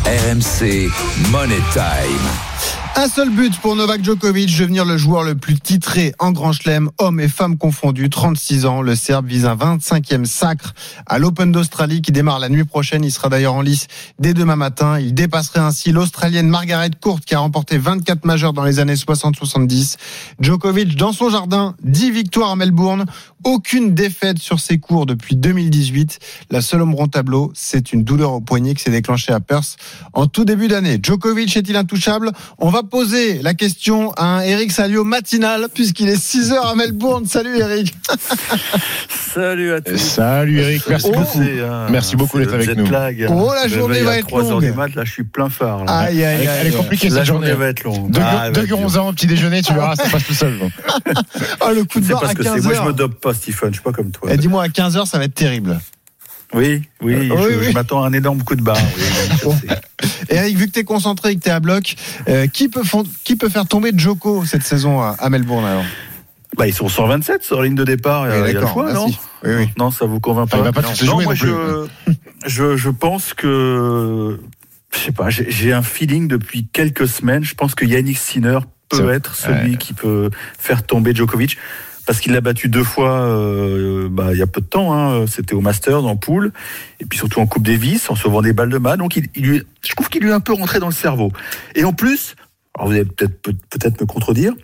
RMC 0.04 0.88
Money 1.30 1.60
Time. 1.72 2.79
Un 2.96 3.08
seul 3.08 3.30
but 3.30 3.56
pour 3.60 3.76
Novak 3.76 4.04
Djokovic, 4.04 4.58
devenir 4.58 4.84
le 4.84 4.98
joueur 4.98 5.22
le 5.22 5.34
plus 5.34 5.58
titré 5.58 6.12
en 6.18 6.32
Grand 6.32 6.52
Chelem, 6.52 6.90
hommes 6.98 7.18
et 7.20 7.28
femmes 7.28 7.56
confondus, 7.56 8.10
36 8.10 8.66
ans. 8.66 8.82
Le 8.82 8.94
Serbe 8.94 9.26
vise 9.26 9.46
un 9.46 9.56
25e 9.56 10.26
sacre 10.26 10.74
à 11.06 11.18
l'Open 11.18 11.50
d'Australie 11.50 12.02
qui 12.02 12.12
démarre 12.12 12.40
la 12.40 12.50
nuit 12.50 12.64
prochaine. 12.64 13.02
Il 13.02 13.10
sera 13.10 13.30
d'ailleurs 13.30 13.54
en 13.54 13.62
lice 13.62 13.86
dès 14.18 14.34
demain 14.34 14.56
matin. 14.56 14.98
Il 14.98 15.14
dépasserait 15.14 15.60
ainsi 15.60 15.92
l'Australienne 15.92 16.48
Margaret 16.48 16.90
Court 17.00 17.20
qui 17.20 17.34
a 17.34 17.38
remporté 17.38 17.78
24 17.78 18.26
majeurs 18.26 18.52
dans 18.52 18.64
les 18.64 18.80
années 18.80 18.96
60-70. 18.96 19.96
Djokovic 20.40 20.96
dans 20.96 21.12
son 21.12 21.30
jardin, 21.30 21.76
10 21.84 22.10
victoires 22.10 22.50
à 22.50 22.56
Melbourne, 22.56 23.06
aucune 23.44 23.94
défaite 23.94 24.38
sur 24.38 24.60
ses 24.60 24.78
cours 24.78 25.06
depuis 25.06 25.36
2018. 25.36 26.18
La 26.50 26.60
seule 26.60 26.82
ombre 26.82 27.00
au 27.00 27.06
tableau, 27.06 27.50
c'est 27.54 27.94
une 27.94 28.04
douleur 28.04 28.32
au 28.34 28.40
poignet 28.42 28.74
qui 28.74 28.82
s'est 28.82 28.90
déclenchée 28.90 29.32
à 29.32 29.40
Perth 29.40 29.78
en 30.12 30.26
tout 30.26 30.44
début 30.44 30.68
d'année. 30.68 30.98
Djokovic 31.02 31.56
est-il 31.56 31.76
intouchable? 31.76 32.32
On 32.58 32.68
va 32.68 32.82
poser 32.90 33.40
la 33.42 33.54
question 33.54 34.12
à 34.16 34.24
un 34.24 34.40
Eric 34.42 34.72
Salio 34.72 35.04
matinal 35.04 35.66
puisqu'il 35.72 36.08
est 36.08 36.20
6 36.20 36.52
heures 36.52 36.66
à 36.66 36.74
Melbourne. 36.74 37.24
Salut 37.26 37.58
Eric. 37.58 37.94
Salut 39.08 39.72
à 39.72 39.80
tous. 39.80 39.96
Salut 39.96 40.58
Eric, 40.60 40.82
merci 40.88 41.06
Oh, 41.10 41.18
beaucoup. 41.18 41.40
euh, 41.40 41.88
Merci 41.90 42.16
beaucoup 42.16 42.38
d'être 42.38 42.52
avec 42.54 42.76
nous. 42.76 42.90
lag. 42.90 43.26
Oh, 43.30 43.52
la 43.54 43.68
Je 43.68 43.78
journée 43.78 44.02
va 44.02 44.18
être 44.18 44.26
3 44.26 44.42
heures 44.44 44.50
longue. 44.52 44.62
du 44.64 44.72
mat, 44.72 44.94
là, 44.94 45.04
je 45.04 45.12
suis 45.12 45.24
plein 45.24 45.48
phare. 45.48 45.84
Là. 45.84 45.92
Aïe, 45.98 46.24
aïe, 46.24 46.36
Elle 46.40 46.42
est- 46.44 46.48
aïe. 46.48 46.58
elle 46.62 46.66
est 46.66 46.76
compliquée 46.76 47.08
La 47.10 47.16
cette 47.16 47.24
journée 47.26 47.46
journée. 47.48 47.60
va 47.64 47.68
être 47.70 47.84
longue. 47.84 48.10
Deux, 48.10 48.20
Ah, 48.22 48.50
deux 48.50 48.66
petit 49.12 49.26
déjeuner, 49.26 49.62
tu 49.62 49.72
verras, 49.72 49.94
ça 49.96 50.04
passe 50.10 50.24
tout 50.26 50.34
seul. 50.34 50.54
Oh, 51.60 51.70
le 51.74 51.84
coup 51.84 52.00
de 52.00 52.04
C'est 52.06 52.12
barre 52.12 52.20
parce 52.22 52.32
à 52.32 52.34
que 52.34 52.42
c'est 52.42 52.50
15 52.50 52.64
moi, 52.64 52.74
je 52.74 52.82
me 52.82 52.92
dope 52.92 53.20
pas, 53.20 53.34
Stephen. 53.34 53.68
Je 53.70 53.74
suis 53.74 53.82
pas 53.82 53.92
comme 53.92 54.10
toi. 54.10 54.28
Eh, 54.32 54.36
Dis-moi, 54.36 54.62
à 54.64 54.68
15 54.68 54.96
heures, 54.96 55.06
ça 55.06 55.18
va 55.18 55.24
être 55.24 55.34
terrible. 55.34 55.78
Oui, 56.52 56.82
oui, 57.00 57.14
Oui, 57.14 57.28
je, 57.28 57.58
oui. 57.58 57.64
je 57.68 57.70
m'attends 57.72 58.02
à 58.02 58.08
un 58.08 58.12
énorme 58.12 58.42
coup 58.42 58.56
de 58.56 58.62
barre. 58.62 58.76
oui, 59.46 59.54
je. 59.60 60.34
Eric, 60.34 60.56
vu 60.56 60.66
que 60.66 60.72
t'es 60.72 60.84
concentré 60.84 61.30
et 61.30 61.36
que 61.36 61.40
t'es 61.40 61.50
à 61.50 61.60
bloc, 61.60 61.94
euh, 62.28 62.46
qui, 62.46 62.68
peut 62.68 62.82
qui 63.24 63.36
peut 63.36 63.48
faire 63.48 63.66
tomber 63.66 63.92
Joko 63.96 64.44
cette 64.44 64.62
saison 64.62 65.00
à, 65.00 65.30
Melbourne 65.30 65.64
alors? 65.64 65.84
Bah, 66.56 66.66
ils 66.66 66.74
sont 66.74 66.88
127 66.88 67.44
sur 67.44 67.58
la 67.60 67.66
ligne 67.66 67.76
de 67.76 67.84
départ. 67.84 68.26
Il 68.28 68.52
y 68.52 68.56
a 68.56 68.60
le 68.60 68.66
choix, 68.66 68.92
non? 68.92 69.06
merci. 69.06 69.18
Oui, 69.44 69.50
oui. 69.56 69.68
Non, 69.78 69.90
ça 69.90 70.06
vous 70.06 70.18
convainc 70.20 70.50
pas. 70.50 70.62
Ah, 70.66 70.72
pas 70.72 70.82
non, 70.82 70.88
Non, 71.04 71.22
moi, 71.22 71.34
non 71.34 71.38
plus. 71.38 71.48
je, 71.48 72.12
je, 72.46 72.76
je 72.76 72.90
pense 72.90 73.32
que, 73.34 74.40
je 74.92 74.98
sais 74.98 75.12
pas, 75.12 75.30
j'ai 75.30 75.72
un 75.72 75.82
feeling 75.82 76.26
depuis 76.26 76.66
quelques 76.72 77.06
semaines. 77.08 77.44
Je 77.44 77.54
pense 77.54 77.74
que 77.74 77.84
Yannick 77.84 78.18
Sinner 78.18 78.58
peut 78.88 79.12
être 79.12 79.36
celui 79.36 79.78
qui 79.78 79.92
peut 79.94 80.30
faire 80.58 80.82
tomber 80.82 81.14
Djokovic. 81.14 81.56
Parce 82.10 82.18
qu'il 82.18 82.32
l'a 82.32 82.40
battu 82.40 82.68
deux 82.68 82.82
fois 82.82 83.20
euh, 83.20 84.08
bah, 84.10 84.30
il 84.32 84.38
y 84.40 84.42
a 84.42 84.46
peu 84.48 84.60
de 84.60 84.66
temps. 84.66 84.92
Hein. 84.92 85.28
C'était 85.28 85.54
au 85.54 85.60
Masters, 85.60 86.04
en 86.04 86.16
poule, 86.16 86.50
et 86.98 87.04
puis 87.04 87.16
surtout 87.16 87.38
en 87.38 87.46
Coupe 87.46 87.64
Davis, 87.64 88.10
en 88.10 88.16
sauvant 88.16 88.42
des 88.42 88.52
balles 88.52 88.68
de 88.68 88.78
main. 88.78 88.96
Donc 88.96 89.16
je 89.16 89.94
trouve 89.94 90.08
qu'il 90.08 90.22
lui 90.22 90.30
est 90.30 90.32
un 90.32 90.40
peu 90.40 90.52
rentré 90.52 90.80
dans 90.80 90.88
le 90.88 90.92
cerveau. 90.92 91.30
Et 91.76 91.84
en 91.84 91.92
plus, 91.92 92.34
vous 92.80 92.90
allez 92.90 93.04
peut-être 93.04 93.40
peut- 93.40 93.54
peut-être 93.70 94.00
me 94.00 94.06
contredire, 94.06 94.54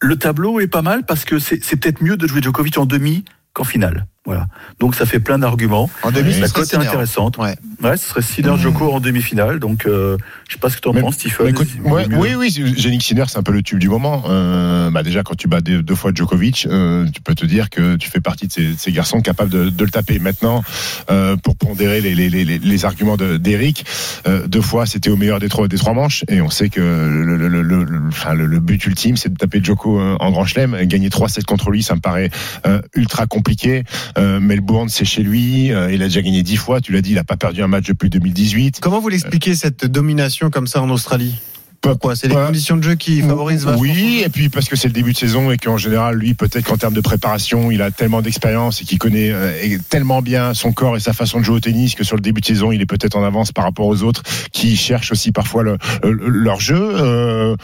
le 0.00 0.16
tableau 0.16 0.58
est 0.58 0.66
pas 0.66 0.80
mal 0.80 1.04
parce 1.04 1.26
que 1.26 1.38
c'est 1.38 1.58
peut-être 1.76 2.00
mieux 2.02 2.16
de 2.16 2.26
jouer 2.26 2.40
Djokovic 2.40 2.78
en 2.78 2.86
demi 2.86 3.26
qu'en 3.52 3.64
finale. 3.64 4.06
Voilà. 4.26 4.46
Donc 4.80 4.94
ça 4.94 5.04
fait 5.04 5.20
plein 5.20 5.38
d'arguments. 5.38 5.90
En 6.02 6.10
demi, 6.10 6.32
la 6.40 6.48
cote 6.48 6.72
est 6.72 6.76
intéressante. 6.76 7.36
Ouais. 7.36 7.56
Ouais, 7.82 7.96
ce 7.98 8.08
serait 8.08 8.22
Sinner 8.22 8.54
Djoko 8.56 8.90
en 8.92 9.00
demi-finale. 9.00 9.58
Donc 9.58 9.84
euh, 9.86 10.16
je 10.48 10.54
sais 10.54 10.58
pas 10.58 10.70
ce 10.70 10.76
que 10.76 10.80
tu 10.80 10.88
en 10.88 10.94
Mais- 10.94 11.02
penses, 11.02 11.16
Stephen. 11.16 11.48
Écoute, 11.48 11.68
ouais, 11.84 12.06
oui, 12.16 12.30
oui, 12.34 12.50
Yannick 12.78 13.02
Sinner, 13.02 13.24
c'est 13.28 13.36
un 13.36 13.42
peu 13.42 13.52
le 13.52 13.62
tube 13.62 13.78
du 13.78 13.90
moment. 13.90 14.22
Euh, 14.28 14.90
bah 14.90 15.02
déjà, 15.02 15.22
quand 15.22 15.34
tu 15.34 15.46
bats 15.46 15.60
deux, 15.60 15.94
fois 15.94 16.10
Djokovic, 16.14 16.66
euh, 16.70 17.06
tu 17.12 17.20
peux 17.20 17.34
te 17.34 17.44
dire 17.44 17.68
que 17.68 17.96
tu 17.96 18.08
fais 18.08 18.20
partie 18.20 18.46
de 18.46 18.52
ces, 18.52 18.68
de 18.72 18.78
ces 18.78 18.92
garçons 18.92 19.20
capables 19.20 19.50
de, 19.50 19.68
de 19.68 19.84
le 19.84 19.90
taper. 19.90 20.18
Maintenant, 20.18 20.64
euh, 21.10 21.36
pour 21.36 21.56
pondérer 21.56 22.00
les, 22.00 22.14
les, 22.14 22.30
les, 22.30 22.44
les- 22.46 22.58
les 22.58 22.84
arguments 22.86 23.18
de- 23.18 23.36
d'Eric, 23.36 23.84
euh, 24.26 24.46
deux 24.46 24.62
fois, 24.62 24.86
c'était 24.86 25.10
au 25.10 25.16
meilleur 25.16 25.38
des 25.38 25.50
trois, 25.50 25.68
des 25.68 25.76
trois 25.76 25.92
manches, 25.92 26.24
et 26.28 26.40
on 26.40 26.48
sait 26.50 26.70
que 26.70 26.80
le, 26.80 27.36
le, 27.36 27.48
le, 27.48 27.60
le- 27.62 27.84
le- 27.84 28.08
enfin, 28.08 28.32
le, 28.32 28.46
le 28.46 28.60
but 28.60 28.84
ultime, 28.86 29.18
c'est 29.18 29.28
de 29.30 29.36
taper 29.36 29.62
Djoko 29.62 30.00
euh, 30.00 30.16
en 30.18 30.30
Grand 30.30 30.46
Chelem. 30.46 30.74
Gagner 30.84 31.10
3-7 31.10 31.44
contre 31.44 31.70
lui, 31.70 31.82
ça 31.82 31.94
me 31.94 32.00
paraît 32.00 32.30
euh, 32.66 32.80
ultra 32.94 33.26
compliqué. 33.26 33.84
Euh, 34.18 34.40
Melbourne, 34.40 34.88
c'est 34.88 35.04
chez 35.04 35.22
lui. 35.22 35.72
Euh, 35.72 35.92
il 35.92 36.02
a 36.02 36.06
déjà 36.06 36.22
gagné 36.22 36.42
10 36.42 36.56
fois. 36.56 36.80
Tu 36.80 36.92
l'as 36.92 37.00
dit, 37.02 37.12
il 37.12 37.18
a 37.18 37.24
pas 37.24 37.36
perdu 37.36 37.62
un 37.62 37.68
match 37.68 37.86
depuis 37.86 38.10
2018. 38.10 38.78
Comment 38.80 39.00
vous 39.00 39.08
l'expliquez 39.08 39.54
cette 39.54 39.86
domination 39.86 40.50
comme 40.50 40.66
ça 40.66 40.82
en 40.82 40.90
Australie? 40.90 41.34
Pourquoi? 41.80 42.16
C'est 42.16 42.28
les 42.28 42.34
conditions 42.34 42.78
de 42.78 42.82
jeu 42.82 42.94
qui 42.94 43.20
favorisent 43.20 43.66
Oui, 43.78 44.22
et 44.24 44.30
puis 44.30 44.48
parce 44.48 44.70
que 44.70 44.74
c'est 44.76 44.88
le 44.88 44.94
début 44.94 45.12
de 45.12 45.18
saison 45.18 45.50
et 45.50 45.58
qu'en 45.58 45.76
général, 45.76 46.16
lui, 46.16 46.32
peut-être 46.32 46.64
qu'en 46.64 46.78
termes 46.78 46.94
de 46.94 47.00
préparation, 47.02 47.70
il 47.70 47.82
a 47.82 47.90
tellement 47.90 48.22
d'expérience 48.22 48.80
et 48.80 48.86
qu'il 48.86 48.98
connaît 48.98 49.28
euh, 49.30 49.52
tellement 49.90 50.22
bien 50.22 50.54
son 50.54 50.72
corps 50.72 50.96
et 50.96 51.00
sa 51.00 51.12
façon 51.12 51.40
de 51.40 51.44
jouer 51.44 51.56
au 51.56 51.60
tennis 51.60 51.94
que 51.94 52.02
sur 52.02 52.16
le 52.16 52.22
début 52.22 52.40
de 52.40 52.46
saison, 52.46 52.72
il 52.72 52.80
est 52.80 52.86
peut-être 52.86 53.16
en 53.16 53.22
avance 53.22 53.52
par 53.52 53.64
rapport 53.64 53.86
aux 53.86 54.02
autres 54.02 54.22
qui 54.50 54.76
cherchent 54.78 55.12
aussi 55.12 55.30
parfois 55.30 55.62
le- 55.62 55.76
le- 56.04 56.28
leur 56.30 56.58
jeu. 56.58 56.74
Euh, 56.80 57.54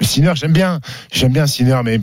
Sinner, 0.00 0.32
j'aime 0.34 0.52
bien, 0.54 0.80
j'aime 1.12 1.32
bien 1.34 1.46
Sinner, 1.46 1.80
mais 1.84 2.00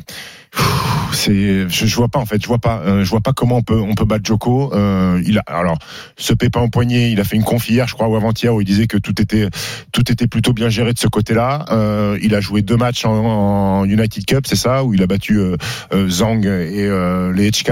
c'est, 1.16 1.70
je, 1.70 1.86
je 1.86 1.96
vois 1.96 2.08
pas 2.08 2.20
en 2.20 2.26
fait, 2.26 2.42
je 2.42 2.48
vois 2.48 2.60
pas, 2.60 2.82
euh, 2.86 3.04
je 3.04 3.10
vois 3.10 3.22
pas 3.22 3.34
comment 3.34 3.58
on 3.58 3.62
peut, 3.62 3.80
on 3.80 3.96
peut 3.96 4.06
battre 4.06 4.26
Joko. 4.26 4.72
Euh, 4.74 5.22
il 5.26 5.40
a, 5.40 5.44
alors, 5.48 5.78
ce 6.18 6.34
pépin 6.34 6.62
au 6.62 6.70
poignet, 6.70 7.12
il 7.12 7.20
a 7.20 7.24
fait 7.24 7.36
une 7.36 7.44
conf 7.44 7.68
hier, 7.70 7.88
je 7.88 7.94
crois, 7.94 8.08
ou 8.08 8.16
avant-hier, 8.16 8.54
où 8.54 8.62
il 8.62 8.66
disait 8.66 8.88
que 8.88 8.98
tout 8.98 9.20
était, 9.22 9.50
tout 9.92 10.12
était 10.12 10.28
plutôt 10.28 10.54
bien 10.54 10.70
géré 10.70 10.94
de 10.94 11.00
ce 11.00 11.08
côté-là. 11.08 11.66
Euh, 11.72 12.20
il 12.22 12.36
a 12.36 12.42
joué 12.42 12.62
deux 12.62 12.78
matchs 12.78 13.06
en, 13.06 13.14
en 13.14 13.86
United 13.86 14.26
Cup, 14.26 14.46
c'est 14.48 14.56
ça, 14.56 14.84
où 14.84 14.94
il 14.94 15.02
a 15.02 15.08
battu 15.08 15.38
euh, 15.40 15.58
euh, 15.94 16.10
Zhang 16.10 16.46
et 16.46 16.86
euh, 16.86 17.32
les 17.34 17.50
HK. 17.52 17.72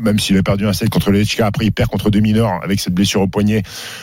Même 0.00 0.18
s'il 0.18 0.36
a 0.38 0.42
perdu 0.42 0.66
un 0.66 0.72
set 0.72 0.88
contre 0.88 1.10
les 1.10 1.24
HK, 1.24 1.40
après 1.40 1.66
il 1.66 1.72
perd 1.72 1.90
contre 1.90 2.10
deux 2.10 2.20
mineurs 2.20 2.60
avec 2.62 2.80
cette 2.80 2.94
blessure 2.94 3.20
au 3.20 3.26
poignet. 3.26 3.62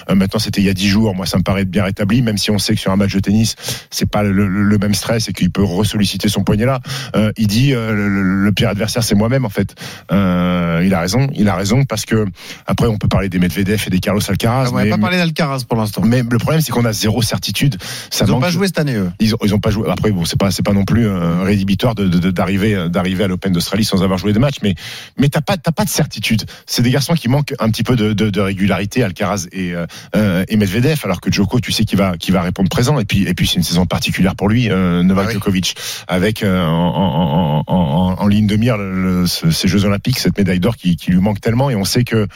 Euh, 0.09 0.15
maintenant, 0.15 0.39
c'était 0.39 0.61
il 0.61 0.65
y 0.65 0.69
a 0.69 0.73
dix 0.73 0.87
jours. 0.87 1.15
Moi, 1.15 1.25
ça 1.25 1.37
me 1.37 1.43
paraît 1.43 1.65
bien 1.65 1.83
rétabli, 1.83 2.21
même 2.21 2.37
si 2.37 2.51
on 2.51 2.59
sait 2.59 2.75
que 2.75 2.79
sur 2.81 2.91
un 2.91 2.95
match 2.95 3.13
de 3.13 3.19
tennis, 3.19 3.55
c'est 3.89 4.09
pas 4.09 4.23
le, 4.23 4.77
même 4.77 4.93
stress 4.93 5.27
et 5.29 5.33
qu'il 5.33 5.51
peut 5.51 5.63
ressolliciter 5.63 6.29
son 6.29 6.43
poignet 6.43 6.65
là. 6.65 6.81
Euh, 7.15 7.31
il 7.37 7.47
dit 7.47 7.73
euh, 7.73 7.93
le, 7.93 8.51
pire 8.51 8.69
adversaire, 8.69 9.03
c'est 9.03 9.15
moi-même 9.15 9.45
en 9.45 9.49
fait. 9.49 9.75
Il 10.11 10.93
a 10.93 10.99
raison, 10.99 11.27
il 11.33 11.49
a 11.49 11.55
raison 11.55 11.83
parce 11.83 12.05
que 12.05 12.25
après, 12.67 12.87
on 12.87 12.97
peut 12.97 13.07
parler 13.07 13.29
des 13.29 13.39
Medvedev 13.39 13.83
et 13.87 13.89
des 13.89 13.99
Carlos 13.99 14.21
Alcaraz. 14.27 14.65
Ah, 14.67 14.69
On 14.71 14.75
va 14.75 14.83
mais- 14.83 14.89
pas 14.91 14.97
parler 14.97 15.17
d'Alcaraz 15.17 15.63
pour 15.67 15.77
l'instant. 15.77 16.01
mais 16.05 16.21
le 16.21 16.37
problème, 16.37 16.61
c'est 16.61 16.71
qu'on 16.71 16.85
a 16.85 16.93
zéro 16.93 17.21
certitude. 17.21 17.77
Ça 18.11 18.25
Ils 18.25 18.31
n'ont 18.31 18.39
pas 18.39 18.51
joué 18.51 18.67
cette 18.67 18.79
année, 18.79 18.95
eux. 18.95 19.11
Ils 19.19 19.33
ont, 19.33 19.37
ils 19.43 19.55
ont 19.55 19.59
pas 19.59 19.71
joué. 19.71 19.89
Après, 19.89 20.11
bon, 20.11 20.25
c'est 20.25 20.39
pas, 20.39 20.51
c'est 20.51 20.63
pas 20.63 20.73
non 20.73 20.85
plus 20.85 21.07
rédhibitoire 21.07 21.95
d'arriver, 21.95 22.87
d'arriver 22.89 23.23
à 23.23 23.27
l'Open 23.27 23.51
d'Australie 23.51 23.85
sans 23.85 24.03
avoir 24.03 24.19
joué 24.19 24.33
de 24.33 24.39
match. 24.39 24.55
Mais, 24.61 24.75
mais 25.17 25.29
t'as 25.29 25.41
pas, 25.41 25.57
t'as 25.57 25.71
pas 25.71 25.85
de 25.88 25.91
certitude. 25.91 26.43
C'est 26.65 26.81
des 26.83 26.91
garçons 26.91 27.15
qui 27.15 27.27
manquent 27.29 27.53
un 27.59 27.69
petit 27.71 27.83
peu 27.83 27.95
de, 27.95 28.13
de, 28.13 28.29
de 28.29 28.39
régularité, 28.41 29.03
Alcaraz 29.03 29.47
et, 29.51 29.73
euh, 29.73 29.85
euh, 30.15 30.45
et 30.47 30.57
Medvedev. 30.57 30.99
Alors 31.03 31.19
que 31.21 31.31
Djoko, 31.31 31.59
tu 31.59 31.71
sais 31.71 31.83
qu'il 31.85 31.97
va, 31.97 32.17
qu'il 32.17 32.33
va 32.33 32.41
répondre 32.41 32.69
présent. 32.69 32.99
Et 32.99 33.05
puis, 33.05 33.23
et 33.23 33.33
puis 33.33 33.47
c'est 33.47 33.55
une 33.55 33.63
saison 33.63 33.85
particulière 33.85 34.35
pour 34.35 34.49
lui, 34.49 34.69
euh, 34.69 35.01
Novak 35.03 35.25
Ah 35.25 35.27
oui. 35.29 35.33
Djokovic, 35.33 35.75
avec 36.07 36.43
euh, 36.43 36.63
en, 36.65 36.69
en, 36.69 37.63
en, 37.65 37.73
en, 37.73 38.15
en 38.21 38.27
ligne 38.27 38.47
de 38.47 38.55
mire 38.55 38.77
le- 38.77 39.21
le- 39.21 39.27
ce- 39.27 39.49
ces 39.51 39.67
Jeux 39.67 39.85
Olympiques, 39.85 40.19
cette 40.19 40.38
médaille 40.38 40.59
d'or 40.59 40.75
qui, 40.77 40.95
qui 40.95 41.11
lui 41.11 41.19
manque 41.19 41.41
tellement. 41.41 41.69
Et 41.69 41.75
on 41.75 41.85
sait 41.85 42.03
que, 42.03 42.27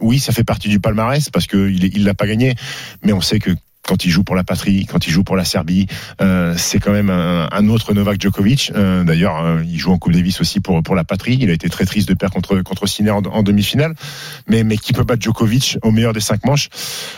oui, 0.00 0.18
ça 0.18 0.32
fait 0.32 0.44
partie 0.44 0.68
du 0.68 0.80
palmarès 0.80 1.30
parce 1.30 1.46
qu'il 1.46 1.84
il 1.84 2.04
l'a 2.04 2.14
pas 2.14 2.26
gagné, 2.26 2.54
mais 3.02 3.12
on 3.12 3.20
sait 3.20 3.38
que 3.38 3.50
quand 3.82 4.04
il 4.04 4.10
joue 4.10 4.22
pour 4.24 4.36
la 4.36 4.44
patrie, 4.44 4.86
quand 4.86 5.06
il 5.06 5.10
joue 5.12 5.24
pour 5.24 5.36
la 5.36 5.44
Serbie, 5.44 5.86
euh, 6.20 6.54
c'est 6.56 6.78
quand 6.78 6.92
même 6.92 7.10
un, 7.10 7.48
un 7.50 7.68
autre 7.68 7.92
Novak 7.94 8.20
Djokovic. 8.20 8.72
Euh, 8.76 9.04
D'ailleurs, 9.04 9.42
euh, 9.44 9.62
il 9.66 9.78
joue 9.78 9.92
en 9.92 9.98
Coupe 9.98 10.12
Davis 10.12 10.40
aussi 10.40 10.60
pour 10.60 10.82
pour 10.82 10.94
la 10.94 11.04
patrie. 11.04 11.38
Il 11.40 11.50
a 11.50 11.52
été 11.52 11.68
très 11.68 11.86
triste 11.86 12.08
de 12.08 12.14
perdre 12.14 12.34
contre 12.34 12.60
contre 12.62 12.86
Sinner 12.86 13.10
en, 13.10 13.22
en 13.22 13.42
demi-finale, 13.42 13.94
mais 14.48 14.62
mais 14.64 14.76
qui 14.76 14.92
peut 14.92 15.02
battre 15.04 15.22
Djokovic 15.22 15.78
au 15.82 15.90
meilleur 15.90 16.12
des 16.12 16.20
cinq 16.20 16.44
manches? 16.44 16.68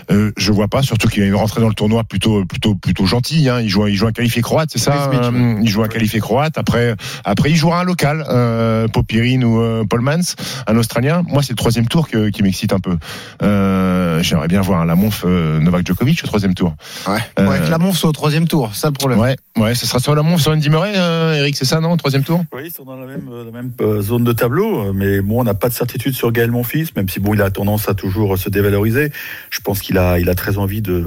Je 0.08 0.52
vois 0.52 0.68
pas. 0.68 0.82
Surtout 0.82 1.08
qu'il 1.08 1.22
a 1.22 1.26
une 1.26 1.34
rentrée 1.34 1.60
dans 1.60 1.68
le 1.68 1.74
tournoi 1.74 2.04
plutôt 2.04 2.44
plutôt 2.44 2.74
plutôt 2.74 3.06
gentille. 3.06 3.48
Hein. 3.48 3.60
Il 3.60 3.68
joue 3.68 3.86
il 3.88 3.96
joue 3.96 4.06
un 4.06 4.12
qualifié 4.12 4.40
croate, 4.42 4.70
c'est 4.72 4.78
ça 4.78 5.10
Smith, 5.10 5.58
Il 5.62 5.68
joue 5.68 5.82
un 5.82 5.88
qualifié 5.88 6.20
croate. 6.20 6.58
Après 6.58 6.94
après 7.24 7.50
il 7.50 7.56
jouera 7.56 7.80
un 7.80 7.84
local, 7.84 8.24
euh, 8.28 8.88
Popirine 8.88 9.44
ou 9.44 9.84
Paul 9.86 10.00
Mans, 10.00 10.34
un 10.66 10.76
Australien. 10.76 11.22
Moi, 11.28 11.42
c'est 11.42 11.52
le 11.52 11.56
troisième 11.56 11.86
tour 11.86 12.08
que- 12.08 12.28
qui 12.30 12.42
m'excite 12.42 12.72
un 12.72 12.80
peu. 12.80 12.96
J'aimerais 14.22 14.48
bien 14.48 14.60
voir 14.60 14.80
un 14.80 14.84
Lamonf 14.86 15.24
euh, 15.24 15.58
Novak 15.60 15.86
Djokovic 15.86 16.20
au 16.22 16.26
troisième 16.26 16.51
tour. 16.55 16.74
Ouais. 17.09 17.18
Euh, 17.38 17.48
Ouais, 17.48 17.61
Clermont 17.61 17.92
soit 17.92 18.09
au 18.09 18.12
troisième 18.12 18.48
tour, 18.48 18.70
c'est 18.72 18.80
ça 18.80 18.88
le 18.88 18.94
problème. 18.94 19.18
Ouais, 19.18 19.36
ouais, 19.59 19.74
ça 19.74 19.86
sera 19.86 19.98
sur 19.98 20.14
la 20.14 20.22
sur 20.38 20.53
Andy 20.53 20.70
Murray, 20.70 20.92
euh, 20.96 21.34
Eric, 21.34 21.57
c'est 21.57 21.64
ça, 21.64 21.80
non, 21.80 21.92
au 21.92 21.96
troisième 21.96 22.24
tour? 22.24 22.44
Oui, 22.55 22.62
ils 22.66 22.70
sont 22.70 22.84
dans 22.84 22.96
la 22.96 23.07
même, 23.07 23.28
euh, 23.30 23.44
la 23.44 23.50
même 23.50 23.72
euh, 23.80 24.00
zone 24.00 24.24
de 24.24 24.32
tableau, 24.32 24.88
euh, 24.88 24.92
mais 24.94 25.20
bon, 25.20 25.40
on 25.40 25.44
n'a 25.44 25.55
pas 25.55 25.68
de 25.68 25.74
certitude 25.74 26.14
sur 26.14 26.32
Gaël 26.32 26.50
Monfils, 26.50 26.88
même 26.96 27.09
si 27.09 27.20
bon, 27.20 27.34
il 27.34 27.42
a 27.42 27.50
tendance 27.50 27.88
à 27.88 27.94
toujours 27.94 28.38
se 28.38 28.48
dévaloriser. 28.48 29.12
Je 29.50 29.61
pense 29.61 29.80
qu'il 29.80 29.98
a, 29.98 30.18
il 30.18 30.30
a 30.30 30.34
très 30.34 30.59
envie 30.59 30.80
de, 30.80 31.07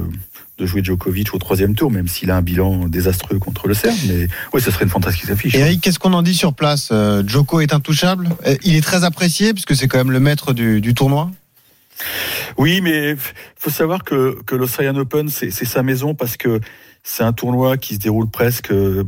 de 0.58 0.66
jouer 0.66 0.82
Djokovic 0.84 1.34
au 1.34 1.38
troisième 1.38 1.74
tour, 1.74 1.90
même 1.90 2.08
s'il 2.08 2.30
a 2.30 2.36
un 2.36 2.42
bilan 2.42 2.88
désastreux 2.88 3.38
contre 3.38 3.68
le 3.68 3.74
Serbe. 3.74 3.96
Mais 4.08 4.28
oui, 4.52 4.60
ce 4.60 4.70
serait 4.70 4.84
une 4.84 4.90
fantastique 4.90 5.28
affiche. 5.30 5.54
Eric, 5.54 5.80
qu'est-ce 5.80 5.98
qu'on 5.98 6.12
en 6.12 6.22
dit 6.22 6.34
sur 6.34 6.54
place? 6.54 6.90
Euh, 6.92 7.22
Djoko 7.26 7.60
est 7.60 7.74
intouchable. 7.74 8.28
Euh, 8.46 8.54
Il 8.62 8.76
est 8.76 8.80
très 8.80 9.04
apprécié 9.04 9.52
puisque 9.52 9.74
c'est 9.74 9.88
quand 9.88 9.98
même 9.98 10.12
le 10.12 10.20
maître 10.20 10.52
du, 10.52 10.80
du 10.80 10.94
tournoi? 10.94 11.30
Oui, 12.58 12.80
mais 12.80 13.16
faut 13.56 13.70
savoir 13.70 14.04
que, 14.04 14.40
que 14.44 14.54
l'Australian 14.54 14.96
Open, 14.96 15.28
c'est 15.28 15.50
sa 15.50 15.82
maison 15.82 16.14
parce 16.14 16.36
que 16.36 16.60
c'est 17.02 17.22
un 17.22 17.32
tournoi 17.32 17.76
qui 17.76 17.94
se 17.94 18.00
déroule 18.00 18.28
presque 18.28 18.72
euh, 18.72 19.04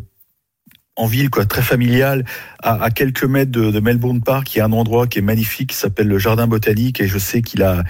en 0.96 1.06
ville, 1.06 1.30
quoi, 1.30 1.44
très 1.44 1.62
familial, 1.62 2.24
à, 2.62 2.82
à 2.82 2.90
quelques 2.90 3.24
mètres 3.24 3.52
de, 3.52 3.70
de 3.70 3.80
Melbourne 3.80 4.22
Park. 4.22 4.54
Il 4.54 4.58
y 4.58 4.60
a 4.60 4.64
un 4.64 4.72
endroit 4.72 5.06
qui 5.06 5.18
est 5.18 5.22
magnifique, 5.22 5.70
qui 5.70 5.76
s'appelle 5.76 6.08
le 6.08 6.18
Jardin 6.18 6.46
Botanique, 6.46 7.00
et 7.00 7.08
je 7.08 7.18
sais 7.18 7.42
qu'il 7.42 7.62
a 7.62 7.84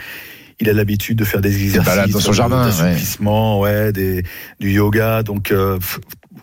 il 0.61 0.69
a 0.69 0.73
l'habitude 0.73 1.17
de 1.17 1.25
faire 1.25 1.41
des 1.41 1.63
exercices, 1.63 2.13
dans 2.13 2.21
son 2.21 2.33
jardin, 2.33 2.69
ouais. 3.61 3.93
des, 3.93 4.25
du 4.59 4.73
yoga. 4.73 5.23
Donc 5.23 5.53
euh, 5.53 5.79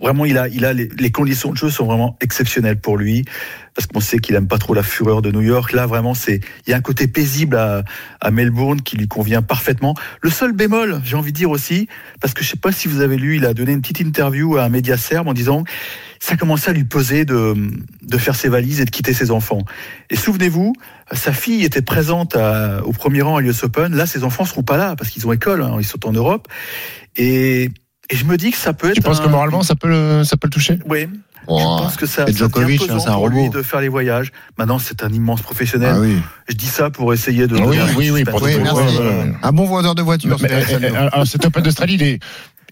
vraiment, 0.01 0.25
il 0.25 0.37
a, 0.37 0.47
il 0.47 0.65
a 0.65 0.73
les, 0.73 0.89
les 0.97 1.11
conditions 1.11 1.51
de 1.51 1.57
jeu 1.57 1.69
sont 1.69 1.85
vraiment 1.85 2.17
exceptionnelles 2.21 2.79
pour 2.79 2.97
lui, 2.97 3.25
parce 3.73 3.87
qu'on 3.87 3.99
sait 3.99 4.19
qu'il 4.19 4.35
aime 4.35 4.47
pas 4.47 4.57
trop 4.57 4.73
la 4.73 4.83
fureur 4.83 5.21
de 5.21 5.31
New 5.31 5.41
York. 5.41 5.73
Là, 5.73 5.85
vraiment, 5.85 6.13
c'est 6.13 6.39
il 6.65 6.71
y 6.71 6.73
a 6.73 6.77
un 6.77 6.81
côté 6.81 7.07
paisible 7.07 7.57
à, 7.57 7.83
à 8.21 8.31
Melbourne 8.31 8.81
qui 8.81 8.97
lui 8.97 9.07
convient 9.07 9.41
parfaitement. 9.41 9.95
Le 10.21 10.29
seul 10.29 10.53
bémol, 10.53 11.01
j'ai 11.03 11.15
envie 11.15 11.31
de 11.31 11.37
dire 11.37 11.49
aussi, 11.49 11.87
parce 12.21 12.33
que 12.33 12.43
je 12.43 12.49
sais 12.49 12.57
pas 12.57 12.71
si 12.71 12.87
vous 12.87 13.01
avez 13.01 13.17
lu, 13.17 13.35
il 13.37 13.45
a 13.45 13.53
donné 13.53 13.73
une 13.73 13.81
petite 13.81 13.99
interview 13.99 14.57
à 14.57 14.63
un 14.63 14.69
média 14.69 14.97
serbe 14.97 15.27
en 15.27 15.33
disant 15.33 15.63
ça 16.19 16.37
commençait 16.37 16.71
à 16.71 16.73
lui 16.73 16.85
peser 16.85 17.25
de, 17.25 17.55
de 18.01 18.17
faire 18.17 18.35
ses 18.35 18.47
valises 18.49 18.79
et 18.79 18.85
de 18.85 18.89
quitter 18.89 19.13
ses 19.13 19.29
enfants. 19.29 19.61
Et 20.09 20.15
souvenez-vous, 20.15 20.73
sa 21.11 21.33
fille 21.33 21.63
était 21.63 21.81
présente 21.83 22.35
à- 22.35 22.83
au 22.85 22.93
premier 22.93 23.21
rang 23.21 23.37
à 23.37 23.41
l'US 23.41 23.63
Open. 23.63 23.93
Là, 23.95 24.05
ses 24.05 24.23
enfants 24.23 24.45
seront 24.45 24.63
pas 24.63 24.77
là 24.77 24.95
parce 24.95 25.09
qu'ils 25.11 25.27
ont 25.27 25.33
école, 25.33 25.61
hein, 25.61 25.75
ils 25.77 25.85
sont 25.85 26.05
en 26.07 26.13
Europe. 26.13 26.47
Et, 27.17 27.69
et 28.09 28.15
je 28.15 28.25
me 28.25 28.37
dis 28.37 28.51
que 28.51 28.57
ça 28.57 28.73
peut 28.73 28.89
être. 28.89 28.95
Tu 28.95 29.01
penses 29.01 29.19
que 29.19 29.27
moralement, 29.27 29.63
ça 29.63 29.75
peut 29.75 29.87
le, 29.87 30.23
ça 30.23 30.37
peut 30.37 30.47
le 30.47 30.51
toucher? 30.51 30.79
Oui. 30.85 31.07
Je 31.47 31.53
pense 31.53 31.95
que 31.95 32.07
ça, 32.07 32.25
ça 32.25 32.31
Djokovic, 32.31 32.79
devient 32.79 32.93
pesant 32.93 33.11
un 33.11 33.13
pour 33.13 33.29
lui 33.29 33.49
de 33.51 33.61
faire 33.61 33.79
les 33.79 33.87
voyages. 33.87 34.31
Maintenant, 34.57 34.79
c'est 34.79 35.03
un 35.03 35.09
immense 35.09 35.43
professionnel. 35.43 35.93
Ah 35.95 35.99
oui. 35.99 36.17
Je 36.49 36.55
dis 36.55 36.65
ça 36.65 36.89
pour 36.89 37.13
essayer 37.13 37.45
de. 37.45 37.55
Oui, 37.55 37.77
un 37.77 37.85
oui, 37.95 38.09
oui, 38.09 38.21
suspense. 38.21 38.39
pour 38.39 38.41
Oui, 38.41 38.55
merci. 38.63 38.97
Un 39.43 39.51
bon 39.51 39.65
vendeur 39.65 39.93
de 39.93 40.01
voitures. 40.01 40.37
Euh, 40.41 41.07
alors, 41.11 41.27
cet 41.27 41.45
Open 41.45 41.61
d'Australie, 41.61 41.95
il 41.95 42.03
est, 42.03 42.19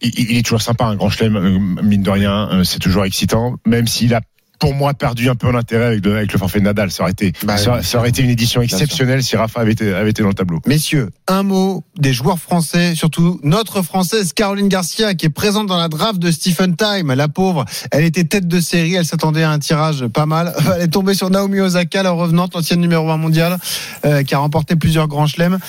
il, 0.01 0.31
il 0.31 0.37
est 0.37 0.41
toujours 0.41 0.63
sympa, 0.63 0.85
un 0.85 0.95
grand 0.95 1.11
chelem, 1.11 1.35
euh, 1.35 1.83
mine 1.83 2.01
de 2.01 2.09
rien, 2.09 2.49
euh, 2.49 2.63
c'est 2.63 2.79
toujours 2.79 3.05
excitant, 3.05 3.57
même 3.67 3.85
s'il 3.85 4.15
a 4.15 4.21
pour 4.63 4.73
moi 4.73 4.93
perdu 4.93 5.29
un 5.29 5.35
peu 5.35 5.47
en 5.47 5.55
intérêt 5.55 5.85
avec, 5.87 6.05
le- 6.05 6.15
avec 6.15 6.31
le 6.31 6.39
forfait 6.39 6.59
de 6.59 6.63
Nadal. 6.63 6.89
Ça 6.89 7.03
aurait 7.03 7.11
été, 7.11 7.33
Bah, 7.43 7.57
ça, 7.57 7.81
aurait 7.99 8.09
été 8.09 8.21
une 8.21 8.29
édition 8.29 8.61
exceptionnelle 8.61 9.21
si 9.21 9.35
Rafa 9.35 9.59
avait 9.59 9.73
été, 9.73 9.93
avait 9.93 10.11
été 10.11 10.21
dans 10.21 10.29
le 10.29 10.33
tableau. 10.33 10.59
Messieurs, 10.65 11.09
un 11.27 11.43
mot 11.43 11.83
des 11.97 12.13
joueurs 12.13 12.39
français, 12.39 12.95
surtout 12.95 13.39
notre 13.43 13.81
française 13.81 14.31
Caroline 14.31 14.69
Garcia 14.69 15.15
qui 15.15 15.25
est 15.25 15.29
présente 15.29 15.67
dans 15.67 15.77
la 15.77 15.89
draft 15.89 16.17
de 16.17 16.31
Stephen 16.31 16.75
Time. 16.77 17.13
La 17.13 17.27
pauvre, 17.27 17.65
elle 17.91 18.05
était 18.05 18.23
tête 18.23 18.47
de 18.47 18.59
série, 18.61 18.93
elle 18.95 19.05
s'attendait 19.05 19.43
à 19.43 19.51
un 19.51 19.59
tirage 19.59 20.07
pas 20.07 20.25
mal. 20.25 20.53
Elle 20.77 20.83
est 20.83 20.87
tombée 20.87 21.13
sur 21.13 21.29
Naomi 21.29 21.59
Osaka, 21.59 22.01
la 22.03 22.11
revenante, 22.11 22.53
l'ancienne 22.55 22.79
numéro 22.79 23.09
1 23.11 23.17
mondiale, 23.17 23.57
euh, 24.05 24.23
qui 24.23 24.33
a 24.33 24.37
remporté 24.37 24.75
plusieurs 24.75 25.07
grands 25.07 25.27
chelems. 25.27 25.59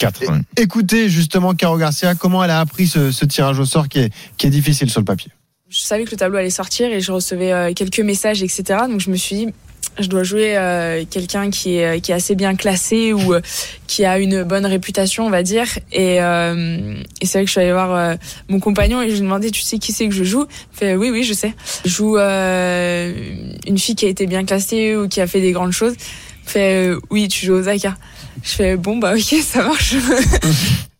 Écoutez 0.56 1.08
justement 1.08 1.52
Caro 1.54 1.76
Garcia, 1.78 2.14
comment 2.14 2.42
elle 2.44 2.50
a 2.50 2.60
appris 2.60 2.86
ce, 2.86 3.10
ce 3.10 3.24
tirage 3.24 3.58
au 3.58 3.64
sort 3.64 3.88
qui 3.88 3.98
est, 3.98 4.12
qui 4.36 4.46
est 4.46 4.50
difficile 4.50 4.88
sur 4.90 5.00
le 5.00 5.04
papier? 5.04 5.30
Je 5.68 5.80
savais 5.80 6.04
que 6.04 6.10
le 6.10 6.16
tableau 6.16 6.38
allait 6.38 6.50
sortir 6.50 6.92
et 6.92 7.00
je 7.00 7.10
recevais 7.10 7.52
euh, 7.52 7.72
quelques 7.72 8.00
messages, 8.00 8.42
etc. 8.42 8.62
Donc 8.88 9.00
je 9.00 9.10
me 9.10 9.16
suis 9.16 9.36
dit, 9.36 9.48
je 9.98 10.08
dois 10.08 10.22
jouer 10.22 10.56
euh, 10.56 11.04
quelqu'un 11.08 11.50
qui 11.50 11.76
est, 11.76 12.00
qui 12.00 12.12
est 12.12 12.14
assez 12.14 12.34
bien 12.34 12.54
classé 12.54 13.12
ou 13.12 13.34
euh, 13.34 13.40
qui 13.86 14.04
a 14.04 14.18
une 14.18 14.42
bonne 14.42 14.66
réputation, 14.66 15.26
on 15.26 15.30
va 15.30 15.42
dire. 15.42 15.66
Et, 15.92 16.20
euh, 16.20 16.94
et 17.20 17.26
c'est 17.26 17.38
vrai 17.38 17.44
que 17.44 17.48
je 17.48 17.52
suis 17.52 17.60
allée 17.60 17.72
voir 17.72 17.94
euh, 17.94 18.14
mon 18.48 18.60
compagnon 18.60 19.00
et 19.02 19.06
je 19.06 19.12
lui 19.12 19.18
ai 19.18 19.22
demandé, 19.22 19.50
tu 19.50 19.62
sais 19.62 19.78
qui 19.78 19.92
c'est 19.92 20.08
que 20.08 20.14
je 20.14 20.24
joue? 20.24 20.46
Il 20.74 20.78
fait, 20.78 20.96
oui, 20.96 21.10
oui, 21.10 21.22
je 21.24 21.32
sais. 21.32 21.54
Je 21.84 21.90
joue 21.90 22.18
euh, 22.18 23.12
une 23.66 23.78
fille 23.78 23.94
qui 23.94 24.06
a 24.06 24.08
été 24.08 24.26
bien 24.26 24.44
classée 24.44 24.96
ou 24.96 25.08
qui 25.08 25.20
a 25.20 25.26
fait 25.26 25.40
des 25.40 25.52
grandes 25.52 25.72
choses. 25.72 25.94
Il 26.46 26.50
fait, 26.50 26.88
euh, 26.88 27.00
oui, 27.10 27.28
tu 27.28 27.46
joues 27.46 27.54
Osaka. 27.54 27.96
Je 28.42 28.50
fais, 28.50 28.76
bon, 28.76 28.98
bah 28.98 29.14
ok, 29.14 29.40
ça 29.42 29.62
marche. 29.62 29.94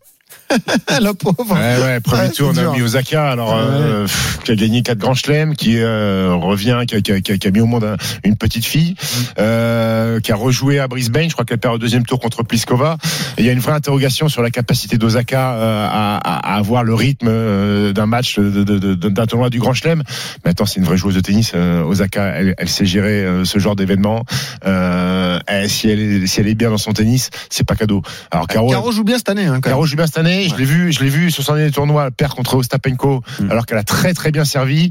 la 1.01 1.15
pauvre. 1.15 1.55
Ouais, 1.55 1.83
ouais, 1.85 2.01
premier 2.01 2.23
Ouais, 2.23 2.31
tour, 2.31 2.51
c'est 2.55 2.61
dur. 2.61 2.71
Naomi 2.71 2.83
Osaka, 2.83 3.31
alors, 3.31 3.55
euh, 3.57 4.03
pff, 4.05 4.39
qui 4.45 4.53
a 4.53 4.55
gagné 4.55 4.83
quatre 4.83 4.99
grands 4.99 5.15
chelems, 5.15 5.55
qui 5.57 5.79
euh, 5.79 6.35
revient, 6.35 6.83
qui 6.87 6.95
a, 6.97 7.01
qui 7.01 7.13
a- 7.13 7.21
qui 7.21 7.33
a- 7.33 7.39
qui 7.39 7.49
a 7.49 7.51
mis 7.51 7.61
au 7.61 7.67
monde 7.67 7.85
un- 7.85 7.97
une 8.25 8.37
petite 8.37 8.65
fille, 8.65 8.95
euh, 9.39 10.21
qui 10.21 10.33
a 10.33 10.37
rejoué 10.37 10.79
à 10.79 10.87
Brisbane, 10.89 11.29
je 11.29 11.33
crois 11.35 11.45
qu'elle 11.45 11.59
perd 11.59 11.75
au 11.75 11.79
deuxième 11.79 12.05
tour 12.05 12.21
contre 12.21 12.43
Pliskova. 12.43 12.97
Et 13.37 13.41
il 13.43 13.47
y 13.47 13.49
a 13.49 13.53
une 13.53 13.59
vraie 13.61 13.73
interrogation 13.73 14.29
sur 14.29 14.43
la 14.43 14.51
capacité 14.51 14.99
d'Osaka 14.99 15.53
euh, 15.55 15.87
à, 15.91 16.17
à- 16.17 16.55
à 16.55 16.57
avoir 16.59 16.85
le 16.85 16.95
rythme 16.95 17.27
euh, 17.29 17.93
d'un 17.93 18.07
match, 18.07 18.39
d'un 18.39 19.27
tournoi 19.27 19.51
du 19.51 19.59
Grand 19.59 19.75
Chelem. 19.75 20.03
Mais 20.45 20.51
attends, 20.53 20.67
c'est 20.67 20.79
une 20.81 20.87
vraie 20.87 20.97
joueuse 20.97 21.15
de 21.15 21.21
tennis. 21.21 21.53
euh, 21.55 21.83
Osaka, 21.83 22.25
elle, 22.37 22.55
elle 22.59 22.69
sait 22.69 22.87
gérer 22.87 23.27
ce 23.45 23.59
genre 23.59 23.77
d'événement. 23.77 24.25
Euh, 24.67 25.39
si, 25.67 25.89
elle 25.89 26.01
est, 26.01 26.27
si 26.27 26.41
elle 26.41 26.49
est 26.49 26.55
bien 26.55 26.71
dans 26.71 26.79
son 26.79 26.93
tennis, 26.93 27.31
c'est 27.51 27.65
pas 27.67 27.75
cadeau. 27.77 28.03
Alors 28.31 28.47
Caro, 28.47 28.71
Caro 28.71 28.93
joue 28.93 29.05
bien 29.05 29.17
cette 29.19 29.29
année. 29.29 29.47
Hein, 29.47 29.61
quand 29.63 29.71
Caro 29.71 29.87
joue 29.87 29.97
bien 29.97 30.07
cette 30.07 30.19
année. 30.19 30.34
Je 30.49 30.57
l'ai 30.57 30.65
vu, 30.65 30.93
je 30.93 31.03
l'ai 31.03 31.11
vu 31.11 31.31
sur 31.31 31.43
son 31.43 31.55
dernier 31.55 31.71
tournoi, 31.71 32.05
elle 32.07 32.13
perd 32.13 32.35
contre 32.35 32.57
Ostapenko, 32.57 33.23
Mm. 33.41 33.51
alors 33.51 33.67
qu'elle 33.67 33.79
a 33.79 33.85
très 33.85 34.15
très 34.15 34.31
bien 34.33 34.45
servi. 34.45 34.91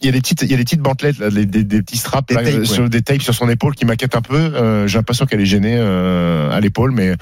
Il 0.00 0.06
y 0.06 0.08
a 0.08 0.12
des 0.12 0.20
petites, 0.20 0.42
il 0.42 0.50
y 0.50 0.54
a 0.54 0.56
des 0.56 0.62
petites 0.64 0.80
bandelettes, 0.80 1.18
là, 1.18 1.28
des, 1.28 1.44
des- 1.44 1.64
des 1.64 1.82
petits 1.82 1.96
straps, 1.96 2.28
Des 2.28 2.34
là, 2.34 2.42
tapes, 2.44 2.64
sur, 2.66 2.84
ouais. 2.84 2.88
des 2.88 3.02
tapes 3.02 3.20
sur 3.22 3.34
son 3.34 3.48
épaule 3.48 3.74
qui 3.74 3.84
m'inquiètent 3.84 4.14
un 4.14 4.22
peu. 4.22 4.36
Euh, 4.36 4.86
J'ai 4.86 4.96
l'impression 4.98 5.26
qu'elle 5.26 5.40
est 5.40 5.46
gênée 5.46 5.74
euh, 5.76 6.50
à 6.52 6.60
l'épaule, 6.60 6.92
mais 6.92 7.14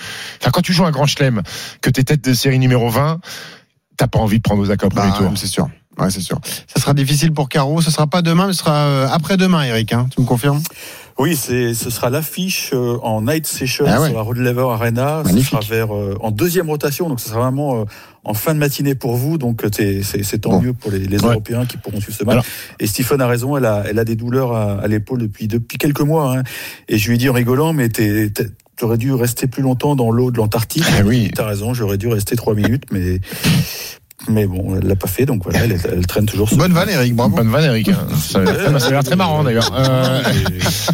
enfin, 0.42 0.50
quand 0.52 0.60
tu 0.60 0.74
joues 0.74 0.84
un 0.84 0.90
grand 0.90 1.06
chelem, 1.06 1.42
que 1.80 1.88
t'es 1.88 2.02
tête 2.04 2.22
de 2.22 2.34
série 2.34 2.58
numéro 2.58 2.90
20, 2.90 3.18
t'as 3.96 4.08
pas 4.08 4.18
envie 4.18 4.36
de 4.38 4.42
prendre 4.42 4.60
Osaka 4.60 4.86
au 4.86 4.90
premier 4.90 5.08
Bah, 5.10 5.16
tour. 5.16 5.32
c'est 5.36 5.46
sûr. 5.46 5.68
Ouais, 5.98 6.10
c'est 6.10 6.20
sûr. 6.20 6.38
Ça 6.66 6.78
sera 6.78 6.92
difficile 6.92 7.32
pour 7.32 7.48
Caro. 7.48 7.80
Ce 7.80 7.90
sera 7.90 8.06
pas 8.06 8.20
demain, 8.20 8.48
mais 8.48 8.52
ce 8.52 8.58
sera 8.58 8.74
euh, 8.74 9.08
après-demain, 9.10 9.62
Eric. 9.62 9.94
Hein. 9.94 10.08
Tu 10.14 10.20
me 10.20 10.26
confirmes? 10.26 10.60
Oui, 11.18 11.34
c'est, 11.34 11.72
ce 11.72 11.88
sera 11.88 12.10
l'affiche 12.10 12.72
euh, 12.74 12.98
en 13.02 13.22
night 13.22 13.46
session 13.46 13.86
Ah 13.88 14.00
ouais. 14.02 14.08
sur 14.08 14.16
la 14.16 14.22
Rod 14.22 14.36
Laver 14.36 14.66
Arena. 14.70 15.22
Magnifique. 15.24 15.44
Ce 15.60 15.66
sera 15.66 15.74
vers, 15.74 15.94
euh, 15.96 16.14
en 16.20 16.30
deuxième 16.30 16.68
rotation, 16.68 17.08
donc 17.08 17.20
ce 17.20 17.30
sera 17.30 17.40
vraiment 17.40 17.80
euh, 17.80 17.84
en 18.24 18.34
fin 18.34 18.52
de 18.52 18.58
matinée 18.58 18.94
pour 18.94 19.16
vous. 19.16 19.38
Donc 19.38 19.62
c'est, 19.74 20.02
c'est, 20.02 20.38
tant 20.38 20.50
Bon. 20.50 20.60
mieux 20.60 20.72
pour 20.74 20.90
les, 20.90 20.98
les 20.98 21.18
Ouais. 21.22 21.30
Européens 21.30 21.64
qui 21.64 21.78
pourront 21.78 22.00
suivre 22.00 22.18
ce 22.18 22.24
match. 22.24 22.32
Alors- 22.34 22.44
Et 22.80 22.86
Stephen 22.86 23.20
a 23.22 23.26
raison, 23.26 23.56
elle 23.56 23.64
a, 23.64 23.84
elle 23.88 23.98
a 23.98 24.04
des 24.04 24.14
douleurs 24.14 24.52
à, 24.52 24.74
à 24.74 24.86
l'épaule 24.88 25.20
depuis, 25.22 25.48
depuis 25.48 25.78
quelques 25.78 26.00
mois. 26.02 26.36
Hein. 26.36 26.42
Et 26.88 26.98
je 26.98 27.08
lui 27.08 27.14
ai 27.14 27.18
dit 27.18 27.28
en 27.30 27.32
rigolant, 27.32 27.72
mais 27.72 27.88
t'es, 27.88 28.28
t'es- 28.30 28.48
T'aurais 28.76 28.98
dû 28.98 29.10
rester 29.14 29.46
plus 29.46 29.62
longtemps 29.62 29.96
dans 29.96 30.10
l'eau 30.10 30.30
de 30.30 30.36
l'Antarctique. 30.36 30.84
Ah 30.86 31.00
oui. 31.02 31.30
T'as 31.34 31.46
raison, 31.46 31.72
j'aurais 31.72 31.96
dû 31.96 32.08
rester 32.08 32.36
trois 32.36 32.54
minutes, 32.54 32.84
mais 32.92 33.20
mais 34.28 34.46
bon, 34.46 34.76
elle 34.80 34.88
l'a 34.88 34.96
pas 34.96 35.06
fait, 35.08 35.26
donc 35.26 35.42
voilà, 35.44 35.60
elle, 35.64 35.78
elle 35.92 36.06
traîne 36.06 36.26
toujours. 36.26 36.48
sur- 36.48 36.56
Bonne 36.56 36.72
vanne, 36.72 36.88
Eric. 36.88 37.14
Bravo. 37.14 37.36
Bonne 37.36 37.48
vanne, 37.50 37.64
Eric. 37.64 37.90
Ça, 38.18 38.40
a 38.40 38.90
l'air 38.90 39.04
très 39.04 39.14
marrant 39.16 39.44
d'ailleurs. 39.44 39.70
Euh, 39.74 40.22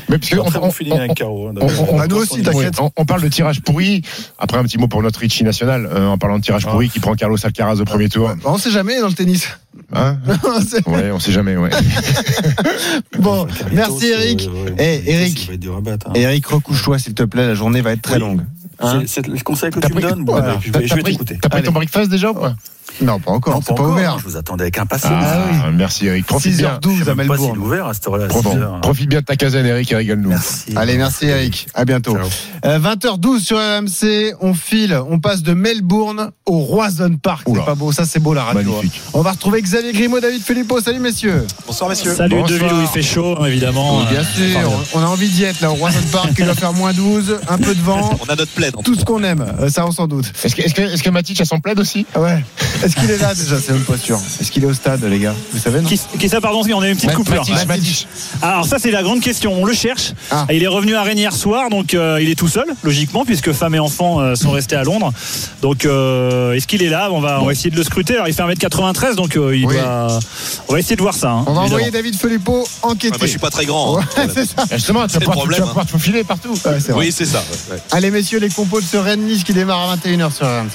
mais 0.08 0.18
parce 0.18 0.32
on- 0.34 0.60
on- 0.60 0.70
on- 0.90 0.96
avec 0.96 1.14
Caro. 1.14 1.48
hein, 1.48 1.52
On, 1.60 1.96
on- 1.98 2.06
nous 2.08 2.16
aussi, 2.16 2.42
t'inquiète. 2.42 2.74
on- 2.80 2.90
on 2.96 3.04
parle 3.04 3.22
de 3.22 3.28
tirage 3.28 3.60
pourri. 3.62 4.02
Après, 4.38 4.58
un 4.58 4.64
petit 4.64 4.76
mot 4.76 4.88
pour 4.88 5.02
notre 5.02 5.20
Richie 5.20 5.44
national. 5.44 5.88
euh, 5.90 6.08
en 6.08 6.18
parlant 6.18 6.38
de 6.38 6.44
tirage 6.44 6.66
pourri, 6.66 6.90
qui 6.90 6.98
prend 7.00 7.14
Carlos 7.14 7.36
Alcaraz 7.42 7.80
au 7.80 7.84
premier 7.84 8.08
tour. 8.08 8.28
Bah, 8.28 8.34
On 8.44 8.58
sait 8.58 8.70
jamais 8.72 9.00
dans 9.00 9.08
le 9.08 9.14
tennis. 9.14 9.48
Hein 9.94 10.18
ouais, 10.86 11.10
on 11.12 11.18
sait 11.20 11.32
jamais. 11.32 11.56
Ouais. 11.56 11.70
bon, 13.18 13.46
merci 13.72 14.06
Eric. 14.08 14.48
euh, 14.48 14.70
ouais, 14.76 15.02
Eh, 15.06 15.10
Eric. 15.12 15.50
hein. 15.50 16.12
Eric, 16.14 16.46
recouche-toi 16.46 16.98
s'il 16.98 17.14
te 17.14 17.22
plaît. 17.22 17.46
La 17.46 17.54
journée 17.54 17.80
va 17.80 17.92
être 17.92 18.02
très 18.02 18.14
Oui. 18.14 18.20
longue. 18.20 18.40
Hein 18.80 19.00
C'est 19.06 19.22
c'est 19.22 19.26
le 19.28 19.38
conseil 19.40 19.70
que 19.70 19.78
T'as 19.80 19.88
tu 19.88 19.94
me 19.94 20.00
donnes. 20.00 20.24
Je 20.60 20.70
T'as- 20.72 20.78
vais, 20.80 20.84
je 20.86 20.88
t'as 20.90 20.96
vais 20.96 21.02
pris- 21.02 21.12
t'écouter. 21.12 21.38
T'as 21.40 21.48
pris 21.48 21.58
Allez. 21.58 21.66
ton 21.68 21.72
breakfast 21.72 22.10
déjà 22.10 22.30
ou 22.32 22.36
non, 23.00 23.18
pas 23.18 23.30
encore. 23.32 23.54
Non, 23.54 23.60
C'est 23.60 23.74
pas 23.74 23.82
encore, 23.82 23.92
ouvert. 23.94 24.18
Je 24.18 24.24
vous 24.24 24.36
attendais 24.36 24.62
avec 24.64 24.78
impatience. 24.78 25.12
Ah, 25.24 25.70
Merci 25.72 26.06
Eric. 26.06 26.26
Profite 26.26 26.56
bien. 26.56 26.78
6h12 26.82 26.92
à 26.92 26.98
Je 26.98 27.04
sais 27.04 27.14
même 27.14 27.26
pas 27.28 27.36
s'il 27.36 27.44
est 27.44 27.48
Melbourne. 27.48 27.58
ouvert 27.58 27.86
à 27.86 27.94
cette 27.94 28.06
heure-là. 28.08 28.24
à 28.24 28.28
Profite- 28.28 28.52
6 28.52 28.58
heures, 28.58 28.74
hein. 28.74 28.80
Profite 28.82 29.08
bien 29.08 29.20
de 29.20 29.24
ta 29.24 29.36
caserne, 29.36 29.66
Eric, 29.66 29.90
et 29.92 29.96
régale-nous. 29.96 30.28
Merci. 30.28 30.72
Allez, 30.76 30.96
merci 30.96 31.26
Eric. 31.26 31.66
À 31.74 31.84
bientôt. 31.84 32.14
Ciao. 32.16 32.28
Euh, 32.64 32.78
20h12 32.78 33.40
sur 33.40 33.56
RMC. 33.58 34.34
On 34.40 34.54
file. 34.54 34.98
On 35.08 35.18
passe 35.18 35.42
de 35.42 35.54
Melbourne 35.54 36.30
au 36.46 36.58
Roison 36.58 37.16
Park. 37.20 37.46
C'est 37.52 37.64
pas 37.64 37.74
beau. 37.74 37.92
Ça, 37.92 38.04
c'est 38.04 38.20
beau 38.20 38.34
la 38.34 38.44
radio. 38.44 38.70
Magnifique. 38.72 39.00
hein. 39.06 39.10
On 39.14 39.22
va 39.22 39.32
retrouver 39.32 39.62
Xavier 39.62 39.92
Grimaud, 39.92 40.20
David 40.20 40.42
Filippo. 40.42 40.80
Salut 40.80 41.00
messieurs. 41.00 41.46
Bonsoir 41.66 41.88
messieurs. 41.90 42.14
Salut 42.14 42.36
Bonsoir. 42.36 42.48
de 42.60 42.64
ville 42.64 42.72
où 42.74 42.80
il 42.82 42.88
fait 42.88 43.02
chaud, 43.02 43.44
évidemment. 43.46 44.04
Bien 44.04 44.22
sûr. 44.22 44.70
On 44.94 45.00
a 45.00 45.06
envie 45.06 45.28
d'y 45.28 45.44
être 45.44 45.60
là 45.60 45.70
au 45.70 45.74
Roison 45.74 45.98
Park. 46.12 46.30
Il 46.38 46.44
va 46.44 46.54
faire 46.54 46.72
moins 46.72 46.92
12. 46.92 47.38
Un 47.48 47.58
peu 47.58 47.74
de 47.74 47.80
vent. 47.80 48.18
On 48.26 48.30
a 48.32 48.36
notre 48.36 48.52
plaid. 48.52 48.74
Tout 48.84 48.94
ce 48.94 49.04
qu'on 49.04 49.22
aime. 49.22 49.44
Euh, 49.60 49.68
Ça, 49.68 49.86
on 49.86 49.90
s'en 49.92 50.06
doute. 50.06 50.30
Est-ce 50.44 50.54
que, 50.54 50.62
est-ce 50.62 51.02
que, 51.02 51.10
Matic 51.10 51.40
a 51.40 51.44
son 51.44 51.60
plaid 51.60 51.78
aussi? 51.80 52.06
Ah 52.14 52.20
Ouais. 52.20 52.44
Est-ce 52.82 52.96
qu'il 52.96 53.10
est 53.10 53.18
là 53.18 53.34
déjà 53.34 53.56
C'est 53.60 53.84
pas 53.84 53.96
sûr. 53.96 54.18
Est-ce 54.40 54.50
qu'il 54.50 54.62
est 54.64 54.66
au 54.66 54.74
stade, 54.74 55.04
les 55.04 55.18
gars 55.18 55.34
Vous 55.52 55.58
savez, 55.58 55.80
non 55.80 55.88
Qui, 55.88 56.00
qui 56.18 56.28
ça, 56.28 56.40
pardon, 56.40 56.62
on 56.74 56.80
a 56.82 56.88
une 56.88 56.96
petite 56.96 57.12
coupure. 57.14 57.44
Matic, 57.48 57.66
Matic. 57.68 58.08
Alors 58.40 58.64
ça 58.66 58.76
c'est 58.78 58.90
la 58.90 59.02
grande 59.02 59.20
question, 59.20 59.52
on 59.54 59.64
le 59.64 59.72
cherche. 59.74 60.12
Ah. 60.30 60.46
Il 60.50 60.62
est 60.62 60.66
revenu 60.68 60.94
à 60.94 61.02
Rennes 61.02 61.18
hier 61.18 61.34
soir, 61.34 61.68
donc 61.70 61.94
euh, 61.94 62.18
il 62.20 62.30
est 62.30 62.34
tout 62.34 62.48
seul, 62.48 62.66
logiquement, 62.82 63.24
puisque 63.24 63.52
femme 63.52 63.74
et 63.74 63.78
enfant 63.78 64.20
euh, 64.20 64.34
sont 64.34 64.50
restés 64.50 64.76
à 64.76 64.82
Londres. 64.84 65.12
Donc 65.60 65.84
euh, 65.84 66.52
est-ce 66.54 66.66
qu'il 66.66 66.82
est 66.82 66.88
là 66.88 67.10
on 67.12 67.20
va, 67.20 67.40
on 67.42 67.46
va 67.46 67.52
essayer 67.52 67.70
de 67.70 67.76
le 67.76 67.82
scruter. 67.84 68.14
Alors 68.14 68.28
il 68.28 68.34
fait 68.34 68.42
1m93, 68.42 69.14
donc 69.14 69.36
euh, 69.36 69.56
il 69.56 69.66
Oui. 69.66 69.74
doit... 69.76 70.18
On 70.68 70.72
va 70.72 70.78
essayer 70.78 70.96
de 70.96 71.02
voir 71.02 71.14
ça. 71.14 71.30
hein, 71.30 71.44
On 71.46 71.52
va 71.54 71.60
envoyer 71.62 71.90
David 71.90 72.16
Filippo 72.18 72.66
enquêter. 72.82 73.16
Moi 73.18 73.26
je 73.26 73.30
suis 73.30 73.38
pas 73.38 73.50
très 73.50 73.64
grand. 73.66 73.98
hein. 73.98 74.04
Ouais, 74.16 74.28
c'est 74.34 74.46
ça. 74.46 74.64
Justement, 74.72 75.06
tu 75.06 75.14
vas 75.14 75.20
pouvoir, 75.20 75.34
tu 75.36 75.38
problème, 75.40 75.60
vas 75.60 75.64
hein. 75.64 75.68
pouvoir 75.68 75.86
te 75.86 75.90
faufiler 75.92 76.24
partout. 76.24 76.52
Ouais, 76.52 76.80
c'est 76.80 76.92
vrai. 76.92 77.06
Oui, 77.06 77.12
c'est 77.12 77.24
ça. 77.26 77.42
ouais. 77.70 77.78
Allez 77.90 78.10
messieurs, 78.10 78.38
les 78.38 78.48
compos 78.48 78.80
de 78.80 78.86
ce 78.86 78.96
Rennes-Nice 78.96 79.44
qui 79.44 79.52
démarre 79.52 79.90
à 79.90 79.96
21h 79.96 80.32
sur 80.34 80.46
RMC. 80.46 80.68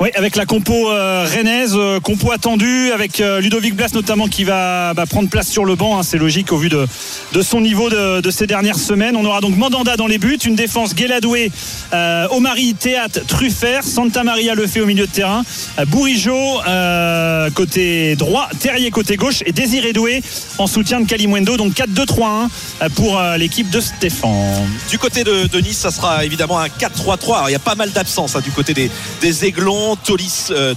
Oui, 0.00 0.08
avec 0.14 0.36
la 0.36 0.46
compo 0.46 0.90
euh, 0.90 1.26
euh, 1.48 2.00
compo 2.00 2.32
attendue, 2.32 2.90
avec 2.92 3.20
euh, 3.20 3.40
Ludovic 3.40 3.74
Blas 3.74 3.88
notamment 3.94 4.28
qui 4.28 4.44
va 4.44 4.92
bah, 4.94 5.06
prendre 5.06 5.28
place 5.28 5.48
sur 5.48 5.64
le 5.64 5.74
banc. 5.74 5.98
hein, 5.98 6.02
c'est 6.02 6.18
logique 6.18 6.52
au 6.52 6.58
vu 6.58 6.68
de, 6.68 6.86
de 7.32 7.42
son 7.42 7.60
niveau 7.60 7.88
de, 7.88 8.30
ces 8.30 8.46
dernières 8.46 8.78
semaines. 8.78 9.16
On 9.16 9.24
aura 9.24 9.40
donc 9.40 9.56
Mandanda 9.56 9.96
dans 9.96 10.06
les 10.06 10.18
buts, 10.18 10.38
une 10.44 10.56
défense 10.56 10.94
Guéladoué, 10.94 11.50
euh, 11.92 12.28
Omari, 12.30 12.74
Théâtre, 12.74 13.20
Truffert, 13.26 13.84
Santa 13.84 14.24
Maria 14.24 14.54
Lefebvre 14.54 14.84
au 14.84 14.88
milieu 14.88 15.06
de 15.06 15.12
terrain, 15.12 15.42
Bourigeau 15.86 16.58
côté 17.54 18.16
droit, 18.16 18.48
Terrier 18.60 18.90
côté 18.90 19.16
gauche 19.16 19.42
et 19.46 19.52
Désiré 19.52 19.92
Doué 19.92 20.22
en 20.58 20.66
soutien 20.66 21.00
de 21.00 21.06
Kalimundo. 21.06 21.56
Donc 21.56 21.72
4-2-3-1 21.72 22.48
euh, 22.82 22.88
pour 22.90 23.20
l'équipe 23.36 23.70
de 23.70 23.80
Stéphane. 23.80 24.68
Du 24.90 24.98
côté 24.98 25.24
de, 25.24 25.46
de 25.46 25.58
Nice, 25.60 25.78
ça 25.78 25.90
sera 25.90 26.24
évidemment 26.24 26.58
un 26.58 26.68
4-3-3. 26.68 27.36
Alors, 27.36 27.48
il 27.48 27.52
y 27.52 27.56
a 27.56 27.60
pas 27.60 27.74
mal 27.74 27.90
d'absences 27.90 28.36
hein, 28.36 28.40
du 28.40 28.50
côté 28.50 28.74
des, 28.74 28.90
des 29.20 29.44
Aiglons. 29.44 29.96
Tolis, 29.96 30.48
euh, 30.50 30.74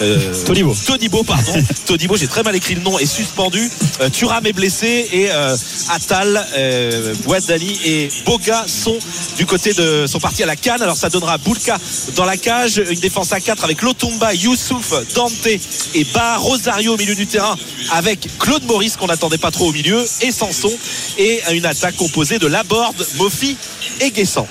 euh, 0.00 0.44
Todibo. 0.44 0.74
Todibo, 0.86 1.22
pardon. 1.22 1.52
Todibo, 1.86 2.16
j'ai 2.16 2.26
très 2.26 2.42
mal 2.42 2.54
écrit 2.56 2.74
le 2.74 2.82
nom, 2.82 2.98
est 2.98 3.06
suspendu. 3.06 3.70
Euh, 4.00 4.08
Thuram 4.08 4.44
est 4.46 4.52
blessé 4.52 5.08
et 5.12 5.28
euh, 5.30 5.56
Attal, 5.90 6.44
euh, 6.56 7.14
Bouaddali 7.24 7.78
et 7.84 8.08
Boga 8.26 8.64
sont 8.66 8.98
du 9.36 9.46
côté 9.46 9.72
de 9.72 10.06
sont 10.06 10.20
partis 10.20 10.42
à 10.42 10.46
la 10.46 10.56
canne. 10.56 10.82
Alors 10.82 10.96
ça 10.96 11.10
donnera 11.10 11.38
Boulka 11.38 11.78
dans 12.16 12.24
la 12.24 12.36
cage, 12.36 12.82
une 12.90 13.00
défense 13.00 13.32
à 13.32 13.40
4 13.40 13.64
avec 13.64 13.82
Lotumba, 13.82 14.34
Youssouf, 14.34 14.94
Dante 15.14 15.46
et 15.46 16.04
Bar 16.12 16.42
Rosario 16.42 16.94
au 16.94 16.96
milieu 16.96 17.14
du 17.14 17.26
terrain 17.26 17.56
avec 17.92 18.28
Claude 18.38 18.64
Maurice 18.64 18.96
qu'on 18.96 19.06
n'attendait 19.06 19.38
pas 19.38 19.50
trop 19.50 19.68
au 19.68 19.72
milieu 19.72 20.04
et 20.22 20.32
Sanson 20.32 20.72
et 21.18 21.40
une 21.52 21.66
attaque 21.66 21.96
composée 21.96 22.38
de 22.38 22.46
Laborde, 22.46 23.06
Mofi 23.16 23.56
et 24.00 24.10
Guessant. 24.10 24.48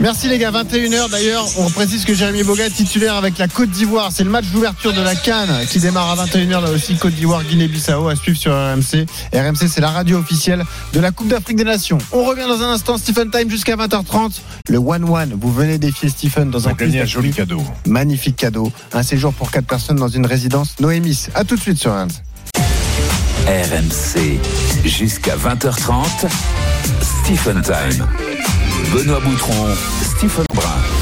Merci 0.00 0.28
les 0.28 0.38
gars, 0.38 0.50
21h 0.50 1.10
d'ailleurs, 1.10 1.46
on 1.58 1.68
précise 1.68 2.06
que 2.06 2.14
Jérémy 2.14 2.42
Boga 2.42 2.66
est 2.66 2.70
titulaire 2.70 3.16
avec 3.16 3.36
la 3.36 3.48
Côte 3.48 3.68
d'Ivoire. 3.68 4.10
C'est 4.10 4.24
le 4.24 4.30
match 4.30 4.46
d'ouverture 4.46 4.94
de 4.94 5.02
la 5.02 5.14
Cannes 5.14 5.66
qui 5.68 5.78
démarre 5.78 6.18
à 6.18 6.24
21h 6.24 6.62
là 6.62 6.70
aussi, 6.70 6.96
Côte 6.96 7.12
d'Ivoire, 7.12 7.44
Guinée-Bissau 7.44 8.08
à 8.08 8.16
suivre 8.16 8.38
sur 8.38 8.52
RMC. 8.52 9.06
RMC 9.34 9.68
c'est 9.68 9.82
la 9.82 9.90
radio 9.90 10.18
officielle 10.18 10.64
de 10.94 11.00
la 11.00 11.10
Coupe 11.10 11.28
d'Afrique 11.28 11.58
des 11.58 11.64
Nations. 11.64 11.98
On 12.12 12.24
revient 12.24 12.46
dans 12.48 12.62
un 12.62 12.70
instant, 12.72 12.96
Stephen 12.96 13.30
Time 13.30 13.50
jusqu'à 13.50 13.76
20h30. 13.76 14.40
Le 14.68 14.78
1-1, 14.78 15.34
vous 15.38 15.52
venez 15.52 15.76
défier 15.76 16.08
Stephen 16.08 16.50
dans 16.50 16.66
un 16.66 16.72
un 16.72 17.04
joli 17.04 17.30
cadeau. 17.30 17.62
Magnifique 17.86 18.36
cadeau, 18.36 18.72
un 18.94 19.02
séjour 19.02 19.34
pour 19.34 19.50
4 19.50 19.66
personnes 19.66 19.96
dans 19.96 20.08
une 20.08 20.24
résidence 20.24 20.80
Noémis. 20.80 21.26
À 21.34 21.44
tout 21.44 21.56
de 21.56 21.60
suite 21.60 21.78
sur 21.78 21.92
RMC. 21.92 22.08
RMC. 23.46 24.40
Jusqu'à 24.86 25.36
20h30, 25.36 26.26
Stephen 27.02 27.60
Time. 27.60 28.29
Benoît 28.92 29.20
Boutron, 29.20 29.68
Stephen 30.02 30.44
Brun. 30.54 30.99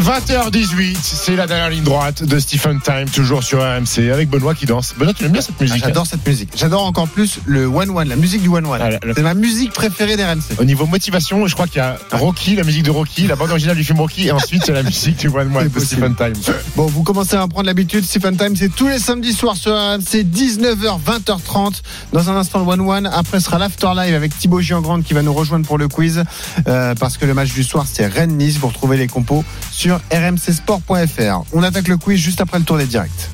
20h18, 0.00 0.96
c'est 1.02 1.36
la 1.36 1.46
dernière 1.46 1.68
ligne 1.68 1.82
droite 1.84 2.24
de 2.24 2.38
Stephen 2.38 2.80
Time, 2.80 3.04
toujours 3.12 3.42
sur 3.42 3.58
RMC, 3.60 4.10
avec 4.10 4.30
Benoît 4.30 4.54
qui 4.54 4.64
danse. 4.64 4.94
Benoît, 4.96 5.12
tu 5.12 5.24
aimes 5.26 5.32
bien 5.32 5.42
cette 5.42 5.60
musique 5.60 5.82
Ah, 5.84 5.88
J'adore 5.88 6.06
cette 6.06 6.26
musique. 6.26 6.48
J'adore 6.56 6.84
encore 6.86 7.06
plus 7.06 7.38
le 7.44 7.66
One 7.66 7.90
One, 7.90 8.08
la 8.08 8.16
musique 8.16 8.40
du 8.40 8.48
One 8.48 8.64
One. 8.64 8.80
Ah, 8.82 8.90
la- 8.90 8.98
C'est 9.14 9.20
ma 9.22 9.34
musique 9.34 9.72
préférée 9.74 10.16
d'RMC. 10.16 10.58
Au 10.58 10.64
niveau 10.64 10.86
motivation, 10.86 11.46
je 11.46 11.52
crois 11.54 11.66
qu'il 11.66 11.76
y 11.76 11.80
a 11.80 11.98
Rocky, 12.12 12.56
la 12.56 12.64
musique 12.64 12.84
de 12.84 12.90
Rocky, 12.90 13.26
la 13.26 13.36
bande 13.36 13.50
originale 13.50 13.76
du 13.76 13.84
film 13.84 14.00
Rocky, 14.00 14.28
et 14.28 14.32
ensuite 14.32 14.62
il 14.66 14.68
y 14.68 14.70
a 14.70 14.74
la 14.74 14.82
musique 14.82 15.18
du 15.18 15.28
One 15.28 15.54
One 15.54 15.68
de 15.68 15.80
Stephen 15.80 16.14
Time. 16.16 16.32
Bon, 16.76 16.86
vous 16.86 17.02
commencez 17.02 17.36
à 17.36 17.44
en 17.44 17.48
prendre 17.48 17.66
l'habitude. 17.66 18.02
Stephen 18.04 18.38
Time, 18.38 18.56
c'est 18.56 18.74
tous 18.74 18.88
les 18.88 18.98
samedis 18.98 19.34
soirs 19.34 19.56
sur 19.56 19.72
RMC, 19.72 20.24
19h, 20.24 20.98
20h30. 21.04 21.82
Dans 22.14 22.30
un 22.30 22.36
instant, 22.36 22.60
le 22.60 22.64
One 22.64 22.80
One. 22.80 23.06
Après, 23.12 23.38
sera 23.40 23.58
l'Afterlive 23.58 24.14
avec 24.14 24.36
Thibaut 24.38 24.60
Giangrande 24.62 25.04
qui 25.04 25.12
va 25.12 25.20
nous 25.22 25.34
rejoindre 25.34 25.66
pour 25.66 25.76
le 25.76 25.88
quiz. 25.88 26.24
euh, 26.68 26.94
parce 26.94 27.18
que 27.18 27.26
le 27.26 27.34
match 27.34 27.52
du 27.52 27.62
soir, 27.64 27.84
c'est 27.90 28.06
Rennes-Nice. 28.06 28.56
Vous 28.58 28.68
retrouvez 28.68 28.96
les 28.96 29.06
compos 29.06 29.44
sur 29.70 29.89
rmcsport.fr. 30.10 31.42
On 31.52 31.62
attaque 31.62 31.88
le 31.88 31.96
quiz 31.96 32.18
juste 32.18 32.40
après 32.40 32.58
le 32.58 32.64
tour 32.64 32.78
des 32.78 32.86
directs. 32.86 33.30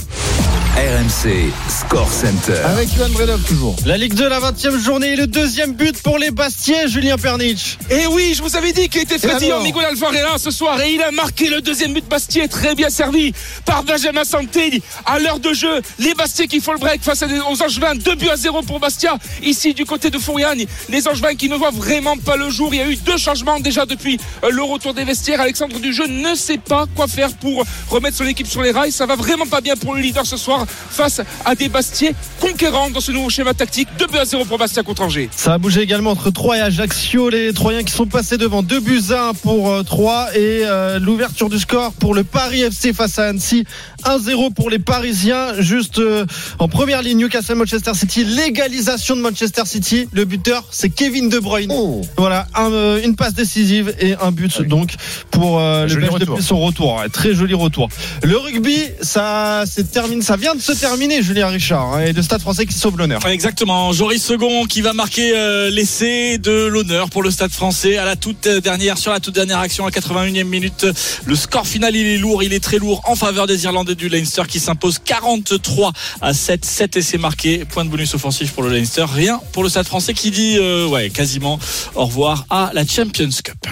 RMC 0.80 1.50
Score 1.70 2.12
Center. 2.12 2.60
Avec 2.66 2.94
Johan 2.94 3.08
Bredov, 3.08 3.42
toujours. 3.44 3.74
La 3.86 3.96
Ligue 3.96 4.12
2, 4.12 4.28
la 4.28 4.40
20e 4.40 4.76
journée 4.78 5.14
et 5.14 5.16
le 5.16 5.26
deuxième 5.26 5.72
but 5.72 6.02
pour 6.02 6.18
les 6.18 6.30
Bastiais, 6.30 6.86
Julien 6.86 7.16
Pernich. 7.16 7.78
Et 7.90 8.06
oui, 8.06 8.34
je 8.36 8.42
vous 8.42 8.56
avais 8.56 8.72
dit 8.74 8.86
qu'il 8.90 9.00
était 9.00 9.18
fatigué 9.18 9.52
alors 9.52 9.62
Miguel 9.62 9.86
Alvarez 9.86 10.38
ce 10.38 10.50
soir 10.50 10.78
et 10.82 10.92
il 10.92 11.02
a 11.02 11.10
marqué 11.12 11.48
le 11.48 11.62
deuxième 11.62 11.94
but 11.94 12.04
Bastier, 12.06 12.46
très 12.48 12.74
bien 12.74 12.90
servi 12.90 13.32
par 13.64 13.84
Benjamin 13.84 14.24
Santé. 14.24 14.82
À 15.06 15.18
l'heure 15.18 15.40
de 15.40 15.54
jeu, 15.54 15.80
les 15.98 16.12
Bastiais 16.12 16.46
qui 16.46 16.60
font 16.60 16.72
le 16.74 16.78
break 16.78 17.02
face 17.02 17.22
à 17.22 17.26
des- 17.26 17.40
aux 17.40 17.62
Angevins, 17.62 17.94
2 17.94 18.14
buts 18.14 18.28
à 18.28 18.36
0 18.36 18.60
pour 18.60 18.78
Bastia. 18.78 19.16
Ici, 19.42 19.72
du 19.72 19.86
côté 19.86 20.10
de 20.10 20.18
Fouriagne, 20.18 20.66
les 20.90 21.08
Angevins 21.08 21.34
qui 21.36 21.48
ne 21.48 21.56
voient 21.56 21.70
vraiment 21.70 22.18
pas 22.18 22.36
le 22.36 22.50
jour. 22.50 22.74
Il 22.74 22.80
y 22.80 22.82
a 22.82 22.86
eu 22.90 22.96
deux 22.96 23.16
changements 23.16 23.60
déjà 23.60 23.86
depuis 23.86 24.18
euh, 24.44 24.50
le 24.50 24.62
retour 24.62 24.92
des 24.92 25.04
vestiaires. 25.04 25.40
Alexandre 25.40 25.78
Dujeu 25.80 26.06
ne 26.06 26.34
sait 26.34 26.58
pas 26.58 26.84
quoi 26.94 27.06
faire 27.08 27.32
pour 27.32 27.64
remettre 27.88 28.18
son 28.18 28.26
équipe 28.26 28.46
sur 28.46 28.60
les 28.62 28.72
rails. 28.72 28.92
Ça 28.92 29.06
va 29.06 29.16
vraiment 29.16 29.46
pas 29.46 29.62
bien 29.62 29.74
pour 29.76 29.94
le 29.94 30.02
leader 30.02 30.26
ce 30.26 30.36
soir 30.36 30.65
face 30.66 31.20
à 31.44 31.54
des 31.54 31.68
Bastiais 31.68 32.14
conquérants 32.40 32.90
dans 32.90 33.00
ce 33.00 33.12
nouveau 33.12 33.30
schéma 33.30 33.54
tactique. 33.54 33.88
2 33.98 34.06
buts 34.06 34.18
à 34.18 34.24
0 34.24 34.44
pour 34.44 34.58
Bastia 34.58 34.82
contre 34.82 35.02
Angers. 35.02 35.28
Ça 35.34 35.54
a 35.54 35.58
bougé 35.58 35.80
également 35.80 36.10
entre 36.10 36.30
Troyes 36.30 36.58
et 36.58 36.60
Ajaccio. 36.60 37.28
Les 37.28 37.52
Troyens 37.52 37.82
qui 37.82 37.92
sont 37.92 38.06
passés 38.06 38.38
devant 38.38 38.62
2 38.62 38.80
buts 38.80 39.02
à 39.10 39.28
1 39.28 39.34
pour 39.34 39.70
euh, 39.70 39.82
Troyes 39.82 40.28
et 40.34 40.62
euh, 40.64 40.98
l'ouverture 40.98 41.48
du 41.48 41.58
score 41.58 41.92
pour 41.92 42.14
le 42.14 42.24
Paris 42.24 42.62
FC 42.62 42.92
face 42.92 43.18
à 43.18 43.28
Annecy. 43.28 43.64
1-0 44.04 44.52
pour 44.54 44.70
les 44.70 44.78
Parisiens. 44.78 45.60
Juste 45.60 45.98
euh, 45.98 46.26
en 46.58 46.68
première 46.68 47.02
ligne, 47.02 47.18
Newcastle 47.18 47.54
Manchester 47.56 47.94
City. 47.94 48.24
Légalisation 48.24 49.16
de 49.16 49.20
Manchester 49.20 49.62
City. 49.64 50.08
Le 50.12 50.24
buteur, 50.24 50.64
c'est 50.70 50.90
Kevin 50.90 51.28
De 51.28 51.38
Bruyne. 51.38 51.72
Voilà, 52.16 52.46
un, 52.54 52.72
euh, 52.72 53.00
une 53.04 53.16
passe 53.16 53.34
décisive 53.34 53.94
et 54.00 54.14
un 54.20 54.30
but 54.32 54.62
donc 54.62 54.94
pour 55.30 55.58
euh, 55.58 55.86
le 55.86 55.94
Belge 55.96 56.08
retour. 56.10 56.34
depuis 56.34 56.44
son 56.44 56.60
retour. 56.60 56.96
Ouais, 56.96 57.08
très 57.08 57.34
joli 57.34 57.54
retour. 57.54 57.88
Le 58.22 58.36
rugby, 58.36 58.78
ça, 59.02 59.64
c'est 59.66 59.90
terminé, 59.90 60.22
ça 60.22 60.36
vient 60.36 60.54
de 60.56 60.62
se 60.62 60.72
terminer, 60.72 61.22
Julien 61.22 61.48
Richard, 61.48 61.94
hein, 61.94 62.00
et 62.00 62.12
le 62.12 62.22
Stade 62.22 62.40
français 62.40 62.66
qui 62.66 62.74
sauve 62.74 62.96
l'honneur. 62.96 63.24
Exactement. 63.26 63.92
Joris 63.92 64.22
Second 64.22 64.64
qui 64.64 64.80
va 64.80 64.92
marquer 64.92 65.32
euh, 65.36 65.70
l'essai 65.70 66.38
de 66.38 66.66
l'honneur 66.66 67.10
pour 67.10 67.22
le 67.22 67.30
Stade 67.30 67.50
français 67.50 67.96
à 67.98 68.04
la 68.04 68.16
toute 68.16 68.48
dernière, 68.48 68.98
sur 68.98 69.12
la 69.12 69.20
toute 69.20 69.34
dernière 69.34 69.58
action 69.58 69.86
à 69.86 69.90
81e 69.90 70.44
minute. 70.44 70.86
Le 71.24 71.36
score 71.36 71.66
final, 71.66 71.94
il 71.94 72.06
est 72.06 72.18
lourd, 72.18 72.42
il 72.42 72.52
est 72.52 72.62
très 72.62 72.78
lourd 72.78 73.02
en 73.04 73.14
faveur 73.14 73.46
des 73.46 73.64
Irlandais 73.64 73.94
du 73.94 74.08
Leinster 74.08 74.42
qui 74.48 74.58
s'impose 74.58 74.98
43 75.04 75.92
à 76.20 76.32
7. 76.32 76.64
7 76.64 76.96
essais 76.96 77.18
marqués. 77.18 77.64
Point 77.64 77.84
de 77.84 77.90
bonus 77.90 78.14
offensif 78.14 78.52
pour 78.52 78.62
le 78.62 78.70
Leinster. 78.70 79.04
Rien 79.08 79.40
pour 79.52 79.62
le 79.62 79.68
Stade 79.68 79.86
français 79.86 80.14
qui 80.14 80.30
dit, 80.30 80.56
euh, 80.58 80.86
ouais, 80.88 81.10
quasiment 81.10 81.58
au 81.94 82.06
revoir 82.06 82.46
à 82.50 82.70
la 82.72 82.86
Champions 82.86 83.28
Cup. 83.44 83.66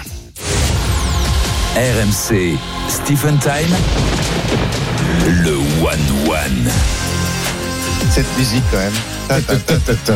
RMC 1.76 2.56
Stephen 2.88 3.38
Time. 3.38 3.74
Le 5.26 5.56
One 5.94 6.28
One. 6.28 6.70
Cette 8.10 8.26
musique, 8.36 8.64
quand 8.72 8.78
même. 8.78 8.92
Ta, 9.28 9.40
ta, 9.40 9.56
ta, 9.56 9.78
ta, 9.78 9.94
ta. 9.94 10.14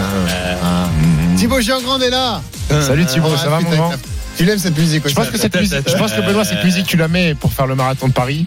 Thibaut 1.37 1.61
Giangrande 1.61 2.03
est 2.03 2.11
là. 2.11 2.43
Salut 2.81 3.07
Thibaut, 3.07 3.37
ça 3.37 3.49
va 3.49 3.61
mon 3.61 3.71
grand 3.71 3.93
Tu 4.39 4.45
l'aimes 4.45 4.59
cette 4.59 4.79
musique 4.79 5.03
Je 5.09 5.15
pense 5.15 5.31
que 5.31 5.37
cette 5.37 5.59
musique, 5.59 5.79
je 5.85 5.97
pense 5.97 6.13
que 6.13 6.21
Benoît, 6.21 6.45
cette 6.45 6.65
musique, 6.65 6.87
tu 6.87 6.97
la 6.97 7.09
mets 7.09 7.35
pour 7.35 7.53
faire 7.53 7.67
le 7.67 7.75
marathon 7.75 8.07
de 8.07 8.13
Paris. 8.13 8.47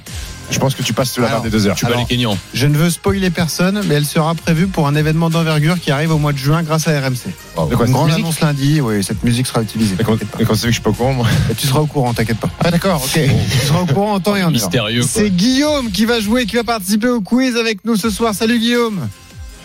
Je 0.49 0.57
pense 0.57 0.73
que 0.73 0.83
tu 0.83 0.93
passes 0.93 1.11
sous 1.11 1.19
la 1.19 1.27
barre 1.27 1.41
des 1.41 1.49
deux 1.49 1.67
heures. 1.67 1.75
alors, 1.83 2.07
Je 2.53 2.67
ne 2.67 2.77
veux 2.77 2.89
spoiler 2.89 3.29
personne, 3.29 3.81
mais 3.87 3.95
elle 3.95 4.05
sera 4.05 4.33
prévue 4.33 4.67
pour 4.67 4.87
un 4.87 4.95
événement 4.95 5.29
d'envergure 5.29 5.79
qui 5.81 5.91
arrive 5.91 6.11
au 6.11 6.17
mois 6.17 6.31
de 6.31 6.37
juin 6.37 6.63
grâce 6.63 6.87
à 6.87 6.97
RMC. 6.97 7.33
Une 7.57 7.91
grande 7.91 8.07
musique 8.07 8.23
annonce 8.23 8.39
lundi, 8.39 8.79
oui, 8.79 9.03
cette 9.03 9.21
musique 9.23 9.47
sera 9.47 9.61
utilisée. 9.61 9.95
Et 9.99 10.03
quand, 10.03 10.17
c'est 10.17 10.45
que 10.45 10.67
je 10.67 10.71
suis 10.71 10.81
pas 10.81 10.91
au 10.91 10.93
courant, 10.93 11.13
moi. 11.13 11.27
Et 11.49 11.55
tu 11.55 11.67
seras 11.67 11.81
au 11.81 11.87
courant, 11.87 12.13
t'inquiète 12.13 12.39
pas. 12.39 12.49
Ah 12.63 12.71
d'accord, 12.71 13.03
ok. 13.03 13.19
Tu 13.51 13.67
seras 13.67 13.81
au 13.81 13.85
courant 13.85 14.13
en 14.13 14.19
temps 14.21 14.37
et 14.37 14.43
en 14.43 14.45
heure. 14.45 14.51
Mystérieux. 14.51 15.03
C'est 15.05 15.29
Guillaume 15.29 15.91
qui 15.91 16.05
va 16.05 16.21
jouer, 16.21 16.45
qui 16.45 16.55
va 16.55 16.63
participer 16.63 17.09
au 17.09 17.19
quiz 17.19 17.57
avec 17.57 17.83
nous 17.83 17.97
ce 17.97 18.09
soir. 18.09 18.33
Salut 18.33 18.59
Guillaume. 18.59 19.09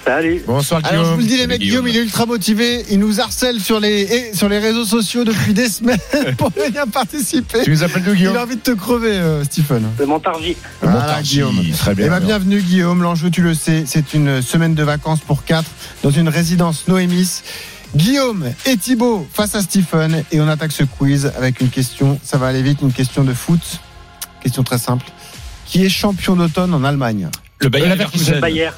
Salut. 0.07 0.40
Bonsoir 0.46 0.82
Guillaume. 0.82 0.94
Alors 1.00 1.11
je 1.11 1.14
vous 1.14 1.20
le 1.20 1.26
dis 1.26 1.36
les 1.36 1.48
mecs, 1.48 1.61
Guillaume, 1.61 1.88
il 1.88 1.96
est 1.96 2.02
ultra 2.02 2.26
motivé, 2.26 2.84
il 2.90 3.00
nous 3.00 3.20
harcèle 3.20 3.59
sur 3.61 3.80
les 3.80 4.02
et 4.02 4.34
sur 4.34 4.48
les 4.48 4.61
réseaux 4.61 4.84
sociaux 4.84 5.24
depuis 5.24 5.52
des 5.52 5.68
semaines 5.68 5.98
pour 6.38 6.50
venir 6.50 6.86
participer. 6.92 7.64
Tu 7.64 7.70
nous 7.70 7.82
appelles 7.82 8.04
d'où, 8.04 8.14
Guillaume 8.14 8.34
Il 8.34 8.38
a 8.38 8.42
envie 8.44 8.54
de 8.54 8.61
te 8.61 8.70
crever, 8.70 9.11
euh, 9.11 9.42
Stephen. 9.42 9.82
De 9.98 10.04
Montargis. 10.04 10.57
Voilà, 10.80 11.00
Montargis, 11.00 11.28
Guillaume. 11.34 11.61
très 11.76 11.94
bien, 11.96 12.07
Eh 12.07 12.11
ben, 12.11 12.20
bienvenue 12.20 12.61
Guillaume. 12.61 13.02
L'enjeu, 13.02 13.30
tu 13.30 13.42
le 13.42 13.54
sais, 13.54 13.82
c'est 13.84 14.14
une 14.14 14.42
semaine 14.42 14.74
de 14.76 14.82
vacances 14.84 15.20
pour 15.20 15.44
quatre 15.44 15.68
dans 16.04 16.11
une 16.11 16.28
résidence 16.28 16.86
Noémis. 16.86 17.42
Guillaume 17.96 18.52
et 18.64 18.76
Thibaut 18.76 19.26
face 19.32 19.57
à 19.57 19.61
Stephen 19.62 20.22
et 20.30 20.40
on 20.40 20.46
attaque 20.46 20.72
ce 20.72 20.84
quiz 20.84 21.32
avec 21.36 21.61
une 21.61 21.68
question. 21.68 22.20
Ça 22.22 22.38
va 22.38 22.46
aller 22.46 22.62
vite, 22.62 22.78
une 22.82 22.92
question 22.92 23.24
de 23.24 23.34
foot. 23.34 23.80
Question 24.40 24.62
très 24.62 24.78
simple. 24.78 25.07
Qui 25.64 25.84
est 25.84 25.88
champion 25.88 26.36
d'automne 26.36 26.72
en 26.74 26.84
Allemagne? 26.84 27.28
Le 27.59 27.68
Bayer 27.70 27.88
Leverkusen. 27.88 28.38
Bayer. 28.40 28.70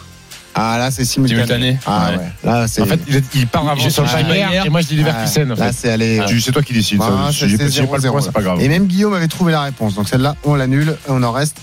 Ah 0.61 0.77
là, 0.79 0.91
c'est 0.91 1.05
simultané. 1.05 1.43
Simultané. 1.45 1.79
Ah 1.87 2.11
Ouais. 2.11 2.17
ouais. 2.19 2.31
Là, 2.43 2.67
c'est. 2.69 2.83
En 2.83 2.87
fait, 2.87 3.01
il, 3.35 3.47
part 3.47 3.69
avant 3.69 3.81
J'ai 3.81 3.91
sur 3.91 4.03
le 4.03 4.67
et 4.67 4.69
moi 4.71 4.81
je 4.81 4.87
dis 4.89 4.97
Leverkusen. 4.97 5.53
en 5.53 5.55
Là, 5.55 5.73
c'est 5.73 5.91
allé. 5.91 6.21
C'est 6.41 6.53
toi 6.53 6.63
qui 6.63 6.73
décides. 6.73 7.01
Ah, 7.03 7.29
j'ai 7.31 7.49
c'est 7.49 7.59
pas 7.59 7.69
si 7.71 7.77
j'ai 7.77 7.87
pas 7.87 7.97
le 7.97 8.03
0-0. 8.03 8.11
point, 8.11 8.21
c'est 8.21 8.33
pas 8.33 8.43
grave. 8.43 8.61
Et 8.61 8.69
même 8.69 8.87
Guillaume 8.87 9.15
avait 9.15 9.29
trouvé 9.29 9.53
la 9.53 9.63
réponse. 9.63 9.95
Donc 9.95 10.09
celle-là, 10.09 10.35
on 10.45 10.55
l'annule 10.57 10.91
et 11.07 11.11
on 11.11 11.23
en 11.23 11.33
reste 11.33 11.57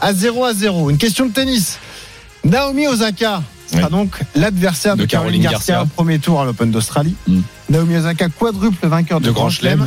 à 0.00 0.12
0 0.12 0.44
à 0.44 0.52
0. 0.54 0.90
Une 0.90 0.98
question 0.98 1.26
de 1.26 1.32
tennis. 1.32 1.78
Naomi 2.44 2.86
Osaka 2.88 3.42
sera 3.70 3.82
Oui. 3.84 3.90
donc 3.90 4.18
l'adversaire 4.34 4.96
de, 4.96 5.02
De 5.02 5.06
Caroline 5.06 5.42
Garcia, 5.42 5.74
Garcia. 5.74 5.82
au 5.82 5.86
premier 5.86 6.18
tour 6.18 6.40
à 6.40 6.44
l'Open 6.44 6.70
d'Australie. 6.70 7.14
Mm. 7.28 7.40
Naomi 7.68 7.96
Osaka, 7.98 8.28
quadruple 8.30 8.86
vainqueur 8.88 9.20
de, 9.20 9.26
De 9.26 9.30
Grand 9.30 9.42
Grand 9.42 9.50
Chelem. 9.50 9.86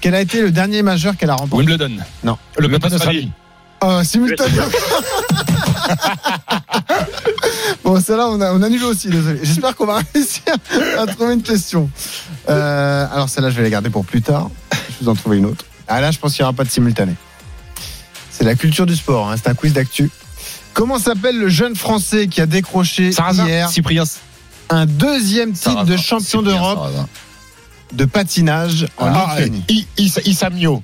Quel 0.00 0.14
a 0.14 0.20
été 0.20 0.40
le 0.40 0.50
dernier 0.50 0.82
majeur 0.82 1.16
qu'elle 1.16 1.30
a 1.30 1.34
remporté? 1.34 1.56
Wimbledon. 1.64 1.90
Non. 2.24 2.38
Le 2.58 2.66
Open 2.74 2.90
d'Australie. 2.90 3.30
Oh, 3.84 4.00
simultanément. 4.04 4.66
bon, 7.84 8.00
celle-là, 8.00 8.28
on, 8.28 8.40
a- 8.40 8.52
on 8.52 8.62
annule 8.62 8.84
aussi, 8.84 9.08
désolé. 9.08 9.40
J'espère 9.42 9.74
qu'on 9.76 9.86
va 9.86 10.00
réussir 10.14 10.42
à 10.98 11.06
trouver 11.06 11.34
une 11.34 11.42
question. 11.42 11.90
Euh, 12.48 13.06
alors, 13.12 13.28
celle-là, 13.28 13.50
je 13.50 13.56
vais 13.56 13.62
la 13.64 13.70
garder 13.70 13.90
pour 13.90 14.04
plus 14.04 14.22
tard. 14.22 14.50
Je 14.72 14.76
vais 14.78 14.84
vous 15.02 15.08
en 15.08 15.14
trouver 15.14 15.38
une 15.38 15.46
autre. 15.46 15.64
Ah, 15.88 16.00
là, 16.00 16.10
je 16.10 16.18
pense 16.18 16.34
qu'il 16.34 16.42
n'y 16.42 16.48
aura 16.48 16.56
pas 16.56 16.64
de 16.64 16.70
simultané. 16.70 17.14
C'est 18.30 18.44
la 18.44 18.54
culture 18.54 18.86
du 18.86 18.96
sport, 18.96 19.30
hein, 19.30 19.34
c'est 19.36 19.48
un 19.50 19.54
quiz 19.54 19.72
d'actu. 19.72 20.10
Comment 20.74 20.98
s'appelle 20.98 21.38
le 21.38 21.48
jeune 21.48 21.76
Français 21.76 22.28
qui 22.28 22.40
a 22.40 22.46
décroché 22.46 23.12
Sarrazin. 23.12 23.46
hier 23.46 23.68
Cyprien. 23.68 24.04
un 24.70 24.86
deuxième 24.86 25.52
titre 25.52 25.84
de 25.84 25.96
champion 25.98 26.40
d'Europe 26.40 26.88
de 27.92 28.04
patinage 28.06 28.86
en 28.96 29.06
Ah, 29.12 29.34
Lituanie? 29.36 29.64
I- 29.68 29.86
Issa 29.98 30.20
Issa 30.24 30.48
Mio. 30.50 30.82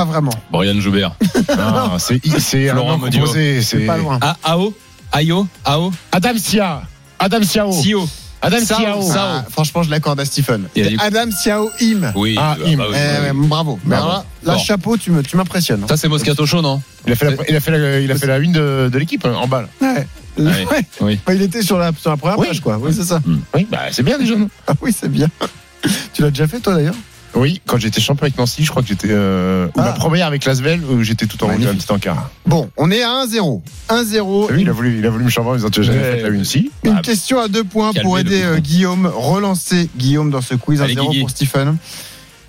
Pas 0.00 0.06
vraiment. 0.06 0.32
Brian 0.50 0.80
Joubert. 0.80 1.12
Non, 1.58 1.98
c'est 1.98 2.20
c'est 2.38 2.72
Modiot. 2.72 3.20
composé. 3.20 3.60
C'est 3.62 3.80
pas 3.84 3.98
loin. 3.98 4.18
Ah, 4.22 4.34
Ao? 4.44 4.72
Ayo? 5.12 5.46
Ao? 5.62 5.92
Adam 6.10 6.38
Sia. 6.38 6.82
Adam 7.18 7.42
Siao. 7.42 7.70
Sio. 7.72 8.08
Adam 8.40 8.60
Sao, 8.64 8.78
Siao. 8.78 9.02
Sao. 9.02 9.18
Ah, 9.20 9.44
franchement, 9.50 9.82
je 9.82 9.90
l'accorde 9.90 10.18
à 10.20 10.24
Stephen. 10.24 10.68
Adam 10.98 11.30
Xiao 11.30 11.70
Im. 11.82 12.12
Oui. 12.14 12.34
Ah, 12.38 12.56
bah, 12.58 12.64
Im. 12.66 12.76
bah 12.78 12.84
oui, 12.90 12.96
Eh, 12.96 13.30
oui. 13.30 13.46
bravo. 13.46 13.78
Mais 13.84 13.96
Bravo. 13.96 14.24
là, 14.42 14.56
chapeau, 14.56 14.96
tu 14.96 15.10
me- 15.10 15.22
tu 15.22 15.36
m'impressionnes. 15.36 15.84
Ça, 15.86 15.98
c'est 15.98 16.08
Moscato 16.08 16.46
Show, 16.46 16.62
non? 16.62 16.80
Il 17.06 17.12
a 17.12 17.16
fait 17.16 17.26
la, 17.26 17.32
il 17.50 17.54
a 17.56 17.60
fait 17.60 17.70
la, 17.72 18.00
il 18.00 18.10
a 18.10 18.14
fait 18.14 18.26
la 18.26 18.38
une 18.38 18.52
de, 18.52 18.88
de 18.90 18.98
l'équipe 18.98 19.26
hein, 19.26 19.34
en 19.34 19.46
balle. 19.46 19.68
Ouais. 19.82 20.06
Ouais. 20.38 20.66
Oui. 21.02 21.20
Bah, 21.26 21.34
il 21.34 21.42
était 21.42 21.60
sur 21.60 21.76
la, 21.76 21.90
sur 22.00 22.08
la 22.08 22.16
première 22.16 22.38
Oui. 22.38 22.46
page, 22.46 22.60
quoi. 22.62 22.78
Oui, 22.80 22.94
c'est 22.96 23.04
ça. 23.04 23.20
Oui, 23.54 23.66
bah 23.70 23.80
c'est 23.90 24.02
bien 24.02 24.16
déjà. 24.16 24.32
Ah 24.66 24.72
oui, 24.80 24.94
c'est 24.98 25.10
bien. 25.10 25.28
tu 26.14 26.22
l'as 26.22 26.30
déjà 26.30 26.46
fait, 26.48 26.60
toi, 26.60 26.72
d'ailleurs? 26.74 26.94
Oui, 27.34 27.60
quand 27.64 27.78
j'étais 27.78 28.00
champion 28.00 28.24
avec 28.24 28.36
Nancy, 28.36 28.64
je 28.64 28.70
crois 28.70 28.82
que 28.82 28.88
j'étais 28.88 29.08
euh, 29.10 29.66
ou 29.68 29.70
Ah. 29.80 29.82
ma 29.84 29.92
première 29.92 30.26
avec 30.26 30.44
Lasvel 30.44 30.82
où 30.84 31.02
j'étais 31.04 31.26
tout 31.26 31.42
en 31.44 31.46
haut, 31.46 31.50
Magnifique. 31.50 31.72
un 31.74 31.76
petit 31.76 31.92
encart. 31.92 32.30
Bon, 32.44 32.68
on 32.76 32.90
est 32.90 33.02
à 33.02 33.24
1-0. 33.24 33.62
1-0. 33.88 34.46
Ah 34.48 34.52
oui, 34.54 34.62
il 34.62 34.68
a 34.68 34.72
voulu, 34.72 34.98
il 34.98 35.06
a 35.06 35.10
voulu 35.10 35.24
me 35.24 35.30
chamber 35.30 35.50
en 35.50 35.54
disant 35.54 35.70
tu 35.70 35.82
jamais 35.84 36.00
fait 36.00 36.22
la 36.22 36.28
une 36.30 36.44
si. 36.44 36.70
Une 36.82 37.00
question 37.02 37.38
à 37.40 37.46
deux 37.48 37.62
points 37.64 37.92
pour 37.92 38.18
aider 38.18 38.42
euh. 38.42 38.58
Guillaume, 38.58 39.06
relancer 39.06 39.88
Guillaume 39.96 40.30
dans 40.30 40.40
ce 40.40 40.54
quiz. 40.56 40.82
Allez, 40.82 40.94
1-0 40.94 41.06
Guigui. 41.08 41.20
pour 41.20 41.30
Stephen. 41.30 41.76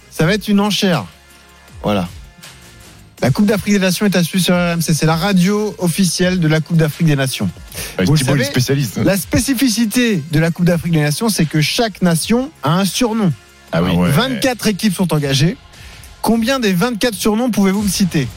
Ça 0.09 0.25
va 0.25 0.34
être 0.34 0.47
une 0.47 0.59
enchère. 0.59 1.05
Voilà. 1.84 2.07
La 3.21 3.29
Coupe 3.29 3.45
d'Afrique 3.45 3.75
des 3.75 3.79
Nations 3.79 4.07
est 4.07 4.15
à 4.15 4.23
suivre 4.23 4.43
sur 4.43 4.55
RMC. 4.55 4.82
C'est 4.95 5.05
la 5.05 5.15
radio 5.15 5.75
officielle 5.77 6.39
de 6.39 6.47
la 6.47 6.59
Coupe 6.59 6.77
d'Afrique 6.77 7.05
des 7.05 7.15
Nations. 7.15 7.49
Ouais, 7.99 8.05
Vous 8.05 8.13
le 8.13 8.17
Thibaut, 8.17 8.32
il 8.36 8.41
est 8.41 8.43
savez, 8.45 8.51
spécialiste. 8.51 8.97
La 9.03 9.15
spécificité 9.15 10.23
de 10.32 10.39
la 10.39 10.49
Coupe 10.49 10.65
d'Afrique 10.65 10.93
des 10.93 11.01
Nations, 11.01 11.29
c'est 11.29 11.45
que 11.45 11.61
chaque 11.61 12.01
nation 12.01 12.49
a 12.63 12.71
un 12.79 12.86
surnom. 12.86 13.32
Ah 13.72 13.82
oui. 13.82 13.93
24 13.95 14.67
équipes 14.67 14.95
sont 14.95 15.13
engagées. 15.13 15.57
Combien 16.22 16.59
des 16.59 16.74
24 16.74 17.15
surnoms 17.15 17.49
pouvez-vous 17.49 17.82
me 17.82 17.89
citer? 17.89 18.28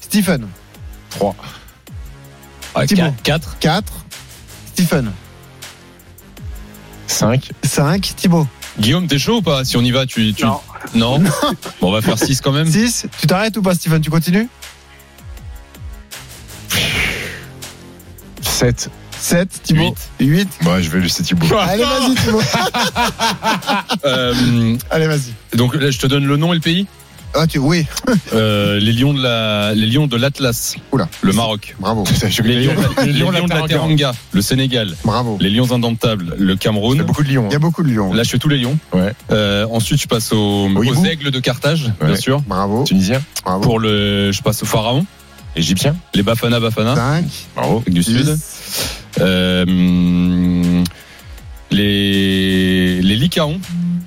Stephen 0.00 0.46
3. 1.10 1.34
Thibaut 2.86 3.14
4. 3.22 3.58
4. 3.58 3.92
Stephen 4.72 5.12
5. 7.06 7.50
5. 7.62 8.12
Thibaut 8.16 8.46
Guillaume, 8.78 9.06
t'es 9.06 9.18
chaud 9.18 9.36
ou 9.36 9.42
pas? 9.42 9.64
Si 9.64 9.76
on 9.76 9.82
y 9.82 9.92
va, 9.92 10.04
tu. 10.06 10.34
tu... 10.34 10.44
Non. 10.94 11.18
Bon, 11.80 11.88
on 11.88 11.92
va 11.92 12.02
faire 12.02 12.18
6 12.18 12.40
quand 12.40 12.52
même. 12.52 12.66
6. 12.70 13.06
Tu 13.20 13.26
t'arrêtes 13.26 13.56
ou 13.56 13.62
pas, 13.62 13.74
Stephen? 13.74 14.00
Tu 14.00 14.10
continues? 14.10 14.48
7. 18.42 18.90
7. 19.24 19.48
Thibaut 19.62 19.94
8. 20.20 20.48
Moi, 20.64 20.80
je 20.82 20.90
vais 20.90 21.00
laisser 21.00 21.22
Thibaut. 21.22 21.46
Allez, 21.58 21.82
vas-y, 21.82 22.14
Thibaut. 22.14 22.42
Euh, 24.04 24.76
Allez, 24.90 25.06
vas-y. 25.06 25.56
donc 25.56 25.74
là, 25.74 25.90
je 25.90 25.98
te 25.98 26.06
donne 26.06 26.26
le 26.26 26.36
nom 26.36 26.52
et 26.52 26.56
le 26.56 26.60
pays? 26.60 26.86
Ah, 27.34 27.46
tu, 27.46 27.58
oui. 27.58 27.86
Euh, 28.34 28.78
les 28.78 28.92
lions 28.92 29.14
de 29.14 29.22
la, 29.22 29.72
les 29.74 29.86
lions 29.86 30.06
de 30.06 30.16
l'Atlas. 30.16 30.76
Oula. 30.92 31.08
Le 31.22 31.32
Maroc. 31.32 31.74
Bravo. 31.80 32.04
Les 32.44 32.66
lions, 32.66 32.74
Les 33.00 33.06
les 33.06 33.12
lions 33.14 33.32
de 33.32 33.40
de 33.48 33.54
la 33.54 33.66
Teranga. 33.66 34.12
Le 34.32 34.42
Sénégal. 34.42 34.94
Bravo. 35.04 35.38
Les 35.40 35.48
lions 35.50 35.72
indomptables. 35.72 36.34
Le 36.38 36.54
Cameroun. 36.56 36.94
Il 36.96 36.98
y 36.98 37.00
a 37.00 37.04
beaucoup 37.04 37.24
de 37.24 37.28
lions. 37.30 37.46
Il 37.48 37.52
y 37.54 37.56
a 37.56 37.58
beaucoup 37.58 37.82
de 37.82 37.88
lions. 37.88 38.12
Là, 38.12 38.22
je 38.24 38.28
fais 38.30 38.38
tous 38.38 38.48
les 38.50 38.58
lions. 38.58 38.78
Ouais. 38.92 39.12
Euh, 39.32 39.66
ensuite, 39.72 40.00
je 40.02 40.06
passe 40.06 40.32
aux, 40.32 40.68
Au 40.68 40.76
aux 40.76 40.84
hibou. 40.84 41.04
aigles 41.06 41.30
de 41.30 41.40
Carthage, 41.40 41.90
bien 42.04 42.14
sûr. 42.16 42.40
Bravo. 42.42 42.84
Tunisien. 42.84 43.20
Bravo. 43.44 43.62
Pour 43.62 43.78
le, 43.80 44.30
je 44.30 44.42
passe 44.42 44.62
au 44.62 44.66
pharaon. 44.66 45.04
Égyptien. 45.56 45.96
Les 46.14 46.22
Bafana 46.22 46.60
Bafana. 46.60 46.94
5. 46.94 47.24
Bravo. 47.56 47.82
Du 47.88 48.02
Sud. 48.02 48.36
Euh, 49.20 49.64
les, 51.70 53.00
les 53.02 53.16
Licaons. 53.16 53.60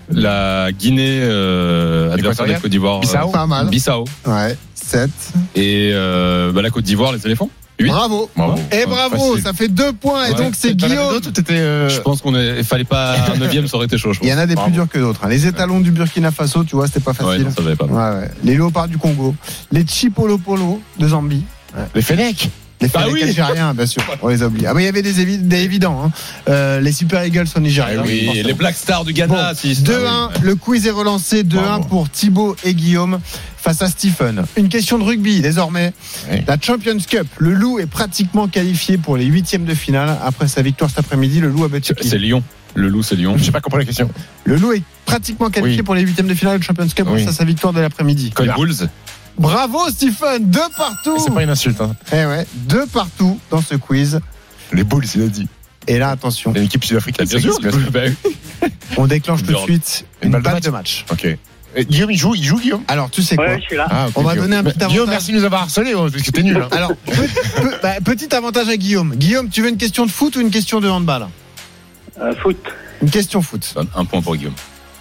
La 0.09 0.71
Guinée, 0.71 1.19
euh, 1.21 2.13
adversaire 2.13 2.45
de 2.45 2.51
la. 2.53 2.59
Côte 2.59 2.71
d'Ivoire. 2.71 2.99
Bissau. 3.01 3.27
Pas 3.29 3.45
mal. 3.45 3.67
Bissau. 3.67 4.05
Ouais. 4.25 4.57
7. 4.73 5.09
Et 5.55 5.91
euh, 5.93 6.51
bah, 6.53 6.61
la 6.61 6.69
Côte 6.69 6.85
d'Ivoire, 6.85 7.11
les 7.11 7.25
éléphants. 7.25 7.49
Huit. 7.79 7.89
Bravo. 7.89 8.29
Bravo. 8.35 8.55
Et 8.71 8.85
bravo, 8.85 9.17
facile. 9.31 9.43
ça 9.43 9.53
fait 9.53 9.67
2 9.67 9.91
points. 9.93 10.27
Et 10.27 10.31
Ouais. 10.31 10.37
donc, 10.37 10.53
c'est 10.57 10.75
Guillaume. 10.75 11.19
euh, 11.51 11.89
Je 11.89 11.99
pense 12.01 12.21
qu'on 12.21 12.33
est, 12.35 12.63
fallait 12.63 12.85
pas 12.85 13.15
un 13.33 13.37
neuvième, 13.37 13.67
ça 13.67 13.75
aurait 13.75 13.85
été 13.85 13.97
chaud. 13.97 14.13
Je 14.13 14.19
pense. 14.19 14.27
Il 14.27 14.31
y 14.31 14.33
en 14.33 14.37
a 14.39 14.47
des 14.47 14.55
Bravo. 14.55 14.69
plus 14.69 14.73
durs 14.73 14.87
que 14.89 14.97
d'autres. 14.97 15.19
hein. 15.25 15.29
Les 15.29 15.45
étalons 15.45 15.81
du 15.81 15.91
Burkina 15.91 16.31
Faso, 16.31 16.63
tu 16.63 16.75
vois, 16.77 16.87
c'était 16.87 17.01
pas 17.01 17.11
Ouais, 17.11 17.17
facile. 17.17 17.43
non, 17.43 17.51
ça 17.51 17.61
valait 17.61 17.75
pas. 17.75 17.85
Ouais, 17.85 18.19
ouais. 18.21 18.31
Les 18.45 18.53
léopards 18.55 18.87
du 18.87 18.97
Congo. 18.97 19.35
Les 19.71 19.85
Chipolopolo 19.85 20.81
de 20.97 21.07
Zambie. 21.07 21.43
Les 21.93 22.01
Fennecs. 22.01 22.49
Les 22.79 22.87
Bah 22.89 22.99
Fennecs 22.99 23.13
oui. 23.13 23.23
algériens, 23.23 23.73
bien 23.73 23.85
sûr. 23.87 24.03
On 24.21 24.27
les 24.27 24.43
a 24.43 24.47
oubliés. 24.47 24.67
Ah, 24.67 24.73
mais 24.75 24.83
il 24.83 24.85
y 24.85 24.89
avait 24.89 25.01
des, 25.01 25.19
évi- 25.25 25.39
des 25.41 25.63
évidents. 25.63 25.99
hein. 26.05 26.11
Euh, 26.47 26.79
les 26.79 26.91
Super 26.91 27.25
Eagles 27.25 27.47
sont 27.47 27.59
nigériens. 27.59 28.01
Ah 28.03 28.07
oui, 28.07 28.29
les 28.45 28.53
Black 28.53 28.75
Stars 28.75 29.03
du 29.03 29.13
Ghana. 29.13 29.53
Bon, 29.53 29.57
si- 29.59 29.73
2-1, 29.81 30.29
le 30.43 30.55
quiz 30.55 30.85
est 30.85 30.91
relancé. 30.91 31.43
2-1 31.43 31.61
Bravo. 31.63 31.83
pour 31.85 32.09
Thibaut 32.09 32.55
et 32.63 32.75
Guillaume 32.75 33.19
face 33.57 33.81
à 33.81 33.87
Stephen. 33.89 34.43
Une 34.57 34.69
question 34.69 34.99
de 34.99 35.03
rugby 35.03 35.41
désormais. 35.41 35.91
Oui. 36.31 36.43
La 36.47 36.57
Champions 36.61 36.97
Cup. 36.99 37.27
Le 37.39 37.53
Loup 37.53 37.79
est 37.79 37.87
pratiquement 37.87 38.47
qualifié 38.47 38.97
pour 38.99 39.17
les 39.17 39.25
huitièmes 39.25 39.65
de 39.65 39.73
finale. 39.73 40.15
Après 40.23 40.47
sa 40.47 40.61
victoire 40.61 40.89
cet 40.91 40.99
après-midi, 40.99 41.39
le 41.39 41.49
Loup 41.49 41.63
a 41.63 41.69
battu 41.69 41.93
C'est 41.99 42.17
Lyon. 42.19 42.43
Le 42.75 42.89
loup, 42.89 43.01
c'est 43.01 43.15
Lyon. 43.15 43.35
J'ai 43.39 43.51
pas 43.51 43.59
compris 43.59 43.79
la 43.79 43.85
question. 43.85 44.07
Le 44.43 44.55
Loup 44.55 44.73
est 44.73 44.83
pratiquement 45.05 45.49
qualifié 45.49 45.77
Oui. 45.79 45.83
pour 45.83 45.95
les 45.95 46.01
huitièmes 46.03 46.27
de 46.27 46.35
finale 46.35 46.59
de 46.59 46.63
Champions 46.63 46.85
Cup 46.87 47.07
Oui. 47.09 47.23
grâce 47.23 47.33
à 47.33 47.37
sa 47.37 47.43
victoire 47.43 47.73
de 47.73 47.79
l'après-midi. 47.79 48.31
Les 48.39 48.49
Bulls. 48.53 48.87
Bravo 49.37 49.89
Stephen, 49.89 50.49
deux 50.49 50.59
partout. 50.75 51.17
C'est 51.23 51.33
pas 51.33 51.43
une 51.43 51.49
insulte. 51.49 51.79
Hein. 51.81 51.95
Eh 52.11 52.25
ouais, 52.25 52.45
deux 52.53 52.85
partout 52.87 53.39
dans 53.51 53.61
ce 53.61 53.75
quiz. 53.75 54.19
Les 54.73 54.83
Bulls, 54.83 55.05
il 55.15 55.21
a 55.23 55.27
dit. 55.27 55.47
Et 55.87 55.99
là, 55.99 56.09
attention, 56.09 56.51
Il 56.51 56.55
y 56.55 56.57
a 56.57 56.61
une 56.61 56.65
équipe 56.65 56.83
sud-africaine. 56.83 57.27
Bien 57.27 57.39
sûr. 57.39 57.57
Bah, 57.91 57.99
on 58.97 59.07
déclenche 59.07 59.43
tout 59.43 59.53
de 59.53 59.57
suite 59.59 60.05
une, 60.21 60.31
balle, 60.31 60.59
de 60.59 60.69
match. 60.69 61.05
Ok. 61.11 61.25
Et 61.75 61.85
Guillaume, 61.85 62.09
il 62.11 62.17
joue, 62.17 62.33
il 62.35 62.43
joue 62.43 62.59
Guillaume? 62.59 62.83
Alors, 62.87 63.09
tu 63.11 63.21
sais 63.21 63.35
quoi 63.35 63.45
Ouais, 63.45 63.59
je 63.61 63.65
suis 63.67 63.75
là. 63.77 63.87
Ah, 63.89 64.07
On 64.15 64.23
va 64.23 64.31
Guillaume. 64.31 64.45
donner 64.49 64.55
un 64.57 64.63
petit 64.63 64.77
Bah, 64.79 64.87
Guillaume, 64.87 65.03
avantage. 65.09 65.13
merci 65.27 65.31
de 65.31 65.37
nous 65.37 65.43
avoir 65.45 65.61
harcelé, 65.61 65.93
oh, 65.93 66.01
parce 66.01 66.13
que 66.13 66.23
c'était 66.23 66.41
nul. 66.43 66.57
hein. 66.57 66.67
Alors, 66.71 66.95
pe- 67.05 67.11
pe- 67.11 67.81
bah, 67.83 67.93
petit 68.03 68.33
avantage 68.35 68.67
à 68.69 68.75
Guillaume. 68.77 69.15
Guillaume, 69.15 69.49
tu 69.49 69.61
veux 69.61 69.69
une 69.69 69.77
question 69.77 70.05
de 70.05 70.11
foot 70.11 70.35
ou 70.35 70.41
une 70.41 70.49
question 70.49 70.79
de 70.81 70.89
handball? 70.89 71.27
Euh, 72.19 72.33
foot. 72.41 72.57
Une 73.01 73.11
question 73.11 73.41
foot. 73.43 73.75
Un 73.95 74.05
point 74.05 74.21
pour 74.21 74.35
Guillaume. 74.35 74.55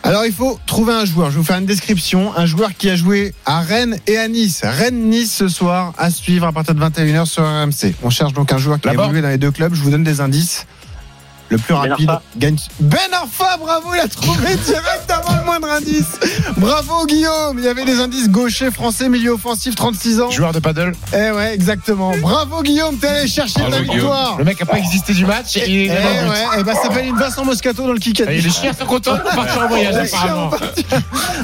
Alors, 0.06 0.24
il 0.24 0.32
faut 0.32 0.56
trouver 0.66 0.92
un 0.92 1.04
joueur. 1.04 1.30
Je 1.30 1.34
vais 1.34 1.40
vous 1.40 1.44
faire 1.44 1.58
une 1.58 1.66
description. 1.66 2.32
Un 2.36 2.46
joueur 2.46 2.76
qui 2.76 2.88
a 2.88 2.94
joué 2.94 3.34
à 3.44 3.58
Rennes 3.60 3.98
et 4.06 4.16
à 4.18 4.28
Nice. 4.28 4.60
Rennes-Nice 4.62 5.34
ce 5.34 5.48
soir, 5.48 5.94
à 5.98 6.10
suivre 6.10 6.46
à 6.46 6.52
partir 6.52 6.76
de 6.76 6.80
21h 6.80 7.26
sur 7.26 7.42
RMC. 7.42 7.92
On 8.04 8.10
cherche 8.10 8.32
donc 8.32 8.52
un 8.52 8.58
joueur 8.58 8.80
qui 8.80 8.88
a 8.88 8.92
évolué 8.92 9.20
dans 9.20 9.30
les 9.30 9.36
deux 9.36 9.50
clubs. 9.50 9.74
Je 9.74 9.82
vous 9.82 9.90
donne 9.90 10.04
des 10.04 10.20
indices. 10.20 10.64
Le 11.48 11.58
plus 11.58 11.74
Ben 11.74 11.90
rapide 11.90 12.10
Arfa. 12.10 12.22
gagne. 12.36 12.56
Ben 12.80 12.98
Arfa, 13.12 13.56
bravo, 13.58 13.88
il 13.94 14.00
a 14.00 14.08
trouvé 14.08 14.56
direct 14.64 15.08
avant 15.10 15.36
le 15.38 15.44
moindre 15.44 15.68
indice. 15.70 16.18
Bravo 16.56 17.06
Guillaume, 17.06 17.58
il 17.58 17.64
y 17.64 17.68
avait 17.68 17.84
des 17.84 18.00
indices 18.00 18.28
gaucher, 18.28 18.70
français, 18.70 19.08
milieu 19.08 19.32
offensif, 19.32 19.74
36 19.76 20.20
ans. 20.20 20.30
Joueur 20.30 20.52
de 20.52 20.58
paddle. 20.58 20.92
Eh 21.12 21.30
ouais, 21.30 21.54
exactement. 21.54 22.12
Bravo 22.20 22.62
Guillaume, 22.62 22.96
t'es 22.96 23.06
allé 23.06 23.28
chercher 23.28 23.60
Bravo, 23.60 23.72
ta 23.76 23.80
Guillaume. 23.82 23.96
victoire. 23.96 24.38
Le 24.38 24.44
mec 24.44 24.60
a 24.60 24.66
pas 24.66 24.78
existé 24.78 25.12
du 25.14 25.24
match. 25.24 25.56
Et 25.56 25.64
il 25.68 25.76
Eh 25.76 25.84
est 25.84 25.88
dans 25.88 25.94
le 25.94 26.24
but. 26.24 26.30
ouais, 26.30 26.44
eh 26.58 26.62
ben, 26.64 26.74
ça 26.74 26.82
s'appelle 26.82 27.06
une 27.06 27.16
Vincent 27.16 27.44
Moscato 27.44 27.82
dans 27.86 27.92
le 27.92 27.98
kick 27.98 28.20
Et 28.20 28.40
les 28.40 28.50
chiens 28.50 28.72
sont 28.72 28.86
contents 28.86 29.14
de 29.16 29.20
partir 29.20 29.62
en 29.64 29.68
voyage, 29.68 29.94
apparemment. 29.94 30.50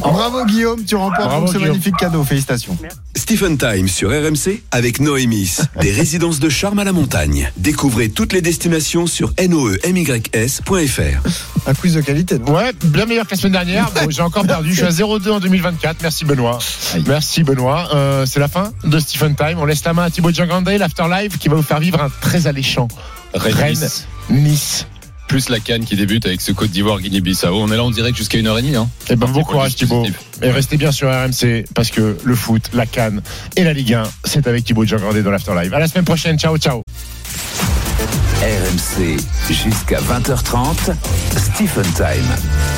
Bravo 0.00 0.44
Guillaume, 0.46 0.84
tu 0.84 0.96
remportes 0.96 1.20
Bravo, 1.28 1.40
donc 1.40 1.48
ce 1.48 1.52
Guillaume. 1.58 1.68
magnifique 1.72 1.96
cadeau. 1.96 2.24
Félicitations. 2.24 2.76
Stephen 3.16 3.56
Time 3.58 3.88
sur 3.88 4.10
RMC 4.10 4.62
avec 4.70 5.00
Noémis. 5.00 5.58
Des 5.80 5.92
résidences 5.92 6.40
de 6.40 6.48
charme 6.48 6.78
à 6.80 6.84
la 6.84 6.92
montagne. 6.92 7.50
Découvrez 7.56 8.08
toutes 8.08 8.32
les 8.32 8.40
destinations 8.42 9.06
sur 9.06 9.32
E 9.40 9.78
noemys.fr. 9.92 11.68
Un 11.68 11.74
quiz 11.74 11.94
de 11.94 12.00
qualité. 12.00 12.38
non 12.38 12.52
Ouais, 12.52 12.72
bien 12.84 13.06
meilleur 13.06 13.26
que 13.26 13.32
la 13.32 13.36
semaine 13.36 13.52
dernière. 13.52 13.90
Bon, 13.92 14.10
j'ai 14.10 14.22
encore 14.22 14.46
perdu. 14.46 14.70
Je 14.74 14.84
suis 14.86 15.02
à 15.02 15.06
0-2 15.06 15.30
en 15.30 15.40
2024. 15.40 15.98
Merci 16.02 16.24
Benoît. 16.24 16.58
Merci 17.06 17.44
Benoît. 17.44 17.88
Euh, 17.94 18.26
c'est 18.26 18.40
la 18.40 18.48
fin 18.48 18.72
de 18.84 18.98
Stephen 18.98 19.34
Time. 19.36 19.58
On 19.58 19.64
laisse 19.64 19.84
la 19.84 19.92
main 19.92 20.04
à 20.04 20.10
Thibaut 20.10 20.30
Giangrande, 20.30 20.68
l'Afterlife, 20.68 21.38
qui 21.38 21.48
va 21.48 21.56
vous 21.56 21.62
faire 21.62 21.80
vivre 21.80 22.02
un 22.02 22.10
très 22.20 22.46
alléchant. 22.46 22.88
Rennes, 23.34 23.54
Rennes, 23.54 23.70
Nice. 23.74 24.06
Nice. 24.30 24.86
Plus 25.28 25.48
la 25.48 25.60
canne 25.60 25.84
qui 25.84 25.96
débute 25.96 26.26
avec 26.26 26.42
ce 26.42 26.52
Côte 26.52 26.70
d'Ivoire, 26.70 27.00
Guinée-Bissau. 27.00 27.48
On 27.54 27.70
est 27.72 27.76
là 27.76 27.84
en 27.84 27.90
direct 27.90 28.16
jusqu'à 28.16 28.36
1h30. 28.38 28.76
Hein. 28.76 28.88
Et 29.08 29.16
ben, 29.16 29.26
bon 29.26 29.42
courage 29.44 29.76
Thibaut. 29.76 30.06
Et 30.42 30.50
restez 30.50 30.76
bien 30.76 30.92
sur 30.92 31.08
RMC 31.08 31.64
parce 31.74 31.90
que 31.90 32.18
le 32.22 32.34
foot, 32.34 32.70
la 32.74 32.84
Cannes 32.84 33.22
et 33.56 33.64
la 33.64 33.72
Ligue 33.72 33.94
1, 33.94 34.02
c'est 34.24 34.46
avec 34.46 34.64
Thibaut 34.64 34.84
Giangrande 34.84 35.16
dans 35.22 35.30
l'Afterlife. 35.30 35.72
À 35.72 35.78
la 35.78 35.88
semaine 35.88 36.04
prochaine. 36.04 36.38
Ciao, 36.38 36.58
ciao. 36.58 36.82
RMC 38.42 39.20
jusqu'à 39.50 40.00
20h30. 40.00 40.96
Stephen 41.36 41.84
Time. 41.94 42.62